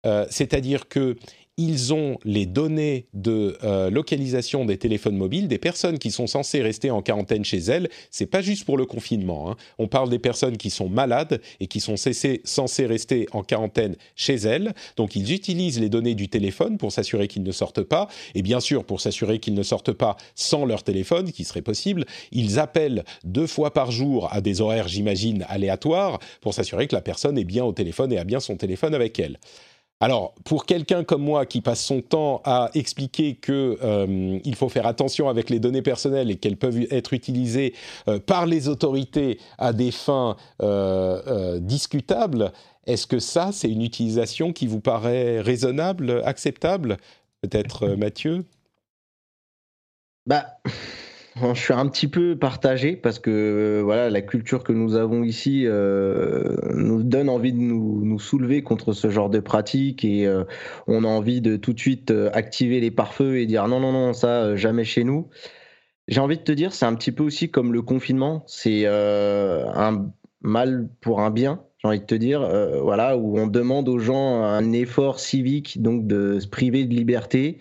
Euh, 0.07 0.27
c'est-à-dire 0.31 0.89
que 0.89 1.17
ils 1.61 1.93
ont 1.93 2.17
les 2.25 2.47
données 2.47 3.07
de 3.13 3.59
euh, 3.65 3.91
localisation 3.91 4.65
des 4.65 4.79
téléphones 4.79 5.17
mobiles 5.17 5.47
des 5.47 5.59
personnes 5.59 5.99
qui 5.99 6.11
sont 6.11 6.27
censées 6.27 6.63
rester 6.63 6.91
en 6.91 7.03
quarantaine 7.03 7.45
chez 7.45 7.59
elles. 7.59 7.91
C'est 8.11 8.25
pas 8.25 8.41
juste 8.41 8.65
pour 8.65 8.79
le 8.79 8.87
confinement. 8.87 9.51
Hein. 9.51 9.57
On 9.79 9.87
parle 9.87 10.09
des 10.09 10.19
personnes 10.19 10.57
qui 10.57 10.71
sont 10.71 10.89
malades 10.89 11.43
et 11.61 11.67
qui 11.67 11.81
sont 11.81 11.97
censées 11.97 12.87
rester 12.87 13.27
en 13.33 13.43
quarantaine 13.43 13.97
chez 14.17 14.37
elles. 14.37 14.73
Donc 14.97 15.17
ils 15.17 15.35
utilisent 15.35 15.79
les 15.79 15.91
données 15.91 16.15
du 16.15 16.29
téléphone 16.29 16.79
pour 16.79 16.93
s'assurer 16.93 17.29
qu'ils 17.29 17.43
ne 17.43 17.53
sortent 17.53 17.83
pas. 17.83 18.09
Et 18.35 18.41
bien 18.41 18.61
sûr, 18.61 18.85
pour 18.85 19.03
s'assurer 19.03 19.39
qu'ils 19.39 19.55
ne 19.55 19.63
sortent 19.63 19.93
pas 19.93 20.17
sans 20.35 20.65
leur 20.65 20.83
téléphone, 20.83 21.31
qui 21.31 21.45
serait 21.45 21.61
possible, 21.61 22.07
ils 22.33 22.59
appellent 22.59 23.05
deux 23.25 23.47
fois 23.47 23.75
par 23.75 23.91
jour 23.91 24.33
à 24.33 24.41
des 24.41 24.63
horaires, 24.63 24.89
j'imagine, 24.89 25.45
aléatoires 25.49 26.21
pour 26.41 26.55
s'assurer 26.55 26.87
que 26.87 26.97
la 26.97 27.03
personne 27.03 27.37
est 27.37 27.45
bien 27.45 27.67
au 27.67 27.73
téléphone 27.73 28.13
et 28.15 28.19
a 28.19 28.25
bien 28.25 28.41
son 28.41 28.57
téléphone 28.57 28.95
avec 28.95 29.19
elle. 29.19 29.39
Alors, 30.03 30.35
pour 30.45 30.65
quelqu'un 30.65 31.05
comme 31.05 31.23
moi 31.23 31.45
qui 31.45 31.61
passe 31.61 31.85
son 31.85 32.01
temps 32.01 32.41
à 32.47 32.71
expliquer 32.73 33.35
qu'il 33.35 33.53
euh, 33.53 34.55
faut 34.55 34.71
faire 34.71 34.87
attention 34.87 35.29
avec 35.29 35.51
les 35.51 35.61
données 35.61 35.83
personnelles 35.83 36.31
et 36.31 36.37
qu'elles 36.37 36.57
peuvent 36.57 36.87
être 36.91 37.13
utilisées 37.13 37.75
euh, 38.09 38.19
par 38.19 38.47
les 38.47 38.69
autorités 38.69 39.39
à 39.59 39.75
des 39.75 39.91
fins 39.91 40.39
euh, 40.63 41.59
discutables, 41.61 42.51
est-ce 42.87 43.07
que 43.07 43.19
ça, 43.19 43.51
c'est 43.53 43.71
une 43.71 43.83
utilisation 43.83 44.55
qui 44.55 44.67
vous 44.67 44.81
paraît 44.81 45.43
raisonnable, 45.43 46.23
acceptable? 46.25 46.97
Peut-être 47.43 47.89
Mathieu? 47.89 48.47
Bah, 50.27 50.47
je 51.55 51.61
suis 51.61 51.73
un 51.73 51.87
petit 51.89 52.09
peu 52.09 52.37
partagé 52.37 52.97
parce 52.97 53.19
que 53.19 53.31
euh, 53.31 53.83
voilà, 53.83 54.11
la 54.11 54.23
culture 54.23 54.63
que 54.63 54.73
nous 54.73 54.95
avons 54.95 55.23
ici 55.23 55.65
euh, 55.67 56.57
nous 56.75 57.03
donne 57.03 57.29
envie 57.29 57.53
de 57.53 57.59
nous, 57.59 58.19
soulever 58.19 58.63
contre 58.63 58.93
ce 58.93 59.09
genre 59.11 59.31
de 59.31 59.41
pratique 59.41 60.05
et 60.05 60.27
euh, 60.27 60.45
on 60.87 61.05
a 61.05 61.07
envie 61.07 61.41
de 61.41 61.57
tout 61.57 61.73
de 61.73 61.81
suite 61.81 62.13
activer 62.33 62.81
les 62.81 62.91
pare-feux 62.91 63.39
et 63.39 63.47
dire 63.47 63.67
non, 63.69 63.81
non, 63.81 63.93
non, 63.93 64.13
ça, 64.13 64.57
jamais 64.57 64.85
chez 64.85 65.05
nous. 65.05 65.29
J'ai 66.09 66.21
envie 66.21 66.37
de 66.37 66.43
te 66.43 66.53
dire, 66.53 66.73
c'est 66.73 66.87
un 66.87 66.95
petit 66.95 67.13
peu 67.13 67.23
aussi 67.23 67.51
comme 67.51 67.73
le 67.73 67.83
confinement, 67.83 68.43
c'est 68.47 68.87
un 68.87 70.11
mal 70.43 70.89
pour 71.01 71.21
un 71.21 71.31
bien, 71.31 71.63
j'ai 71.79 71.89
envie 71.89 72.01
de 72.01 72.05
te 72.05 72.15
dire, 72.15 72.41
voilà, 72.83 73.17
où 73.17 73.39
on 73.39 73.47
demande 73.47 73.89
aux 73.89 73.99
gens 73.99 74.43
un 74.43 74.73
effort 74.73 75.21
civique, 75.21 75.81
donc 75.81 76.07
de 76.07 76.41
se 76.41 76.49
priver 76.49 76.85
de 76.85 76.95
liberté 76.95 77.59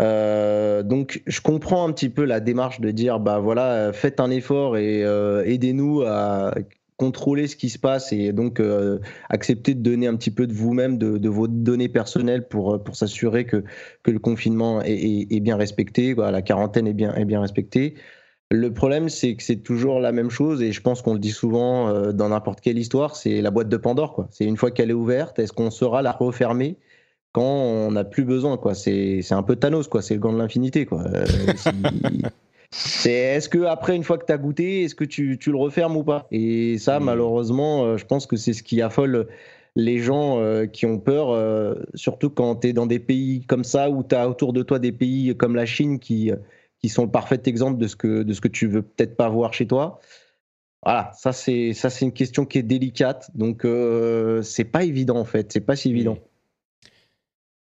euh, 0.00 0.82
donc 0.82 1.22
je 1.26 1.40
comprends 1.40 1.86
un 1.86 1.92
petit 1.92 2.08
peu 2.08 2.24
la 2.24 2.40
démarche 2.40 2.80
de 2.80 2.90
dire 2.90 3.20
bah 3.20 3.38
voilà 3.40 3.92
faites 3.92 4.20
un 4.20 4.30
effort 4.30 4.78
et 4.78 5.04
euh, 5.04 5.44
aidez-nous 5.44 6.02
à 6.02 6.54
contrôler 6.96 7.46
ce 7.46 7.56
qui 7.56 7.68
se 7.68 7.78
passe 7.78 8.10
et 8.10 8.32
donc 8.32 8.58
euh, 8.58 9.00
accepter 9.28 9.74
de 9.74 9.82
donner 9.82 10.06
un 10.06 10.16
petit 10.16 10.30
peu 10.30 10.46
de 10.46 10.54
vous-même 10.54 10.96
de, 10.96 11.28
vos 11.28 11.46
données 11.46 11.90
personnelles 11.90 12.48
pour 12.48 12.82
pour 12.82 12.96
s'assurer 12.96 13.44
que 13.44 13.64
que 14.02 14.10
le 14.10 14.18
confinement 14.18 14.80
est, 14.82 15.40
bien 15.40 15.56
respecté 15.56 16.14
la 16.14 16.40
quarantaine 16.40 16.86
est 16.86 16.94
bien 16.94 17.14
est 17.14 17.26
bien 17.26 17.40
respectée 17.40 17.94
le 18.54 18.70
problème, 18.70 19.08
c'est 19.08 19.34
que 19.34 19.42
c'est 19.42 19.62
toujours 19.62 19.98
la 19.98 20.12
même 20.12 20.28
chose, 20.28 20.60
et 20.60 20.72
je 20.72 20.82
pense 20.82 21.00
qu'on 21.00 21.14
le 21.14 21.18
dit 21.18 21.30
souvent 21.30 22.12
dans 22.12 22.28
n'importe 22.28 22.60
quelle 22.60 22.76
histoire, 22.76 23.16
c'est 23.16 23.40
la 23.40 23.50
boîte 23.50 23.70
de 23.70 23.78
Pandore. 23.78 24.12
Quoi. 24.12 24.28
C'est 24.30 24.44
une 24.44 24.58
fois 24.58 24.70
qu'elle 24.70 24.90
est 24.90 24.92
ouverte, 24.92 25.38
est-ce 25.38 25.54
qu'on 25.54 25.70
saura 25.70 26.02
la 26.02 26.12
refermer? 26.12 26.76
Quand 27.32 27.42
on 27.42 27.92
n'a 27.92 28.04
plus 28.04 28.24
besoin. 28.24 28.56
quoi. 28.56 28.74
C'est 28.74 29.32
un 29.32 29.42
peu 29.42 29.56
Thanos, 29.56 29.88
quoi. 29.88 30.02
c'est 30.02 30.14
le 30.14 30.20
gant 30.20 30.32
de 30.32 30.38
l'infinité. 30.38 30.86
quoi. 30.86 31.04
Euh, 31.06 31.24
c'est 32.70 33.12
est-ce 33.12 33.48
que 33.48 33.64
après 33.64 33.96
une 33.96 34.04
fois 34.04 34.18
que 34.18 34.26
tu 34.26 34.32
as 34.32 34.38
goûté, 34.38 34.84
est-ce 34.84 34.94
que 34.94 35.04
tu, 35.04 35.38
tu, 35.38 35.50
le 35.50 35.58
refermes 35.58 35.96
ou 35.96 36.04
pas? 36.04 36.26
Et 36.30 36.78
ça, 36.78 37.00
hmm. 37.00 37.04
malheureusement, 37.04 37.84
euh, 37.84 37.96
je 37.96 38.06
pense 38.06 38.26
que 38.26 38.36
c'est 38.36 38.52
ce 38.52 38.62
qui 38.62 38.82
affole 38.82 39.28
les 39.74 39.98
gens 39.98 40.38
euh, 40.38 40.66
qui 40.66 40.84
ont 40.84 40.98
peur, 40.98 41.76
surtout 41.94 42.28
quand 42.28 42.56
tu 42.56 42.68
es 42.68 42.72
dans 42.72 42.86
des 42.86 42.98
pays 42.98 43.44
comme 43.46 43.64
ça, 43.64 43.90
où 43.90 44.02
tu 44.02 44.14
as 44.14 44.28
autour 44.28 44.52
de 44.52 44.62
toi 44.62 44.78
des 44.78 44.92
pays 44.92 45.34
comme 45.36 45.56
la 45.56 45.64
Chine 45.64 45.98
qui, 45.98 46.30
qui 46.82 46.88
sont 46.88 47.04
le 47.04 47.10
parfait 47.10 47.40
exemple 47.46 47.78
de 47.78 47.86
ce 47.86 47.96
que, 47.96 48.22
de 48.22 48.32
ce 48.32 48.40
que 48.40 48.48
tu 48.48 48.66
veux 48.66 48.82
peut-être 48.82 49.16
pas 49.16 49.28
voir 49.28 49.54
chez 49.54 49.66
toi. 49.66 50.00
voilà, 50.82 51.12
ça 51.14 51.32
c'est 51.32 51.72
ça 51.74 51.90
c'est 51.90 52.04
une 52.04 52.12
question 52.12 52.44
qui 52.44 52.58
est 52.58 52.64
délicate, 52.64 53.30
donc 53.34 53.64
euh, 53.64 54.42
c'est 54.42 54.64
pas 54.64 54.84
évident 54.84 55.16
en 55.16 55.24
fait, 55.24 55.52
c'est 55.52 55.60
pas 55.60 55.76
si 55.76 55.90
évident. 55.90 56.18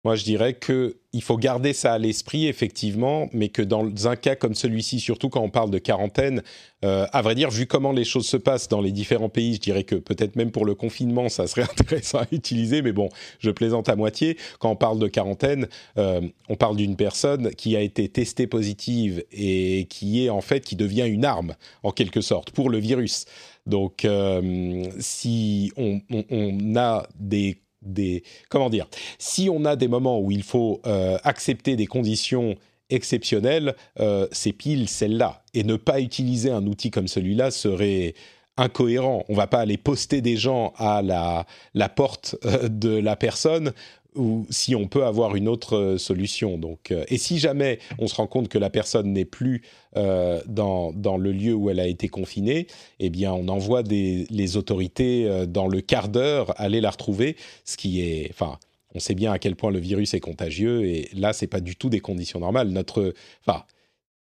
Moi, 0.07 0.15
je 0.15 0.23
dirais 0.23 0.53
qu'il 0.57 1.21
faut 1.21 1.35
garder 1.35 1.73
ça 1.73 1.91
à 1.91 1.97
l'esprit, 1.97 2.47
effectivement, 2.47 3.27
mais 3.33 3.49
que 3.49 3.61
dans 3.61 4.07
un 4.07 4.15
cas 4.15 4.37
comme 4.37 4.55
celui-ci, 4.55 5.01
surtout 5.01 5.27
quand 5.27 5.41
on 5.41 5.49
parle 5.49 5.69
de 5.69 5.79
quarantaine, 5.79 6.43
euh, 6.85 7.05
à 7.11 7.21
vrai 7.21 7.35
dire, 7.35 7.49
vu 7.49 7.65
comment 7.65 7.91
les 7.91 8.05
choses 8.05 8.25
se 8.25 8.37
passent 8.37 8.69
dans 8.69 8.79
les 8.79 8.93
différents 8.93 9.27
pays, 9.27 9.55
je 9.55 9.59
dirais 9.59 9.83
que 9.83 9.95
peut-être 9.95 10.37
même 10.37 10.51
pour 10.51 10.63
le 10.63 10.75
confinement, 10.75 11.27
ça 11.27 11.45
serait 11.45 11.63
intéressant 11.69 12.19
à 12.19 12.27
utiliser, 12.31 12.81
mais 12.81 12.93
bon, 12.93 13.09
je 13.39 13.51
plaisante 13.51 13.89
à 13.89 13.97
moitié. 13.97 14.37
Quand 14.59 14.69
on 14.69 14.77
parle 14.77 14.97
de 14.97 15.09
quarantaine, 15.09 15.67
euh, 15.97 16.21
on 16.47 16.55
parle 16.55 16.77
d'une 16.77 16.95
personne 16.95 17.49
qui 17.55 17.75
a 17.75 17.81
été 17.81 18.07
testée 18.07 18.47
positive 18.47 19.25
et 19.33 19.87
qui 19.89 20.23
est 20.23 20.29
en 20.29 20.39
fait, 20.39 20.61
qui 20.61 20.77
devient 20.77 21.05
une 21.05 21.25
arme, 21.25 21.55
en 21.83 21.91
quelque 21.91 22.21
sorte, 22.21 22.51
pour 22.51 22.69
le 22.69 22.77
virus. 22.77 23.25
Donc, 23.65 24.05
euh, 24.05 24.85
si 24.99 25.73
on, 25.75 25.99
on 26.09 26.77
a 26.77 27.05
des 27.19 27.57
des 27.87 28.23
comment 28.49 28.69
dire 28.69 28.87
si 29.17 29.49
on 29.49 29.65
a 29.65 29.75
des 29.75 29.87
moments 29.87 30.19
où 30.19 30.31
il 30.31 30.43
faut 30.43 30.81
euh, 30.85 31.17
accepter 31.23 31.75
des 31.75 31.87
conditions 31.87 32.55
exceptionnelles 32.89 33.75
euh, 33.99 34.27
c'est 34.31 34.53
pile 34.53 34.87
celle-là. 34.87 35.43
Et 35.53 35.63
ne 35.63 35.75
pas 35.75 35.99
utiliser 35.99 36.51
un 36.51 36.65
outil 36.65 36.91
comme 36.91 37.07
celui-là 37.07 37.51
serait 37.51 38.13
incohérent. 38.57 39.23
On 39.29 39.35
va 39.35 39.47
pas 39.47 39.59
aller 39.59 39.77
poster 39.77 40.21
des 40.21 40.37
gens 40.37 40.73
à 40.77 41.01
la, 41.01 41.45
la 41.73 41.89
porte 41.89 42.35
euh, 42.45 42.67
de 42.69 42.97
la 42.97 43.15
personne 43.15 43.71
ou 44.15 44.45
si 44.49 44.75
on 44.75 44.87
peut 44.87 45.05
avoir 45.05 45.35
une 45.35 45.47
autre 45.47 45.75
euh, 45.75 45.97
solution. 45.97 46.57
Donc, 46.57 46.91
euh, 46.91 47.03
et 47.07 47.17
si 47.17 47.39
jamais 47.39 47.79
on 47.99 48.07
se 48.07 48.15
rend 48.15 48.27
compte 48.27 48.49
que 48.49 48.57
la 48.57 48.69
personne 48.69 49.13
n'est 49.13 49.25
plus 49.25 49.63
euh, 49.95 50.41
dans, 50.47 50.91
dans, 50.93 51.17
le 51.17 51.31
lieu 51.31 51.53
où 51.53 51.69
elle 51.69 51.79
a 51.79 51.87
été 51.87 52.07
confinée, 52.07 52.67
eh 52.99 53.09
bien, 53.09 53.33
on 53.33 53.47
envoie 53.47 53.81
les 53.81 54.57
autorités 54.57 55.45
dans 55.47 55.67
le 55.67 55.81
quart 55.81 56.09
d'heure 56.09 56.53
aller 56.59 56.81
la 56.81 56.89
retrouver, 56.89 57.35
ce 57.65 57.77
qui 57.77 58.01
est, 58.01 58.29
enfin, 58.31 58.59
on 58.93 58.99
sait 58.99 59.15
bien 59.15 59.31
à 59.31 59.39
quel 59.39 59.55
point 59.55 59.71
le 59.71 59.79
virus 59.79 60.13
est 60.13 60.19
contagieux 60.19 60.85
et 60.85 61.09
là, 61.13 61.33
c'est 61.33 61.47
pas 61.47 61.59
du 61.59 61.75
tout 61.75 61.89
des 61.89 61.99
conditions 61.99 62.39
normales. 62.39 62.69
Notre, 62.69 63.13
enfin, 63.45 63.63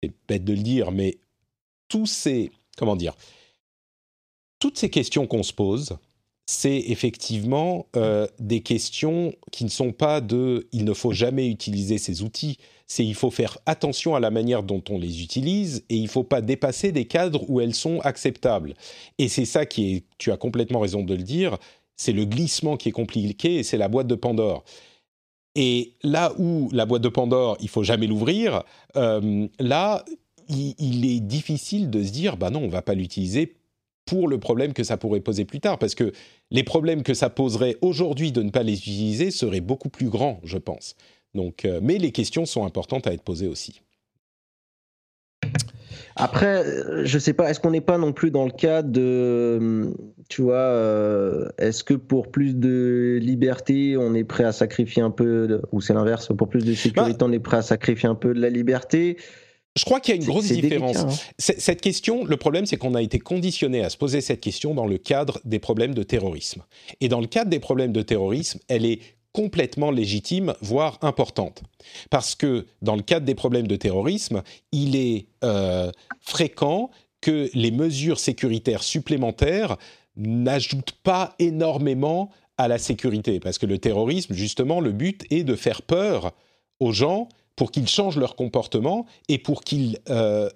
c'est 0.02 0.12
bête 0.28 0.44
de 0.44 0.52
le 0.52 0.62
dire, 0.62 0.92
mais 0.92 1.18
tous 1.88 2.06
ces, 2.06 2.50
comment 2.76 2.96
dire, 2.96 3.14
toutes 4.58 4.78
ces 4.78 4.90
questions 4.90 5.26
qu'on 5.26 5.42
se 5.42 5.52
pose, 5.52 5.98
c'est 6.46 6.78
effectivement 6.88 7.86
euh, 7.96 8.26
des 8.38 8.60
questions 8.60 9.34
qui 9.50 9.64
ne 9.64 9.68
sont 9.68 9.92
pas 9.92 10.20
de 10.20 10.68
il 10.72 10.84
ne 10.84 10.92
faut 10.92 11.12
jamais 11.12 11.48
utiliser 11.48 11.98
ces 11.98 12.22
outils, 12.22 12.58
c'est 12.86 13.04
il 13.04 13.14
faut 13.14 13.32
faire 13.32 13.58
attention 13.66 14.14
à 14.14 14.20
la 14.20 14.30
manière 14.30 14.62
dont 14.62 14.82
on 14.88 14.98
les 14.98 15.22
utilise 15.22 15.84
et 15.88 15.96
il 15.96 16.04
ne 16.04 16.08
faut 16.08 16.22
pas 16.22 16.40
dépasser 16.40 16.92
des 16.92 17.06
cadres 17.06 17.44
où 17.48 17.60
elles 17.60 17.74
sont 17.74 18.00
acceptables. 18.00 18.74
Et 19.18 19.28
c'est 19.28 19.44
ça 19.44 19.66
qui 19.66 19.94
est, 19.94 20.04
tu 20.18 20.30
as 20.30 20.36
complètement 20.36 20.80
raison 20.80 21.02
de 21.02 21.14
le 21.14 21.22
dire, 21.22 21.58
c'est 21.96 22.12
le 22.12 22.24
glissement 22.24 22.76
qui 22.76 22.90
est 22.90 22.92
compliqué 22.92 23.56
et 23.56 23.62
c'est 23.62 23.78
la 23.78 23.88
boîte 23.88 24.06
de 24.06 24.14
Pandore. 24.14 24.64
Et 25.56 25.94
là 26.02 26.32
où 26.38 26.68
la 26.72 26.86
boîte 26.86 27.02
de 27.02 27.08
Pandore, 27.08 27.56
il 27.60 27.68
faut 27.68 27.82
jamais 27.82 28.06
l'ouvrir, 28.06 28.62
euh, 28.96 29.48
là, 29.58 30.04
il, 30.48 31.04
est 31.06 31.20
difficile 31.20 31.90
de 31.90 32.04
se 32.04 32.12
dire, 32.12 32.36
bah 32.36 32.50
non, 32.50 32.60
on 32.60 32.68
va 32.68 32.82
pas 32.82 32.94
l'utiliser 32.94 33.56
pour 34.04 34.28
le 34.28 34.38
problème 34.38 34.74
que 34.74 34.84
ça 34.84 34.98
pourrait 34.98 35.20
poser 35.20 35.44
plus 35.44 35.60
tard, 35.60 35.78
parce 35.78 35.94
que 35.94 36.12
les 36.50 36.62
problèmes 36.64 37.02
que 37.02 37.14
ça 37.14 37.30
poserait 37.30 37.76
aujourd'hui 37.80 38.32
de 38.32 38.42
ne 38.42 38.50
pas 38.50 38.62
les 38.62 38.78
utiliser 38.78 39.30
seraient 39.30 39.60
beaucoup 39.60 39.88
plus 39.88 40.08
grands, 40.08 40.40
je 40.44 40.58
pense. 40.58 40.94
Donc, 41.34 41.64
euh, 41.64 41.80
mais 41.82 41.98
les 41.98 42.12
questions 42.12 42.46
sont 42.46 42.64
importantes 42.64 43.06
à 43.06 43.12
être 43.12 43.22
posées 43.22 43.48
aussi. 43.48 43.82
Après, 46.18 46.64
je 47.04 47.18
sais 47.18 47.34
pas, 47.34 47.50
est-ce 47.50 47.60
qu'on 47.60 47.72
n'est 47.72 47.82
pas 47.82 47.98
non 47.98 48.14
plus 48.14 48.30
dans 48.30 48.46
le 48.46 48.50
cas 48.50 48.80
de, 48.80 49.92
tu 50.30 50.40
vois, 50.40 50.54
euh, 50.54 51.48
est-ce 51.58 51.84
que 51.84 51.92
pour 51.92 52.30
plus 52.30 52.56
de 52.56 53.18
liberté, 53.20 53.98
on 53.98 54.14
est 54.14 54.24
prêt 54.24 54.44
à 54.44 54.52
sacrifier 54.52 55.02
un 55.02 55.10
peu, 55.10 55.60
ou 55.72 55.82
c'est 55.82 55.92
l'inverse, 55.92 56.32
pour 56.34 56.48
plus 56.48 56.64
de 56.64 56.72
sécurité, 56.72 57.18
bah 57.18 57.26
on 57.26 57.32
est 57.32 57.38
prêt 57.38 57.58
à 57.58 57.62
sacrifier 57.62 58.08
un 58.08 58.14
peu 58.14 58.32
de 58.32 58.40
la 58.40 58.48
liberté? 58.48 59.18
Je 59.76 59.84
crois 59.84 60.00
qu'il 60.00 60.14
y 60.14 60.18
a 60.18 60.20
une 60.20 60.26
grosse 60.26 60.46
différence. 60.46 60.96
Hein. 60.96 61.08
Cette 61.38 61.80
question, 61.80 62.24
le 62.24 62.36
problème, 62.36 62.66
c'est 62.66 62.78
qu'on 62.78 62.94
a 62.94 63.02
été 63.02 63.18
conditionné 63.18 63.84
à 63.84 63.90
se 63.90 63.96
poser 63.96 64.20
cette 64.20 64.40
question 64.40 64.74
dans 64.74 64.86
le 64.86 64.96
cadre 64.96 65.38
des 65.44 65.58
problèmes 65.58 65.94
de 65.94 66.02
terrorisme. 66.02 66.62
Et 67.00 67.08
dans 67.08 67.20
le 67.20 67.26
cadre 67.26 67.50
des 67.50 67.60
problèmes 67.60 67.92
de 67.92 68.02
terrorisme, 68.02 68.58
elle 68.68 68.86
est 68.86 69.00
complètement 69.32 69.90
légitime, 69.90 70.54
voire 70.62 70.98
importante. 71.02 71.62
Parce 72.08 72.34
que 72.34 72.66
dans 72.80 72.96
le 72.96 73.02
cadre 73.02 73.26
des 73.26 73.34
problèmes 73.34 73.66
de 73.66 73.76
terrorisme, 73.76 74.42
il 74.72 74.96
est 74.96 75.26
euh, 75.44 75.92
fréquent 76.20 76.90
que 77.20 77.50
les 77.52 77.70
mesures 77.70 78.18
sécuritaires 78.18 78.82
supplémentaires 78.82 79.76
n'ajoutent 80.16 80.96
pas 81.02 81.34
énormément 81.38 82.30
à 82.56 82.66
la 82.66 82.78
sécurité. 82.78 83.40
Parce 83.40 83.58
que 83.58 83.66
le 83.66 83.76
terrorisme, 83.76 84.32
justement, 84.32 84.80
le 84.80 84.92
but 84.92 85.26
est 85.30 85.44
de 85.44 85.54
faire 85.54 85.82
peur 85.82 86.32
aux 86.80 86.92
gens 86.92 87.28
pour 87.56 87.70
qu'ils 87.72 87.88
changent 87.88 88.18
leur 88.18 88.36
comportement 88.36 89.06
et 89.28 89.38
pour 89.38 89.64
qu'ils 89.64 89.98
euh, 90.10 90.48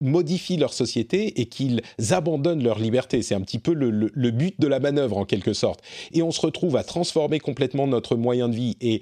modifient 0.00 0.58
leur 0.58 0.72
société 0.72 1.40
et 1.40 1.46
qu'ils 1.46 1.82
abandonnent 2.10 2.62
leur 2.62 2.78
liberté. 2.78 3.22
C'est 3.22 3.34
un 3.34 3.40
petit 3.40 3.58
peu 3.58 3.72
le, 3.72 4.30
but 4.30 4.60
de 4.60 4.66
la 4.66 4.78
manœuvre 4.78 5.16
en 5.16 5.24
quelque 5.24 5.54
sorte. 5.54 5.80
Et 6.12 6.22
on 6.22 6.30
se 6.30 6.40
retrouve 6.40 6.76
à 6.76 6.84
transformer 6.84 7.40
complètement 7.40 7.86
notre 7.86 8.16
moyen 8.16 8.48
de 8.48 8.54
vie 8.54 8.76
et 8.80 9.00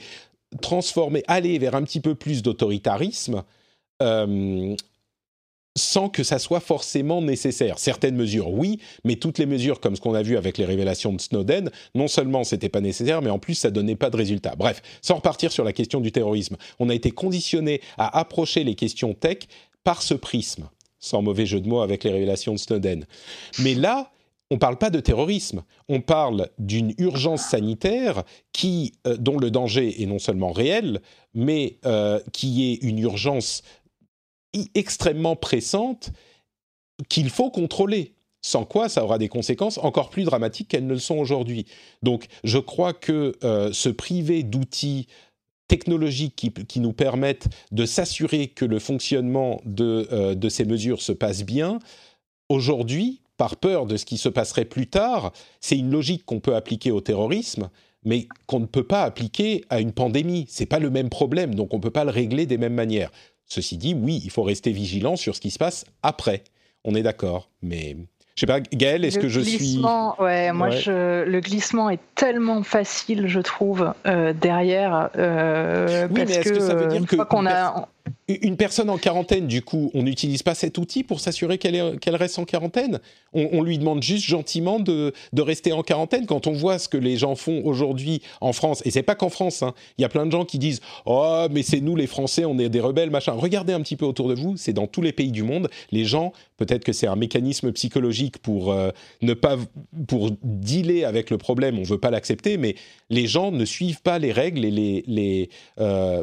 transformer, 0.62 1.24
aller 1.26 1.58
vers 1.58 1.74
un 1.74 1.82
petit 1.82 2.00
peu 2.00 2.14
plus 2.14 2.42
d'autoritarisme. 2.42 3.42
Euh, 4.02 4.76
sans 5.76 6.08
que 6.08 6.22
ça 6.22 6.38
soit 6.38 6.60
forcément 6.60 7.20
nécessaire. 7.20 7.78
Certaines 7.78 8.14
mesures, 8.14 8.50
oui, 8.50 8.78
mais 9.04 9.16
toutes 9.16 9.38
les 9.38 9.46
mesures, 9.46 9.80
comme 9.80 9.96
ce 9.96 10.00
qu'on 10.00 10.14
a 10.14 10.22
vu 10.22 10.36
avec 10.36 10.56
les 10.58 10.64
révélations 10.64 11.12
de 11.12 11.20
Snowden, 11.20 11.70
non 11.94 12.06
seulement 12.06 12.44
c'était 12.44 12.68
pas 12.68 12.80
nécessaire, 12.80 13.22
mais 13.22 13.30
en 13.30 13.38
plus 13.38 13.54
ça 13.54 13.70
donnait 13.70 13.96
pas 13.96 14.10
de 14.10 14.16
résultats. 14.16 14.54
Bref, 14.56 14.82
sans 15.02 15.16
repartir 15.16 15.50
sur 15.50 15.64
la 15.64 15.72
question 15.72 16.00
du 16.00 16.12
terrorisme, 16.12 16.56
on 16.78 16.88
a 16.90 16.94
été 16.94 17.10
conditionné 17.10 17.80
à 17.98 18.18
approcher 18.18 18.62
les 18.62 18.74
questions 18.74 19.14
tech 19.14 19.38
par 19.82 20.02
ce 20.02 20.14
prisme, 20.14 20.68
sans 21.00 21.22
mauvais 21.22 21.46
jeu 21.46 21.60
de 21.60 21.68
mots 21.68 21.82
avec 21.82 22.04
les 22.04 22.10
révélations 22.10 22.52
de 22.52 22.58
Snowden. 22.58 23.04
Mais 23.58 23.74
là, 23.74 24.12
on 24.50 24.54
ne 24.56 24.60
parle 24.60 24.78
pas 24.78 24.90
de 24.90 25.00
terrorisme, 25.00 25.64
on 25.88 26.00
parle 26.00 26.48
d'une 26.58 26.94
urgence 26.98 27.42
sanitaire 27.42 28.22
qui, 28.52 28.92
euh, 29.06 29.16
dont 29.16 29.38
le 29.38 29.50
danger 29.50 30.02
est 30.02 30.06
non 30.06 30.18
seulement 30.18 30.52
réel, 30.52 31.00
mais 31.34 31.78
euh, 31.86 32.20
qui 32.32 32.70
est 32.70 32.74
une 32.86 32.98
urgence 32.98 33.62
extrêmement 34.74 35.36
pressante 35.36 36.10
qu'il 37.08 37.30
faut 37.30 37.50
contrôler. 37.50 38.14
Sans 38.42 38.64
quoi, 38.64 38.88
ça 38.90 39.02
aura 39.02 39.18
des 39.18 39.28
conséquences 39.28 39.78
encore 39.78 40.10
plus 40.10 40.24
dramatiques 40.24 40.68
qu'elles 40.68 40.86
ne 40.86 40.92
le 40.92 40.98
sont 40.98 41.16
aujourd'hui. 41.16 41.64
Donc, 42.02 42.26
je 42.44 42.58
crois 42.58 42.92
que 42.92 43.32
euh, 43.42 43.72
se 43.72 43.88
priver 43.88 44.42
d'outils 44.42 45.06
technologiques 45.66 46.52
qui, 46.68 46.80
nous 46.80 46.92
permettent 46.92 47.48
de 47.72 47.86
s'assurer 47.86 48.48
que 48.48 48.66
le 48.66 48.78
fonctionnement 48.78 49.62
de, 49.64 50.06
euh, 50.12 50.34
de 50.34 50.48
ces 50.50 50.66
mesures 50.66 51.00
se 51.00 51.12
passe 51.12 51.42
bien, 51.42 51.78
aujourd'hui, 52.50 53.22
par 53.36 53.56
peur 53.56 53.86
de 53.86 53.96
ce 53.96 54.04
qui 54.04 54.18
se 54.18 54.28
passerait 54.28 54.66
plus 54.66 54.88
tard, 54.88 55.32
c'est 55.60 55.78
une 55.78 55.90
logique 55.90 56.24
qu'on 56.24 56.40
peut 56.40 56.54
appliquer 56.54 56.90
au 56.90 57.00
terrorisme, 57.00 57.70
mais 58.04 58.28
qu'on 58.46 58.60
ne 58.60 58.66
peut 58.66 58.86
pas 58.86 59.02
appliquer 59.02 59.64
à 59.70 59.80
une 59.80 59.92
pandémie. 59.92 60.46
C'est 60.48 60.66
pas 60.66 60.78
le 60.78 60.90
même 60.90 61.08
problème, 61.08 61.54
donc 61.54 61.72
on 61.72 61.78
ne 61.78 61.82
peut 61.82 61.90
pas 61.90 62.04
le 62.04 62.10
régler 62.10 62.46
des 62.46 62.58
mêmes 62.58 62.74
manières. 62.74 63.10
Ceci 63.46 63.76
dit, 63.76 63.94
oui, 63.94 64.20
il 64.24 64.30
faut 64.30 64.42
rester 64.42 64.72
vigilant 64.72 65.16
sur 65.16 65.34
ce 65.34 65.40
qui 65.40 65.50
se 65.50 65.58
passe 65.58 65.84
après. 66.02 66.44
On 66.84 66.94
est 66.94 67.02
d'accord, 67.02 67.50
mais 67.62 67.96
je 68.34 68.40
sais 68.40 68.46
pas, 68.46 68.60
Gaël, 68.60 69.04
est-ce 69.04 69.18
que 69.18 69.28
je 69.28 69.40
suis. 69.40 69.80
Ouais, 70.18 70.52
moi, 70.52 70.70
Je, 70.70 71.24
le 71.24 71.40
glissement 71.40 71.88
est 71.88 72.00
tellement 72.16 72.64
facile, 72.64 73.28
je 73.28 73.38
trouve, 73.38 73.94
euh, 74.06 74.32
derrière. 74.32 75.10
Euh, 75.16 76.08
oui, 76.10 76.24
mais 76.26 76.32
est-ce 76.32 76.52
que, 76.52 76.60
ça 76.60 76.74
veut 76.74 76.88
dire 76.88 77.06
que. 77.06 77.16
qu'on 77.16 77.46
a 77.46 77.88
une 78.28 78.56
personne 78.56 78.88
en 78.88 78.96
quarantaine, 78.96 79.46
du 79.46 79.62
coup, 79.62 79.90
on 79.94 80.02
n'utilise 80.02 80.42
pas 80.42 80.54
cet 80.54 80.78
outil 80.78 81.02
pour 81.04 81.20
s'assurer 81.20 81.58
qu'elle 81.58 82.16
reste 82.16 82.38
en 82.38 82.44
quarantaine? 82.44 83.00
On, 83.32 83.62
lui 83.62 83.78
demande 83.78 84.02
juste 84.02 84.26
gentiment 84.26 84.80
de, 84.80 85.12
rester 85.36 85.72
en 85.72 85.82
quarantaine. 85.82 86.26
Quand 86.26 86.46
on 86.46 86.52
voit 86.52 86.78
ce 86.78 86.88
que 86.88 86.96
les 86.96 87.16
gens 87.16 87.34
font 87.34 87.62
aujourd'hui 87.64 88.22
en 88.40 88.52
France, 88.52 88.82
et 88.86 88.90
c'est 88.90 89.02
pas 89.02 89.14
qu'en 89.14 89.28
France, 89.28 89.62
hein, 89.62 89.74
il 89.98 90.02
y 90.02 90.04
a 90.04 90.08
plein 90.08 90.24
de 90.24 90.32
gens 90.32 90.44
qui 90.44 90.58
disent 90.58 90.80
«Oh, 91.06 91.46
mais 91.50 91.62
c'est 91.62 91.80
nous 91.80 91.96
les 91.96 92.06
Français, 92.06 92.44
on 92.44 92.58
est 92.58 92.68
des 92.68 92.80
rebelles, 92.80 93.10
machin». 93.10 93.32
Regardez 93.36 93.72
un 93.72 93.80
petit 93.80 93.96
peu 93.96 94.06
autour 94.06 94.28
de 94.28 94.34
vous, 94.34 94.56
c'est 94.56 94.72
dans 94.72 94.86
tous 94.86 95.02
les 95.02 95.12
pays 95.12 95.32
du 95.32 95.42
monde. 95.42 95.68
Les 95.90 96.04
gens, 96.04 96.32
peut-être 96.56 96.84
que 96.84 96.92
c'est 96.92 97.06
un 97.06 97.16
mécanisme 97.16 97.72
psychologique 97.72 98.38
pour 98.38 98.72
euh, 98.72 98.90
ne 99.22 99.34
pas... 99.34 99.56
pour 100.06 100.30
dealer 100.42 101.04
avec 101.04 101.30
le 101.30 101.38
problème, 101.38 101.78
on 101.78 101.82
veut 101.82 101.98
pas 101.98 102.10
l'accepter, 102.10 102.56
mais 102.56 102.74
les 103.10 103.26
gens 103.26 103.50
ne 103.50 103.64
suivent 103.64 104.02
pas 104.02 104.18
les 104.18 104.32
règles 104.32 104.64
et 104.64 104.70
les... 104.70 105.04
les 105.06 105.50
euh, 105.78 106.22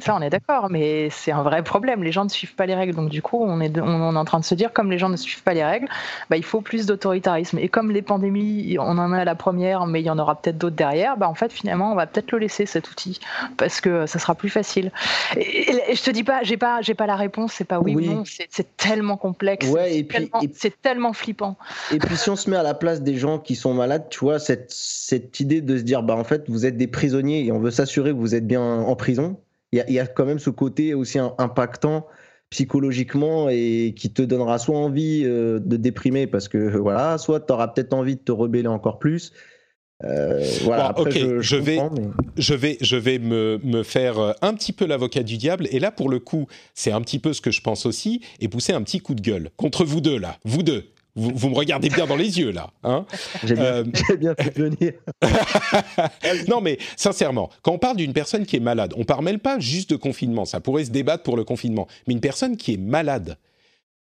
Ça, 0.00 0.14
on 0.14 0.20
est 0.20 0.30
d'accord, 0.30 0.70
mais 0.70 1.08
c'est 1.10 1.32
un 1.32 1.42
vrai 1.42 1.62
problème. 1.62 2.02
Les 2.02 2.12
gens 2.12 2.24
ne 2.24 2.30
suivent 2.30 2.54
pas 2.54 2.66
les 2.66 2.74
règles. 2.74 2.94
Donc, 2.94 3.08
du 3.08 3.22
coup, 3.22 3.42
on 3.42 3.60
est, 3.60 3.78
on 3.78 4.14
est 4.14 4.18
en 4.18 4.24
train 4.24 4.40
de 4.40 4.44
se 4.44 4.54
dire, 4.54 4.72
comme 4.72 4.90
les 4.90 4.98
gens 4.98 5.08
ne 5.08 5.16
suivent 5.16 5.42
pas 5.42 5.54
les 5.54 5.64
règles, 5.64 5.88
bah, 6.30 6.36
il 6.36 6.44
faut 6.44 6.60
plus 6.60 6.86
d'autoritarisme. 6.86 7.58
Et 7.58 7.68
comme 7.68 7.90
les 7.90 8.02
pandémies, 8.02 8.76
on 8.78 8.98
en 8.98 9.12
a 9.12 9.24
la 9.24 9.34
première, 9.34 9.86
mais 9.86 10.00
il 10.00 10.04
y 10.04 10.10
en 10.10 10.18
aura 10.18 10.40
peut-être 10.40 10.58
d'autres 10.58 10.76
derrière, 10.76 11.16
bah, 11.16 11.28
en 11.28 11.34
fait, 11.34 11.52
finalement, 11.52 11.92
on 11.92 11.94
va 11.94 12.06
peut-être 12.06 12.32
le 12.32 12.38
laisser, 12.38 12.66
cet 12.66 12.90
outil, 12.90 13.20
parce 13.56 13.80
que 13.80 14.06
ça 14.06 14.18
sera 14.18 14.34
plus 14.34 14.48
facile. 14.48 14.92
Et, 15.36 15.94
je 15.94 16.02
te 16.02 16.10
dis 16.10 16.24
pas, 16.24 16.42
j'ai 16.42 16.56
pas, 16.56 16.80
j'ai 16.82 16.94
pas 16.94 17.06
la 17.06 17.16
réponse, 17.16 17.52
c'est 17.52 17.64
pas 17.64 17.78
oui, 17.78 17.96
ou 17.96 18.00
non, 18.00 18.24
c'est 18.24 18.76
tellement 18.76 19.16
complexe. 19.16 19.68
Ouais, 19.68 19.98
et 19.98 20.08
c'est 20.54 20.80
tellement 20.80 21.12
flippant. 21.12 21.56
Et 21.92 21.98
puis, 21.98 22.16
si 22.16 22.30
on 22.30 22.36
se 22.36 22.50
met 22.50 22.56
à 22.56 22.62
la 22.62 22.74
place 22.74 23.02
des 23.02 23.16
gens 23.16 23.38
qui 23.38 23.54
sont 23.54 23.74
malades, 23.74 24.06
tu 24.10 24.20
vois, 24.20 24.38
cette, 24.38 24.70
cette 24.70 25.40
idée 25.40 25.60
de 25.60 25.76
se 25.78 25.82
dire, 25.82 26.02
bah, 26.02 26.14
en 26.14 26.24
fait, 26.24 26.44
vous 26.48 26.66
êtes 26.66 26.76
des 26.76 26.86
prisonniers 26.86 27.44
et 27.44 27.52
on 27.52 27.58
veut 27.58 27.70
s'assurer 27.70 28.10
que 28.10 28.16
vous 28.16 28.34
êtes 28.34 28.46
bien 28.46 28.62
en 28.62 28.96
prison 28.96 29.38
il 29.74 29.94
y, 29.94 29.98
a 29.98 30.06
quand 30.06 30.24
même 30.24 30.38
ce 30.38 30.50
côté 30.50 30.94
aussi 30.94 31.18
impactant 31.18 32.06
psychologiquement 32.50 33.48
et 33.48 33.94
qui 33.96 34.12
te 34.12 34.22
donnera 34.22 34.58
soit 34.58 34.78
envie 34.78 35.22
euh, 35.24 35.58
de 35.58 35.76
déprimer 35.76 36.26
parce 36.26 36.48
que 36.48 36.76
voilà, 36.76 37.18
soit 37.18 37.40
tu 37.40 37.52
auras 37.52 37.68
peut-être 37.68 37.92
envie 37.92 38.14
de 38.14 38.20
te 38.20 38.30
rebeller 38.30 38.68
encore 38.68 38.98
plus. 38.98 39.32
Euh, 40.04 40.44
voilà, 40.62 40.86
après, 40.86 41.10
je, 41.10 41.56
vais, 41.56 41.78
je 42.36 42.54
vais, 42.54 42.76
je 42.80 42.96
vais 42.96 43.18
me, 43.18 43.58
me 43.62 43.82
faire 43.82 44.18
euh, 44.18 44.32
un 44.42 44.54
petit 44.54 44.72
peu 44.72 44.86
l'avocat 44.86 45.22
du 45.22 45.36
diable. 45.36 45.66
Et 45.70 45.78
là, 45.78 45.90
pour 45.90 46.08
le 46.08 46.18
coup, 46.18 46.46
c'est 46.74 46.92
un 46.92 47.00
petit 47.00 47.18
peu 47.18 47.32
ce 47.32 47.40
que 47.40 47.50
je 47.50 47.60
pense 47.60 47.86
aussi, 47.86 48.20
et 48.40 48.48
pousser 48.48 48.72
un 48.72 48.82
petit 48.82 49.00
coup 49.00 49.14
de 49.14 49.22
gueule 49.22 49.50
contre 49.56 49.84
vous 49.84 50.00
deux 50.00 50.18
là, 50.18 50.36
vous 50.44 50.62
deux. 50.62 50.84
Vous, 51.16 51.48
me 51.48 51.54
regardez 51.54 51.90
bien 51.90 52.06
dans 52.06 52.16
les 52.16 52.38
yeux 52.40 52.50
là. 52.50 52.70
Hein 52.82 53.06
J'ai 53.44 53.54
bien, 53.54 53.64
euh... 53.64 53.84
bien, 54.18 54.34
fait 54.34 54.58
venir. 54.58 54.94
non 56.48 56.60
mais 56.60 56.78
sincèrement, 56.96 57.50
quand 57.62 57.72
on 57.72 57.78
parle 57.78 57.96
d'une 57.96 58.12
personne 58.12 58.44
qui 58.46 58.56
est 58.56 58.60
malade, 58.60 58.92
on 58.96 59.00
ne 59.00 59.04
parle 59.04 59.24
même 59.24 59.38
pas 59.38 59.60
juste 59.60 59.90
de 59.90 59.96
confinement, 59.96 60.44
ça 60.44 60.60
pourrait 60.60 60.84
se 60.84 60.90
débattre 60.90 61.22
pour 61.22 61.36
le 61.36 61.44
confinement, 61.44 61.86
mais 62.06 62.14
une 62.14 62.20
personne 62.20 62.56
qui 62.56 62.74
est 62.74 62.78
malade, 62.78 63.38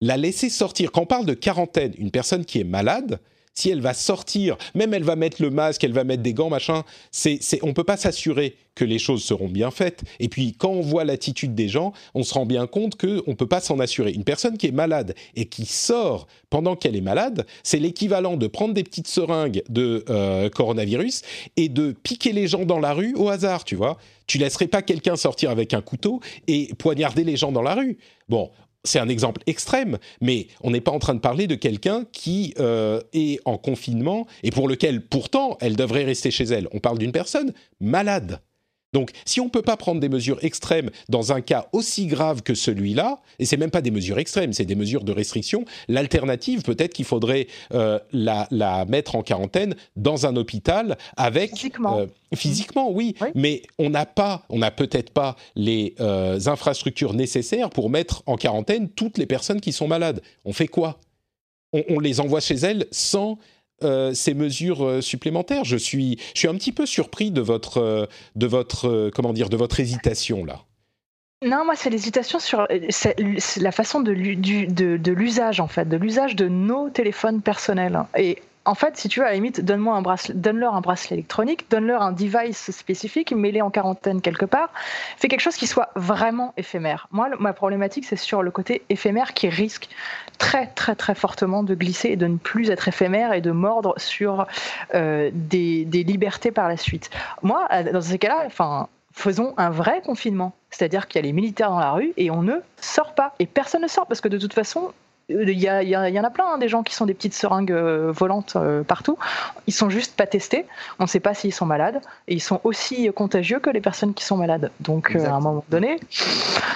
la 0.01 0.17
laisser 0.17 0.49
sortir, 0.49 0.91
quand 0.91 1.01
on 1.01 1.05
parle 1.05 1.25
de 1.25 1.33
quarantaine, 1.33 1.93
une 1.97 2.11
personne 2.11 2.43
qui 2.43 2.59
est 2.59 2.65
malade, 2.65 3.19
si 3.57 3.71
elle 3.71 3.81
va 3.81 3.95
sortir, 3.95 4.55
même 4.75 4.93
elle 4.93 5.03
va 5.03 5.15
mettre 5.15 5.41
le 5.41 5.49
masque, 5.49 5.83
elle 5.83 5.91
va 5.91 6.03
mettre 6.03 6.21
des 6.21 6.35
gants, 6.35 6.49
machin, 6.49 6.83
c'est, 7.09 7.39
c'est, 7.41 7.57
on 7.63 7.73
peut 7.73 7.83
pas 7.83 7.97
s'assurer 7.97 8.55
que 8.75 8.85
les 8.85 8.99
choses 8.99 9.23
seront 9.23 9.47
bien 9.47 9.71
faites. 9.71 10.03
Et 10.19 10.29
puis, 10.29 10.53
quand 10.53 10.69
on 10.69 10.81
voit 10.81 11.03
l'attitude 11.03 11.55
des 11.55 11.67
gens, 11.67 11.91
on 12.13 12.21
se 12.21 12.35
rend 12.35 12.45
bien 12.45 12.67
compte 12.67 12.95
qu'on 12.97 13.23
ne 13.25 13.33
peut 13.33 13.47
pas 13.47 13.59
s'en 13.59 13.79
assurer. 13.79 14.11
Une 14.11 14.23
personne 14.23 14.59
qui 14.59 14.67
est 14.67 14.71
malade 14.71 15.15
et 15.35 15.45
qui 15.45 15.65
sort 15.65 16.27
pendant 16.51 16.75
qu'elle 16.75 16.95
est 16.95 17.01
malade, 17.01 17.47
c'est 17.63 17.79
l'équivalent 17.79 18.37
de 18.37 18.45
prendre 18.45 18.75
des 18.75 18.83
petites 18.83 19.07
seringues 19.07 19.63
de 19.69 20.05
euh, 20.11 20.49
coronavirus 20.51 21.23
et 21.55 21.67
de 21.67 21.93
piquer 22.03 22.33
les 22.33 22.47
gens 22.47 22.63
dans 22.63 22.79
la 22.79 22.93
rue 22.93 23.15
au 23.15 23.29
hasard, 23.29 23.63
tu 23.63 23.75
vois. 23.75 23.97
Tu 24.27 24.37
laisserais 24.37 24.67
pas 24.67 24.83
quelqu'un 24.83 25.15
sortir 25.15 25.49
avec 25.49 25.73
un 25.73 25.81
couteau 25.81 26.19
et 26.47 26.69
poignarder 26.77 27.23
les 27.23 27.37
gens 27.37 27.51
dans 27.51 27.63
la 27.63 27.73
rue. 27.73 27.97
Bon, 28.29 28.51
c'est 28.87 28.99
un 28.99 29.09
exemple 29.09 29.41
extrême, 29.45 29.97
mais 30.21 30.47
on 30.61 30.71
n'est 30.71 30.81
pas 30.81 30.91
en 30.91 30.99
train 30.99 31.13
de 31.13 31.19
parler 31.19 31.47
de 31.47 31.55
quelqu'un 31.55 32.05
qui 32.11 32.53
euh, 32.59 33.01
est 33.13 33.39
en 33.45 33.57
confinement 33.57 34.25
et 34.43 34.51
pour 34.51 34.67
lequel 34.67 35.05
pourtant 35.05 35.57
elle 35.61 35.75
devrait 35.75 36.03
rester 36.03 36.31
chez 36.31 36.45
elle. 36.45 36.67
On 36.71 36.79
parle 36.79 36.97
d'une 36.97 37.11
personne 37.11 37.53
malade. 37.79 38.41
Donc, 38.93 39.11
si 39.25 39.41
on 39.41 39.45
ne 39.45 39.49
peut 39.49 39.61
pas 39.61 39.77
prendre 39.77 39.99
des 39.99 40.09
mesures 40.09 40.43
extrêmes 40.43 40.89
dans 41.09 41.33
un 41.33 41.41
cas 41.41 41.67
aussi 41.73 42.07
grave 42.07 42.41
que 42.41 42.55
celui-là, 42.55 43.19
et 43.39 43.45
c'est 43.45 43.57
même 43.57 43.71
pas 43.71 43.81
des 43.81 43.91
mesures 43.91 44.17
extrêmes, 44.17 44.53
c'est 44.53 44.65
des 44.65 44.75
mesures 44.75 45.03
de 45.03 45.11
restriction, 45.11 45.65
l'alternative, 45.87 46.61
peut-être 46.61 46.93
qu'il 46.93 47.05
faudrait 47.05 47.47
euh, 47.73 47.99
la, 48.13 48.85
mettre 48.85 49.15
en 49.15 49.23
quarantaine 49.23 49.75
dans 49.95 50.25
un 50.25 50.35
hôpital 50.35 50.97
avec 51.17 51.51
physiquement, 51.51 51.99
euh, 51.99 52.05
physiquement 52.33 52.91
oui, 52.91 53.15
mais 53.35 53.63
on 53.77 53.89
n'a 53.89 54.05
pas, 54.05 54.43
on 54.49 54.59
n'a 54.59 54.71
peut-être 54.71 55.11
pas 55.11 55.35
les 55.55 55.95
euh, 55.99 56.39
infrastructures 56.45 57.13
nécessaires 57.13 57.69
pour 57.69 57.89
mettre 57.89 58.23
en 58.25 58.37
quarantaine 58.37 58.89
toutes 58.89 59.17
les 59.17 59.25
personnes 59.25 59.59
qui 59.59 59.73
sont 59.73 59.87
malades. 59.87 60.21
On 60.45 60.53
fait 60.53 60.67
quoi? 60.67 60.99
On, 61.73 61.99
les 61.99 62.21
envoie 62.21 62.39
chez 62.39 62.55
elles 62.55 62.87
sans 62.91 63.37
euh, 63.83 64.13
ces 64.13 64.33
mesures 64.33 64.83
euh, 64.83 65.01
supplémentaires. 65.01 65.63
Je 65.63 65.77
suis, 65.77 66.17
je 66.33 66.39
suis 66.39 66.47
un 66.47 66.55
petit 66.55 66.71
peu 66.71 66.87
surpris 66.87 67.29
de 67.29 67.41
votre, 67.41 67.77
euh, 67.77 68.05
de 68.35 68.47
votre, 68.47 69.11
comment 69.13 69.33
dire, 69.33 69.49
de 69.49 69.57
votre 69.57 69.79
hésitation 69.79 70.43
là. 70.45 70.61
Non, 71.45 71.63
moi, 71.63 71.75
c'est 71.75 71.91
l'hésitation 71.91 72.39
sur 72.39 72.67
la 72.67 73.71
façon 73.71 73.99
de, 73.99 74.11
l'usage, 74.11 75.59
en 75.59 75.67
fait, 75.67 75.87
de 75.87 75.95
l'usage 75.95 76.35
de 76.35 76.47
nos 76.47 76.89
téléphones 76.89 77.43
personnels. 77.43 77.99
Et 78.17 78.39
en 78.67 78.75
fait, 78.75 78.97
si 78.97 79.07
tu 79.07 79.21
veux, 79.21 79.25
à 79.25 79.29
la 79.29 79.35
limite, 79.35 79.61
donne-moi 79.61 79.95
un 79.95 80.01
bracelet, 80.01 80.35
donne-leur 80.35 80.75
un 80.75 80.81
bracelet 80.81 81.15
électronique, 81.15 81.69
donne-leur 81.69 82.01
un 82.01 82.11
device 82.11 82.69
spécifique, 82.71 83.31
mets-les 83.31 83.61
en 83.61 83.69
quarantaine 83.69 84.21
quelque 84.21 84.45
part, 84.45 84.69
fais 85.17 85.29
quelque 85.29 85.39
chose 85.39 85.55
qui 85.55 85.67
soit 85.67 85.89
vraiment 85.95 86.53
éphémère. 86.57 87.07
Moi, 87.11 87.29
ma 87.39 87.53
problématique, 87.53 88.05
c'est 88.05 88.17
sur 88.17 88.43
le 88.43 88.51
côté 88.51 88.83
éphémère 88.89 89.33
qui 89.33 89.47
risque 89.47 89.87
très, 90.37 90.67
très, 90.67 90.95
très 90.95 91.15
fortement 91.15 91.63
de 91.63 91.75
glisser 91.75 92.09
et 92.09 92.15
de 92.17 92.27
ne 92.27 92.37
plus 92.37 92.69
être 92.69 92.89
éphémère 92.89 93.31
et 93.31 93.41
de 93.41 93.51
mordre 93.51 93.93
sur 93.97 94.45
euh, 94.93 95.31
des, 95.33 95.85
des 95.85 96.03
libertés 96.03 96.51
par 96.51 96.67
la 96.67 96.75
suite. 96.75 97.09
Moi, 97.43 97.67
dans 97.93 98.01
ces 98.01 98.19
cas-là, 98.19 98.43
enfin, 98.45 98.89
faisons 99.13 99.53
un 99.55 99.69
vrai 99.69 100.01
confinement. 100.01 100.53
C'est-à-dire 100.71 101.07
qu'il 101.07 101.19
y 101.19 101.23
a 101.23 101.25
les 101.25 101.33
militaires 101.33 101.69
dans 101.69 101.79
la 101.79 101.91
rue 101.91 102.13
et 102.17 102.29
on 102.29 102.43
ne 102.43 102.55
sort 102.81 103.15
pas. 103.15 103.33
Et 103.39 103.45
personne 103.45 103.81
ne 103.81 103.87
sort 103.87 104.05
parce 104.07 104.19
que 104.19 104.27
de 104.27 104.37
toute 104.37 104.53
façon, 104.53 104.91
il 105.29 105.49
y, 105.49 105.65
y, 105.65 105.97
en 105.97 106.23
a 106.23 106.29
plein, 106.29 106.45
hein, 106.53 106.57
des 106.57 106.69
gens 106.69 106.83
qui 106.83 106.95
sont 106.95 107.05
des 107.05 107.13
petites 107.13 107.33
seringues 107.33 107.73
euh, 107.73 108.13
volantes 108.13 108.53
euh, 108.55 108.83
partout. 108.83 109.17
Ils 109.67 109.73
sont 109.73 109.89
juste 109.89 110.15
pas 110.15 110.25
testés. 110.25 110.65
On 110.99 111.03
ne 111.03 111.07
sait 111.09 111.19
pas 111.19 111.33
s'ils 111.33 111.53
sont 111.53 111.65
malades. 111.65 111.99
Et 112.29 112.35
ils 112.35 112.41
sont 112.41 112.61
aussi 112.63 113.09
contagieux 113.13 113.59
que 113.59 113.69
les 113.69 113.81
personnes 113.81 114.13
qui 114.13 114.23
sont 114.23 114.37
malades. 114.37 114.71
Donc, 114.79 115.15
euh, 115.15 115.25
à 115.25 115.33
un 115.33 115.41
moment 115.41 115.65
donné. 115.69 115.99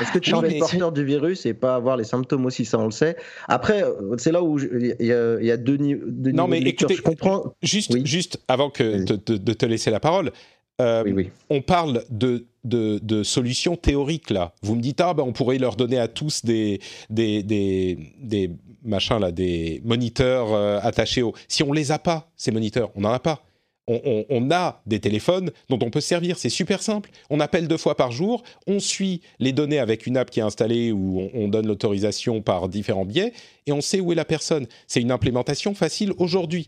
Est-ce 0.02 0.12
que 0.12 0.20
tu 0.20 0.36
es 0.36 0.60
porteur 0.60 0.92
du 0.92 1.06
virus 1.06 1.46
et 1.46 1.54
pas 1.54 1.76
avoir 1.76 1.96
les 1.96 2.04
symptômes 2.04 2.46
aussi 2.46 2.66
Ça, 2.66 2.78
on 2.78 2.86
le 2.86 2.92
sait. 2.92 3.16
Après, 3.48 3.86
c'est 4.18 4.34
là 4.34 4.44
où 4.44 4.60
il 4.60 4.96
y, 5.00 5.52
a 5.52 5.58
deux, 5.58 5.78
niveaux. 5.78 6.06
Non, 6.34 6.48
mais 6.48 6.60
écoutez, 6.60 6.96
je 6.96 7.02
comprends. 7.02 7.54
Juste, 7.62 8.06
juste 8.06 8.42
avant 8.50 8.70
que 8.70 9.06
de, 9.06 9.54
te 9.54 9.66
laisser 9.66 9.92
la 9.92 10.02
parole, 10.02 10.32
on 10.80 11.62
parle 11.62 12.04
de 12.10 12.48
de, 12.64 13.24
solutions 13.24 13.76
théoriques 13.76 14.30
là. 14.30 14.54
Vous 14.62 14.76
me 14.76 14.82
dites 14.82 15.02
ah 15.02 15.14
ben 15.14 15.24
on 15.24 15.34
pourrait 15.34 15.58
leur 15.58 15.76
donner 15.76 15.98
à 15.98 16.08
tous 16.08 16.46
des 16.46 16.80
des, 17.10 17.44
des, 17.44 18.52
machins 18.84 19.20
là, 19.20 19.32
des 19.32 19.82
moniteurs 19.84 20.54
euh, 20.54 20.80
attachés 20.82 21.22
au. 21.22 21.34
Si 21.48 21.64
on 21.64 21.74
les 21.74 21.92
a 21.92 22.00
pas 22.00 22.30
ces 22.36 22.52
moniteurs, 22.52 22.92
on 22.96 23.02
n'en 23.02 23.12
a 23.12 23.20
pas 23.20 23.44
on, 23.88 24.52
a 24.52 24.82
des 24.86 25.00
téléphones 25.00 25.52
dont 25.70 25.80
on 25.82 25.90
peut 25.90 26.02
se 26.02 26.08
servir. 26.08 26.38
C'est 26.38 26.50
super 26.50 26.82
simple. 26.82 27.10
On 27.30 27.40
appelle 27.40 27.68
deux 27.68 27.78
fois 27.78 27.96
par 27.96 28.12
jour, 28.12 28.44
on 28.68 28.80
suit 28.80 29.22
les 29.40 29.52
données 29.52 29.80
avec 29.80 30.06
une 30.08 30.18
app 30.18 30.30
qui 30.30 30.40
est 30.40 30.44
installée 30.44 30.92
où 30.92 31.30
on, 31.34 31.48
donne 31.48 31.68
l'autorisation 31.68 32.42
par 32.42 32.70
différents 32.70 33.06
biais 33.06 33.34
et 33.66 33.72
on 33.72 33.82
sait 33.82 34.00
où 34.00 34.12
est 34.12 34.16
la 34.16 34.26
personne. 34.26 34.68
C'est 34.88 35.02
une 35.02 35.12
implémentation 35.12 35.74
facile 35.74 36.14
aujourd'hui. 36.18 36.68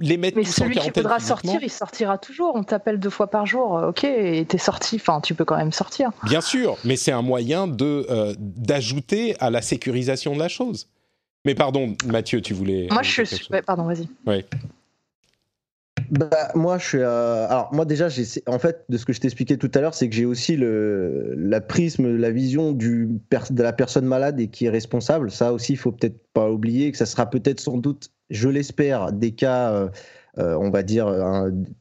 Les 0.00 0.16
mettre 0.16 0.36
Mais 0.36 0.44
celui 0.44 0.76
qui 0.76 0.90
voudra 0.90 1.18
sortir, 1.18 1.58
il 1.62 1.70
sortira 1.70 2.18
toujours. 2.18 2.52
On 2.54 2.62
t'appelle 2.62 3.00
deux 3.00 3.10
fois 3.10 3.28
par 3.28 3.46
jour, 3.46 3.72
ok, 3.88 4.04
et 4.04 4.44
t'es 4.44 4.58
sorti. 4.58 4.96
Enfin, 4.96 5.20
tu 5.20 5.34
peux 5.34 5.44
quand 5.44 5.56
même 5.56 5.72
sortir. 5.72 6.10
Bien 6.24 6.40
sûr, 6.40 6.76
mais 6.84 6.96
c'est 6.96 7.12
un 7.12 7.22
moyen 7.22 7.66
de 7.66 8.06
euh, 8.10 8.34
d'ajouter 8.38 9.34
à 9.40 9.50
la 9.50 9.62
sécurisation 9.62 10.34
de 10.34 10.38
la 10.38 10.48
chose. 10.48 10.88
Mais 11.44 11.54
pardon, 11.54 11.96
Mathieu, 12.06 12.40
tu 12.42 12.54
voulais. 12.54 12.88
Moi, 12.90 13.02
je 13.02 13.22
suis. 13.24 13.48
pardon, 13.66 13.84
vas-y. 13.84 14.06
Oui 14.26 14.44
bah, 16.10 16.48
moi, 16.56 16.76
je 16.78 16.86
suis. 16.86 16.98
Euh, 16.98 17.46
alors, 17.48 17.72
moi, 17.72 17.84
déjà, 17.84 18.08
en 18.46 18.58
fait, 18.58 18.84
de 18.88 18.98
ce 18.98 19.04
que 19.04 19.12
je 19.12 19.20
t'expliquais 19.20 19.56
tout 19.56 19.70
à 19.74 19.80
l'heure, 19.80 19.94
c'est 19.94 20.08
que 20.08 20.14
j'ai 20.14 20.24
aussi 20.24 20.56
le 20.56 21.34
la 21.36 21.60
prisme, 21.60 22.16
la 22.16 22.30
vision 22.30 22.72
du 22.72 23.20
de 23.50 23.62
la 23.62 23.72
personne 23.72 24.06
malade 24.06 24.40
et 24.40 24.48
qui 24.48 24.66
est 24.66 24.70
responsable. 24.70 25.30
Ça 25.30 25.52
aussi, 25.52 25.74
il 25.74 25.76
faut 25.76 25.92
peut-être 25.92 26.18
pas 26.32 26.50
oublier 26.50 26.90
que 26.90 26.98
ça 26.98 27.06
sera 27.06 27.30
peut-être 27.30 27.60
sans 27.60 27.78
doute, 27.78 28.10
je 28.28 28.48
l'espère, 28.48 29.12
des 29.12 29.30
cas, 29.30 29.72
euh, 29.72 29.88
euh, 30.38 30.56
on 30.60 30.70
va 30.70 30.82
dire, 30.82 31.12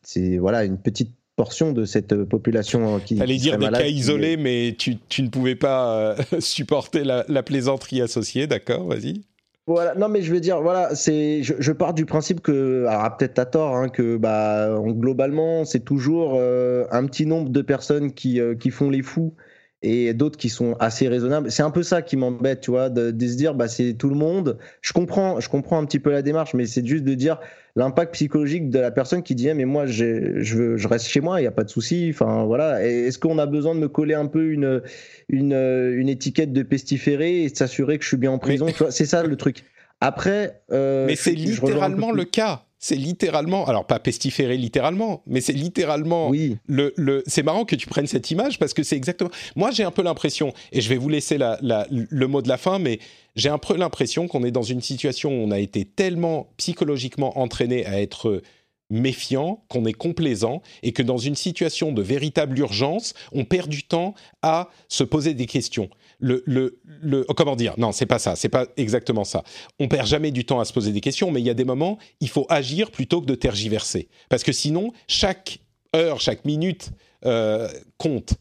c'est 0.03 0.37
voilà 0.37 0.63
une 0.63 0.77
petite 0.77 1.15
portion 1.35 1.71
de 1.71 1.85
cette 1.85 2.23
population 2.25 2.99
qui. 2.99 3.19
Allez 3.19 3.37
dire 3.37 3.57
des 3.57 3.69
cas 3.69 3.87
isolés, 3.87 4.37
mais 4.37 4.75
tu, 4.77 4.97
tu, 5.09 5.23
ne 5.23 5.29
pouvais 5.29 5.55
pas 5.55 6.15
supporter 6.39 7.03
la, 7.03 7.25
la 7.27 7.41
plaisanterie 7.41 8.01
associée, 8.01 8.45
d'accord 8.45 8.85
Vas-y. 8.85 9.23
Voilà, 9.69 9.93
non 9.93 10.09
mais 10.09 10.23
je 10.23 10.33
veux 10.33 10.39
dire, 10.39 10.63
voilà, 10.63 10.95
c'est, 10.95 11.43
je, 11.43 11.71
pars 11.71 11.93
du 11.93 12.07
principe 12.07 12.41
que, 12.41 12.87
alors 12.87 13.15
peut-être 13.15 13.37
à 13.37 13.45
tort, 13.45 13.75
hein, 13.75 13.89
que 13.89 14.17
bah, 14.17 14.67
globalement 14.83 15.63
c'est 15.63 15.81
toujours 15.81 16.37
euh, 16.39 16.87
un 16.89 17.05
petit 17.05 17.27
nombre 17.27 17.51
de 17.51 17.61
personnes 17.61 18.11
qui, 18.11 18.41
euh, 18.41 18.55
qui 18.55 18.71
font 18.71 18.89
les 18.89 19.03
fous 19.03 19.35
et 19.81 20.13
d'autres 20.13 20.37
qui 20.37 20.49
sont 20.49 20.75
assez 20.79 21.07
raisonnables. 21.07 21.51
C'est 21.51 21.63
un 21.63 21.71
peu 21.71 21.83
ça 21.83 22.01
qui 22.01 22.17
m'embête, 22.17 22.61
tu 22.61 22.71
vois, 22.71 22.89
de, 22.89 23.11
se 23.11 23.35
dire 23.35 23.53
bah 23.53 23.67
c'est 23.67 23.93
tout 23.93 24.09
le 24.09 24.15
monde. 24.15 24.57
Je 24.81 24.91
comprends, 24.91 25.39
je 25.39 25.49
comprends 25.49 25.79
un 25.79 25.85
petit 25.85 25.99
peu 25.99 26.11
la 26.11 26.21
démarche, 26.21 26.53
mais 26.53 26.65
c'est 26.65 26.85
juste 26.85 27.05
de 27.05 27.13
dire 27.13 27.39
l'impact 27.75 28.13
psychologique 28.13 28.69
de 28.69 28.79
la 28.79 28.91
personne 28.91 29.23
qui 29.23 29.35
dit 29.35 29.53
mais 29.53 29.65
moi 29.65 29.85
je, 29.85 30.55
veux, 30.55 30.77
je 30.77 30.87
reste 30.87 31.07
chez 31.07 31.21
moi, 31.21 31.39
il 31.39 31.45
y 31.45 31.47
a 31.47 31.51
pas 31.51 31.63
de 31.63 31.69
souci. 31.69 32.09
Enfin 32.13 32.43
voilà, 32.43 32.85
est-ce 32.85 33.19
qu'on 33.19 33.37
a 33.37 33.45
besoin 33.45 33.73
de 33.73 33.79
me 33.79 33.87
coller 33.87 34.15
un 34.15 34.27
peu 34.27 34.51
une 34.51 34.81
une, 35.29 35.53
une 35.53 36.09
étiquette 36.09 36.51
de 36.51 36.63
pestiféré 36.63 37.43
et 37.43 37.49
s'assurer 37.55 37.97
que 37.97 38.03
je 38.03 38.09
suis 38.09 38.17
bien 38.17 38.31
en 38.31 38.39
prison 38.39 38.67
C'est 38.89 39.05
ça 39.05 39.23
le 39.23 39.35
truc. 39.37 39.63
Après, 40.01 40.61
euh, 40.71 41.05
mais 41.07 41.15
c'est 41.15 41.31
littéralement 41.31 42.11
le 42.11 42.23
cas. 42.25 42.63
C'est 42.79 42.95
littéralement, 42.95 43.65
alors 43.65 43.85
pas 43.85 43.99
pestiféré 43.99 44.57
littéralement, 44.57 45.21
mais 45.27 45.41
c'est 45.41 45.53
littéralement. 45.53 46.29
Oui. 46.29 46.57
Le, 46.65 46.93
le, 46.95 47.23
c'est 47.27 47.43
marrant 47.43 47.65
que 47.65 47.75
tu 47.75 47.87
prennes 47.87 48.07
cette 48.07 48.31
image 48.31 48.57
parce 48.57 48.73
que 48.73 48.83
c'est 48.83 48.95
exactement. 48.95 49.29
Moi, 49.57 49.71
j'ai 49.71 49.83
un 49.83 49.91
peu 49.91 50.01
l'impression, 50.01 50.53
et 50.71 50.79
je 50.79 50.87
vais 50.87 50.95
vous 50.95 51.09
laisser 51.09 51.37
la, 51.37 51.57
le 51.89 52.27
mot 52.27 52.41
de 52.41 52.47
la 52.47 52.57
fin, 52.57 52.79
mais 52.79 52.99
j'ai 53.35 53.49
un 53.49 53.57
peu 53.57 53.75
l'impression 53.75 54.27
qu'on 54.29 54.45
est 54.45 54.51
dans 54.51 54.63
une 54.63 54.81
situation 54.81 55.29
où 55.29 55.45
on 55.45 55.51
a 55.51 55.59
été 55.59 55.83
tellement 55.83 56.51
psychologiquement 56.55 57.37
entraîné 57.37 57.85
à 57.85 58.01
être 58.01 58.41
méfiant, 58.89 59.63
qu'on 59.67 59.85
est 59.85 59.93
complaisant 59.93 60.61
et 60.81 60.93
que 60.93 61.03
dans 61.03 61.17
une 61.17 61.35
situation 61.35 61.91
de 61.91 62.01
véritable 62.01 62.57
urgence, 62.57 63.13
on 63.31 63.45
perd 63.45 63.69
du 63.69 63.83
temps 63.83 64.15
à 64.41 64.69
se 64.87 65.03
poser 65.03 65.33
des 65.33 65.45
questions. 65.45 65.89
Le, 66.19 66.43
le 66.45 67.25
comment 67.35 67.55
dire? 67.55 67.75
Non, 67.77 67.91
c'est 67.93 68.05
pas 68.05 68.19
ça. 68.19 68.35
C'est 68.35 68.49
pas 68.49 68.67
exactement 68.75 69.23
ça. 69.23 69.43
On 69.79 69.87
perd 69.87 70.05
jamais 70.05 70.31
du 70.31 70.45
temps 70.45 70.59
à 70.59 70.65
se 70.65 70.73
poser 70.73 70.91
des 70.91 71.01
questions, 71.01 71.31
mais 71.31 71.39
il 71.39 71.45
y 71.45 71.49
a 71.49 71.53
des 71.53 71.63
moments, 71.63 71.97
il 72.19 72.29
faut 72.29 72.45
agir 72.49 72.91
plutôt 72.91 73.21
que 73.21 73.25
de 73.25 73.35
tergiverser, 73.35 74.09
parce 74.27 74.43
que 74.43 74.51
sinon, 74.51 74.91
chaque 75.07 75.59
heure, 75.95 76.19
chaque 76.19 76.43
minute 76.45 76.91
euh, 77.25 77.69
compte. 77.97 78.33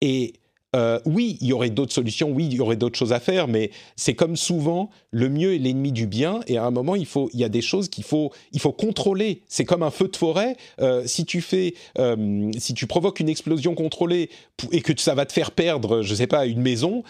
Et 0.00 0.34
euh, 0.74 0.98
oui, 1.04 1.38
il 1.40 1.48
y 1.48 1.52
aurait 1.52 1.70
d'autres 1.70 1.92
solutions, 1.92 2.30
oui, 2.30 2.46
il 2.50 2.54
y 2.54 2.60
aurait 2.60 2.76
d'autres 2.76 2.98
choses 2.98 3.12
à 3.12 3.20
faire, 3.20 3.46
mais 3.48 3.70
c'est 3.96 4.14
comme 4.14 4.36
souvent, 4.36 4.90
le 5.10 5.28
mieux 5.28 5.54
est 5.54 5.58
l'ennemi 5.58 5.92
du 5.92 6.06
bien, 6.06 6.40
et 6.48 6.58
à 6.58 6.64
un 6.64 6.70
moment, 6.70 6.96
il, 6.96 7.06
faut, 7.06 7.30
il 7.32 7.40
y 7.40 7.44
a 7.44 7.48
des 7.48 7.62
choses 7.62 7.88
qu'il 7.88 8.04
faut, 8.04 8.32
il 8.52 8.60
faut 8.60 8.72
contrôler. 8.72 9.42
C'est 9.46 9.64
comme 9.64 9.82
un 9.82 9.90
feu 9.90 10.08
de 10.08 10.16
forêt, 10.16 10.56
euh, 10.80 11.04
si, 11.06 11.24
tu 11.24 11.40
fais, 11.40 11.74
euh, 11.98 12.50
si 12.58 12.74
tu 12.74 12.86
provoques 12.86 13.20
une 13.20 13.28
explosion 13.28 13.74
contrôlée 13.74 14.30
et 14.72 14.80
que 14.80 14.92
ça 15.00 15.14
va 15.14 15.26
te 15.26 15.32
faire 15.32 15.52
perdre, 15.52 16.02
je 16.02 16.10
ne 16.10 16.16
sais 16.16 16.26
pas, 16.26 16.46
une 16.46 16.60
maison, 16.60 17.02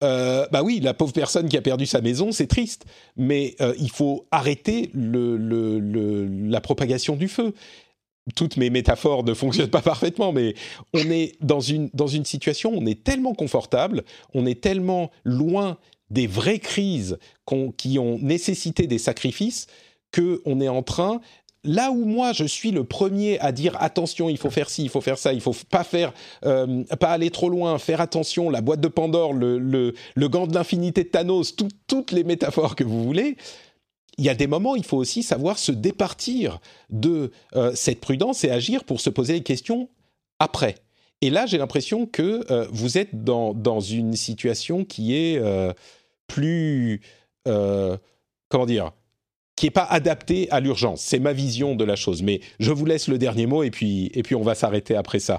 bah 0.00 0.62
oui, 0.64 0.80
la 0.80 0.94
pauvre 0.94 1.12
personne 1.12 1.48
qui 1.48 1.56
a 1.56 1.62
perdu 1.62 1.86
sa 1.86 2.00
maison, 2.00 2.32
c'est 2.32 2.48
triste, 2.48 2.86
mais 3.16 3.54
il 3.78 3.88
faut 3.88 4.26
arrêter 4.32 4.90
la 4.94 6.60
propagation 6.60 7.14
du 7.14 7.28
feu 7.28 7.54
toutes 8.34 8.56
mes 8.56 8.70
métaphores 8.70 9.24
ne 9.24 9.34
fonctionnent 9.34 9.70
pas 9.70 9.82
parfaitement, 9.82 10.32
mais 10.32 10.54
on 10.94 11.10
est 11.10 11.34
dans 11.40 11.60
une, 11.60 11.90
dans 11.92 12.06
une 12.06 12.24
situation, 12.24 12.72
on 12.74 12.86
est 12.86 13.02
tellement 13.02 13.34
confortable, 13.34 14.04
on 14.34 14.46
est 14.46 14.60
tellement 14.60 15.10
loin 15.24 15.78
des 16.10 16.26
vraies 16.26 16.58
crises 16.58 17.18
qui 17.76 17.98
ont 17.98 18.18
nécessité 18.18 18.86
des 18.86 18.98
sacrifices, 18.98 19.66
qu'on 20.14 20.60
est 20.60 20.68
en 20.68 20.82
train 20.82 21.20
là 21.64 21.90
où 21.90 22.04
moi 22.04 22.32
je 22.32 22.44
suis 22.44 22.70
le 22.70 22.84
premier 22.84 23.38
à 23.40 23.52
dire 23.52 23.76
attention, 23.80 24.28
il 24.28 24.36
faut 24.36 24.50
faire 24.50 24.68
ci, 24.68 24.82
il 24.82 24.88
faut 24.88 25.00
faire 25.00 25.18
ça, 25.18 25.32
il 25.32 25.40
faut 25.40 25.54
pas 25.70 25.84
faire, 25.84 26.12
euh, 26.44 26.84
pas 26.98 27.10
aller 27.10 27.30
trop 27.30 27.48
loin, 27.48 27.78
faire 27.78 28.00
attention, 28.00 28.50
la 28.50 28.60
boîte 28.60 28.80
de 28.80 28.88
Pandore, 28.88 29.32
le, 29.32 29.58
le, 29.58 30.28
gant 30.28 30.46
de 30.46 30.54
l'infinité 30.54 31.04
de 31.04 31.08
Thanos, 31.08 31.54
toutes 31.86 32.12
les 32.12 32.24
métaphores 32.24 32.74
que 32.74 32.84
vous 32.84 33.04
voulez, 33.04 33.36
il 34.18 34.24
y 34.24 34.28
a 34.28 34.34
des 34.34 34.46
moments, 34.46 34.76
il 34.76 34.84
faut 34.84 34.98
aussi 34.98 35.22
savoir 35.22 35.58
se 35.58 35.72
départir 35.72 36.60
de 36.90 37.30
euh, 37.54 37.72
cette 37.74 38.00
prudence 38.00 38.44
et 38.44 38.50
agir 38.50 38.84
pour 38.84 39.00
se 39.00 39.10
poser 39.10 39.34
les 39.34 39.42
questions 39.42 39.88
après. 40.38 40.76
Et 41.20 41.30
là, 41.30 41.46
j'ai 41.46 41.58
l'impression 41.58 42.06
que 42.06 42.44
euh, 42.50 42.66
vous 42.70 42.98
êtes 42.98 43.24
dans, 43.24 43.54
dans, 43.54 43.80
une 43.80 44.14
situation 44.16 44.84
qui 44.84 45.14
est 45.14 45.38
euh, 45.38 45.72
plus... 46.26 47.00
comment 47.44 48.66
dire 48.66 48.92
qui 49.54 49.66
n'est 49.66 49.70
pas 49.70 49.84
adaptée 49.84 50.50
à 50.50 50.58
l'urgence. 50.58 51.02
C'est 51.02 51.20
ma 51.20 51.32
vision 51.32 51.76
de 51.76 51.84
la 51.84 51.94
chose. 51.94 52.22
Mais 52.22 52.40
je 52.58 52.72
vous 52.72 52.84
laisse 52.84 53.06
le 53.06 53.16
dernier 53.16 53.46
mot 53.46 53.62
et 53.62 53.70
puis, 53.70 54.10
et 54.12 54.24
puis 54.24 54.34
on 54.34 54.42
va 54.42 54.56
s'arrêter 54.56 54.96
après 54.96 55.20
ça. 55.20 55.38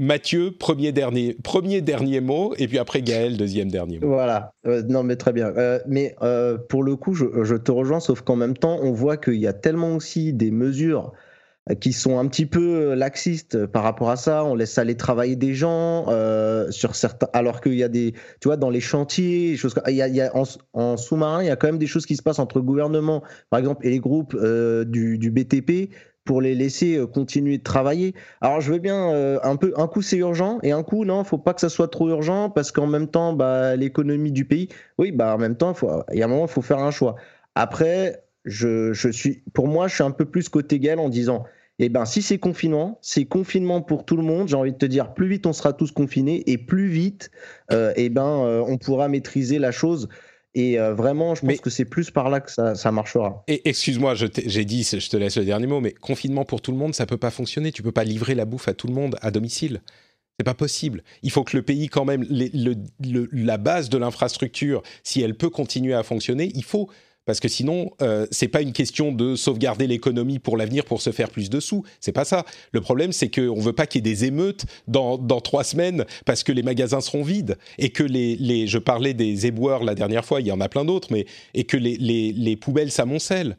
Mathieu, 0.00 0.52
premier 0.58 0.92
dernier, 0.92 1.36
premier 1.44 1.82
dernier 1.82 2.22
mot, 2.22 2.54
et 2.56 2.66
puis 2.68 2.78
après 2.78 3.02
Gaël, 3.02 3.36
deuxième 3.36 3.70
dernier 3.70 3.98
mot. 3.98 4.06
Voilà, 4.06 4.54
euh, 4.66 4.82
non 4.88 5.02
mais 5.02 5.16
très 5.16 5.34
bien. 5.34 5.48
Euh, 5.58 5.78
mais 5.86 6.16
euh, 6.22 6.56
pour 6.56 6.82
le 6.82 6.96
coup, 6.96 7.12
je, 7.12 7.54
te 7.56 7.70
rejoins, 7.70 8.00
sauf 8.00 8.22
qu'en 8.22 8.36
même 8.36 8.56
temps, 8.56 8.78
on 8.82 8.92
voit 8.92 9.18
qu'il 9.18 9.34
y 9.34 9.46
a 9.46 9.52
tellement 9.52 9.94
aussi 9.94 10.32
des 10.32 10.50
mesures 10.50 11.12
qui 11.80 11.92
sont 11.92 12.18
un 12.18 12.26
petit 12.28 12.46
peu 12.46 12.94
laxistes 12.94 13.66
par 13.66 13.82
rapport 13.82 14.08
à 14.08 14.16
ça. 14.16 14.42
On 14.42 14.54
laisse 14.54 14.78
aller 14.78 14.96
travailler 14.96 15.36
des 15.36 15.52
gens 15.52 16.06
sur 16.70 16.96
certains, 16.96 17.28
alors 17.34 17.60
qu'il 17.60 17.74
y 17.74 17.84
a 17.84 17.88
des, 17.88 18.12
tu 18.40 18.48
vois, 18.48 18.56
dans 18.56 18.70
les 18.70 18.80
chantiers, 18.80 19.54
il 19.86 19.94
y 19.94 20.20
a, 20.22 20.32
en, 20.72 20.96
sous-marin, 20.96 21.42
il 21.42 21.46
y 21.46 21.50
a 21.50 21.56
quand 21.56 21.68
même 21.68 21.78
des 21.78 21.86
choses 21.86 22.06
qui 22.06 22.16
se 22.16 22.22
passent 22.22 22.38
entre 22.38 22.56
le 22.56 22.64
gouvernement, 22.64 23.22
par 23.50 23.60
exemple, 23.60 23.86
et 23.86 23.90
les 23.90 24.00
groupes 24.00 24.34
du 24.34 25.30
BTP 25.30 25.90
pour 26.24 26.40
les 26.40 26.54
laisser 26.54 26.96
euh, 26.96 27.06
continuer 27.06 27.58
de 27.58 27.62
travailler. 27.62 28.14
Alors 28.40 28.60
je 28.60 28.72
veux 28.72 28.78
bien 28.78 29.12
euh, 29.12 29.38
un 29.42 29.56
peu 29.56 29.72
un 29.76 29.86
coup 29.86 30.02
c'est 30.02 30.18
urgent 30.18 30.58
et 30.62 30.72
un 30.72 30.82
coup 30.82 31.04
non, 31.04 31.24
faut 31.24 31.38
pas 31.38 31.54
que 31.54 31.60
ça 31.60 31.68
soit 31.68 31.88
trop 31.88 32.08
urgent 32.08 32.50
parce 32.50 32.72
qu'en 32.72 32.86
même 32.86 33.08
temps 33.08 33.32
bah 33.32 33.76
l'économie 33.76 34.32
du 34.32 34.44
pays, 34.44 34.68
oui 34.98 35.12
bah 35.12 35.34
en 35.34 35.38
même 35.38 35.56
temps 35.56 35.74
faut, 35.74 35.90
il 36.12 36.18
y 36.18 36.22
a 36.22 36.26
un 36.26 36.28
moment 36.28 36.46
faut 36.46 36.62
faire 36.62 36.78
un 36.78 36.90
choix. 36.90 37.16
Après 37.54 38.24
je, 38.44 38.92
je, 38.92 39.08
suis 39.08 39.42
pour 39.52 39.68
moi 39.68 39.88
je 39.88 39.94
suis 39.94 40.04
un 40.04 40.10
peu 40.10 40.24
plus 40.24 40.48
côté 40.48 40.76
égal 40.76 40.98
en 40.98 41.08
disant 41.08 41.44
eh 41.78 41.88
ben 41.88 42.04
si 42.04 42.20
c'est 42.20 42.38
confinement, 42.38 42.98
c'est 43.00 43.24
confinement 43.24 43.80
pour 43.80 44.04
tout 44.04 44.16
le 44.16 44.22
monde. 44.22 44.48
J'ai 44.48 44.56
envie 44.56 44.72
de 44.72 44.78
te 44.78 44.84
dire 44.84 45.14
plus 45.14 45.28
vite 45.28 45.46
on 45.46 45.54
sera 45.54 45.72
tous 45.72 45.90
confinés 45.90 46.42
et 46.46 46.58
plus 46.58 46.88
vite 46.88 47.30
euh, 47.72 47.92
eh 47.96 48.10
ben 48.10 48.62
on 48.66 48.76
pourra 48.76 49.08
maîtriser 49.08 49.58
la 49.58 49.72
chose. 49.72 50.08
Et 50.54 50.80
euh, 50.80 50.94
vraiment, 50.94 51.34
je 51.34 51.46
pense 51.46 51.60
que 51.60 51.70
c'est 51.70 51.84
plus 51.84 52.10
par 52.10 52.28
là 52.28 52.40
que 52.40 52.50
ça, 52.50 52.92
marchera. 52.92 53.44
Et 53.46 53.68
excuse-moi, 53.68 54.14
j'ai 54.14 54.64
dit, 54.64 54.82
je 54.82 55.08
te 55.08 55.16
laisse 55.16 55.36
le 55.36 55.44
dernier 55.44 55.66
mot, 55.66 55.80
mais 55.80 55.92
confinement 55.92 56.44
pour 56.44 56.60
tout 56.60 56.72
le 56.72 56.78
monde, 56.78 56.94
ça 56.94 57.06
peut 57.06 57.16
pas 57.16 57.30
fonctionner. 57.30 57.70
Tu 57.70 57.82
peux 57.82 57.92
pas 57.92 58.04
livrer 58.04 58.34
la 58.34 58.44
bouffe 58.44 58.68
à 58.68 58.74
tout 58.74 58.88
le 58.88 58.94
monde 58.94 59.16
à 59.22 59.30
domicile. 59.30 59.80
C'est 60.38 60.44
pas 60.44 60.54
possible. 60.54 61.04
Il 61.22 61.30
faut 61.30 61.44
que 61.44 61.56
le 61.56 61.62
pays, 61.62 61.88
quand 61.88 62.04
même, 62.04 62.26
la 62.28 63.58
base 63.58 63.90
de 63.90 63.98
l'infrastructure, 63.98 64.82
si 65.04 65.20
elle 65.20 65.36
peut 65.36 65.50
continuer 65.50 65.94
à 65.94 66.02
fonctionner, 66.02 66.50
il 66.54 66.64
faut 66.64 66.88
parce 67.30 67.38
que 67.38 67.46
sinon, 67.46 67.92
euh, 68.02 68.26
c'est 68.32 68.48
pas 68.48 68.60
une 68.60 68.72
question 68.72 69.12
de 69.12 69.36
sauvegarder 69.36 69.86
l'économie 69.86 70.40
pour 70.40 70.56
l'avenir 70.56 70.84
pour 70.84 71.00
se 71.00 71.12
faire 71.12 71.30
plus 71.30 71.48
de 71.48 71.60
sous. 71.60 71.84
C'est 72.00 72.10
pas 72.10 72.24
ça. 72.24 72.44
Le 72.72 72.80
problème, 72.80 73.12
c'est 73.12 73.30
qu'on 73.30 73.60
veut 73.60 73.72
pas 73.72 73.86
qu'il 73.86 74.04
y 74.04 74.10
ait 74.10 74.12
des 74.12 74.24
émeutes 74.24 74.64
dans, 74.88 75.16
dans, 75.16 75.40
trois 75.40 75.62
semaines 75.62 76.06
parce 76.26 76.42
que 76.42 76.50
les 76.50 76.64
magasins 76.64 77.00
seront 77.00 77.22
vides 77.22 77.56
et 77.78 77.90
que 77.90 78.02
les, 78.02 78.34
les 78.34 78.66
je 78.66 78.78
parlais 78.78 79.14
des 79.14 79.46
éboueurs 79.46 79.84
la 79.84 79.94
dernière 79.94 80.24
fois, 80.24 80.40
il 80.40 80.48
y 80.48 80.50
en 80.50 80.60
a 80.60 80.68
plein 80.68 80.84
d'autres, 80.84 81.06
mais 81.12 81.24
et 81.54 81.62
que 81.62 81.76
les, 81.76 81.96
les, 81.98 82.32
les 82.32 82.56
poubelles 82.56 82.90
s'amoncellent. 82.90 83.56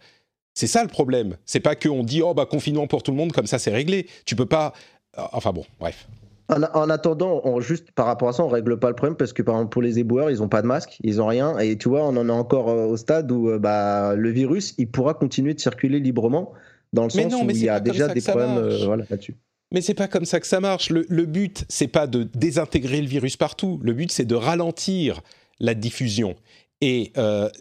C'est 0.53 0.67
ça 0.67 0.83
le 0.83 0.89
problème. 0.89 1.37
C'est 1.45 1.61
pas 1.61 1.77
qu'on 1.77 2.03
dit 2.03 2.21
oh 2.21 2.33
bah 2.33 2.45
confinement 2.45 2.87
pour 2.87 3.03
tout 3.03 3.11
le 3.11 3.17
monde 3.17 3.31
comme 3.31 3.47
ça 3.47 3.57
c'est 3.57 3.71
réglé. 3.71 4.05
Tu 4.25 4.35
peux 4.35 4.45
pas. 4.45 4.73
Enfin 5.15 5.53
bon, 5.53 5.63
bref. 5.79 6.09
En, 6.51 6.89
attendant, 6.89 7.41
on, 7.45 7.61
juste 7.61 7.91
par 7.91 8.05
rapport 8.05 8.27
à 8.27 8.33
ça, 8.33 8.43
on 8.43 8.49
règle 8.49 8.77
pas 8.77 8.89
le 8.89 8.95
problème 8.95 9.15
parce 9.15 9.31
que 9.31 9.41
par 9.41 9.55
exemple 9.55 9.71
pour 9.71 9.81
les 9.81 9.99
éboueurs, 9.99 10.29
ils 10.29 10.43
ont 10.43 10.49
pas 10.49 10.61
de 10.61 10.67
masque, 10.67 10.97
ils 11.01 11.21
ont 11.21 11.27
rien, 11.27 11.57
et 11.59 11.77
tu 11.77 11.87
vois, 11.87 12.03
on 12.03 12.17
en 12.17 12.27
est 12.27 12.31
encore 12.31 12.69
euh, 12.69 12.87
au 12.87 12.97
stade 12.97 13.31
où 13.31 13.49
euh, 13.49 13.57
bah, 13.57 14.15
le 14.15 14.29
virus, 14.31 14.73
il 14.77 14.89
pourra 14.89 15.13
continuer 15.13 15.53
de 15.53 15.61
circuler 15.61 15.99
librement 15.99 16.51
dans 16.91 17.05
le 17.05 17.09
sens 17.09 17.33
où 17.33 17.49
il 17.49 17.57
y 17.57 17.69
a 17.69 17.79
déjà 17.79 18.09
des 18.09 18.21
problèmes 18.21 18.57
euh, 18.57 18.97
là-dessus. 19.09 19.37
Mais 19.73 19.79
c'est 19.79 19.93
pas 19.93 20.09
comme 20.09 20.25
ça 20.25 20.41
que 20.41 20.47
ça 20.47 20.59
marche. 20.59 20.89
Le, 20.89 21.05
le 21.07 21.25
but, 21.25 21.63
c'est 21.69 21.87
pas 21.87 22.05
de 22.05 22.23
désintégrer 22.23 22.99
le 22.99 23.07
virus 23.07 23.37
partout. 23.37 23.79
Le 23.81 23.93
but, 23.93 24.11
c'est 24.11 24.25
de 24.25 24.35
ralentir 24.35 25.21
la 25.61 25.73
diffusion. 25.73 26.35
Et 26.81 27.13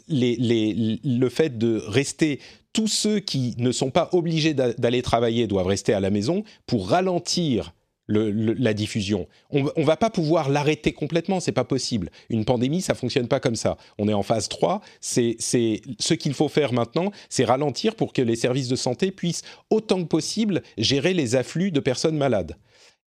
les, 0.09 0.35
les, 0.37 1.01
le 1.05 1.29
fait 1.29 1.59
de 1.59 1.81
rester 1.87 2.41
tous 2.73 2.89
ceux 2.89 3.21
qui 3.21 3.55
ne 3.59 3.71
sont 3.71 3.91
pas 3.91 4.09
obligés 4.13 4.55
d'aller 4.55 5.03
travailler 5.03 5.47
doivent 5.47 5.67
rester 5.67 5.93
à 5.93 6.01
la 6.01 6.11
maison 6.11 6.43
pour 6.67 6.89
ralentir 6.89 7.75
la 8.11 8.75
diffusion. 8.75 9.29
On 9.51 9.63
ne 9.77 9.85
va 9.85 9.97
pas 9.97 10.11
pouvoir 10.11 10.49
l'arrêter 10.49 10.93
complètement, 10.93 11.41
c'est 11.41 11.53
pas 11.53 11.65
possible. 11.65 12.11
Une 12.29 12.45
pandémie, 12.45 12.83
ça 12.83 12.95
fonctionne 12.95 13.29
pas 13.29 13.41
comme 13.41 13.57
ça. 13.57 13.77
On 13.99 14.09
est 14.09 14.13
en 14.13 14.23
phase 14.23 14.49
3, 14.49 14.81
c'est 15.01 15.37
ce 15.39 16.15
qu'il 16.15 16.35
faut 16.35 16.49
faire 16.49 16.73
maintenant, 16.73 17.13
c'est 17.29 17.45
ralentir 17.45 17.95
pour 17.95 18.13
que 18.13 18.23
les 18.23 18.37
services 18.37 18.69
de 18.69 18.77
santé 18.77 19.11
puissent 19.13 19.43
autant 19.71 20.03
que 20.03 20.09
possible 20.09 20.63
gérer 20.77 21.15
les 21.15 21.37
afflux 21.37 21.71
de 21.71 21.81
personnes 21.81 22.17
malades. 22.17 22.57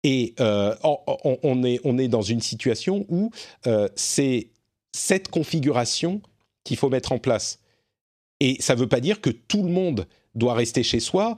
Et 0.03 0.33
euh, 0.39 0.75
on, 1.43 1.63
est, 1.63 2.07
dans 2.07 2.21
une 2.21 2.41
situation 2.41 3.05
où 3.09 3.31
euh, 3.67 3.87
c'est 3.95 4.47
cette 4.91 5.27
configuration 5.27 6.21
qu'il 6.63 6.77
faut 6.77 6.89
mettre 6.89 7.11
en 7.11 7.19
place. 7.19 7.59
Et 8.39 8.57
ça 8.59 8.75
ne 8.75 8.79
veut 8.79 8.87
pas 8.87 8.99
dire 8.99 9.21
que 9.21 9.29
tout 9.29 9.63
le 9.63 9.69
monde 9.69 10.07
doit 10.33 10.53
rester 10.53 10.83
chez 10.83 10.99
soi, 10.99 11.37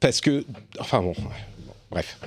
parce 0.00 0.20
que... 0.20 0.44
Enfin 0.78 1.02
bon, 1.02 1.14
bref. 1.90 2.18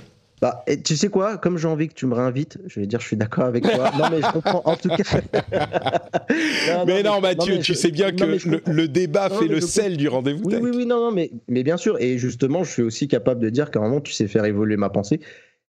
Bah, 0.43 0.61
et 0.67 0.81
tu 0.81 0.97
sais 0.97 1.07
quoi 1.07 1.37
Comme 1.37 1.57
j'ai 1.57 1.69
envie 1.69 1.87
que 1.87 1.93
tu 1.93 2.05
me 2.05 2.13
réinvites, 2.13 2.57
je 2.67 2.81
vais 2.81 2.85
dire 2.85 2.99
je 2.99 3.07
suis 3.07 3.15
d'accord 3.15 3.45
avec 3.45 3.63
toi. 3.63 3.91
non, 3.97 4.09
mais 4.11 4.19
je 4.19 4.29
comprends. 4.29 4.61
En 4.65 4.75
tout 4.75 4.89
cas. 4.89 5.21
mais 6.85 7.01
non, 7.01 7.21
Mathieu, 7.21 7.59
tu 7.59 7.73
sais 7.73 7.91
bien 7.91 8.11
que 8.11 8.25
le, 8.69 8.87
débat 8.89 9.29
fait 9.29 9.47
le 9.47 9.61
sel 9.61 9.95
du 9.95 10.09
rendez-vous. 10.09 10.43
Oui, 10.43 10.55
oui, 10.61 10.71
oui, 10.75 10.85
non, 10.85 10.99
non, 10.99 11.11
mais, 11.13 11.31
mais 11.47 11.63
bien 11.63 11.77
sûr. 11.77 11.95
Et 12.01 12.17
justement, 12.17 12.65
je 12.65 12.71
suis 12.73 12.81
aussi 12.81 13.07
capable 13.07 13.39
de 13.39 13.49
dire 13.49 13.71
qu'à 13.71 13.79
un 13.79 13.83
moment, 13.83 14.01
tu 14.01 14.11
sais 14.11 14.27
faire 14.27 14.43
évoluer 14.43 14.75
ma 14.75 14.89
pensée. 14.89 15.21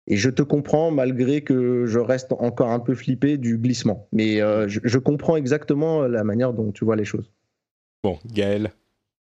Et 0.08 0.18
je 0.18 0.32
te 0.32 0.41
comprends 0.41 0.90
malgré 0.90 1.41
que 1.41 1.86
je 1.86 2.00
reste 2.00 2.32
encore 2.32 2.72
un 2.72 2.80
peu 2.80 2.95
flippé 2.95 3.38
du 3.38 3.60
glissement. 3.60 4.08
Mais 4.12 4.41
euh, 4.41 4.68
je, 4.68 4.80
je 4.84 4.98
comprends 4.98 5.36
exactement 5.36 6.02
la 6.08 6.24
manière 6.24 6.52
dont 6.52 6.72
tu 6.72 6.84
vois 6.84 6.95
les 6.95 7.06
choses. 7.06 7.30
Bon, 8.04 8.18
Gaël 8.26 8.72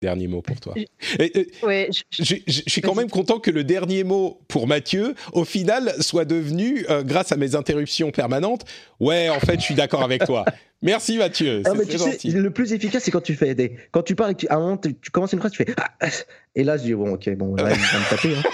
Dernier 0.03 0.27
mot 0.27 0.43
pour 0.43 0.59
toi. 0.59 0.75
je, 1.21 2.35
suis 2.67 2.81
quand 2.81 2.97
même 2.97 3.09
content 3.09 3.39
que 3.39 3.53
le 3.53 3.63
dernier 3.63 4.03
mot 4.03 4.41
pour 4.49 4.67
Mathieu, 4.67 5.15
au 5.33 5.45
final, 5.45 5.95
soit 6.01 6.25
devenu, 6.25 6.85
euh, 6.91 7.05
grâce 7.05 7.31
à 7.31 7.37
mes 7.37 7.55
interruptions 7.55 8.11
permanentes, 8.11 8.65
ouais, 8.99 9.29
en 9.29 9.39
fait, 9.39 9.61
je 9.61 9.65
suis 9.65 9.77
d'accord 9.77 10.03
avec 10.03 10.25
toi. 10.25 10.45
Merci 10.83 11.19
Mathieu. 11.19 11.63
le 11.65 12.49
plus 12.49 12.73
efficace, 12.73 13.05
c'est 13.05 13.13
quand 13.13 13.21
tu 13.21 13.37
fais 13.37 13.55
des. 13.55 13.77
Quand 13.93 14.03
tu 14.03 14.17
parles, 14.17 14.35
tu, 14.35 14.49
à 14.49 14.57
un 14.57 14.59
moment, 14.59 14.77
tu, 14.77 14.93
commences 15.13 15.33
une 15.33 15.39
phrase, 15.39 15.53
tu 15.53 15.65
fais. 15.65 15.73
Ah, 15.77 15.91
ah, 16.01 16.09
et 16.57 16.65
là, 16.65 16.77
je 16.77 16.83
dis, 16.83 16.95
bon, 16.95 17.15
ok, 17.15 17.31
bon, 17.37 17.55
là, 17.55 17.71
il 17.71 17.79
va 17.79 17.99
me 18.01 18.11
taper. 18.11 18.35
Hein. 18.35 18.49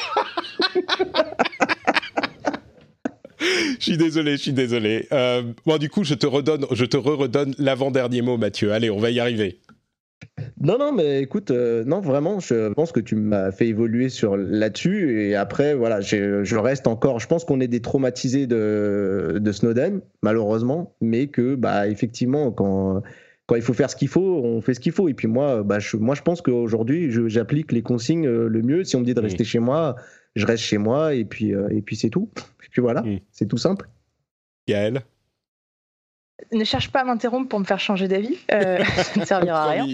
je 3.78 3.82
suis 3.82 3.96
désolé, 3.96 4.32
je 4.32 4.42
suis 4.42 4.52
désolé. 4.52 5.08
Euh, 5.12 5.42
bon, 5.64 5.78
du 5.78 5.88
coup, 5.88 6.04
je 6.04 6.12
te 6.12 6.26
redonne, 6.26 6.66
je 6.72 6.84
te 6.84 6.98
redonne 6.98 7.54
l'avant-dernier 7.56 8.20
mot, 8.20 8.36
Mathieu. 8.36 8.72
Allez, 8.72 8.90
on 8.90 8.98
va 8.98 9.10
y 9.10 9.18
arriver. 9.18 9.60
Non, 10.60 10.76
non, 10.78 10.92
mais 10.92 11.22
écoute, 11.22 11.50
euh, 11.50 11.84
non, 11.84 12.00
vraiment, 12.00 12.40
je 12.40 12.72
pense 12.72 12.90
que 12.90 13.00
tu 13.00 13.14
m'as 13.14 13.52
fait 13.52 13.68
évoluer 13.68 14.08
sur 14.08 14.36
là-dessus. 14.36 15.22
Et 15.22 15.36
après, 15.36 15.74
voilà, 15.74 16.00
je 16.00 16.56
reste 16.56 16.86
encore. 16.86 17.20
Je 17.20 17.26
pense 17.28 17.44
qu'on 17.44 17.60
est 17.60 17.68
des 17.68 17.80
traumatisés 17.80 18.46
de, 18.46 19.38
de 19.40 19.52
Snowden, 19.52 20.00
malheureusement, 20.22 20.94
mais 21.00 21.28
que, 21.28 21.54
bah, 21.54 21.88
effectivement, 21.88 22.50
quand 22.50 23.02
quand 23.48 23.56
il 23.56 23.62
faut 23.62 23.72
faire 23.72 23.90
ce 23.90 23.96
qu'il 23.96 24.08
faut, 24.08 24.42
on 24.44 24.60
fait 24.60 24.74
ce 24.74 24.80
qu'il 24.80 24.92
faut. 24.92 25.08
Et 25.08 25.14
puis 25.14 25.26
moi, 25.26 25.62
bah, 25.62 25.78
je, 25.78 25.96
moi, 25.96 26.14
je 26.14 26.20
pense 26.20 26.42
qu'aujourd'hui, 26.42 27.10
j'applique 27.28 27.72
les 27.72 27.80
consignes 27.80 28.26
euh, 28.26 28.46
le 28.46 28.62
mieux. 28.62 28.84
Si 28.84 28.94
on 28.94 29.00
me 29.00 29.06
dit 29.06 29.14
de 29.14 29.20
rester 29.20 29.42
chez 29.42 29.58
moi, 29.58 29.96
je 30.36 30.44
reste 30.44 30.62
chez 30.62 30.76
moi 30.76 31.14
et 31.14 31.24
puis, 31.24 31.54
euh, 31.54 31.66
et 31.70 31.80
puis 31.80 31.96
c'est 31.96 32.10
tout. 32.10 32.28
Et 32.36 32.68
puis 32.70 32.82
voilà, 32.82 33.02
c'est 33.32 33.46
tout 33.46 33.56
simple. 33.56 33.88
Gaël? 34.68 35.00
Ne 36.52 36.64
cherche 36.64 36.90
pas 36.90 37.00
à 37.00 37.04
m'interrompre 37.04 37.48
pour 37.48 37.58
me 37.58 37.64
faire 37.64 37.80
changer 37.80 38.08
d'avis, 38.08 38.38
euh, 38.52 38.82
ça 38.96 39.20
ne 39.20 39.24
servira 39.24 39.64
à 39.64 39.70
rien. 39.70 39.86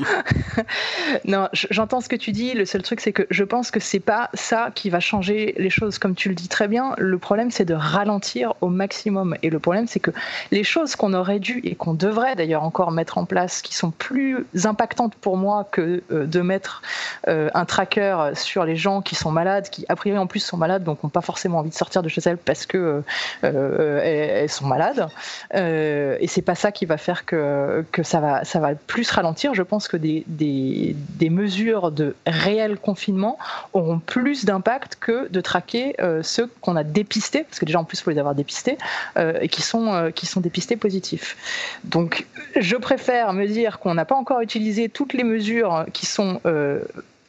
non, 1.25 1.49
j'entends 1.53 2.01
ce 2.01 2.09
que 2.09 2.16
tu 2.16 2.33
dis. 2.33 2.53
Le 2.53 2.65
seul 2.65 2.83
truc, 2.83 3.01
c'est 3.01 3.12
que 3.12 3.27
je 3.31 3.45
pense 3.45 3.71
que 3.71 3.81
c'est 3.81 4.01
pas 4.01 4.31
ça 4.35 4.71
qui 4.75 4.91
va 4.91 5.01
changer 5.01 5.55
les 5.57 5.71
choses, 5.71 5.99
comme 5.99 6.15
tu 6.15 6.29
le 6.29 6.35
dis 6.35 6.49
très 6.49 6.69
bien. 6.69 6.95
Le 6.99 7.19
problème, 7.19 7.51
c'est 7.51 7.65
de 7.65 7.75
ralentir 7.75 8.55
au 8.61 8.69
maximum. 8.69 9.37
Et 9.43 9.51
le 9.51 9.59
problème, 9.59 9.87
c'est 9.87 10.01
que 10.01 10.11
les 10.51 10.65
choses 10.65 10.97
qu'on 10.97 11.15
aurait 11.15 11.41
dû 11.41 11.61
et 11.65 11.75
qu'on 11.75 11.95
devrait 11.95 12.37
d'ailleurs 12.37 12.62
encore 12.62 12.93
mettre 12.93 13.19
en 13.19 13.25
place, 13.25 13.62
qui 13.62 13.75
sont 13.75 13.91
plus 13.91 14.47
impactantes 14.65 15.15
pour 15.15 15.37
moi 15.37 15.66
que 15.71 16.03
euh, 16.12 16.27
de 16.27 16.41
mettre 16.41 16.83
euh, 17.27 17.51
un 17.55 17.65
tracker 17.65 18.33
sur 18.35 18.65
les 18.65 18.77
gens 18.77 19.03
qui 19.03 19.15
sont 19.15 19.31
malades, 19.31 19.71
qui 19.71 19.87
a 19.89 19.97
priori 19.97 20.19
en 20.19 20.27
plus 20.27 20.41
sont 20.41 20.57
malades, 20.57 20.85
donc 20.85 21.03
n'ont 21.03 21.09
pas 21.11 21.23
forcément 21.23 21.59
envie 21.59 21.71
de 21.71 21.75
sortir 21.75 22.03
de 22.03 22.09
chez 22.09 22.21
elles 22.25 22.37
parce 22.37 22.66
que 22.66 23.03
elles, 23.43 24.51
sont 24.51 24.66
malades. 24.66 25.09
et 25.55 26.27
c'est 26.35 26.43
pas 26.43 26.56
ça 26.56 26.73
qui 26.73 26.85
va 26.85 26.97
faire 26.97 27.27
que, 27.27 27.85
ça, 28.02 28.19
va, 28.19 28.44
ça 28.44 28.59
va 28.59 28.74
plus 28.74 29.09
ralentir. 29.09 29.55
Je 29.55 29.62
pense 29.62 29.86
que 29.86 29.97
des, 29.97 30.97
mesures 31.31 31.93
de 31.93 32.16
réel 32.27 32.77
confinement 32.77 33.39
auront 33.73 34.01
plus 34.01 34.44
d'impact 34.44 34.97
que 34.98 35.28
de 35.28 35.40
traquer 35.40 35.94
euh, 36.01 36.24
ceux 36.24 36.51
qu'on 36.61 36.74
a 36.74 36.82
dépistés, 36.82 37.44
parce 37.44 37.61
que 37.61 37.65
déjà 37.65 37.78
en 37.78 37.85
plus 37.85 38.01
il 38.01 38.02
faut 38.02 38.11
les 38.11 38.19
avoir 38.19 38.35
dépistés, 38.35 38.78
euh, 39.16 39.39
et 39.40 39.48
euh, 39.74 40.11
qui 40.11 40.27
sont 40.27 40.40
dépistés 40.40 40.77
positifs. 40.77 41.36
Donc 41.85 42.27
je 42.56 42.77
préfère 42.77 43.32
me 43.32 43.47
dire 43.47 43.78
qu'on 43.78 43.94
n'a 43.94 44.05
pas 44.05 44.16
encore 44.16 44.40
utilisé 44.40 44.89
toutes 44.89 45.12
les 45.12 45.24
mesures 45.24 45.86
qui 45.93 46.06
sont 46.06 46.40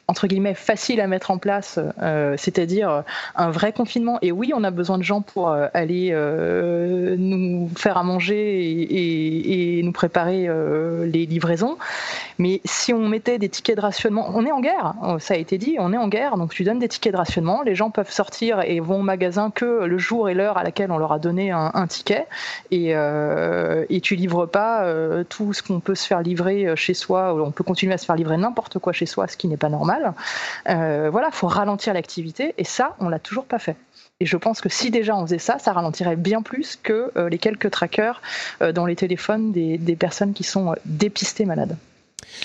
entre 0.08 0.28
guillemets 0.28 0.54
facile 0.54 1.00
à 1.00 1.06
mettre 1.08 1.30
en 1.30 1.38
place, 1.38 1.80
euh, 2.00 2.34
c'est-à-dire 2.38 3.02
un 3.34 3.50
vrai 3.50 3.72
confinement. 3.72 4.18
Et 4.22 4.30
oui, 4.30 4.52
on 4.54 4.62
a 4.62 4.70
besoin 4.70 4.98
de 4.98 5.02
gens 5.02 5.20
pour 5.20 5.50
euh, 5.50 5.66
aller 5.74 6.10
euh, 6.12 7.16
nous 7.18 7.68
faire 7.76 7.96
à 7.96 8.04
manger 8.04 9.78
et, 9.78 9.82
nous 9.82 9.92
préparer 9.92 10.48
les 11.06 11.26
livraisons. 11.26 11.76
Mais 12.38 12.60
si 12.64 12.92
on 12.92 13.08
mettait 13.08 13.38
des 13.38 13.48
tickets 13.48 13.76
de 13.76 13.80
rationnement, 13.80 14.30
on 14.34 14.44
est 14.44 14.52
en 14.52 14.60
guerre, 14.60 14.94
ça 15.18 15.34
a 15.34 15.36
été 15.36 15.58
dit, 15.58 15.76
on 15.78 15.92
est 15.92 15.96
en 15.96 16.08
guerre, 16.08 16.36
donc 16.36 16.52
tu 16.52 16.64
donnes 16.64 16.78
des 16.78 16.88
tickets 16.88 17.12
de 17.12 17.18
rationnement, 17.18 17.62
les 17.62 17.74
gens 17.74 17.90
peuvent 17.90 18.10
sortir 18.10 18.60
et 18.62 18.80
vont 18.80 19.00
au 19.00 19.02
magasin 19.02 19.50
que 19.50 19.84
le 19.84 19.98
jour 19.98 20.28
et 20.28 20.34
l'heure 20.34 20.58
à 20.58 20.64
laquelle 20.64 20.90
on 20.90 20.98
leur 20.98 21.12
a 21.12 21.18
donné 21.18 21.50
un, 21.50 21.86
ticket, 21.86 22.26
et, 22.70 22.90
et 22.90 24.00
tu 24.00 24.16
livres 24.16 24.46
pas 24.46 24.86
tout 25.28 25.52
ce 25.52 25.62
qu'on 25.62 25.80
peut 25.80 25.94
se 25.94 26.06
faire 26.06 26.20
livrer 26.22 26.76
chez 26.76 26.94
soi, 26.94 27.34
on 27.34 27.50
peut 27.50 27.64
continuer 27.64 27.94
à 27.94 27.98
se 27.98 28.04
faire 28.04 28.16
livrer 28.16 28.36
n'importe 28.36 28.78
quoi 28.78 28.92
chez 28.92 29.06
soi, 29.06 29.28
ce 29.28 29.36
qui 29.36 29.48
n'est 29.48 29.56
pas 29.56 29.68
normal. 29.68 30.14
Euh, 30.68 31.08
voilà, 31.10 31.30
faut 31.30 31.46
ralentir 31.46 31.94
l'activité 31.94 32.54
et 32.58 32.64
ça, 32.64 32.96
on 33.00 33.08
l'a 33.08 33.18
toujours 33.18 33.44
pas 33.44 33.58
fait. 33.58 33.76
Et 34.20 34.26
je 34.26 34.36
pense 34.36 34.60
que 34.60 34.68
si 34.68 34.90
déjà 34.90 35.14
on 35.14 35.22
faisait 35.26 35.38
ça, 35.38 35.58
ça 35.58 35.72
ralentirait 35.72 36.16
bien 36.16 36.42
plus 36.42 36.78
que 36.82 37.12
euh, 37.16 37.28
les 37.28 37.38
quelques 37.38 37.70
trackers 37.70 38.22
euh, 38.62 38.72
dans 38.72 38.86
les 38.86 38.96
téléphones 38.96 39.52
des 39.52 39.96
personnes 39.96 40.32
qui 40.32 40.44
sont 40.44 40.74
dépistées 40.84 41.44
malades. 41.44 41.76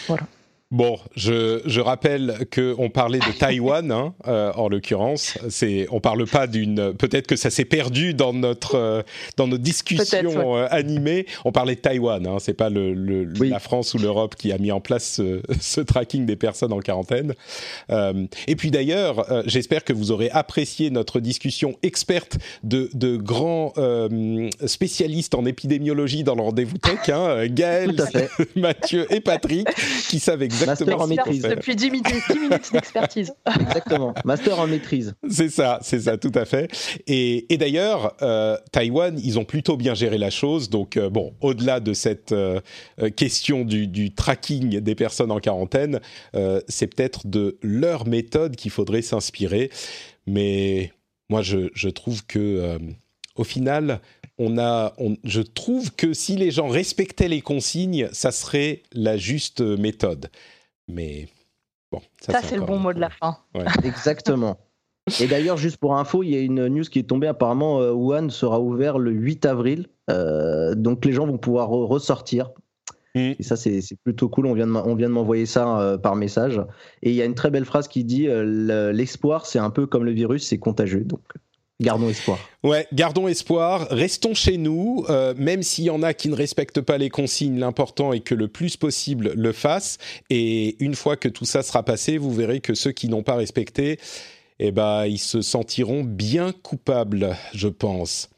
Voilà. 0.07 0.27
Bon, 0.71 0.97
je, 1.17 1.61
je 1.65 1.81
rappelle 1.81 2.47
que 2.49 2.73
on 2.77 2.89
parlait 2.89 3.19
de 3.19 3.37
Taïwan, 3.37 3.91
hein, 3.91 4.13
euh, 4.25 4.53
en 4.53 4.69
l'occurrence. 4.69 5.37
C'est, 5.49 5.85
on 5.91 5.99
parle 5.99 6.25
pas 6.25 6.47
d'une. 6.47 6.93
Peut-être 6.93 7.27
que 7.27 7.35
ça 7.35 7.49
s'est 7.49 7.65
perdu 7.65 8.13
dans 8.13 8.31
notre 8.31 8.75
euh, 8.75 9.03
dans 9.35 9.49
nos 9.49 9.57
discussions 9.57 10.55
euh, 10.55 10.67
animées. 10.71 11.25
On 11.43 11.51
parlait 11.51 11.75
de 11.75 11.81
Taïwan. 11.81 12.25
Hein, 12.25 12.37
c'est 12.39 12.53
pas 12.53 12.69
le, 12.69 12.93
le 12.93 13.25
la 13.43 13.59
France 13.59 13.93
ou 13.95 13.97
l'Europe 13.97 14.35
qui 14.35 14.53
a 14.53 14.57
mis 14.57 14.71
en 14.71 14.79
place 14.79 15.15
ce, 15.15 15.41
ce, 15.59 15.81
tracking 15.81 16.25
des 16.25 16.37
personnes 16.37 16.71
en 16.71 16.79
quarantaine. 16.79 17.33
Euh, 17.89 18.25
et 18.47 18.55
puis 18.55 18.71
d'ailleurs, 18.71 19.43
j'espère 19.47 19.83
que 19.83 19.91
vous 19.91 20.11
aurez 20.11 20.29
apprécié 20.29 20.89
notre 20.89 21.19
discussion 21.19 21.75
experte 21.83 22.37
de, 22.63 22.89
de 22.93 23.17
grands 23.17 23.73
spécialistes 24.65 25.35
en 25.35 25.45
épidémiologie 25.45 26.23
dans 26.23 26.35
le 26.35 26.43
rendez-vous 26.43 26.77
tech. 26.77 27.09
Hein, 27.09 27.47
Gaël, 27.47 27.93
Mathieu 28.55 29.05
et 29.13 29.19
Patrick, 29.19 29.67
qui 30.07 30.19
savent 30.19 30.41
exactement 30.41 30.60
Master 30.65 31.01
en 31.01 31.07
maîtrise. 31.07 31.41
Depuis 31.41 31.75
10 31.75 31.91
minutes, 31.91 32.71
d'expertise. 32.71 33.33
Exactement. 33.59 34.13
Master 34.25 34.59
en 34.59 34.67
maîtrise. 34.67 35.13
C'est 35.29 35.49
ça, 35.49 35.79
c'est 35.81 36.01
ça, 36.01 36.17
tout 36.17 36.31
à 36.35 36.45
fait. 36.45 36.71
Et, 37.07 37.53
et 37.53 37.57
d'ailleurs, 37.57 38.15
euh, 38.21 38.57
Taïwan, 38.71 39.19
ils 39.23 39.39
ont 39.39 39.45
plutôt 39.45 39.77
bien 39.77 39.93
géré 39.93 40.17
la 40.17 40.29
chose. 40.29 40.69
Donc, 40.69 40.97
euh, 40.97 41.09
bon, 41.09 41.33
au-delà 41.41 41.79
de 41.79 41.93
cette 41.93 42.31
euh, 42.31 42.59
question 43.15 43.63
du, 43.65 43.87
du, 43.87 44.13
tracking 44.13 44.79
des 44.79 44.95
personnes 44.95 45.31
en 45.31 45.39
quarantaine, 45.39 45.99
c'est 46.67 46.87
peut-être 46.87 47.27
de 47.27 47.57
leur 47.61 48.07
méthode 48.07 48.55
qu'il 48.55 48.71
faudrait 48.71 49.01
s'inspirer. 49.01 49.69
Mais 50.27 50.91
moi, 51.29 51.41
je, 51.41 51.69
je 51.73 51.89
trouve 51.89 52.25
que, 52.25 52.77
au 53.35 53.43
final, 53.43 54.01
on 54.43 54.57
a, 54.57 54.93
je 55.23 55.41
trouve 55.41 55.91
que 55.91 56.13
si 56.13 56.35
les 56.35 56.49
gens 56.49 56.67
respectaient 56.67 57.27
les 57.27 57.41
consignes, 57.41 58.09
ça 58.11 58.31
serait 58.31 58.81
la 58.91 59.15
juste 59.15 59.61
méthode. 59.61 60.31
Mais 60.87 61.27
bon, 61.91 62.01
ça, 62.19 62.41
c'est 62.41 62.55
le 62.55 62.65
bon 62.65 62.79
mot 62.79 62.91
de 62.91 62.99
la 62.99 63.11
fin. 63.11 63.37
Exactement. 63.83 64.57
Et 65.19 65.27
d'ailleurs, 65.27 65.57
juste 65.57 65.77
pour 65.77 65.95
info, 65.95 66.23
il 66.23 66.31
y 66.31 66.35
a 66.35 66.39
une 66.39 66.67
news 66.67 66.83
qui 66.83 66.97
est 66.97 67.03
tombée. 67.03 67.27
Apparemment, 67.27 67.81
euh, 67.81 67.91
Wuhan 67.91 68.29
sera 68.29 68.59
ouvert 68.59 68.97
le 68.97 69.11
8 69.11 69.45
avril. 69.45 69.87
Euh, 70.09 70.73
donc 70.73 71.05
les 71.05 71.13
gens 71.13 71.27
vont 71.27 71.37
pouvoir 71.37 71.69
ressortir. 71.69 72.49
Mm. 73.13 73.33
Et 73.37 73.43
ça, 73.43 73.55
c'est 73.55 73.83
plutôt 74.03 74.27
cool. 74.27 74.47
On 74.47 74.55
vient 74.55 74.65
de 74.65 75.07
m'envoyer 75.07 75.45
ça 75.45 75.79
euh, 75.79 75.97
par 75.99 76.15
message. 76.15 76.59
Et 77.03 77.11
il 77.11 77.15
y 77.15 77.21
a 77.21 77.25
une 77.25 77.35
très 77.35 77.51
belle 77.51 77.65
phrase 77.65 77.87
qui 77.87 78.03
dit 78.03 78.27
L'espoir, 78.27 79.45
c'est 79.45 79.59
un 79.59 79.69
peu 79.69 79.85
comme 79.85 80.03
le 80.03 80.11
virus, 80.11 80.47
c'est 80.47 80.59
contagieux. 80.59 81.03
Donc 81.03 81.21
Gardons 81.81 82.09
espoir. 82.09 82.37
Ouais, 82.63 82.87
gardons 82.93 83.27
espoir. 83.27 83.87
Restons 83.89 84.35
chez 84.35 84.57
nous, 84.57 85.03
euh, 85.09 85.33
même 85.35 85.63
s'il 85.63 85.85
y 85.85 85.89
en 85.89 86.03
a 86.03 86.13
qui 86.13 86.29
ne 86.29 86.35
respectent 86.35 86.81
pas 86.81 86.99
les 86.99 87.09
consignes. 87.09 87.57
L'important 87.57 88.13
est 88.13 88.19
que 88.19 88.35
le 88.35 88.47
plus 88.47 88.77
possible 88.77 89.31
le 89.35 89.51
fassent. 89.51 89.97
Et 90.29 90.75
une 90.83 90.93
fois 90.93 91.17
que 91.17 91.27
tout 91.27 91.45
ça 91.45 91.63
sera 91.63 91.83
passé, 91.83 92.19
vous 92.19 92.31
verrez 92.31 92.59
que 92.59 92.75
ceux 92.75 92.91
qui 92.91 93.09
n'ont 93.09 93.23
pas 93.23 93.35
respecté, 93.35 93.99
eh 94.59 94.71
ben, 94.71 95.07
ils 95.07 95.17
se 95.17 95.41
sentiront 95.41 96.03
bien 96.03 96.51
coupables, 96.51 97.35
je 97.55 97.67
pense. 97.67 98.29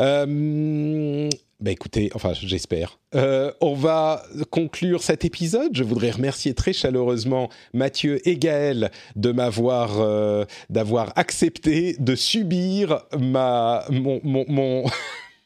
Euh, 0.00 1.28
bah 1.64 1.70
écoutez, 1.70 2.10
enfin 2.14 2.34
j'espère. 2.34 2.98
Euh, 3.14 3.50
on 3.62 3.72
va 3.72 4.22
conclure 4.50 5.02
cet 5.02 5.24
épisode. 5.24 5.70
Je 5.72 5.82
voudrais 5.82 6.10
remercier 6.10 6.52
très 6.52 6.74
chaleureusement 6.74 7.48
Mathieu 7.72 8.20
et 8.28 8.36
Gaël 8.36 8.90
de 9.16 9.32
m'avoir, 9.32 9.98
euh, 9.98 10.44
d'avoir 10.68 11.14
accepté 11.16 11.96
de 11.98 12.14
subir 12.16 13.06
ma, 13.18 13.86
mon, 13.90 14.20
mon, 14.22 14.84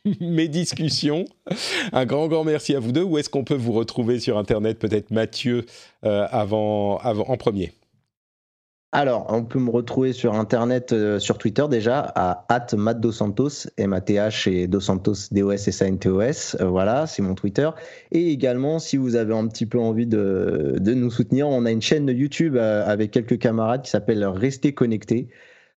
mes 0.20 0.48
discussions. 0.48 1.24
Un 1.92 2.04
grand, 2.04 2.26
grand 2.26 2.42
merci 2.42 2.74
à 2.74 2.80
vous 2.80 2.90
deux. 2.90 3.04
Où 3.04 3.16
est-ce 3.18 3.30
qu'on 3.30 3.44
peut 3.44 3.54
vous 3.54 3.72
retrouver 3.72 4.18
sur 4.18 4.38
Internet? 4.38 4.80
Peut-être 4.80 5.12
Mathieu 5.12 5.66
euh, 6.04 6.26
avant, 6.32 6.98
avant, 6.98 7.28
en 7.28 7.36
premier. 7.36 7.70
Alors, 8.90 9.26
on 9.28 9.44
peut 9.44 9.58
me 9.58 9.68
retrouver 9.68 10.14
sur 10.14 10.34
Internet, 10.34 10.92
euh, 10.92 11.18
sur 11.18 11.36
Twitter 11.36 11.66
déjà, 11.68 12.00
à 12.14 12.46
@matt_dos_santos, 12.74 13.68
M-A-T-H 13.76 14.48
et 14.48 14.66
dos 14.66 14.80
santos, 14.80 15.28
D-O-S-S-A-N-T-O-S. 15.30 16.56
Euh, 16.60 16.64
voilà, 16.64 17.06
c'est 17.06 17.20
mon 17.20 17.34
Twitter. 17.34 17.68
Et 18.12 18.30
également, 18.32 18.78
si 18.78 18.96
vous 18.96 19.14
avez 19.16 19.34
un 19.34 19.46
petit 19.46 19.66
peu 19.66 19.78
envie 19.78 20.06
de, 20.06 20.76
de 20.80 20.94
nous 20.94 21.10
soutenir, 21.10 21.48
on 21.48 21.66
a 21.66 21.70
une 21.70 21.82
chaîne 21.82 22.08
YouTube 22.08 22.56
euh, 22.56 22.82
avec 22.86 23.10
quelques 23.10 23.38
camarades 23.38 23.82
qui 23.82 23.90
s'appelle 23.90 24.24
Rester 24.24 24.72
Connecté. 24.72 25.28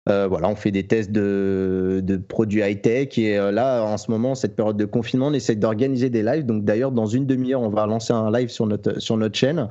Euh, 0.08 0.26
voilà, 0.26 0.48
on 0.48 0.56
fait 0.56 0.70
des 0.70 0.86
tests 0.86 1.12
de, 1.12 2.22
produits 2.28 2.62
high-tech 2.62 3.18
et 3.18 3.36
euh, 3.36 3.52
là, 3.52 3.84
en 3.84 3.98
ce 3.98 4.10
moment, 4.10 4.34
cette 4.34 4.56
période 4.56 4.76
de 4.76 4.86
confinement, 4.86 5.26
on 5.26 5.32
essaie 5.32 5.56
d'organiser 5.56 6.08
des 6.08 6.22
lives. 6.22 6.46
Donc 6.46 6.64
d'ailleurs, 6.64 6.90
dans 6.90 7.06
une 7.06 7.26
demi-heure, 7.26 7.60
on 7.60 7.68
va 7.68 7.86
lancer 7.86 8.12
un 8.12 8.30
live 8.30 8.48
sur 8.48 8.66
notre, 8.66 8.98
sur 8.98 9.16
notre 9.18 9.36
chaîne. 9.36 9.68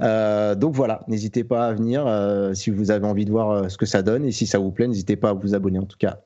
Euh, 0.00 0.54
donc 0.54 0.74
voilà, 0.74 1.02
n'hésitez 1.08 1.44
pas 1.44 1.66
à 1.66 1.74
venir 1.74 2.06
si 2.54 2.70
vous 2.70 2.90
avez 2.90 3.06
envie 3.06 3.26
de 3.26 3.30
voir 3.30 3.70
ce 3.70 3.76
que 3.76 3.86
ça 3.86 4.02
donne 4.02 4.24
et 4.24 4.32
si 4.32 4.46
ça 4.46 4.58
vous 4.58 4.70
plaît, 4.70 4.88
n'hésitez 4.88 5.16
pas 5.16 5.30
à 5.30 5.32
vous 5.34 5.54
abonner 5.54 5.78
en 5.78 5.86
tout 5.86 5.98
cas. 5.98 6.20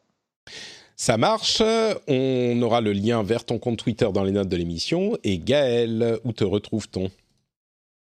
Ça 0.96 1.16
marche. 1.16 1.62
On 2.06 2.62
aura 2.62 2.80
le 2.80 2.92
lien 2.92 3.22
vers 3.22 3.44
ton 3.44 3.58
compte 3.58 3.78
Twitter 3.78 4.08
dans 4.12 4.22
les 4.22 4.32
notes 4.32 4.48
de 4.48 4.56
l'émission. 4.56 5.16
Et 5.24 5.38
Gaël, 5.38 6.18
où 6.24 6.32
te 6.32 6.44
retrouve-t-on? 6.44 7.10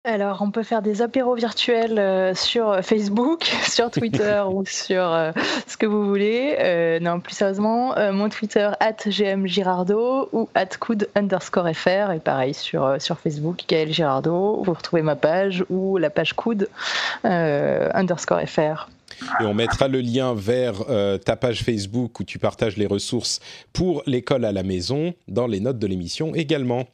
Alors, 0.04 0.42
on 0.42 0.52
peut 0.52 0.62
faire 0.62 0.80
des 0.80 1.02
apéros 1.02 1.34
virtuels 1.34 1.98
euh, 1.98 2.32
sur 2.32 2.82
Facebook, 2.82 3.44
sur 3.68 3.90
Twitter 3.90 4.42
ou 4.50 4.64
sur 4.64 5.02
euh, 5.02 5.32
ce 5.66 5.76
que 5.76 5.86
vous 5.86 6.06
voulez. 6.06 6.56
Euh, 6.60 7.00
non, 7.00 7.18
plus 7.20 7.34
sérieusement, 7.34 7.94
mon 8.12 8.28
Twitter, 8.28 8.70
gmgirardo 9.06 10.28
ou 10.32 10.48
at 10.54 10.68
underscore 11.16 11.70
fr. 11.74 12.12
Et 12.12 12.20
pareil, 12.20 12.54
sur, 12.54 12.96
sur 13.00 13.18
Facebook, 13.18 13.64
Gaël 13.68 13.92
Girardo. 13.92 14.62
Vous 14.62 14.72
retrouvez 14.72 15.02
ma 15.02 15.16
page 15.16 15.64
ou 15.68 15.98
la 15.98 16.10
page 16.10 16.32
coud 16.32 16.68
underscore 17.24 18.42
fr. 18.46 18.88
Et 19.40 19.44
on 19.44 19.54
mettra 19.54 19.88
le 19.88 20.00
lien 20.00 20.32
vers 20.32 20.84
ta 21.24 21.36
page 21.36 21.64
Facebook 21.64 22.20
où 22.20 22.24
tu 22.24 22.38
partages 22.38 22.76
les 22.76 22.86
ressources 22.86 23.40
pour 23.72 24.02
l'école 24.06 24.44
à 24.44 24.52
la 24.52 24.62
maison 24.62 25.12
dans 25.26 25.48
les 25.48 25.60
notes 25.60 25.78
de 25.78 25.86
l'émission 25.86 26.34
également. 26.34 26.86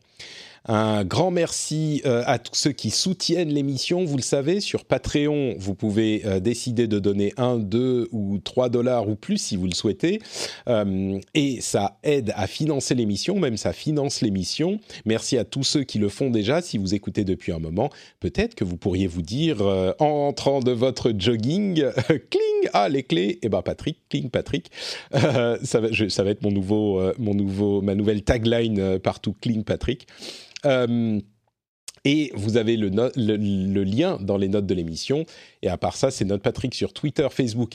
Un 0.67 1.05
grand 1.05 1.31
merci 1.31 2.01
euh, 2.07 2.23
à 2.25 2.39
tous 2.39 2.55
ceux 2.55 2.73
qui 2.73 2.89
soutiennent 2.89 3.51
l'émission. 3.51 4.05
Vous 4.05 4.17
le 4.17 4.23
savez, 4.23 4.61
sur 4.61 4.87
Patreon, 4.87 5.57
vous 5.59 5.75
pouvez 5.75 6.23
euh, 6.25 6.41
décider 6.41 6.87
de 6.87 6.99
donner 6.99 7.35
1, 7.37 7.59
2 7.59 8.09
ou 8.13 8.39
3 8.39 8.71
dollars 8.71 9.07
ou 9.07 9.15
plus 9.15 9.37
si 9.37 9.57
vous 9.57 9.67
le 9.67 9.75
souhaitez. 9.75 10.23
Euh, 10.69 11.21
et 11.35 11.61
ça 11.61 11.99
aide 12.03 12.33
à 12.35 12.47
financer 12.47 12.95
l'émission, 12.95 13.39
même 13.39 13.59
ça 13.59 13.75
finance 13.75 14.23
l'émission. 14.23 14.81
Merci 15.05 15.37
à 15.37 15.45
tous 15.45 15.65
ceux 15.65 15.85
qui 15.85 15.99
le 15.99 16.09
font 16.09 16.31
déjà. 16.31 16.63
Si 16.63 16.79
vous 16.79 16.95
écoutez 16.95 17.25
depuis 17.25 17.53
un 17.53 17.59
moment, 17.59 17.91
peut-être 18.21 18.55
que 18.55 18.65
vous 18.65 18.79
pourriez 18.79 19.07
vous 19.07 19.23
dire, 19.23 19.61
en 19.61 20.29
entrant 20.29 20.61
de 20.61 20.73
votre 20.73 21.13
jogging, 21.17 21.85
cling, 22.09 22.71
ah 22.73 22.89
les 22.89 23.03
clés, 23.03 23.39
eh 23.43 23.51
ben 23.51 23.61
Patrick, 23.61 23.99
cling 24.09 24.31
Patrick. 24.31 24.71
ça, 25.13 25.81
va, 25.81 25.89
ça 26.09 26.25
va 26.25 26.31
être 26.31 26.43
mon 26.43 26.53
nouveau, 26.53 27.03
mon 27.19 27.35
nouveau, 27.35 27.83
ma 27.83 27.95
nouvelle 27.95 28.23
tagline 28.23 28.99
partout, 28.99 29.35
cling 29.39 29.63
Patrick. 29.63 30.07
Euh, 30.67 31.21
et 32.05 32.33
vous 32.35 32.59
avez 32.59 32.77
le, 32.77 32.91
le, 33.17 33.85
lien 33.85 34.19
dans 34.21 34.37
les 34.37 34.49
notes 34.49 34.67
de 34.67 34.75
l'émission. 34.75 35.25
Et 35.63 35.69
à 35.69 35.79
part 35.79 35.97
ça, 35.97 36.11
c'est 36.11 36.27
notre 36.27 36.43
Patrick 36.43 36.75
sur 36.75 36.93
Twitter, 36.93 37.27
Facebook 37.31 37.75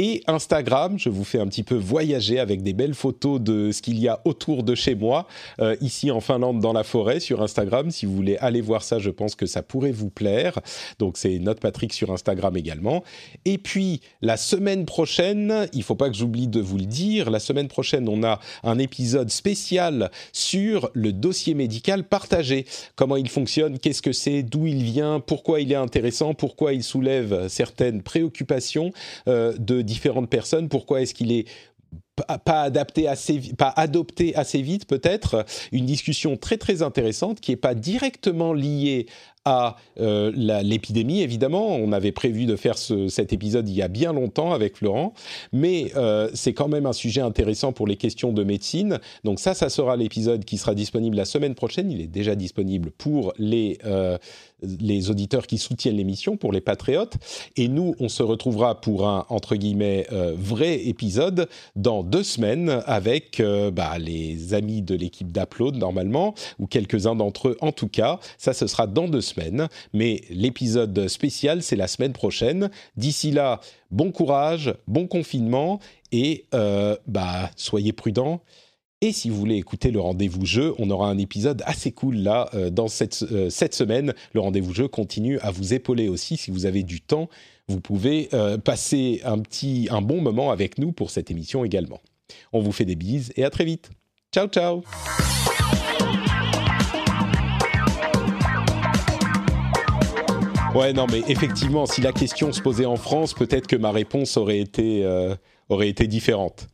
et 0.00 0.22
Instagram. 0.26 0.98
Je 0.98 1.10
vous 1.10 1.24
fais 1.24 1.38
un 1.38 1.46
petit 1.46 1.62
peu 1.62 1.74
voyager 1.74 2.40
avec 2.40 2.62
des 2.62 2.72
belles 2.72 2.94
photos 2.94 3.38
de 3.38 3.70
ce 3.70 3.82
qu'il 3.82 3.98
y 3.98 4.08
a 4.08 4.20
autour 4.24 4.62
de 4.62 4.74
chez 4.74 4.94
moi, 4.94 5.28
euh, 5.60 5.76
ici 5.82 6.10
en 6.10 6.20
Finlande, 6.20 6.58
dans 6.58 6.72
la 6.72 6.84
forêt, 6.84 7.20
sur 7.20 7.42
Instagram. 7.42 7.90
Si 7.90 8.06
vous 8.06 8.16
voulez 8.16 8.38
aller 8.38 8.62
voir 8.62 8.82
ça, 8.82 8.98
je 8.98 9.10
pense 9.10 9.34
que 9.34 9.44
ça 9.44 9.62
pourrait 9.62 9.92
vous 9.92 10.08
plaire. 10.08 10.58
Donc 10.98 11.18
c'est 11.18 11.38
Note 11.38 11.60
Patrick 11.60 11.92
sur 11.92 12.10
Instagram 12.10 12.56
également. 12.56 13.04
Et 13.44 13.58
puis 13.58 14.00
la 14.22 14.38
semaine 14.38 14.86
prochaine, 14.86 15.68
il 15.74 15.82
faut 15.82 15.96
pas 15.96 16.08
que 16.08 16.16
j'oublie 16.16 16.48
de 16.48 16.60
vous 16.60 16.78
le 16.78 16.86
dire, 16.86 17.30
la 17.30 17.38
semaine 17.38 17.68
prochaine, 17.68 18.08
on 18.08 18.24
a 18.24 18.40
un 18.64 18.78
épisode 18.78 19.28
spécial 19.28 20.10
sur 20.32 20.88
le 20.94 21.12
dossier 21.12 21.52
médical 21.52 22.04
partagé. 22.04 22.64
Comment 22.96 23.16
il 23.16 23.28
fonctionne, 23.28 23.78
qu'est-ce 23.78 24.00
que 24.00 24.12
c'est, 24.12 24.42
d'où 24.42 24.66
il 24.66 24.82
vient, 24.82 25.20
pourquoi 25.20 25.60
il 25.60 25.70
est 25.72 25.76
intéressant, 25.76 26.32
pourquoi 26.32 26.72
il 26.72 26.82
soulève 26.82 27.48
certaines 27.48 28.00
préoccupations 28.00 28.92
euh, 29.28 29.52
de 29.58 29.89
différentes 29.90 30.30
personnes. 30.30 30.68
Pourquoi 30.68 31.02
est-ce 31.02 31.14
qu'il 31.14 31.32
est 31.32 31.48
pas 32.44 32.62
adapté 32.62 33.08
assez, 33.08 33.40
pas 33.56 33.72
adopté 33.76 34.34
assez 34.36 34.62
vite 34.62 34.86
peut-être, 34.86 35.44
une 35.72 35.86
discussion 35.86 36.36
très 36.36 36.56
très 36.56 36.82
intéressante 36.82 37.40
qui 37.40 37.52
n'est 37.52 37.56
pas 37.56 37.74
directement 37.74 38.52
liée 38.52 39.06
à 39.44 39.76
euh, 39.98 40.30
l'épidémie, 40.62 41.22
évidemment. 41.22 41.74
On 41.76 41.92
avait 41.92 42.12
prévu 42.12 42.44
de 42.44 42.56
faire 42.56 42.76
cet 42.76 43.32
épisode 43.32 43.68
il 43.68 43.74
y 43.74 43.82
a 43.82 43.88
bien 43.88 44.12
longtemps 44.12 44.52
avec 44.52 44.76
Florent, 44.76 45.14
mais 45.52 45.92
euh, 45.96 46.28
c'est 46.34 46.52
quand 46.52 46.68
même 46.68 46.86
un 46.86 46.92
sujet 46.92 47.20
intéressant 47.22 47.72
pour 47.72 47.86
les 47.86 47.96
questions 47.96 48.32
de 48.32 48.44
médecine. 48.44 48.98
Donc 49.24 49.40
ça, 49.40 49.54
ça 49.54 49.70
sera 49.70 49.96
l'épisode 49.96 50.44
qui 50.44 50.58
sera 50.58 50.74
disponible 50.74 51.16
la 51.16 51.24
semaine 51.24 51.54
prochaine. 51.54 51.90
Il 51.90 52.00
est 52.00 52.06
déjà 52.06 52.34
disponible 52.34 52.90
pour 52.90 53.32
les, 53.38 53.78
euh, 53.84 54.18
les 54.62 55.10
auditeurs 55.10 55.46
qui 55.46 55.56
soutiennent 55.56 55.96
l'émission, 55.96 56.36
pour 56.36 56.52
les 56.52 56.60
patriotes. 56.60 57.14
Et 57.56 57.68
nous, 57.68 57.94
on 57.98 58.08
se 58.08 58.22
retrouvera 58.22 58.80
pour 58.80 59.08
un, 59.08 59.24
entre 59.30 59.56
guillemets, 59.56 60.06
vrai 60.10 60.86
épisode 60.86 61.48
dans 61.76 62.02
deux 62.10 62.22
semaines 62.22 62.82
avec 62.86 63.42
bah, 63.72 63.98
les 63.98 64.52
amis 64.54 64.82
de 64.82 64.94
l'équipe 64.94 65.32
d'Upload, 65.32 65.76
normalement, 65.76 66.34
ou 66.58 66.66
quelques-uns 66.66 67.14
d'entre 67.14 67.48
eux 67.48 67.56
en 67.60 67.72
tout 67.72 67.88
cas. 67.88 68.18
Ça, 68.36 68.52
ce 68.52 68.66
sera 68.66 68.86
dans 68.86 69.08
deux 69.08 69.20
semaines 69.20 69.30
semaine, 69.30 69.68
mais 69.92 70.22
l'épisode 70.30 71.08
spécial, 71.08 71.62
c'est 71.62 71.76
la 71.76 71.88
semaine 71.88 72.12
prochaine. 72.12 72.70
D'ici 72.96 73.30
là, 73.30 73.60
bon 73.90 74.12
courage, 74.12 74.74
bon 74.86 75.06
confinement 75.06 75.80
et 76.12 76.46
euh, 76.54 76.96
bah, 77.06 77.50
soyez 77.56 77.92
prudents. 77.92 78.42
Et 79.02 79.12
si 79.12 79.30
vous 79.30 79.36
voulez 79.36 79.56
écouter 79.56 79.90
le 79.90 80.00
rendez-vous 80.00 80.44
jeu, 80.44 80.74
on 80.78 80.90
aura 80.90 81.08
un 81.08 81.16
épisode 81.16 81.62
assez 81.64 81.90
cool 81.90 82.16
là 82.16 82.50
euh, 82.52 82.68
dans 82.68 82.88
cette, 82.88 83.24
euh, 83.32 83.48
cette 83.48 83.74
semaine. 83.74 84.12
Le 84.34 84.40
rendez-vous 84.40 84.74
jeu 84.74 84.88
continue 84.88 85.38
à 85.38 85.50
vous 85.50 85.72
épauler 85.72 86.08
aussi 86.08 86.36
si 86.36 86.50
vous 86.50 86.66
avez 86.66 86.82
du 86.82 87.00
temps. 87.00 87.28
Vous 87.66 87.80
pouvez 87.80 88.28
passer 88.64 89.20
un 89.24 89.38
petit, 89.38 89.86
un 89.92 90.02
bon 90.02 90.20
moment 90.20 90.50
avec 90.50 90.76
nous 90.76 90.90
pour 90.90 91.12
cette 91.12 91.30
émission 91.30 91.64
également. 91.64 92.00
On 92.52 92.60
vous 92.60 92.72
fait 92.72 92.84
des 92.84 92.96
bises 92.96 93.32
et 93.36 93.44
à 93.44 93.50
très 93.50 93.64
vite. 93.64 93.90
Ciao 94.34 94.48
ciao. 94.48 94.82
Ouais, 100.74 100.92
non, 100.92 101.06
mais 101.10 101.22
effectivement, 101.26 101.84
si 101.84 102.00
la 102.00 102.12
question 102.12 102.52
se 102.52 102.60
posait 102.60 102.86
en 102.86 102.96
France, 102.96 103.34
peut-être 103.34 103.66
que 103.66 103.74
ma 103.74 103.90
réponse 103.90 104.36
aurait 104.36 104.60
été, 104.60 105.04
euh, 105.04 105.34
aurait 105.68 105.88
été 105.88 106.06
différente. 106.06 106.68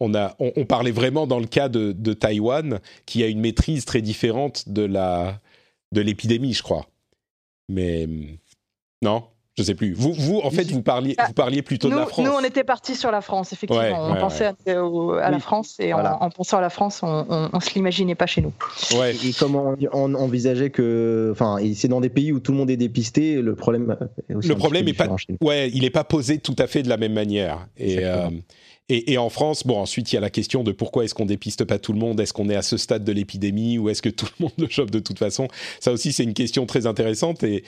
On, 0.00 0.14
a, 0.14 0.36
on, 0.38 0.66
parlait 0.66 0.90
vraiment 0.90 1.26
dans 1.26 1.38
le 1.38 1.46
cas 1.46 1.68
de, 1.68 1.92
de, 1.92 2.12
Taïwan, 2.12 2.80
qui 3.06 3.22
a 3.22 3.28
une 3.28 3.40
maîtrise 3.40 3.86
très 3.86 4.02
différente 4.02 4.68
de 4.68 4.82
la 4.82 5.40
de 5.92 6.00
l'épidémie, 6.02 6.52
je 6.52 6.62
crois. 6.62 6.86
Mais 7.68 8.06
non, 9.02 9.24
je 9.56 9.62
sais 9.62 9.74
plus. 9.74 9.94
Vous, 9.94 10.12
vous 10.12 10.40
en 10.40 10.50
fait, 10.50 10.64
vous 10.70 10.82
parliez, 10.82 11.14
ah, 11.16 11.26
vous 11.28 11.32
parliez 11.32 11.62
plutôt 11.62 11.88
de 11.88 11.94
la 11.94 12.06
France. 12.06 12.26
Nous, 12.26 12.32
on 12.32 12.44
était 12.44 12.64
parti 12.64 12.94
sur 12.94 13.10
la 13.10 13.22
France, 13.22 13.52
effectivement. 13.54 14.10
on 14.10 14.16
pensait 14.16 14.46
à, 14.46 15.30
la 15.30 15.38
France 15.38 15.76
et 15.78 15.94
en, 15.94 16.30
pensant 16.30 16.58
à 16.58 16.60
la 16.60 16.68
France, 16.68 17.00
on, 17.02 17.48
ne 17.52 17.60
se 17.60 17.74
l'imaginait 17.74 18.14
pas 18.14 18.26
chez 18.26 18.42
nous. 18.42 18.52
Ouais. 18.98 19.14
Et, 19.24 19.32
comme 19.32 19.56
on, 19.56 20.14
envisageait 20.14 20.70
que, 20.70 21.30
enfin, 21.32 21.56
c'est 21.74 21.88
dans 21.88 22.02
des 22.02 22.10
pays 22.10 22.32
où 22.32 22.40
tout 22.40 22.52
le 22.52 22.58
monde 22.58 22.70
est 22.70 22.76
dépisté, 22.76 23.40
le 23.40 23.54
problème. 23.54 23.96
le 24.28 24.54
problème 24.54 24.88
est 24.88 24.92
pas, 24.92 25.08
ouais, 25.40 25.70
il 25.72 25.82
n'est 25.82 25.90
pas 25.90 26.04
posé 26.04 26.38
tout 26.38 26.56
à 26.58 26.66
fait 26.66 26.82
de 26.82 26.90
la 26.90 26.98
même 26.98 27.14
manière. 27.14 27.66
Euh, 27.80 28.28
et, 28.88 29.12
et, 29.12 29.18
en 29.18 29.28
France, 29.30 29.66
bon, 29.66 29.78
ensuite, 29.78 30.12
il 30.12 30.14
y 30.14 30.18
a 30.18 30.20
la 30.20 30.30
question 30.30 30.62
de 30.62 30.70
pourquoi 30.70 31.04
est-ce 31.04 31.14
qu'on 31.14 31.26
dépiste 31.26 31.64
pas 31.64 31.78
tout 31.78 31.92
le 31.92 31.98
monde? 31.98 32.20
Est-ce 32.20 32.32
qu'on 32.32 32.48
est 32.48 32.54
à 32.54 32.62
ce 32.62 32.76
stade 32.76 33.04
de 33.04 33.12
l'épidémie 33.12 33.78
ou 33.78 33.88
est-ce 33.88 34.00
que 34.02 34.08
tout 34.08 34.26
le 34.38 34.44
monde 34.44 34.54
le 34.58 34.68
chope 34.68 34.90
de 34.90 35.00
toute 35.00 35.18
façon? 35.18 35.48
Ça 35.80 35.92
aussi, 35.92 36.12
c'est 36.12 36.22
une 36.24 36.34
question 36.34 36.66
très 36.66 36.86
intéressante 36.86 37.42
et 37.42 37.64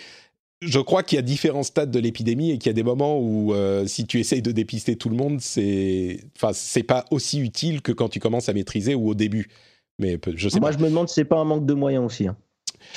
je 0.61 0.79
crois 0.81 1.03
qu'il 1.03 1.17
y 1.17 1.19
a 1.19 1.23
différents 1.23 1.63
stades 1.63 1.91
de 1.91 1.99
l'épidémie 1.99 2.51
et 2.51 2.59
qu'il 2.59 2.69
y 2.69 2.71
a 2.71 2.75
des 2.75 2.83
moments 2.83 3.19
où 3.19 3.55
euh, 3.55 3.87
si 3.87 4.07
tu 4.07 4.19
essayes 4.19 4.43
de 4.43 4.51
dépister 4.53 4.97
tout 4.97 5.09
le 5.09 5.17
monde, 5.17 5.41
c'est 5.41 6.21
enfin 6.37 6.53
c'est 6.53 6.83
pas 6.83 7.05
aussi 7.11 7.39
utile 7.39 7.81
que 7.81 7.93
quand 7.93 8.09
tu 8.09 8.19
commences 8.19 8.49
à 8.49 8.53
maîtriser 8.53 8.95
ou 8.95 9.09
au 9.09 9.15
début. 9.15 9.49
Mais 10.01 10.19
je 10.35 10.49
sais 10.49 10.61
Moi, 10.61 10.73
je 10.73 10.79
me 10.79 10.89
demande 10.89 11.09
si 11.09 11.17
c'est 11.17 11.25
pas 11.25 11.39
un 11.39 11.45
manque 11.45 11.67
de 11.67 11.75
moyens 11.75 12.05
aussi. 12.05 12.29
Hein. 12.29 12.37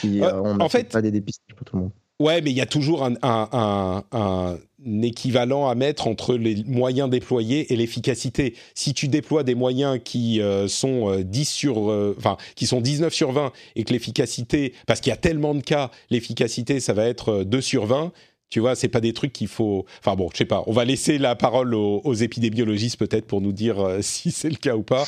Euh, 0.06 0.41
on 0.43 0.60
en 0.60 0.69
fait, 0.69 0.91
pas 0.91 1.02
des 1.02 1.11
dépistages 1.11 1.56
pour 1.56 1.65
tout 1.65 1.76
le 1.76 1.84
monde. 1.84 1.91
Ouais, 2.22 2.39
mais 2.41 2.52
il 2.52 2.57
y 2.57 2.61
a 2.61 2.68
toujours 2.68 3.03
un, 3.03 4.64
équivalent 5.02 5.68
à 5.68 5.73
mettre 5.73 6.06
entre 6.07 6.35
les 6.35 6.64
moyens 6.68 7.10
déployés 7.10 7.73
et 7.73 7.76
l'efficacité. 7.76 8.53
Si 8.76 8.93
tu 8.93 9.07
déploies 9.07 9.43
des 9.43 9.56
moyens 9.56 9.99
qui 10.03 10.39
euh, 10.39 10.68
sont 10.68 11.15
10 11.19 11.41
euh, 11.41 11.43
sur, 11.43 11.89
euh, 11.89 12.15
enfin, 12.19 12.38
qui 12.56 12.68
sont 12.68 12.80
19 12.80 13.11
sur 13.11 13.31
20 13.31 13.52
et 13.76 13.84
que 13.84 13.91
l'efficacité, 13.91 14.73
parce 14.85 15.02
qu'il 15.02 15.10
y 15.10 15.14
a 15.14 15.18
tellement 15.18 15.56
de 15.56 15.61
cas, 15.61 15.89
l'efficacité, 16.11 16.80
ça 16.80 16.93
va 16.93 17.06
être 17.06 17.43
2 17.43 17.60
sur 17.60 17.88
20. 17.88 18.11
Tu 18.52 18.60
vois, 18.60 18.76
c'est 18.76 18.88
pas 18.88 19.02
des 19.02 19.14
trucs 19.14 19.34
qu'il 19.34 19.48
faut. 19.48 19.85
Enfin 19.99 20.15
bon, 20.15 20.30
je 20.31 20.38
sais 20.38 20.45
pas. 20.45 20.64
On 20.68 20.73
va 20.73 20.85
laisser 20.85 21.18
la 21.18 21.35
parole 21.35 21.73
aux, 21.73 22.02
aux 22.03 22.14
épidémiologistes 22.14 22.99
peut-être 22.99 23.26
pour 23.26 23.41
nous 23.41 23.53
dire 23.53 23.98
si 24.02 24.30
c'est 24.30 24.49
le 24.49 24.57
cas 24.57 24.76
ou 24.76 24.84
pas. 24.84 25.06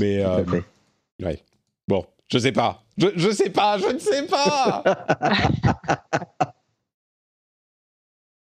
Mais 0.00 0.24
ouais. 1.22 1.42
Je 2.32 2.38
sais 2.38 2.52
pas. 2.52 2.82
Je, 2.96 3.30
sais 3.32 3.50
pas, 3.50 3.78
je 3.78 3.86
ne 3.86 3.98
sais 3.98 4.26
pas. 4.26 4.84